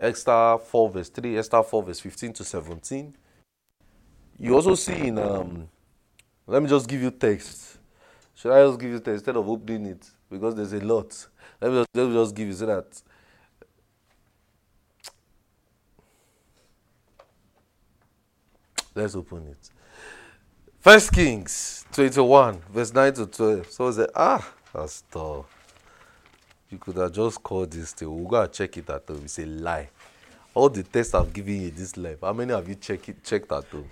Esther 0.00 0.58
4 0.58 0.90
verse 0.90 1.10
3, 1.10 1.36
Esther 1.36 1.62
4 1.62 1.82
verse 1.82 2.00
15 2.00 2.32
to 2.32 2.44
17. 2.44 3.14
You 4.38 4.54
also 4.54 4.74
see 4.74 5.08
in, 5.08 5.18
um, 5.18 5.68
let 6.46 6.62
me 6.62 6.68
just 6.68 6.88
give 6.88 7.02
you 7.02 7.10
text. 7.10 7.78
Should 8.34 8.52
I 8.52 8.64
just 8.66 8.80
give 8.80 8.90
you 8.90 8.98
text 8.98 9.18
instead 9.20 9.36
of 9.36 9.46
opening 9.46 9.86
it? 9.86 10.10
Because 10.30 10.54
there's 10.54 10.72
a 10.72 10.80
lot. 10.80 11.26
Let 11.60 11.70
me 11.70 11.78
just, 11.80 11.88
let 11.92 12.08
me 12.08 12.14
just 12.14 12.34
give 12.34 12.48
you 12.48 12.54
so 12.54 12.66
that. 12.66 13.02
Let's 18.94 19.14
open 19.14 19.46
it. 19.48 19.70
First 20.80 21.12
Kings 21.12 21.84
21, 21.92 22.60
verse 22.72 22.92
9 22.92 23.12
to 23.14 23.26
12. 23.26 23.70
So 23.70 23.88
I 23.88 23.90
said, 23.90 24.08
ah, 24.14 24.52
that's 24.72 25.02
tough. 25.10 25.46
You 26.70 26.78
could 26.78 26.96
have 26.96 27.12
just 27.12 27.42
called 27.42 27.70
this 27.70 27.92
thing. 27.92 28.14
We'll 28.14 28.28
go 28.28 28.42
and 28.42 28.52
check 28.52 28.76
it 28.76 28.88
home. 28.88 29.20
It's 29.24 29.38
a 29.38 29.46
lie. 29.46 29.88
All 30.54 30.68
the 30.68 30.82
tests 30.82 31.14
I've 31.14 31.32
given 31.32 31.62
you 31.62 31.70
this 31.70 31.96
life, 31.96 32.18
how 32.22 32.32
many 32.32 32.52
have 32.52 32.68
you 32.68 32.76
check 32.76 33.08
it, 33.08 33.22
checked 33.22 33.52
at 33.52 33.64
home? 33.64 33.90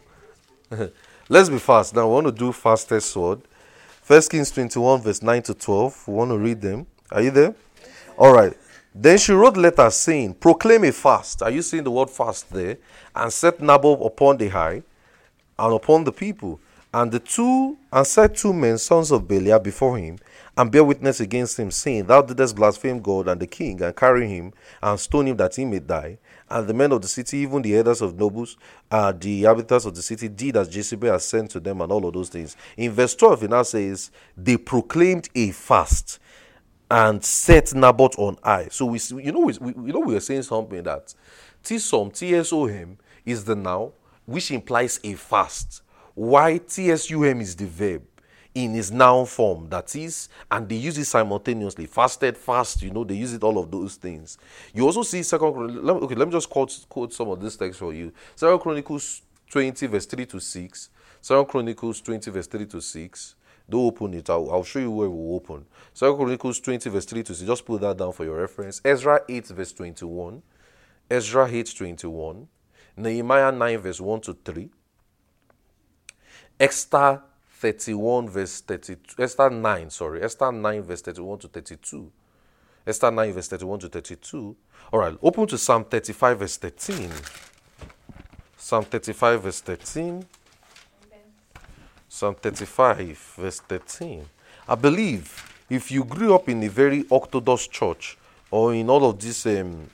Let's 1.28 1.48
be 1.48 1.58
fast. 1.58 1.94
Now, 1.94 2.06
we 2.06 2.14
want 2.14 2.26
to 2.26 2.32
do 2.32 2.52
fastest 2.52 3.10
sword. 3.10 3.42
First 4.02 4.30
Kings 4.30 4.50
21, 4.50 5.02
verse 5.02 5.22
9 5.22 5.42
to 5.42 5.54
12. 5.54 6.08
We 6.08 6.14
want 6.14 6.30
to 6.30 6.38
read 6.38 6.60
them. 6.60 6.86
Are 7.10 7.22
you 7.22 7.30
there? 7.30 7.54
All 8.16 8.32
right. 8.32 8.54
Then 8.94 9.18
she 9.18 9.32
wrote 9.32 9.56
letters 9.56 9.94
saying, 9.94 10.34
Proclaim 10.34 10.84
a 10.84 10.92
fast. 10.92 11.42
Are 11.42 11.50
you 11.50 11.62
seeing 11.62 11.84
the 11.84 11.90
word 11.90 12.10
fast 12.10 12.50
there? 12.50 12.78
And 13.14 13.32
set 13.32 13.60
Naboth 13.60 14.04
upon 14.04 14.38
the 14.38 14.48
high 14.48 14.82
and 15.58 15.74
upon 15.74 16.04
the 16.04 16.12
people. 16.12 16.60
And 16.92 17.12
the 17.12 17.18
two 17.20 17.76
and 17.92 18.06
set 18.06 18.36
two 18.36 18.52
men, 18.52 18.78
sons 18.78 19.10
of 19.10 19.28
Belial, 19.28 19.60
before 19.60 19.98
him, 19.98 20.18
and 20.56 20.72
bear 20.72 20.82
witness 20.82 21.20
against 21.20 21.58
him, 21.58 21.70
saying, 21.70 22.06
Thou 22.06 22.22
didst 22.22 22.56
blaspheme 22.56 23.00
God 23.00 23.28
and 23.28 23.40
the 23.40 23.46
king, 23.46 23.80
and 23.82 23.94
carry 23.94 24.26
him, 24.26 24.54
and 24.82 24.98
stone 24.98 25.28
him 25.28 25.36
that 25.36 25.54
he 25.54 25.66
may 25.66 25.80
die. 25.80 26.18
And 26.50 26.66
the 26.66 26.72
men 26.72 26.92
of 26.92 27.02
the 27.02 27.08
city, 27.08 27.38
even 27.38 27.60
the 27.60 27.76
elders 27.76 28.00
of 28.00 28.18
nobles, 28.18 28.56
uh, 28.90 29.12
the 29.12 29.40
inhabitants 29.40 29.84
of 29.84 29.94
the 29.94 30.00
city, 30.00 30.28
did 30.28 30.56
as 30.56 30.74
Jezebel 30.74 31.12
has 31.12 31.26
sent 31.26 31.50
to 31.50 31.60
them, 31.60 31.82
and 31.82 31.92
all 31.92 32.06
of 32.06 32.14
those 32.14 32.30
things. 32.30 32.56
In 32.78 32.90
verse 32.92 33.14
12, 33.14 33.44
it 33.44 33.50
now 33.50 33.62
says, 33.62 34.10
They 34.34 34.56
proclaimed 34.56 35.28
a 35.34 35.50
fast 35.50 36.18
and 36.90 37.22
set 37.24 37.74
Naboth 37.74 38.18
on 38.18 38.36
high. 38.42 38.68
So 38.70 38.86
we, 38.86 38.98
you 39.22 39.32
know, 39.32 39.40
we, 39.40 39.54
you 39.54 39.92
know, 39.92 40.00
we 40.00 40.14
were 40.14 40.20
saying 40.20 40.42
something 40.42 40.82
that 40.84 41.14
Tsom, 41.62 42.12
T-S-O-M, 42.12 42.98
is 43.26 43.44
the 43.44 43.54
noun, 43.54 43.92
which 44.24 44.50
implies 44.50 44.98
a 45.04 45.14
fast. 45.14 45.82
Why 46.14 46.58
T-S-U-M 46.58 47.40
is 47.40 47.56
the 47.56 47.66
verb 47.66 48.02
in 48.54 48.74
its 48.74 48.90
noun 48.90 49.26
form 49.26 49.68
that 49.68 49.94
is 49.94 50.28
and 50.50 50.68
they 50.68 50.74
use 50.74 50.96
it 50.98 51.04
simultaneously 51.04 51.86
fasted 51.86 52.36
fast 52.36 52.82
you 52.82 52.90
know 52.90 53.04
they 53.04 53.14
use 53.14 53.32
it 53.32 53.44
all 53.44 53.58
of 53.58 53.70
those 53.70 53.96
things 53.96 54.38
you 54.74 54.84
also 54.84 55.02
see 55.02 55.22
second 55.22 55.46
okay 55.46 56.14
let 56.14 56.26
me 56.26 56.32
just 56.32 56.48
quote, 56.48 56.76
quote 56.88 57.12
some 57.12 57.28
of 57.28 57.40
this 57.40 57.56
text 57.56 57.78
for 57.78 57.92
you 57.92 58.12
second 58.34 58.58
chronicles 58.58 59.22
20 59.50 59.86
verse 59.86 60.06
3 60.06 60.26
to 60.26 60.40
6 60.40 60.90
second 61.20 61.44
chronicles 61.46 62.00
20 62.00 62.30
verse 62.30 62.46
3 62.46 62.66
to 62.66 62.80
6 62.80 63.34
don't 63.68 63.86
open 63.86 64.14
it 64.14 64.28
I'll, 64.30 64.50
I'll 64.50 64.64
show 64.64 64.78
you 64.78 64.90
where 64.90 65.10
we'll 65.10 65.36
open 65.36 65.66
second 65.92 66.16
chronicles 66.16 66.60
20 66.60 66.90
verse 66.90 67.04
3 67.04 67.22
to 67.22 67.34
6 67.34 67.46
just 67.46 67.64
put 67.64 67.80
that 67.80 67.96
down 67.96 68.12
for 68.12 68.24
your 68.24 68.36
reference 68.36 68.80
ezra 68.84 69.20
8 69.28 69.46
verse 69.48 69.72
21 69.72 70.42
ezra 71.10 71.48
8 71.50 71.74
21 71.76 72.48
nehemiah 72.96 73.52
9 73.52 73.78
verse 73.78 74.00
1 74.00 74.20
to 74.20 74.34
3 74.44 74.70
esther 76.58 77.22
31, 77.58 78.28
verse 78.28 78.60
32. 78.60 79.20
Esther 79.20 79.50
9, 79.50 79.90
sorry. 79.90 80.22
Esther 80.22 80.52
9, 80.52 80.82
verse 80.82 81.02
31 81.02 81.38
to 81.40 81.48
32. 81.48 82.12
Esther 82.86 83.10
9, 83.10 83.32
verse 83.32 83.48
31 83.48 83.78
to 83.80 83.88
32. 83.88 84.56
All 84.92 85.00
right, 85.00 85.18
open 85.20 85.46
to 85.48 85.58
Psalm 85.58 85.84
35, 85.84 86.38
verse 86.38 86.56
13. 86.56 87.10
Psalm 88.56 88.84
35, 88.84 89.42
verse 89.42 89.60
13. 89.60 90.24
Psalm 92.08 92.34
35, 92.34 93.34
verse 93.36 93.60
13. 93.60 94.24
I 94.66 94.74
believe 94.74 95.52
if 95.68 95.90
you 95.90 96.04
grew 96.04 96.34
up 96.34 96.48
in 96.48 96.62
a 96.62 96.68
very 96.68 97.04
orthodox 97.10 97.66
church 97.66 98.16
or 98.50 98.74
in 98.74 98.88
all 98.88 99.04
of 99.08 99.20
this 99.20 99.44
um, 99.46 99.88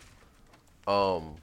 um, 0.87 1.35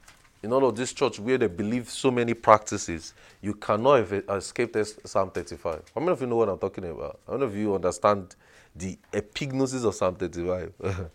in 0.42 0.52
all 0.52 0.66
of 0.66 0.74
this 0.74 0.92
church 0.92 1.20
where 1.20 1.38
they 1.38 1.46
believe 1.46 1.88
so 1.88 2.10
many 2.10 2.34
practices, 2.34 3.14
you 3.40 3.54
cannot 3.54 4.10
escape 4.30 4.72
this 4.72 4.98
Psalm 5.04 5.30
35. 5.30 5.82
How 5.94 6.00
many 6.00 6.12
of 6.12 6.20
you 6.20 6.26
know 6.26 6.36
what 6.36 6.48
I'm 6.48 6.58
talking 6.58 6.84
about? 6.84 7.20
How 7.26 7.34
many 7.34 7.44
of 7.44 7.56
you 7.56 7.74
understand 7.74 8.34
the 8.74 8.98
epignosis 9.12 9.84
of 9.84 9.94
Psalm 9.94 10.14
35? 10.16 10.72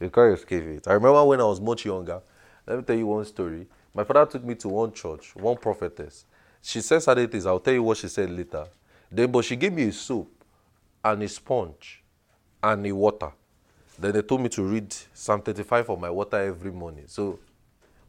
you 0.00 0.10
can't 0.10 0.34
escape 0.34 0.64
it. 0.64 0.88
I 0.88 0.94
remember 0.94 1.24
when 1.24 1.40
I 1.40 1.44
was 1.44 1.60
much 1.60 1.84
younger. 1.84 2.20
Let 2.66 2.78
me 2.78 2.82
tell 2.82 2.96
you 2.96 3.06
one 3.06 3.24
story. 3.24 3.66
My 3.94 4.04
father 4.04 4.26
took 4.30 4.44
me 4.44 4.56
to 4.56 4.68
one 4.68 4.92
church, 4.92 5.34
one 5.36 5.56
prophetess. 5.56 6.24
She 6.60 6.80
said 6.80 7.02
certain 7.02 7.28
things. 7.28 7.46
I'll 7.46 7.60
tell 7.60 7.74
you 7.74 7.82
what 7.82 7.96
she 7.96 8.08
said 8.08 8.30
later. 8.30 8.66
Then, 9.10 9.30
but 9.30 9.44
she 9.44 9.56
gave 9.56 9.72
me 9.72 9.84
a 9.84 9.92
soap 9.92 10.30
and 11.04 11.22
a 11.22 11.28
sponge 11.28 12.02
and 12.62 12.86
a 12.86 12.92
water. 12.92 13.30
Then 13.98 14.12
they 14.12 14.22
told 14.22 14.40
me 14.42 14.48
to 14.50 14.62
read 14.62 14.94
Psalm 15.14 15.40
35 15.40 15.86
for 15.86 15.96
my 15.96 16.10
water 16.10 16.36
every 16.36 16.72
morning. 16.72 17.04
So 17.06 17.38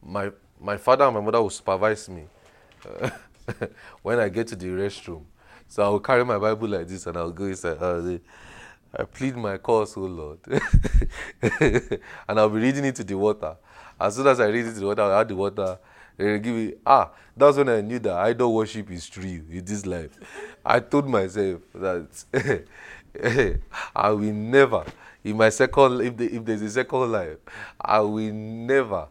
my 0.02 0.30
my 0.60 0.76
father 0.76 1.04
and 1.04 1.14
my 1.14 1.20
mother 1.20 1.40
will 1.40 1.50
supervise 1.50 2.08
me 2.08 2.24
when 4.02 4.18
I 4.18 4.28
get 4.28 4.48
to 4.48 4.56
the 4.56 4.66
restroom. 4.66 5.24
So 5.68 5.82
I 5.84 5.88
will 5.88 6.00
carry 6.00 6.24
my 6.24 6.38
Bible 6.38 6.68
like 6.68 6.88
this 6.88 7.06
and 7.06 7.16
I'll 7.16 7.30
go 7.30 7.44
inside. 7.44 7.78
Uh, 7.80 8.18
I 8.96 9.04
plead 9.04 9.36
my 9.36 9.58
cause, 9.58 9.96
oh 9.96 10.00
Lord. 10.00 10.38
and 10.48 12.00
I'll 12.40 12.48
be 12.48 12.60
reading 12.60 12.86
it 12.86 12.96
to 12.96 13.04
the 13.04 13.16
water. 13.16 13.56
As 14.00 14.16
soon 14.16 14.26
as 14.26 14.40
I 14.40 14.46
read 14.46 14.66
it 14.66 14.74
to 14.74 14.80
the 14.80 14.86
water, 14.86 15.02
I'll 15.02 15.20
add 15.20 15.28
the 15.28 15.36
water. 15.36 15.78
They 16.16 16.38
give 16.38 16.54
me, 16.54 16.74
ah, 16.84 17.10
that's 17.36 17.56
when 17.56 17.68
I 17.68 17.80
knew 17.80 17.98
that 18.00 18.16
idol 18.16 18.54
worship 18.54 18.90
is 18.90 19.08
true 19.08 19.22
in 19.50 19.64
this 19.64 19.86
life. 19.86 20.18
I 20.68 20.80
told 20.80 21.08
myself 21.08 21.62
that 21.74 22.24
I 23.96 24.10
will 24.10 24.34
never, 24.34 24.84
in 25.24 25.38
my 25.38 25.48
second, 25.48 26.02
if, 26.02 26.14
the, 26.14 26.26
if 26.26 26.44
there's 26.44 26.60
a 26.60 26.68
second 26.68 27.10
life, 27.10 27.38
I 27.80 28.00
will 28.00 28.34
never 28.34 29.08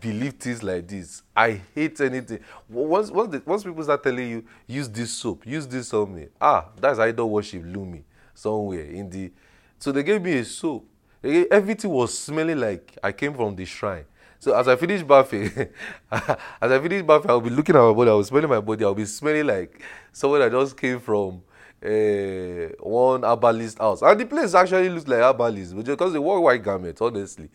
believe 0.00 0.32
things 0.32 0.60
like 0.60 0.88
this. 0.88 1.22
I 1.36 1.60
hate 1.72 2.00
anything. 2.00 2.40
Once, 2.68 3.12
once, 3.12 3.30
the, 3.30 3.40
once 3.46 3.62
people 3.62 3.84
start 3.84 4.02
telling 4.02 4.28
you, 4.28 4.44
use 4.66 4.88
this 4.88 5.12
soap, 5.12 5.46
use 5.46 5.68
this 5.68 5.94
on 5.94 6.12
me, 6.12 6.26
ah, 6.40 6.64
that's 6.80 6.98
idol 6.98 7.30
worship, 7.30 7.62
Lumi, 7.62 8.02
somewhere 8.34 8.86
in 8.86 9.08
the. 9.08 9.30
So 9.78 9.92
they 9.92 10.02
gave 10.02 10.20
me 10.20 10.32
a 10.38 10.44
soap. 10.44 10.84
Everything 11.22 11.92
was 11.92 12.18
smelling 12.18 12.58
like 12.58 12.98
I 13.04 13.12
came 13.12 13.34
from 13.34 13.54
the 13.54 13.64
shrine. 13.64 14.04
So 14.40 14.54
as 14.54 14.68
I 14.68 14.76
finish 14.76 15.02
bathing, 15.02 15.50
as 16.12 16.36
I 16.60 16.78
finish 16.80 17.02
bathing, 17.02 17.30
I'll 17.30 17.40
be 17.40 17.50
looking 17.50 17.74
at 17.74 17.82
my 17.82 17.92
body, 17.92 18.10
I'll 18.10 18.18
be 18.18 18.24
smelling 18.24 18.50
my 18.50 18.60
body, 18.60 18.84
I'll 18.84 18.94
be 18.94 19.04
smelling 19.04 19.46
like 19.46 19.82
someone 20.12 20.40
that 20.40 20.52
just 20.52 20.76
came 20.76 21.00
from 21.00 21.42
uh, 21.84 22.68
one 22.80 23.24
herbalist 23.24 23.78
house. 23.78 24.02
And 24.02 24.20
the 24.20 24.26
place 24.26 24.54
actually 24.54 24.88
looks 24.90 25.08
like 25.08 25.20
herbalist, 25.20 25.74
because 25.76 26.12
they 26.12 26.18
wore 26.18 26.40
white 26.40 26.62
garments, 26.62 27.00
honestly. 27.00 27.50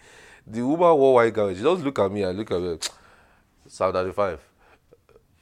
The 0.46 0.62
woman 0.62 0.98
wore 0.98 1.14
white 1.16 1.34
garments. 1.34 1.60
She 1.60 1.64
just 1.66 1.84
look 1.84 2.00
at 2.00 2.12
me 2.12 2.24
and 2.24 2.38
look 2.38 2.52
at 2.52 2.62
me. 2.62 2.78
Psalm 3.68 3.94
35. 3.94 4.40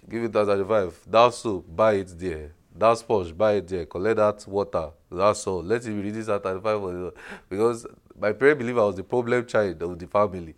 Give 0.08 0.24
it 0.24 0.34
that 0.34 0.46
35. 0.46 1.00
That 1.08 1.34
soap, 1.34 1.76
buy 1.76 1.94
it 1.94 2.14
there. 2.20 2.52
That 2.76 2.98
sponge, 2.98 3.36
buy 3.36 3.54
it 3.54 3.68
there. 3.68 3.86
Collect 3.86 4.18
that 4.18 4.48
water. 4.48 4.90
That's 5.12 5.46
all. 5.48 5.64
Let 5.64 5.86
him 5.86 6.02
read 6.02 6.14
this 6.14 6.30
at 6.30 6.44
35. 6.44 7.14
Because 7.50 7.88
my 8.20 8.32
parents 8.32 8.60
believe 8.60 8.78
I 8.78 8.84
was 8.84 8.96
the 8.96 9.04
problem 9.04 9.46
child 9.46 9.82
of 9.82 9.98
the 9.98 10.08
family. 10.08 10.56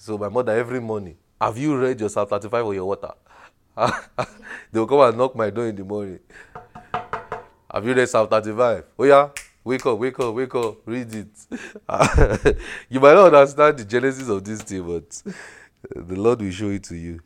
So 0.00 0.16
my 0.16 0.30
mother 0.30 0.52
every 0.52 0.80
morning, 0.80 1.14
have 1.38 1.58
you 1.58 1.76
read 1.76 2.00
your 2.00 2.08
Psalm 2.08 2.26
35 2.26 2.64
or 2.64 2.72
your 2.72 2.86
water? 2.86 3.12
they 3.76 4.80
will 4.80 4.86
come 4.86 5.00
and 5.02 5.18
knock 5.18 5.36
my 5.36 5.50
door 5.50 5.66
in 5.66 5.76
the 5.76 5.84
morning. 5.84 6.20
Have 7.70 7.84
you 7.84 7.92
read 7.92 8.08
Psalm 8.08 8.26
35? 8.26 8.84
Oh 8.98 9.04
yeah? 9.04 9.28
Wake 9.62 9.84
up, 9.84 9.98
wake 9.98 10.18
up, 10.18 10.34
wake 10.34 10.54
up, 10.54 10.76
read 10.86 11.14
it. 11.14 11.28
you 12.88 12.98
might 12.98 13.12
not 13.12 13.34
understand 13.34 13.76
the 13.76 13.84
genesis 13.84 14.30
of 14.30 14.42
this 14.42 14.62
thing, 14.62 14.86
but 14.86 15.22
the 15.94 16.16
Lord 16.18 16.40
will 16.40 16.50
show 16.50 16.70
it 16.70 16.84
to 16.84 16.96
you. 16.96 17.20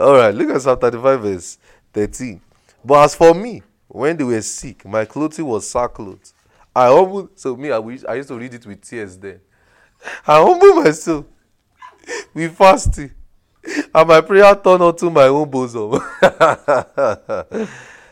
All 0.00 0.14
right, 0.14 0.32
look 0.32 0.50
at 0.50 0.62
Psalm 0.62 0.78
35, 0.78 1.20
verse 1.20 1.58
13. 1.92 2.40
But 2.84 3.06
as 3.06 3.16
for 3.16 3.34
me, 3.34 3.60
when 3.88 4.16
they 4.16 4.22
were 4.22 4.40
sick, 4.40 4.84
my 4.84 5.04
clothing 5.04 5.46
was 5.46 5.68
sackcloth. 5.68 6.32
I 6.76 6.86
humbled, 6.86 7.30
so 7.34 7.56
me, 7.56 7.72
I, 7.72 7.78
wish, 7.80 8.04
I 8.08 8.14
used 8.14 8.28
to 8.28 8.38
read 8.38 8.54
it 8.54 8.64
with 8.64 8.82
tears 8.82 9.18
then. 9.18 9.40
I 10.28 10.40
humbled 10.40 10.84
myself 10.84 11.24
with 12.34 12.56
fasting, 12.56 13.10
and 13.94 14.08
my 14.08 14.20
prayer 14.20 14.54
turned 14.54 14.82
onto 14.82 15.10
my 15.10 15.24
own 15.24 15.50
bosom. 15.50 15.92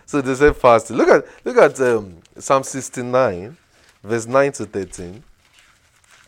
so 0.06 0.20
they 0.20 0.34
said 0.34 0.56
fasting. 0.56 0.96
Look 0.96 1.08
at 1.08 1.24
look 1.44 1.56
at 1.56 1.80
um, 1.80 2.18
Psalm 2.38 2.62
69 2.62 3.56
verse 4.02 4.26
9 4.26 4.52
to 4.52 4.64
13. 4.64 5.22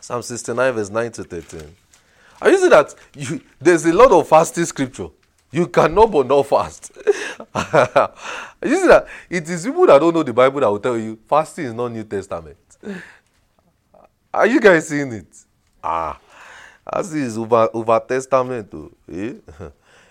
Psalm 0.01 0.23
69, 0.23 0.73
verse 0.75 0.91
9 0.91 1.13
to 1.13 1.25
13. 1.25 1.77
Are 2.43 2.51
you 2.51 2.59
see 2.59 2.69
that 2.69 2.95
you, 3.15 3.41
there's 3.61 3.85
a 3.85 3.93
lot 3.93 4.11
of 4.13 4.29
fasting 4.29 4.65
scripture? 4.65 5.09
You 5.53 5.67
cannot 5.67 6.11
but 6.11 6.27
not 6.27 6.47
fast. 6.47 6.93
you 6.97 8.77
see 8.77 8.87
that 8.87 9.07
it 9.29 9.49
is 9.49 9.67
people 9.67 9.87
that 9.87 9.99
don't 9.99 10.15
know 10.15 10.23
the 10.23 10.33
Bible 10.33 10.61
that 10.61 10.71
will 10.71 10.79
tell 10.79 10.97
you 10.97 11.19
fasting 11.29 11.67
is 11.67 11.75
not 11.75 11.89
New 11.89 12.05
Testament. 12.05 12.57
Are 14.33 14.47
you 14.47 14.61
guys 14.61 14.89
seeing 14.89 15.13
it? 15.13 15.27
Ah, 15.83 16.19
as 16.93 17.15
is 17.15 17.39
over 17.39 17.69
over 17.73 18.01
Testament. 18.01 18.73
Eh? 19.11 19.35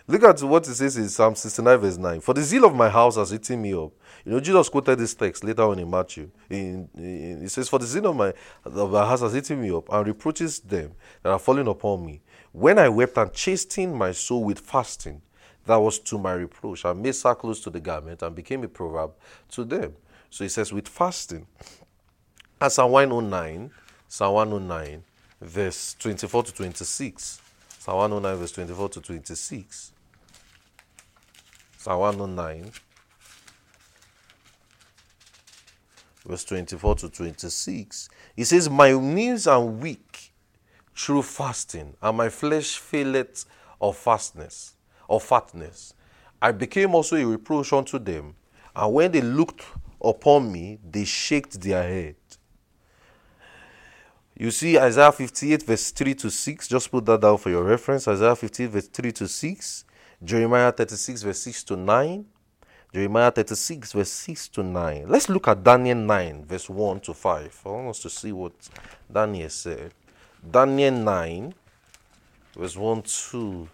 Look 0.10 0.24
at 0.24 0.42
what 0.42 0.68
it 0.68 0.74
says 0.74 0.98
in 0.98 1.08
Psalm 1.08 1.36
69, 1.36 1.78
verse 1.78 1.98
9. 1.98 2.22
For 2.22 2.34
the 2.34 2.42
zeal 2.42 2.66
of 2.66 2.74
my 2.74 2.90
house 2.90 3.16
has 3.16 3.32
eaten 3.32 3.62
me 3.62 3.76
up. 3.76 3.92
You 4.26 4.32
know, 4.32 4.40
Jesus 4.40 4.68
quoted 4.68 4.98
this 4.98 5.14
text 5.14 5.44
later 5.44 5.62
on 5.62 5.78
in 5.78 5.88
Matthew. 5.88 6.32
In, 6.50 6.90
it 6.96 7.50
says, 7.52 7.70
For 7.70 7.78
the 7.78 7.86
zeal 7.86 8.08
of 8.08 8.16
my, 8.16 8.34
of 8.66 8.92
my 8.92 9.08
house 9.08 9.22
has 9.22 9.36
eaten 9.36 9.62
me 9.62 9.70
up, 9.70 9.88
and 9.94 10.08
reproaches 10.08 10.62
them 10.62 10.94
that 11.22 11.30
are 11.30 11.38
falling 11.38 11.68
upon 11.68 12.04
me. 12.04 12.22
When 12.52 12.80
I 12.80 12.90
wept 12.90 13.18
and 13.18 13.32
chastened 13.32 13.94
my 13.94 14.12
soul 14.12 14.46
with 14.46 14.60
fasting, 14.60 15.22
that 15.68 15.76
was 15.76 16.00
to 16.00 16.18
my 16.18 16.34
reproach. 16.34 16.86
I 16.86 16.94
made 16.94 17.14
sackcloth 17.14 17.62
to 17.66 17.70
the 17.70 17.80
garment 17.80 18.24
and 18.24 18.36
became 18.36 18.64
a 18.64 18.68
proverb 18.68 19.12
to 19.50 19.64
them. 19.64 19.94
So 20.32 20.44
he 20.44 20.50
says, 20.50 20.74
with 20.74 20.88
fasting. 20.88 21.46
As 22.60 22.74
Psalm 22.74 22.92
109, 22.92 23.70
Psalm 24.08 24.34
109, 24.34 25.04
verse 25.42 25.96
24 26.00 26.44
to 26.44 26.54
26. 26.54 27.42
Psalm 27.80 27.98
109, 27.98 28.40
verse 28.40 28.52
24 28.52 28.90
to 28.90 29.02
26. 29.02 29.92
Psalm 31.78 32.00
109, 32.00 32.72
verse 36.26 36.44
24 36.44 36.96
to 36.96 37.10
26. 37.10 38.10
He 38.36 38.44
says, 38.44 38.70
My 38.70 38.92
knees 38.92 39.48
are 39.48 39.64
weak 39.64 40.34
through 40.96 41.22
fasting, 41.22 41.96
and 42.02 42.18
my 42.18 42.28
flesh 42.28 42.78
faileth 42.78 43.46
of 43.80 43.96
fastness, 43.96 44.76
of 45.10 45.24
fatness. 45.24 45.94
I 46.42 46.52
became 46.52 46.94
also 46.94 47.16
a 47.16 47.26
reproach 47.26 47.72
unto 47.72 47.98
them, 47.98 48.36
and 48.76 48.94
when 48.94 49.12
they 49.12 49.22
looked 49.22 49.64
upon 50.02 50.52
me, 50.52 50.80
they 50.90 51.06
shaked 51.06 51.62
their 51.62 51.84
head. 51.84 52.16
You 54.40 54.52
see 54.52 54.80
Isaiah 54.80 55.12
58, 55.12 55.64
verse 55.64 55.92
3 55.92 56.16
to 56.16 56.30
6. 56.32 56.70
Just 56.70 56.90
put 56.90 57.06
that 57.08 57.20
down 57.20 57.38
for 57.38 57.50
your 57.50 57.62
reference. 57.62 58.08
Isaiah 58.08 58.38
58, 58.38 58.70
verse 58.70 58.88
3 58.88 59.12
to 59.12 59.28
6. 59.28 59.84
Jeremiah 60.24 60.72
36, 60.72 61.24
verse 61.24 61.40
6 61.40 61.64
to 61.66 61.76
9. 61.76 62.26
Jeremiah 62.94 63.32
36, 63.32 63.92
verse 63.92 64.10
6 64.10 64.48
to 64.48 64.64
9. 64.64 65.10
Let's 65.10 65.28
look 65.28 65.50
at 65.50 65.62
Daniel 65.62 65.98
9, 65.98 66.46
verse 66.46 66.70
1 66.70 67.02
to 67.02 67.14
5. 67.14 67.62
I 67.66 67.70
want 67.70 67.90
us 67.90 68.00
to 68.00 68.10
see 68.10 68.32
what 68.32 68.54
Daniel 69.12 69.50
said. 69.50 69.94
Daniel 70.50 70.94
9, 70.94 71.54
verse 72.56 72.78
1 72.78 73.02
to 73.02 73.68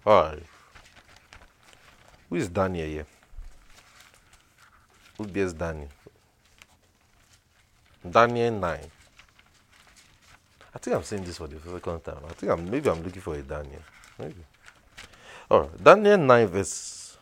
5. 0.00 0.46
Who 2.28 2.36
is 2.36 2.48
Daniel 2.48 2.88
here? 2.88 3.06
Who 5.16 5.26
bears 5.26 5.52
Daniel? 5.52 5.90
Daniel 8.10 8.50
9. 8.58 8.80
I 10.74 10.78
think 10.78 10.96
I'm 10.96 11.02
saying 11.02 11.24
this 11.24 11.38
for 11.38 11.46
the 11.46 11.58
second 11.60 12.00
time. 12.04 12.22
I 12.28 12.32
think 12.32 12.52
I'm 12.52 12.70
maybe 12.70 12.88
I'm 12.88 13.02
looking 13.02 13.22
for 13.22 13.34
a 13.34 13.42
Daniel. 13.42 13.82
Maybe. 14.18 14.44
All 15.50 15.60
right. 15.62 15.84
Daniel 15.84 16.18
9 16.18 16.46
verse 16.46 17.18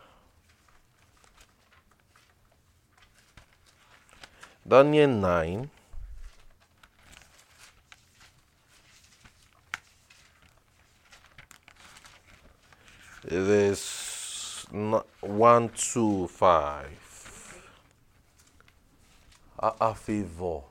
Daniel 4.67 5.09
9 5.09 5.71
verse 13.25 14.67
1 14.71 15.69
to 15.71 16.27
5. 16.29 17.61
A, 19.59 19.73
a 19.81 19.95
favor. 19.95 20.63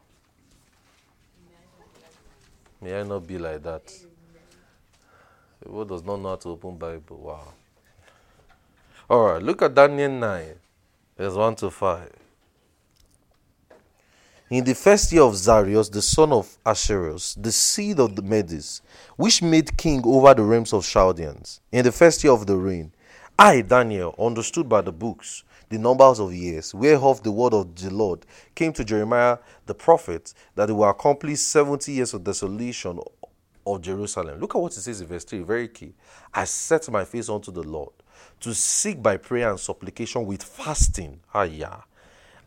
May 2.82 3.00
I 3.00 3.04
not 3.04 3.28
be 3.28 3.38
like 3.38 3.62
that. 3.64 3.94
Who 5.68 5.86
does 5.86 6.04
not 6.04 6.22
know 6.22 6.30
how 6.30 6.36
to 6.38 6.50
open 6.50 6.78
Bible? 6.78 7.18
Wow. 7.18 7.54
All 9.10 9.26
right, 9.26 9.42
look 9.42 9.62
at 9.62 9.76
Daniel 9.76 10.12
9, 10.12 10.56
verse 11.18 11.34
1 11.34 11.56
to 11.56 11.70
5. 11.70 12.12
In 14.52 14.64
the 14.64 14.74
first 14.74 15.12
year 15.12 15.24
of 15.24 15.40
Darius, 15.44 15.90
the 15.90 16.02
son 16.02 16.32
of 16.32 16.58
Ahasuerus, 16.66 17.36
the 17.36 17.52
seed 17.52 18.00
of 18.00 18.16
the 18.16 18.22
Medes, 18.22 18.82
which 19.16 19.42
made 19.42 19.78
king 19.78 20.02
over 20.06 20.34
the 20.34 20.44
realms 20.44 20.74
of 20.74 20.86
Chaldeans, 20.86 21.60
in 21.72 21.84
the 21.84 21.92
first 21.92 22.24
year 22.24 22.34
of 22.34 22.48
the 22.48 22.56
reign, 22.56 22.92
I, 23.38 23.62
Daniel, 23.62 24.16
understood 24.18 24.68
by 24.68 24.82
the 24.82 24.92
books 24.92 25.44
the 25.70 25.78
numbers 25.78 26.20
of 26.20 26.34
years, 26.34 26.74
whereof 26.74 27.24
the 27.24 27.32
word 27.32 27.54
of 27.54 27.76
the 27.76 27.94
Lord 27.94 28.26
came 28.56 28.74
to 28.74 28.84
Jeremiah 28.84 29.38
the 29.66 29.76
prophet, 29.76 30.34
that 30.56 30.70
it 30.70 30.74
will 30.74 30.90
accomplish 30.90 31.40
70 31.40 31.92
years 31.92 32.14
of 32.14 32.24
desolation 32.24 33.00
of 33.66 33.82
Jerusalem. 33.82 34.40
Look 34.40 34.56
at 34.56 34.62
what 34.62 34.76
it 34.76 34.82
says 34.82 35.02
in 35.02 35.08
verse 35.08 35.24
3, 35.24 35.40
very 35.40 35.68
key. 35.68 35.94
I 36.34 36.46
set 36.46 36.90
my 36.90 37.06
face 37.06 37.30
unto 37.30 37.52
the 37.52 37.64
Lord 37.64 37.94
to 38.42 38.54
seek 38.54 39.02
by 39.02 39.18
prayer 39.18 39.50
and 39.50 39.60
supplication 39.60 40.26
with 40.26 40.44
fasting. 40.44 41.20
Ah. 41.34 41.86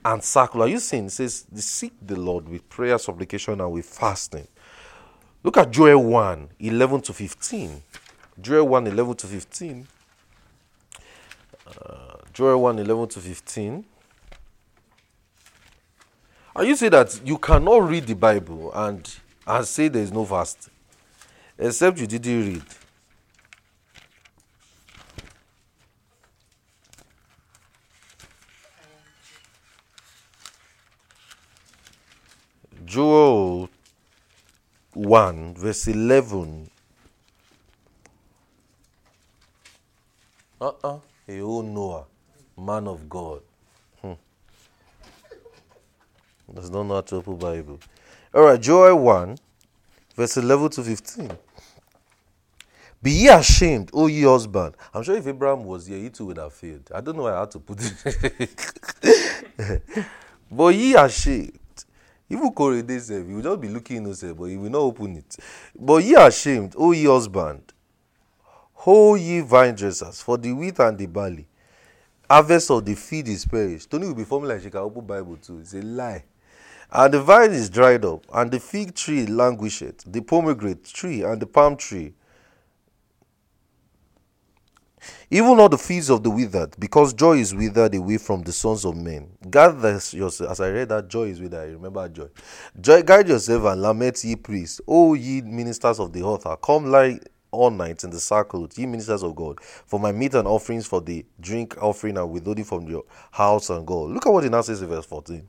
And 0.05 0.23
sackcloth. 0.23 0.66
Are 0.66 0.70
you 0.70 0.81
seeing? 0.81 1.07
It 1.07 1.11
says, 1.12 1.47
seek 1.55 1.93
the 2.05 2.19
Lord 2.19 2.49
with 2.49 2.69
prayer, 2.69 2.99
supplication, 2.99 3.61
and 3.61 3.70
with 3.70 3.86
fasting. 3.86 4.49
Look 5.44 5.57
at 5.57 5.70
Joel 5.70 6.03
1 6.03 6.49
11 6.59 7.01
to 7.03 7.12
15. 7.12 7.82
Joel 8.40 8.69
1 8.69 8.86
11 8.89 9.15
to 9.15 9.27
15. 9.27 9.89
Uh, 11.66 12.16
Joel 12.32 12.62
1 12.62 12.78
11 12.78 13.09
to 13.09 13.20
15. 13.20 13.84
Are 16.56 16.64
you 16.64 16.76
say 16.76 16.88
that 16.88 17.20
you 17.24 17.36
cannot 17.38 17.88
read 17.88 18.06
the 18.06 18.14
Bible 18.14 18.72
and, 18.74 19.14
and 19.46 19.66
say 19.66 19.88
there 19.88 20.02
is 20.02 20.12
no 20.12 20.24
fast? 20.24 20.70
Except 21.59 21.98
you 21.98 22.06
didn't 22.06 22.46
read. 22.46 22.62
Joel 32.86 33.68
1, 34.94 35.54
verse 35.54 35.88
11. 35.88 36.70
Uh 40.60 40.72
uh. 40.84 40.98
A 41.28 41.40
old 41.40 41.66
Noah, 41.66 42.04
man 42.57 42.87
of 42.87 43.09
God. 43.09 43.41
Hmm. 44.01 44.12
Does 46.53 46.70
not 46.70 47.12
open 47.12 47.37
Bible. 47.37 47.79
All 48.35 48.45
right, 48.45 48.61
Joel 48.61 48.99
1, 48.99 49.39
verse 50.16 50.37
11 50.37 50.70
to 50.70 50.83
15. 50.83 51.31
Be 53.03 53.11
ye 53.11 53.29
ashamed, 53.29 53.91
O 53.93 54.07
ye 54.07 54.23
husband. 54.23 54.77
I'm 54.95 55.03
sure 55.03 55.16
if 55.16 55.27
Abraham 55.27 55.65
was 55.65 55.87
here, 55.87 55.99
he 55.99 56.09
too 56.09 56.27
would 56.27 56.39
have 56.39 56.53
failed. 56.53 56.89
I 56.95 57.01
don't 57.01 57.16
know 57.16 57.24
why 57.24 57.35
I 57.35 57.41
had 57.41 57.51
to 57.51 57.59
put 57.59 57.79
it. 57.81 59.45
but 60.51 60.74
ye 60.74 60.95
ashamed. 60.95 61.59
Even 62.31 62.53
Corey 62.53 62.83
they 62.83 63.01
say, 63.01 63.16
you 63.16 63.37
will 63.37 63.43
just 63.43 63.61
be 63.61 63.69
looking 63.69 63.99
innocent, 63.99 64.39
but 64.39 64.45
he 64.45 64.57
will 64.57 64.70
not 64.70 64.79
open 64.79 65.16
it. 65.16 65.37
But 65.79 66.05
ye 66.05 66.15
ashamed, 66.15 66.74
O 66.79 66.93
ye 66.93 67.07
husband. 67.07 67.73
Ho 68.74 69.16
ye 69.16 69.41
vine 69.41 69.74
dressers, 69.74 70.23
for 70.23 70.39
the 70.39 70.53
wheat 70.53 70.79
and 70.79 70.97
the 70.97 71.07
barley. 71.07 71.47
Harvest 72.32 72.70
of 72.70 72.82
the 72.86 72.94
field 72.94 73.28
is 73.28 73.44
perished. 73.44 73.90
Tony 73.90 74.06
will 74.06 74.14
be 74.14 74.24
forming 74.24 74.48
like 74.48 74.62
she 74.62 74.70
can 74.70 74.80
open 74.80 75.04
Bible 75.04 75.36
too. 75.36 75.59
It's 75.59 75.74
a 75.74 75.82
lie. 75.82 76.24
And 76.90 77.12
the 77.12 77.20
vine 77.20 77.50
is 77.50 77.68
dried 77.68 78.06
up, 78.06 78.24
and 78.32 78.50
the 78.50 78.59
fig 78.59 78.94
tree 78.94 79.26
languisheth, 79.26 80.04
the 80.06 80.22
pomegranate 80.22 80.84
tree 80.84 81.22
and 81.22 81.42
the 81.42 81.46
palm 81.46 81.76
tree 81.76 82.14
Even 85.30 85.59
all 85.59 85.68
the 85.68 85.78
fields 85.78 86.10
of 86.10 86.22
the 86.22 86.30
withered, 86.30 86.74
because 86.78 87.14
joy 87.14 87.38
is 87.38 87.54
withered 87.54 87.94
away 87.94 88.18
from 88.18 88.42
the 88.42 88.52
sons 88.52 88.84
of 88.84 88.96
men. 88.96 89.28
Gather 89.50 89.92
yourself, 90.12 90.50
as 90.50 90.60
I 90.60 90.70
read 90.70 90.88
that 90.90 91.09
joy 91.09 91.24
is 91.24 91.40
withered, 91.40 91.60
I 91.60 91.72
remember 91.72 92.09
joy. 92.09 92.28
Joy, 92.80 93.02
guide 93.02 93.28
yourself 93.28 93.64
and 93.64 93.82
lament, 93.82 94.22
ye 94.24 94.36
priests, 94.36 94.80
O 94.86 95.14
ye 95.14 95.40
ministers 95.40 95.98
of 95.98 96.12
the 96.12 96.22
altar, 96.22 96.56
come 96.62 96.86
lie 96.90 97.18
all 97.53 97.70
night 97.70 98.03
in 98.03 98.11
the 98.11 98.19
circle, 98.19 98.69
ye 98.74 98.87
ministers 98.87 99.23
of 99.23 99.37
God, 99.37 99.61
for 99.61 100.01
my 100.01 100.11
meat 100.11 100.35
and 100.35 100.49
offerings 100.49 100.87
for 100.87 101.01
the 101.01 101.24
drink 101.41 101.77
offering 101.81 102.19
and 102.19 102.31
withholding 102.31 102.65
from 102.65 102.89
your 102.89 103.05
house 103.31 103.70
and 103.70 103.87
God. 103.87 104.11
Look 104.11 104.27
at 104.27 104.33
what 104.33 104.43
he 104.43 104.51
now 104.51 104.62
says 104.62 104.83
in 104.83 104.89
verse 104.89 105.07
14. 105.07 105.47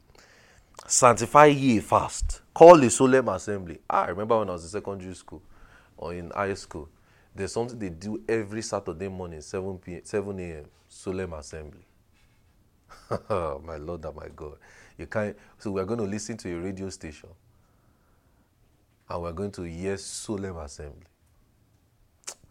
Sanctify 0.85 1.45
ye 1.47 1.79
fast, 1.79 2.41
call 2.53 2.77
the 2.77 2.89
solemn 2.89 3.29
assembly. 3.29 3.79
Ah, 3.89 4.03
I 4.03 4.07
remember 4.09 4.37
when 4.37 4.49
I 4.49 4.53
was 4.53 4.63
in 4.63 4.69
secondary 4.69 5.15
school 5.15 5.41
or 5.97 6.13
in 6.13 6.29
high 6.29 6.53
school 6.53 6.89
there's 7.35 7.51
something 7.51 7.79
they 7.79 7.89
do 7.89 8.21
every 8.29 8.61
Saturday 8.61 9.07
morning, 9.07 9.41
7 9.41 9.77
p.m., 9.79 10.01
7 10.03 10.39
a.m. 10.39 10.65
Solemn 10.87 11.33
assembly. 11.33 11.85
my 13.29 13.77
Lord 13.77 14.05
and 14.05 14.15
my 14.15 14.27
God. 14.35 14.57
You 14.97 15.07
can't. 15.07 15.35
So 15.57 15.71
we're 15.71 15.85
going 15.85 15.99
to 15.99 16.05
listen 16.05 16.37
to 16.37 16.55
a 16.55 16.61
radio 16.61 16.89
station, 16.89 17.29
and 19.09 19.21
we're 19.21 19.31
going 19.31 19.51
to 19.53 19.63
hear 19.63 19.97
solemn 19.97 20.57
assembly. 20.57 21.07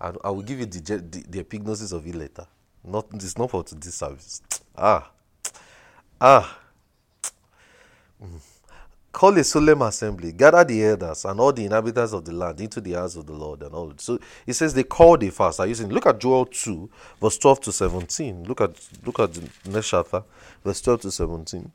I, 0.02 0.12
I 0.24 0.30
will 0.30 0.42
give 0.42 0.58
you 0.58 0.66
the, 0.66 0.80
the, 0.80 1.24
the 1.28 1.44
epignosis 1.44 1.92
of 1.92 2.06
it 2.06 2.14
later. 2.14 2.46
Not 2.84 3.06
it's 3.14 3.38
not 3.38 3.50
for 3.50 3.62
today's 3.62 3.94
service. 3.94 4.42
Ah, 4.76 5.10
ah. 6.20 6.58
Mm. 8.22 8.40
Call 9.12 9.36
a 9.36 9.44
solemn 9.44 9.82
assembly, 9.82 10.32
gather 10.32 10.64
the 10.64 10.82
elders 10.84 11.26
and 11.26 11.38
all 11.38 11.52
the 11.52 11.64
inhabitants 11.64 12.14
of 12.14 12.24
the 12.24 12.32
land 12.32 12.60
into 12.60 12.80
the 12.80 12.92
house 12.92 13.14
of 13.16 13.26
the 13.26 13.32
Lord 13.32 13.62
and 13.62 13.74
all. 13.74 13.92
So 13.98 14.18
it 14.46 14.54
says 14.54 14.72
they 14.72 14.84
called 14.84 15.22
a 15.22 15.30
fast. 15.30 15.60
Are 15.60 15.66
you 15.66 15.74
saying 15.74 15.90
look 15.90 16.06
at 16.06 16.18
Joel 16.18 16.46
2, 16.46 16.88
verse 17.20 17.36
12 17.36 17.60
to 17.60 17.72
17. 17.72 18.44
Look 18.44 18.62
at 18.62 18.70
look 19.04 19.18
at 19.20 19.34
the 19.34 19.50
next 19.70 19.90
chapter, 19.90 20.22
verse 20.64 20.80
12 20.80 21.02
to 21.02 21.10
17. 21.10 21.70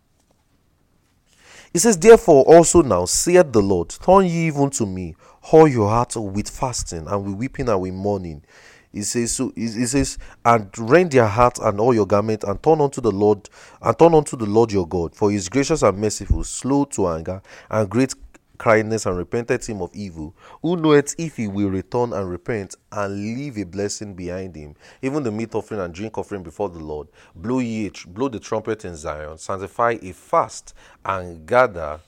It 1.73 1.79
says, 1.79 1.97
Therefore 1.97 2.43
also 2.45 2.81
now 2.81 3.05
saith 3.05 3.51
the 3.51 3.61
Lord, 3.61 3.89
turn 3.89 4.25
ye 4.25 4.47
even 4.47 4.69
to 4.71 4.85
me, 4.85 5.15
all 5.51 5.67
your 5.67 5.89
heart 5.89 6.15
with 6.15 6.49
fasting 6.49 7.07
and 7.07 7.25
with 7.25 7.35
weeping 7.35 7.69
and 7.69 7.81
with 7.81 7.93
mourning. 7.93 8.43
He 8.91 9.03
says, 9.03 9.33
so 9.35 9.51
he 9.55 9.67
says, 9.67 10.17
and 10.43 10.69
rend 10.77 11.13
your 11.13 11.27
heart 11.27 11.59
and 11.59 11.79
all 11.79 11.93
your 11.93 12.07
garment, 12.07 12.43
and 12.43 12.61
turn 12.63 12.81
unto 12.81 13.01
the 13.01 13.11
Lord, 13.11 13.47
and 13.81 13.99
turn 13.99 14.13
unto 14.13 14.35
the 14.35 14.45
Lord 14.45 14.71
your 14.71 14.87
God, 14.87 15.15
for 15.15 15.29
he 15.29 15.35
is 15.35 15.49
gracious 15.49 15.83
and 15.83 15.97
merciful, 15.97 16.43
slow 16.43 16.85
to 16.85 17.07
anger, 17.09 17.41
and 17.69 17.89
great 17.89 18.15
kindness, 18.57 19.05
and 19.05 19.17
repented 19.17 19.63
him 19.63 19.81
of 19.81 19.93
evil. 19.93 20.33
Who 20.63 20.77
knoweth 20.77 21.13
if 21.19 21.37
he 21.37 21.47
will 21.47 21.69
return 21.69 22.13
and 22.13 22.27
repent 22.27 22.75
and 22.91 23.15
leave 23.15 23.57
a 23.57 23.65
blessing 23.65 24.15
behind 24.15 24.55
him, 24.55 24.73
even 25.01 25.21
the 25.21 25.31
meat 25.31 25.53
offering 25.53 25.81
and 25.81 25.93
drink 25.93 26.17
offering 26.17 26.41
before 26.41 26.69
the 26.69 26.79
Lord. 26.79 27.09
Blow 27.35 27.59
ye, 27.59 27.91
blow 28.07 28.29
the 28.29 28.39
trumpet 28.39 28.83
in 28.85 28.95
Zion, 28.95 29.37
sanctify 29.37 29.97
a 30.01 30.13
fast, 30.13 30.73
and 31.05 31.45
gather 31.45 31.99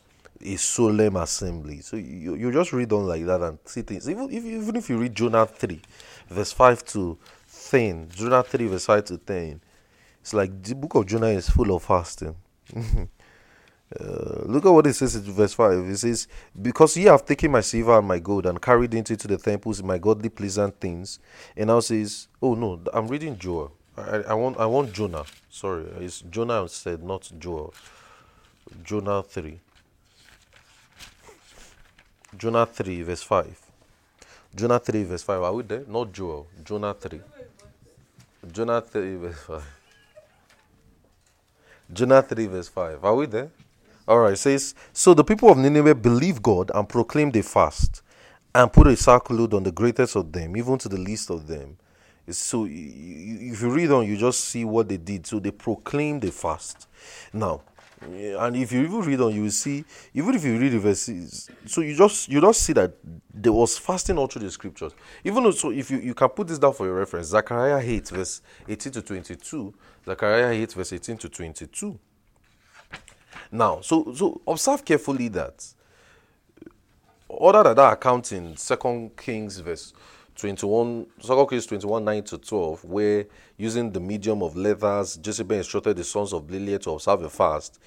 a 0.41 0.56
solemn 0.56 1.16
assembly. 1.18 1.82
So 1.82 1.98
you, 1.98 2.36
you 2.36 2.52
just 2.52 2.74
read 2.74 2.91
on 2.94 3.07
like 3.07 3.26
that 3.26 3.41
and 3.41 3.60
see 3.66 3.82
things. 3.82 4.10
Even 4.10 4.30
if 4.32 4.44
even 4.45 4.76
if 4.76 4.90
you 4.90 4.98
read 4.98 5.16
Jonah 5.16 5.45
three, 5.45 5.82
verse 6.30 6.52
5 6.52 6.86
to 6.86 7.18
10. 7.70 8.10
Jonah 8.10 8.44
3, 8.44 8.68
verse 8.68 8.86
5 8.86 9.06
to 9.06 9.18
10. 9.18 9.61
It's 10.22 10.34
like 10.34 10.64
the 10.64 10.76
book 10.76 10.95
of 10.95 11.06
Jonah 11.06 11.28
is 11.28 11.49
full 11.49 11.76
of 11.76 11.84
fasting. 11.84 12.36
Uh, 13.99 14.44
look 14.45 14.64
at 14.68 14.70
what 14.70 14.86
it 14.86 14.94
says 14.94 15.16
in 15.16 15.24
verse 15.24 15.56
5. 15.56 15.90
It 15.90 15.98
says, 15.98 16.28
Because 16.61 16.95
ye 16.95 17.06
have 17.06 17.26
taken 17.26 17.52
my 17.52 17.61
silver 17.61 17.98
and 17.98 18.07
my 18.07 18.20
gold 18.20 18.45
and 18.45 18.61
carried 18.61 18.94
into 18.94 19.16
the 19.16 19.36
temples 19.36 19.82
my 19.82 19.98
godly 19.98 20.30
pleasant 20.30 20.80
things. 20.80 21.18
And 21.57 21.70
now 21.70 21.80
says, 21.80 22.28
Oh 22.40 22.53
no, 22.53 22.80
I'm 22.94 23.07
reading 23.07 23.36
Joel. 23.40 23.72
I, 23.98 24.18
I 24.18 24.34
want 24.36 24.60
I 24.60 24.68
want 24.68 24.94
Jonah. 24.94 25.26
Sorry, 25.49 25.86
it's 26.02 26.22
Jonah 26.22 26.70
said, 26.70 27.02
not 27.02 27.32
Joel. 27.40 27.74
Jonah 28.84 29.24
3. 29.24 29.60
Jonah 32.38 32.65
3, 32.65 33.01
verse 33.03 33.23
5. 33.23 33.60
Jonah 34.56 34.80
3, 34.80 35.03
verse 35.03 35.23
5. 35.23 35.41
Are 35.41 35.53
we 35.53 35.64
there? 35.64 35.84
Not 35.88 36.11
Joel. 36.11 36.47
Jonah 36.64 36.93
3. 36.93 37.22
Jonah 38.51 38.81
3, 38.81 39.15
verse 39.15 39.39
5. 39.39 39.64
Jonah 41.91 42.22
3, 42.22 42.45
verse 42.47 42.69
5. 42.69 43.03
Are 43.03 43.15
we 43.15 43.26
there? 43.26 43.49
All 44.07 44.19
right. 44.19 44.34
It 44.34 44.38
says, 44.38 44.76
So 44.93 45.14
the 45.14 45.23
people 45.23 45.49
of 45.49 45.57
Nineveh 45.57 45.95
believed 45.95 46.43
God 46.43 46.72
and 46.73 46.88
proclaimed 46.88 47.35
a 47.35 47.43
fast 47.43 48.01
and 48.53 48.72
put 48.72 48.88
a 48.88 48.95
sackcloth 48.95 49.53
on 49.53 49.64
the 49.64 49.72
greatest 49.72 50.15
of 50.15 50.31
them, 50.31 50.56
even 50.56 50.77
to 50.80 50.89
the 50.89 50.97
least 50.97 51.30
of 51.30 51.47
them. 51.47 51.77
So 52.30 52.68
if 52.69 53.61
you 53.61 53.69
read 53.72 53.91
on, 53.91 54.07
you 54.07 54.18
just 54.18 54.41
see 54.41 54.65
what 54.65 54.88
they 54.88 54.97
did. 54.97 55.26
So 55.26 55.39
they 55.39 55.51
proclaimed 55.51 56.23
a 56.26 56.31
fast. 56.31 56.88
Now, 57.34 57.61
and 58.01 58.55
if 58.55 58.71
you 58.71 58.81
even 58.81 59.01
read 59.01 59.21
on, 59.21 59.35
you 59.35 59.43
will 59.43 59.51
see, 59.51 59.84
even 60.13 60.34
if 60.35 60.43
you 60.43 60.57
read 60.57 60.71
the 60.71 60.80
verses, 60.80 61.49
so 61.65 61.81
you 61.81 61.95
just 61.95 62.30
you 62.30 62.39
just 62.39 62.61
see 62.61 62.73
that 62.73 62.93
there 63.34 63.51
was 63.51 63.77
fasting 63.77 64.17
all 64.17 64.27
through 64.27 64.43
the 64.43 64.51
scriptures. 64.51 64.93
Even 65.23 65.43
though, 65.43 65.51
so 65.51 65.71
if 65.71 65.91
you, 65.91 65.99
you 65.99 66.13
can 66.13 66.30
put 66.30 66.47
this 66.47 66.59
down 66.59 66.73
for 66.73 66.85
your 66.85 66.95
reference, 66.95 67.27
Zechariah 67.27 67.81
8, 67.84 68.09
verse 68.09 68.41
18 68.67 68.91
to 68.93 69.01
22, 69.01 69.73
Zechariah 70.05 70.51
8, 70.51 70.73
verse 70.73 70.93
18 70.93 71.17
to 71.17 71.30
22. 71.30 71.99
Now, 73.51 73.81
so 73.81 74.13
so 74.13 74.41
observe 74.47 74.85
carefully 74.85 75.27
that 75.30 75.65
other 77.30 77.63
than 77.63 77.76
that 77.76 77.93
account 77.93 78.31
in 78.31 78.57
Second 78.57 79.15
Kings 79.17 79.59
verse 79.59 79.93
21, 80.40 81.06
2 81.22 81.48
Kings 81.48 81.66
21, 81.66 82.06
9 82.06 82.24
to 82.24 82.38
12, 82.38 82.86
where 82.86 83.26
using 83.57 83.91
the 83.91 83.99
medium 83.99 84.41
of 84.41 84.56
leathers, 84.56 85.20
Jezebel 85.24 85.57
instructed 85.57 85.98
the 85.98 86.03
sons 86.03 86.34
of 86.34 86.48
Belial 86.48 86.80
to 86.80 86.91
observe 86.91 87.22
a 87.24 87.30
fast 87.30 87.80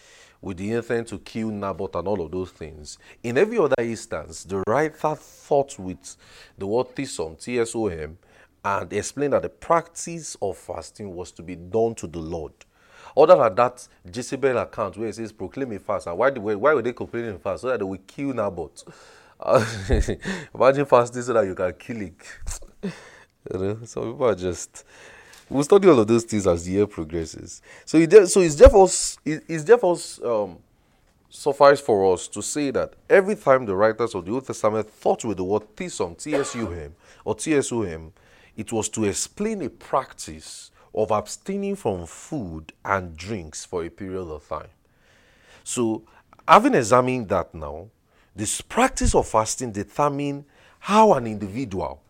with 0.43 0.57
the 0.57 0.73
intent 0.73 1.09
to 1.09 1.19
kill 1.21 1.49
Naboth 1.49 1.95
and 1.95 2.07
all 2.07 2.21
of 2.21 2.31
those 2.31 2.51
things. 2.51 2.99
In 3.23 3.39
every 3.39 3.59
other 3.59 3.77
instance, 3.79 4.45
the 4.45 4.63
writer 4.67 5.15
thought 5.15 5.79
with 5.79 6.17
the 6.59 6.67
word 6.67 6.95
Tsom, 6.95 7.37
T-S-O-M, 7.37 8.19
and 8.65 8.93
explained 8.93 9.33
that 9.33 9.43
the 9.43 9.49
practice 9.49 10.37
of 10.43 10.57
fasting 10.57 11.15
was 11.15 11.33
to 11.33 11.43
be 11.43 11.57
done 11.57 11.95
to 11.95 12.07
the 12.07 12.19
Lord. 12.19 12.53
Other 13.17 13.37
than 13.37 13.55
that 13.57 13.87
Jezebel 14.13 14.59
account 14.59 14.97
where 14.97 15.09
it 15.09 15.15
says 15.15 15.33
proclaim 15.33 15.73
a 15.73 15.79
fast, 15.79 16.07
and 16.07 16.19
why, 16.19 16.31
why, 16.31 16.55
why 16.55 16.75
were 16.75 16.83
they 16.83 16.93
proclaiming 16.93 17.39
fast? 17.39 17.63
So 17.63 17.69
that 17.69 17.79
they 17.79 17.85
will 17.85 17.99
kill 18.07 18.33
Naboth. 18.33 18.85
Imagine 20.55 20.87
fasting 20.87 21.23
so 21.23 21.33
that 21.33 21.47
you 21.47 21.55
can 21.55 21.73
kill 21.75 22.01
it. 22.03 22.15
you 22.83 23.59
know, 23.59 23.79
some 23.85 24.13
people 24.13 24.27
are 24.27 24.35
just. 24.35 24.85
We'll 25.49 25.65
study 25.65 25.89
all 25.89 25.99
of 25.99 26.07
those 26.07 26.25
things 26.25 26.47
as 26.47 26.65
the 26.65 26.73
year 26.73 26.87
progresses. 26.87 27.61
So, 27.85 27.99
it, 27.99 28.27
so 28.29 28.41
it's 28.41 28.55
therefore 28.55 28.89
it's 29.25 29.65
therefore 29.65 29.99
um, 30.25 30.59
suffice 31.29 31.81
for 31.81 32.13
us 32.13 32.29
to 32.29 32.43
say 32.43 32.71
that 32.71 32.95
every 33.11 33.35
time 33.37 33.67
the 33.67 33.75
writers 33.75 34.15
of 34.15 34.25
the 34.25 34.33
Old 34.33 34.47
Testament 34.47 34.89
thought 34.89 35.25
with 35.25 35.39
the 35.39 35.45
word 35.45 35.63
Tsom, 35.77 36.17
T-S-U-M, 36.17 36.95
or 37.25 37.35
T-S-O-M, 37.35 38.13
it 38.57 38.73
was 38.73 38.89
to 38.91 39.05
explain 39.05 39.63
a 39.63 39.71
practice 39.71 40.71
of 40.95 41.11
abstaining 41.11 41.77
from 41.77 42.07
food 42.07 42.73
and 42.85 43.17
drinks 43.17 43.65
for 43.65 43.85
a 43.85 43.91
period 43.91 44.29
of 44.29 44.47
time. 44.49 44.69
So, 45.65 46.03
having 46.47 46.75
examined 46.75 47.29
that 47.31 47.55
now, 47.55 47.89
this 48.35 48.61
practice 48.61 49.15
of 49.15 49.29
fasting 49.29 49.73
determines 49.73 50.45
how 50.79 51.15
an 51.15 51.27
individual 51.27 52.03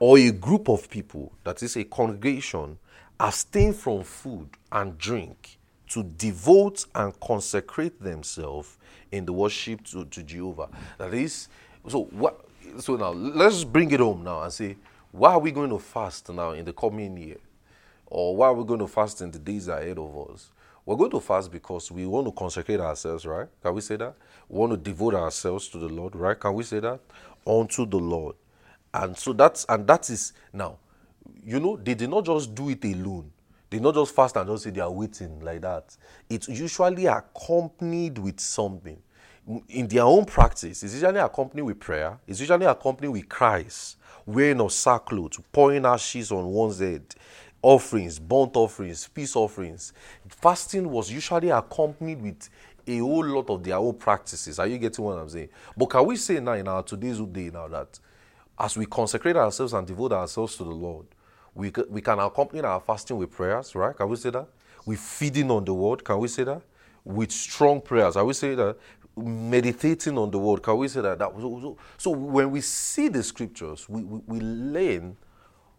or 0.00 0.18
a 0.18 0.30
group 0.30 0.68
of 0.68 0.90
people, 0.90 1.32
that 1.44 1.62
is 1.62 1.76
a 1.76 1.84
congregation, 1.84 2.78
abstain 3.20 3.72
from 3.72 4.02
food 4.02 4.48
and 4.72 4.98
drink 4.98 5.58
to 5.88 6.02
devote 6.02 6.86
and 6.94 7.18
consecrate 7.20 8.02
themselves 8.02 8.78
in 9.12 9.24
the 9.24 9.32
worship 9.32 9.84
to, 9.84 10.04
to 10.06 10.22
Jehovah. 10.22 10.68
That 10.98 11.14
is, 11.14 11.48
so 11.88 12.04
what? 12.04 12.40
So 12.78 12.96
now 12.96 13.10
let's 13.10 13.62
bring 13.62 13.90
it 13.92 14.00
home 14.00 14.24
now 14.24 14.42
and 14.42 14.52
say, 14.52 14.76
why 15.12 15.32
are 15.32 15.38
we 15.38 15.52
going 15.52 15.70
to 15.70 15.78
fast 15.78 16.28
now 16.30 16.52
in 16.52 16.64
the 16.64 16.72
coming 16.72 17.16
year? 17.16 17.36
Or 18.06 18.36
why 18.36 18.48
are 18.48 18.54
we 18.54 18.64
going 18.64 18.80
to 18.80 18.88
fast 18.88 19.20
in 19.20 19.30
the 19.30 19.38
days 19.38 19.68
ahead 19.68 19.98
of 19.98 20.30
us? 20.30 20.50
We're 20.86 20.96
going 20.96 21.10
to 21.12 21.20
fast 21.20 21.50
because 21.50 21.90
we 21.90 22.04
want 22.06 22.26
to 22.26 22.32
consecrate 22.32 22.80
ourselves, 22.80 23.24
right? 23.24 23.48
Can 23.62 23.74
we 23.74 23.80
say 23.80 23.96
that? 23.96 24.14
We 24.48 24.58
want 24.58 24.72
to 24.72 24.76
devote 24.76 25.14
ourselves 25.14 25.68
to 25.68 25.78
the 25.78 25.88
Lord, 25.88 26.14
right? 26.14 26.38
Can 26.38 26.54
we 26.54 26.62
say 26.62 26.80
that? 26.80 27.00
Unto 27.46 27.86
the 27.86 27.96
Lord. 27.98 28.36
And 28.92 29.16
so 29.16 29.32
that's 29.32 29.64
and 29.68 29.86
that 29.86 30.08
is 30.10 30.34
now, 30.52 30.78
you 31.44 31.58
know, 31.58 31.76
they 31.76 31.94
did 31.94 32.10
not 32.10 32.24
just 32.24 32.54
do 32.54 32.68
it 32.68 32.84
alone. 32.84 33.30
They 33.70 33.80
not 33.80 33.94
just 33.94 34.14
fast 34.14 34.36
and 34.36 34.48
just 34.48 34.64
say 34.64 34.70
they 34.70 34.80
are 34.80 34.90
waiting 34.90 35.40
like 35.40 35.62
that. 35.62 35.96
It's 36.30 36.48
usually 36.48 37.06
accompanied 37.06 38.18
with 38.18 38.38
something. 38.38 39.02
In 39.68 39.88
their 39.88 40.04
own 40.04 40.24
practice, 40.24 40.82
it's 40.82 40.94
usually 40.94 41.18
accompanied 41.18 41.62
with 41.62 41.80
prayer, 41.80 42.18
it's 42.26 42.40
usually 42.40 42.66
accompanied 42.66 43.08
with 43.08 43.28
cries, 43.28 43.96
wearing 44.24 44.60
of 44.60 44.72
sackcloth, 44.72 45.40
pouring 45.52 45.84
ashes 45.84 46.30
on 46.30 46.46
one's 46.46 46.78
head, 46.78 47.02
offerings, 47.64 48.18
burnt 48.18 48.54
offerings, 48.56 49.08
peace 49.08 49.34
offerings. 49.34 49.94
Fasting 50.28 50.88
was 50.88 51.10
usually 51.10 51.48
accompanied 51.48 52.20
with 52.20 52.50
a 52.86 52.98
whole 52.98 53.24
lot 53.24 53.48
of 53.48 53.64
their 53.64 53.78
own 53.78 53.94
practices. 53.94 54.58
Are 54.58 54.66
you 54.66 54.76
getting 54.76 55.02
what 55.02 55.16
I'm 55.16 55.28
saying? 55.30 55.48
But 55.74 55.86
can 55.86 56.04
we 56.04 56.16
say 56.16 56.40
now 56.40 56.52
in 56.52 56.68
our 56.68 56.82
today's 56.82 57.18
day 57.20 57.50
now 57.50 57.66
that 57.68 57.98
as 58.58 58.76
we 58.76 58.84
consecrate 58.84 59.36
ourselves 59.36 59.72
and 59.72 59.86
devote 59.86 60.12
ourselves 60.12 60.56
to 60.56 60.64
the 60.64 60.70
Lord, 60.70 61.06
we, 61.54 61.72
we 61.88 62.02
can 62.02 62.18
accompany 62.18 62.60
our 62.60 62.80
fasting 62.80 63.16
with 63.16 63.30
prayers, 63.30 63.74
right? 63.74 63.96
Can 63.96 64.10
we 64.10 64.16
say 64.16 64.28
that? 64.30 64.46
With 64.84 65.00
feeding 65.00 65.50
on 65.50 65.64
the 65.64 65.72
word, 65.72 66.04
can 66.04 66.18
we 66.18 66.28
say 66.28 66.44
that? 66.44 66.60
With 67.02 67.32
strong 67.32 67.80
prayers, 67.80 68.14
can 68.14 68.26
we 68.26 68.34
say 68.34 68.54
that? 68.54 68.76
Meditating 69.16 70.18
on 70.18 70.30
the 70.30 70.38
word, 70.38 70.62
can 70.62 70.76
we 70.76 70.88
say 70.88 71.00
that? 71.00 71.18
that 71.18 71.32
so, 71.34 71.78
so 71.96 72.10
when 72.10 72.50
we 72.50 72.60
see 72.60 73.08
the 73.08 73.22
scriptures, 73.22 73.88
we, 73.88 74.02
we, 74.02 74.20
we 74.26 74.40
learn 74.40 75.16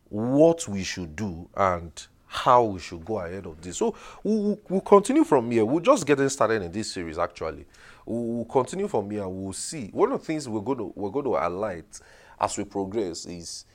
what 0.09 0.67
we 0.67 0.83
should 0.83 1.15
do 1.15 1.49
and 1.55 2.07
how 2.27 2.63
we 2.63 2.79
should 2.79 3.03
go 3.05 3.19
ahead 3.19 3.45
of 3.45 3.61
this. 3.61 3.77
So 3.77 3.95
we'll, 4.23 4.59
we'll 4.69 4.81
continue 4.81 5.23
from 5.23 5.49
here. 5.51 5.65
We're 5.65 5.79
just 5.79 6.05
getting 6.05 6.29
started 6.29 6.61
in 6.61 6.71
this 6.71 6.91
series 6.91 7.17
actually. 7.17 7.65
We'll 8.05 8.45
continue 8.45 8.87
from 8.87 9.09
here. 9.09 9.27
We'll 9.27 9.53
see. 9.53 9.87
One 9.87 10.11
of 10.11 10.19
the 10.19 10.25
things 10.25 10.47
we're 10.47 10.61
going 10.61 10.77
to 10.79 10.91
we're 10.95 11.09
going 11.09 11.25
to 11.25 11.35
highlight 11.35 11.99
as 12.39 12.57
we 12.57 12.65
progress 12.65 13.25
is 13.25 13.65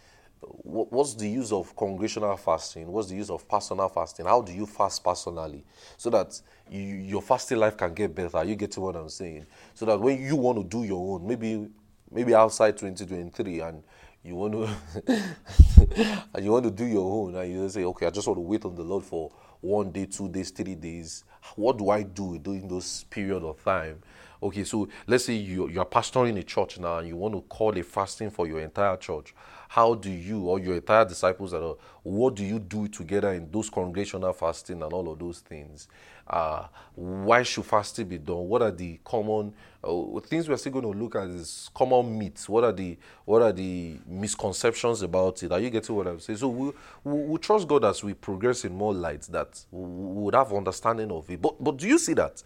what's 0.41 1.15
the 1.15 1.29
use 1.29 1.53
of 1.53 1.75
congregational 1.77 2.37
fasting? 2.37 2.87
What's 2.87 3.09
the 3.09 3.17
use 3.17 3.31
of 3.31 3.47
personal 3.49 3.89
fasting? 3.89 4.27
How 4.27 4.41
do 4.41 4.53
you 4.53 4.67
fast 4.67 5.03
personally 5.03 5.65
so 5.97 6.11
that 6.11 6.41
you, 6.71 6.81
your 6.81 7.23
fasting 7.23 7.59
life 7.59 7.77
can 7.77 7.93
get 7.93 8.15
better? 8.15 8.43
You 8.45 8.57
get 8.57 8.71
to 8.73 8.81
what 8.81 8.97
I'm 8.97 9.09
saying? 9.09 9.47
So 9.75 9.85
that 9.87 10.01
when 10.01 10.21
you 10.23 10.37
want 10.37 10.59
to 10.59 10.65
do 10.65 10.85
your 10.85 11.15
own, 11.15 11.27
maybe 11.27 11.69
maybe 12.11 12.35
outside 12.35 12.77
2023 12.77 13.61
and 13.61 13.83
you 14.23 14.35
want 14.35 14.53
to 14.53 15.35
you 16.41 16.53
want 16.53 16.65
to 16.65 16.71
do 16.71 16.85
your 16.85 17.11
own 17.11 17.35
and 17.35 17.53
you 17.53 17.69
say 17.69 17.85
okay 17.85 18.07
i 18.07 18.11
just 18.11 18.27
want 18.27 18.37
to 18.37 18.43
wait 18.43 18.65
on 18.65 18.75
the 18.75 18.83
lord 18.83 19.05
for 19.05 19.31
one 19.61 19.91
day 19.91 20.07
two 20.07 20.29
days 20.29 20.51
three 20.51 20.75
days. 20.75 21.25
What 21.57 21.79
do 21.79 21.91
i 21.91 22.03
do 22.03 22.39
during 22.39 22.69
those 22.69 23.05
period 23.05 23.43
of 23.43 23.63
time? 23.63 24.01
Okay 24.43 24.65
so 24.65 24.89
let's 25.07 25.27
say 25.27 25.35
you, 25.35 25.69
you're 25.69 25.85
pastoring 25.85 26.39
a 26.39 26.43
church 26.43 26.79
now 26.79 26.99
and 26.99 27.09
you 27.09 27.17
want 27.17 27.35
to 27.35 27.43
call 27.43 27.77
a 27.77 27.83
fasting 27.83 28.31
for 28.31 28.47
your 28.47 28.61
entire 28.61 28.97
church. 28.97 29.35
How 29.69 29.95
do 29.95 30.11
you 30.11 30.45
or 30.45 30.59
your 30.59 30.77
entire 30.77 31.05
disciples 31.05 31.53
are 31.53 31.77
what 32.03 32.37
do 32.37 32.45
you 32.45 32.59
do 32.59 32.89
together 32.89 33.33
in 33.33 33.51
those 33.51 33.69
congregational 33.69 34.33
fasting 34.33 34.83
and 34.83 34.93
all 34.93 35.13
of 35.13 35.19
those 35.19 35.41
things 35.41 35.89
uh, 36.31 36.69
why 36.95 37.43
should 37.43 37.65
fasting 37.67 38.07
be 38.07 38.19
done? 38.19 38.49
What 38.49 38.63
are 38.63 38.71
the 38.71 39.01
common 39.05 39.53
uh, 39.83 40.21
things 40.21 40.49
we're 40.49 40.57
still 40.57 40.73
going 40.73 40.85
to 40.85 40.99
look 40.99 41.17
at? 41.17 41.27
Is 41.29 41.69
common 41.75 42.17
myths. 42.17 42.49
What 42.49 42.63
are 42.63 42.73
the 42.73 42.97
what 43.25 43.43
are 43.43 43.53
the 43.53 43.99
misconceptions 44.07 45.03
about 45.03 45.43
it? 45.43 45.51
Are 45.51 45.59
you 45.59 45.71
getting 45.71 45.97
what 45.97 46.07
I'm 46.07 46.21
saying? 46.21 46.37
So 46.37 46.49
we 46.49 46.73
we, 47.03 47.23
we 47.23 47.39
trust 47.39 47.67
God 47.67 47.85
as 47.85 48.05
we 48.05 48.15
progress 48.15 48.65
in 48.65 48.73
more 48.77 48.95
light 48.95 49.23
that 49.23 49.61
we 49.73 50.23
would 50.23 50.35
have 50.37 50.53
understanding 50.53 51.11
of 51.11 51.29
it. 51.29 51.43
But 51.43 51.63
but 51.63 51.77
do 51.77 51.89
you 51.89 51.99
see 51.99 52.15
that 52.15 52.41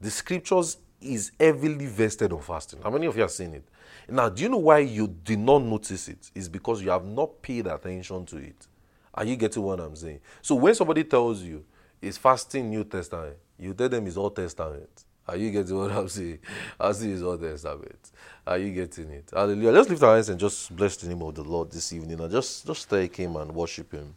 the 0.00 0.10
scriptures 0.10 0.76
is 1.00 1.32
heavily 1.40 1.86
vested 1.86 2.32
on 2.32 2.42
fasting? 2.42 2.80
How 2.80 2.90
many 2.90 3.06
of 3.06 3.16
you 3.16 3.22
have 3.22 3.32
seen 3.32 3.54
it? 3.54 3.64
Now, 4.08 4.28
do 4.28 4.40
you 4.40 4.48
know 4.48 4.58
why 4.58 4.78
you 4.78 5.08
did 5.08 5.40
not 5.40 5.62
notice 5.62 6.08
it? 6.08 6.30
It's 6.32 6.46
because 6.46 6.80
you 6.80 6.90
have 6.90 7.04
not 7.04 7.42
paid 7.42 7.66
attention 7.66 8.24
to 8.26 8.36
it. 8.36 8.68
Are 9.12 9.24
you 9.24 9.34
getting 9.34 9.64
what 9.64 9.80
I'm 9.80 9.96
saying? 9.96 10.20
So 10.42 10.54
when 10.54 10.76
somebody 10.76 11.02
tells 11.02 11.42
you 11.42 11.64
is 12.06 12.18
fasting 12.18 12.70
New 12.70 12.84
Testament. 12.84 13.36
You 13.58 13.74
tell 13.74 13.88
them 13.88 14.06
it's 14.06 14.16
Old 14.16 14.36
Testament. 14.36 15.04
Are 15.28 15.36
you 15.36 15.50
getting 15.50 15.76
what 15.76 15.90
I'm 15.90 16.08
saying? 16.08 16.38
I 16.80 16.92
see 16.92 17.10
it's 17.10 17.22
Old 17.22 17.40
Testament. 17.40 18.12
Are 18.46 18.58
you 18.58 18.72
getting 18.72 19.10
it? 19.10 19.30
Hallelujah. 19.32 19.72
Let's 19.72 19.88
lift 19.88 20.02
our 20.02 20.14
hands 20.14 20.28
and 20.28 20.38
just 20.38 20.74
bless 20.74 20.96
the 20.96 21.08
name 21.08 21.22
of 21.22 21.34
the 21.34 21.42
Lord 21.42 21.70
this 21.72 21.92
evening 21.92 22.20
and 22.20 22.30
just, 22.30 22.66
just 22.66 22.88
thank 22.88 23.16
Him 23.16 23.36
and 23.36 23.52
worship 23.52 23.92
Him. 23.92 24.14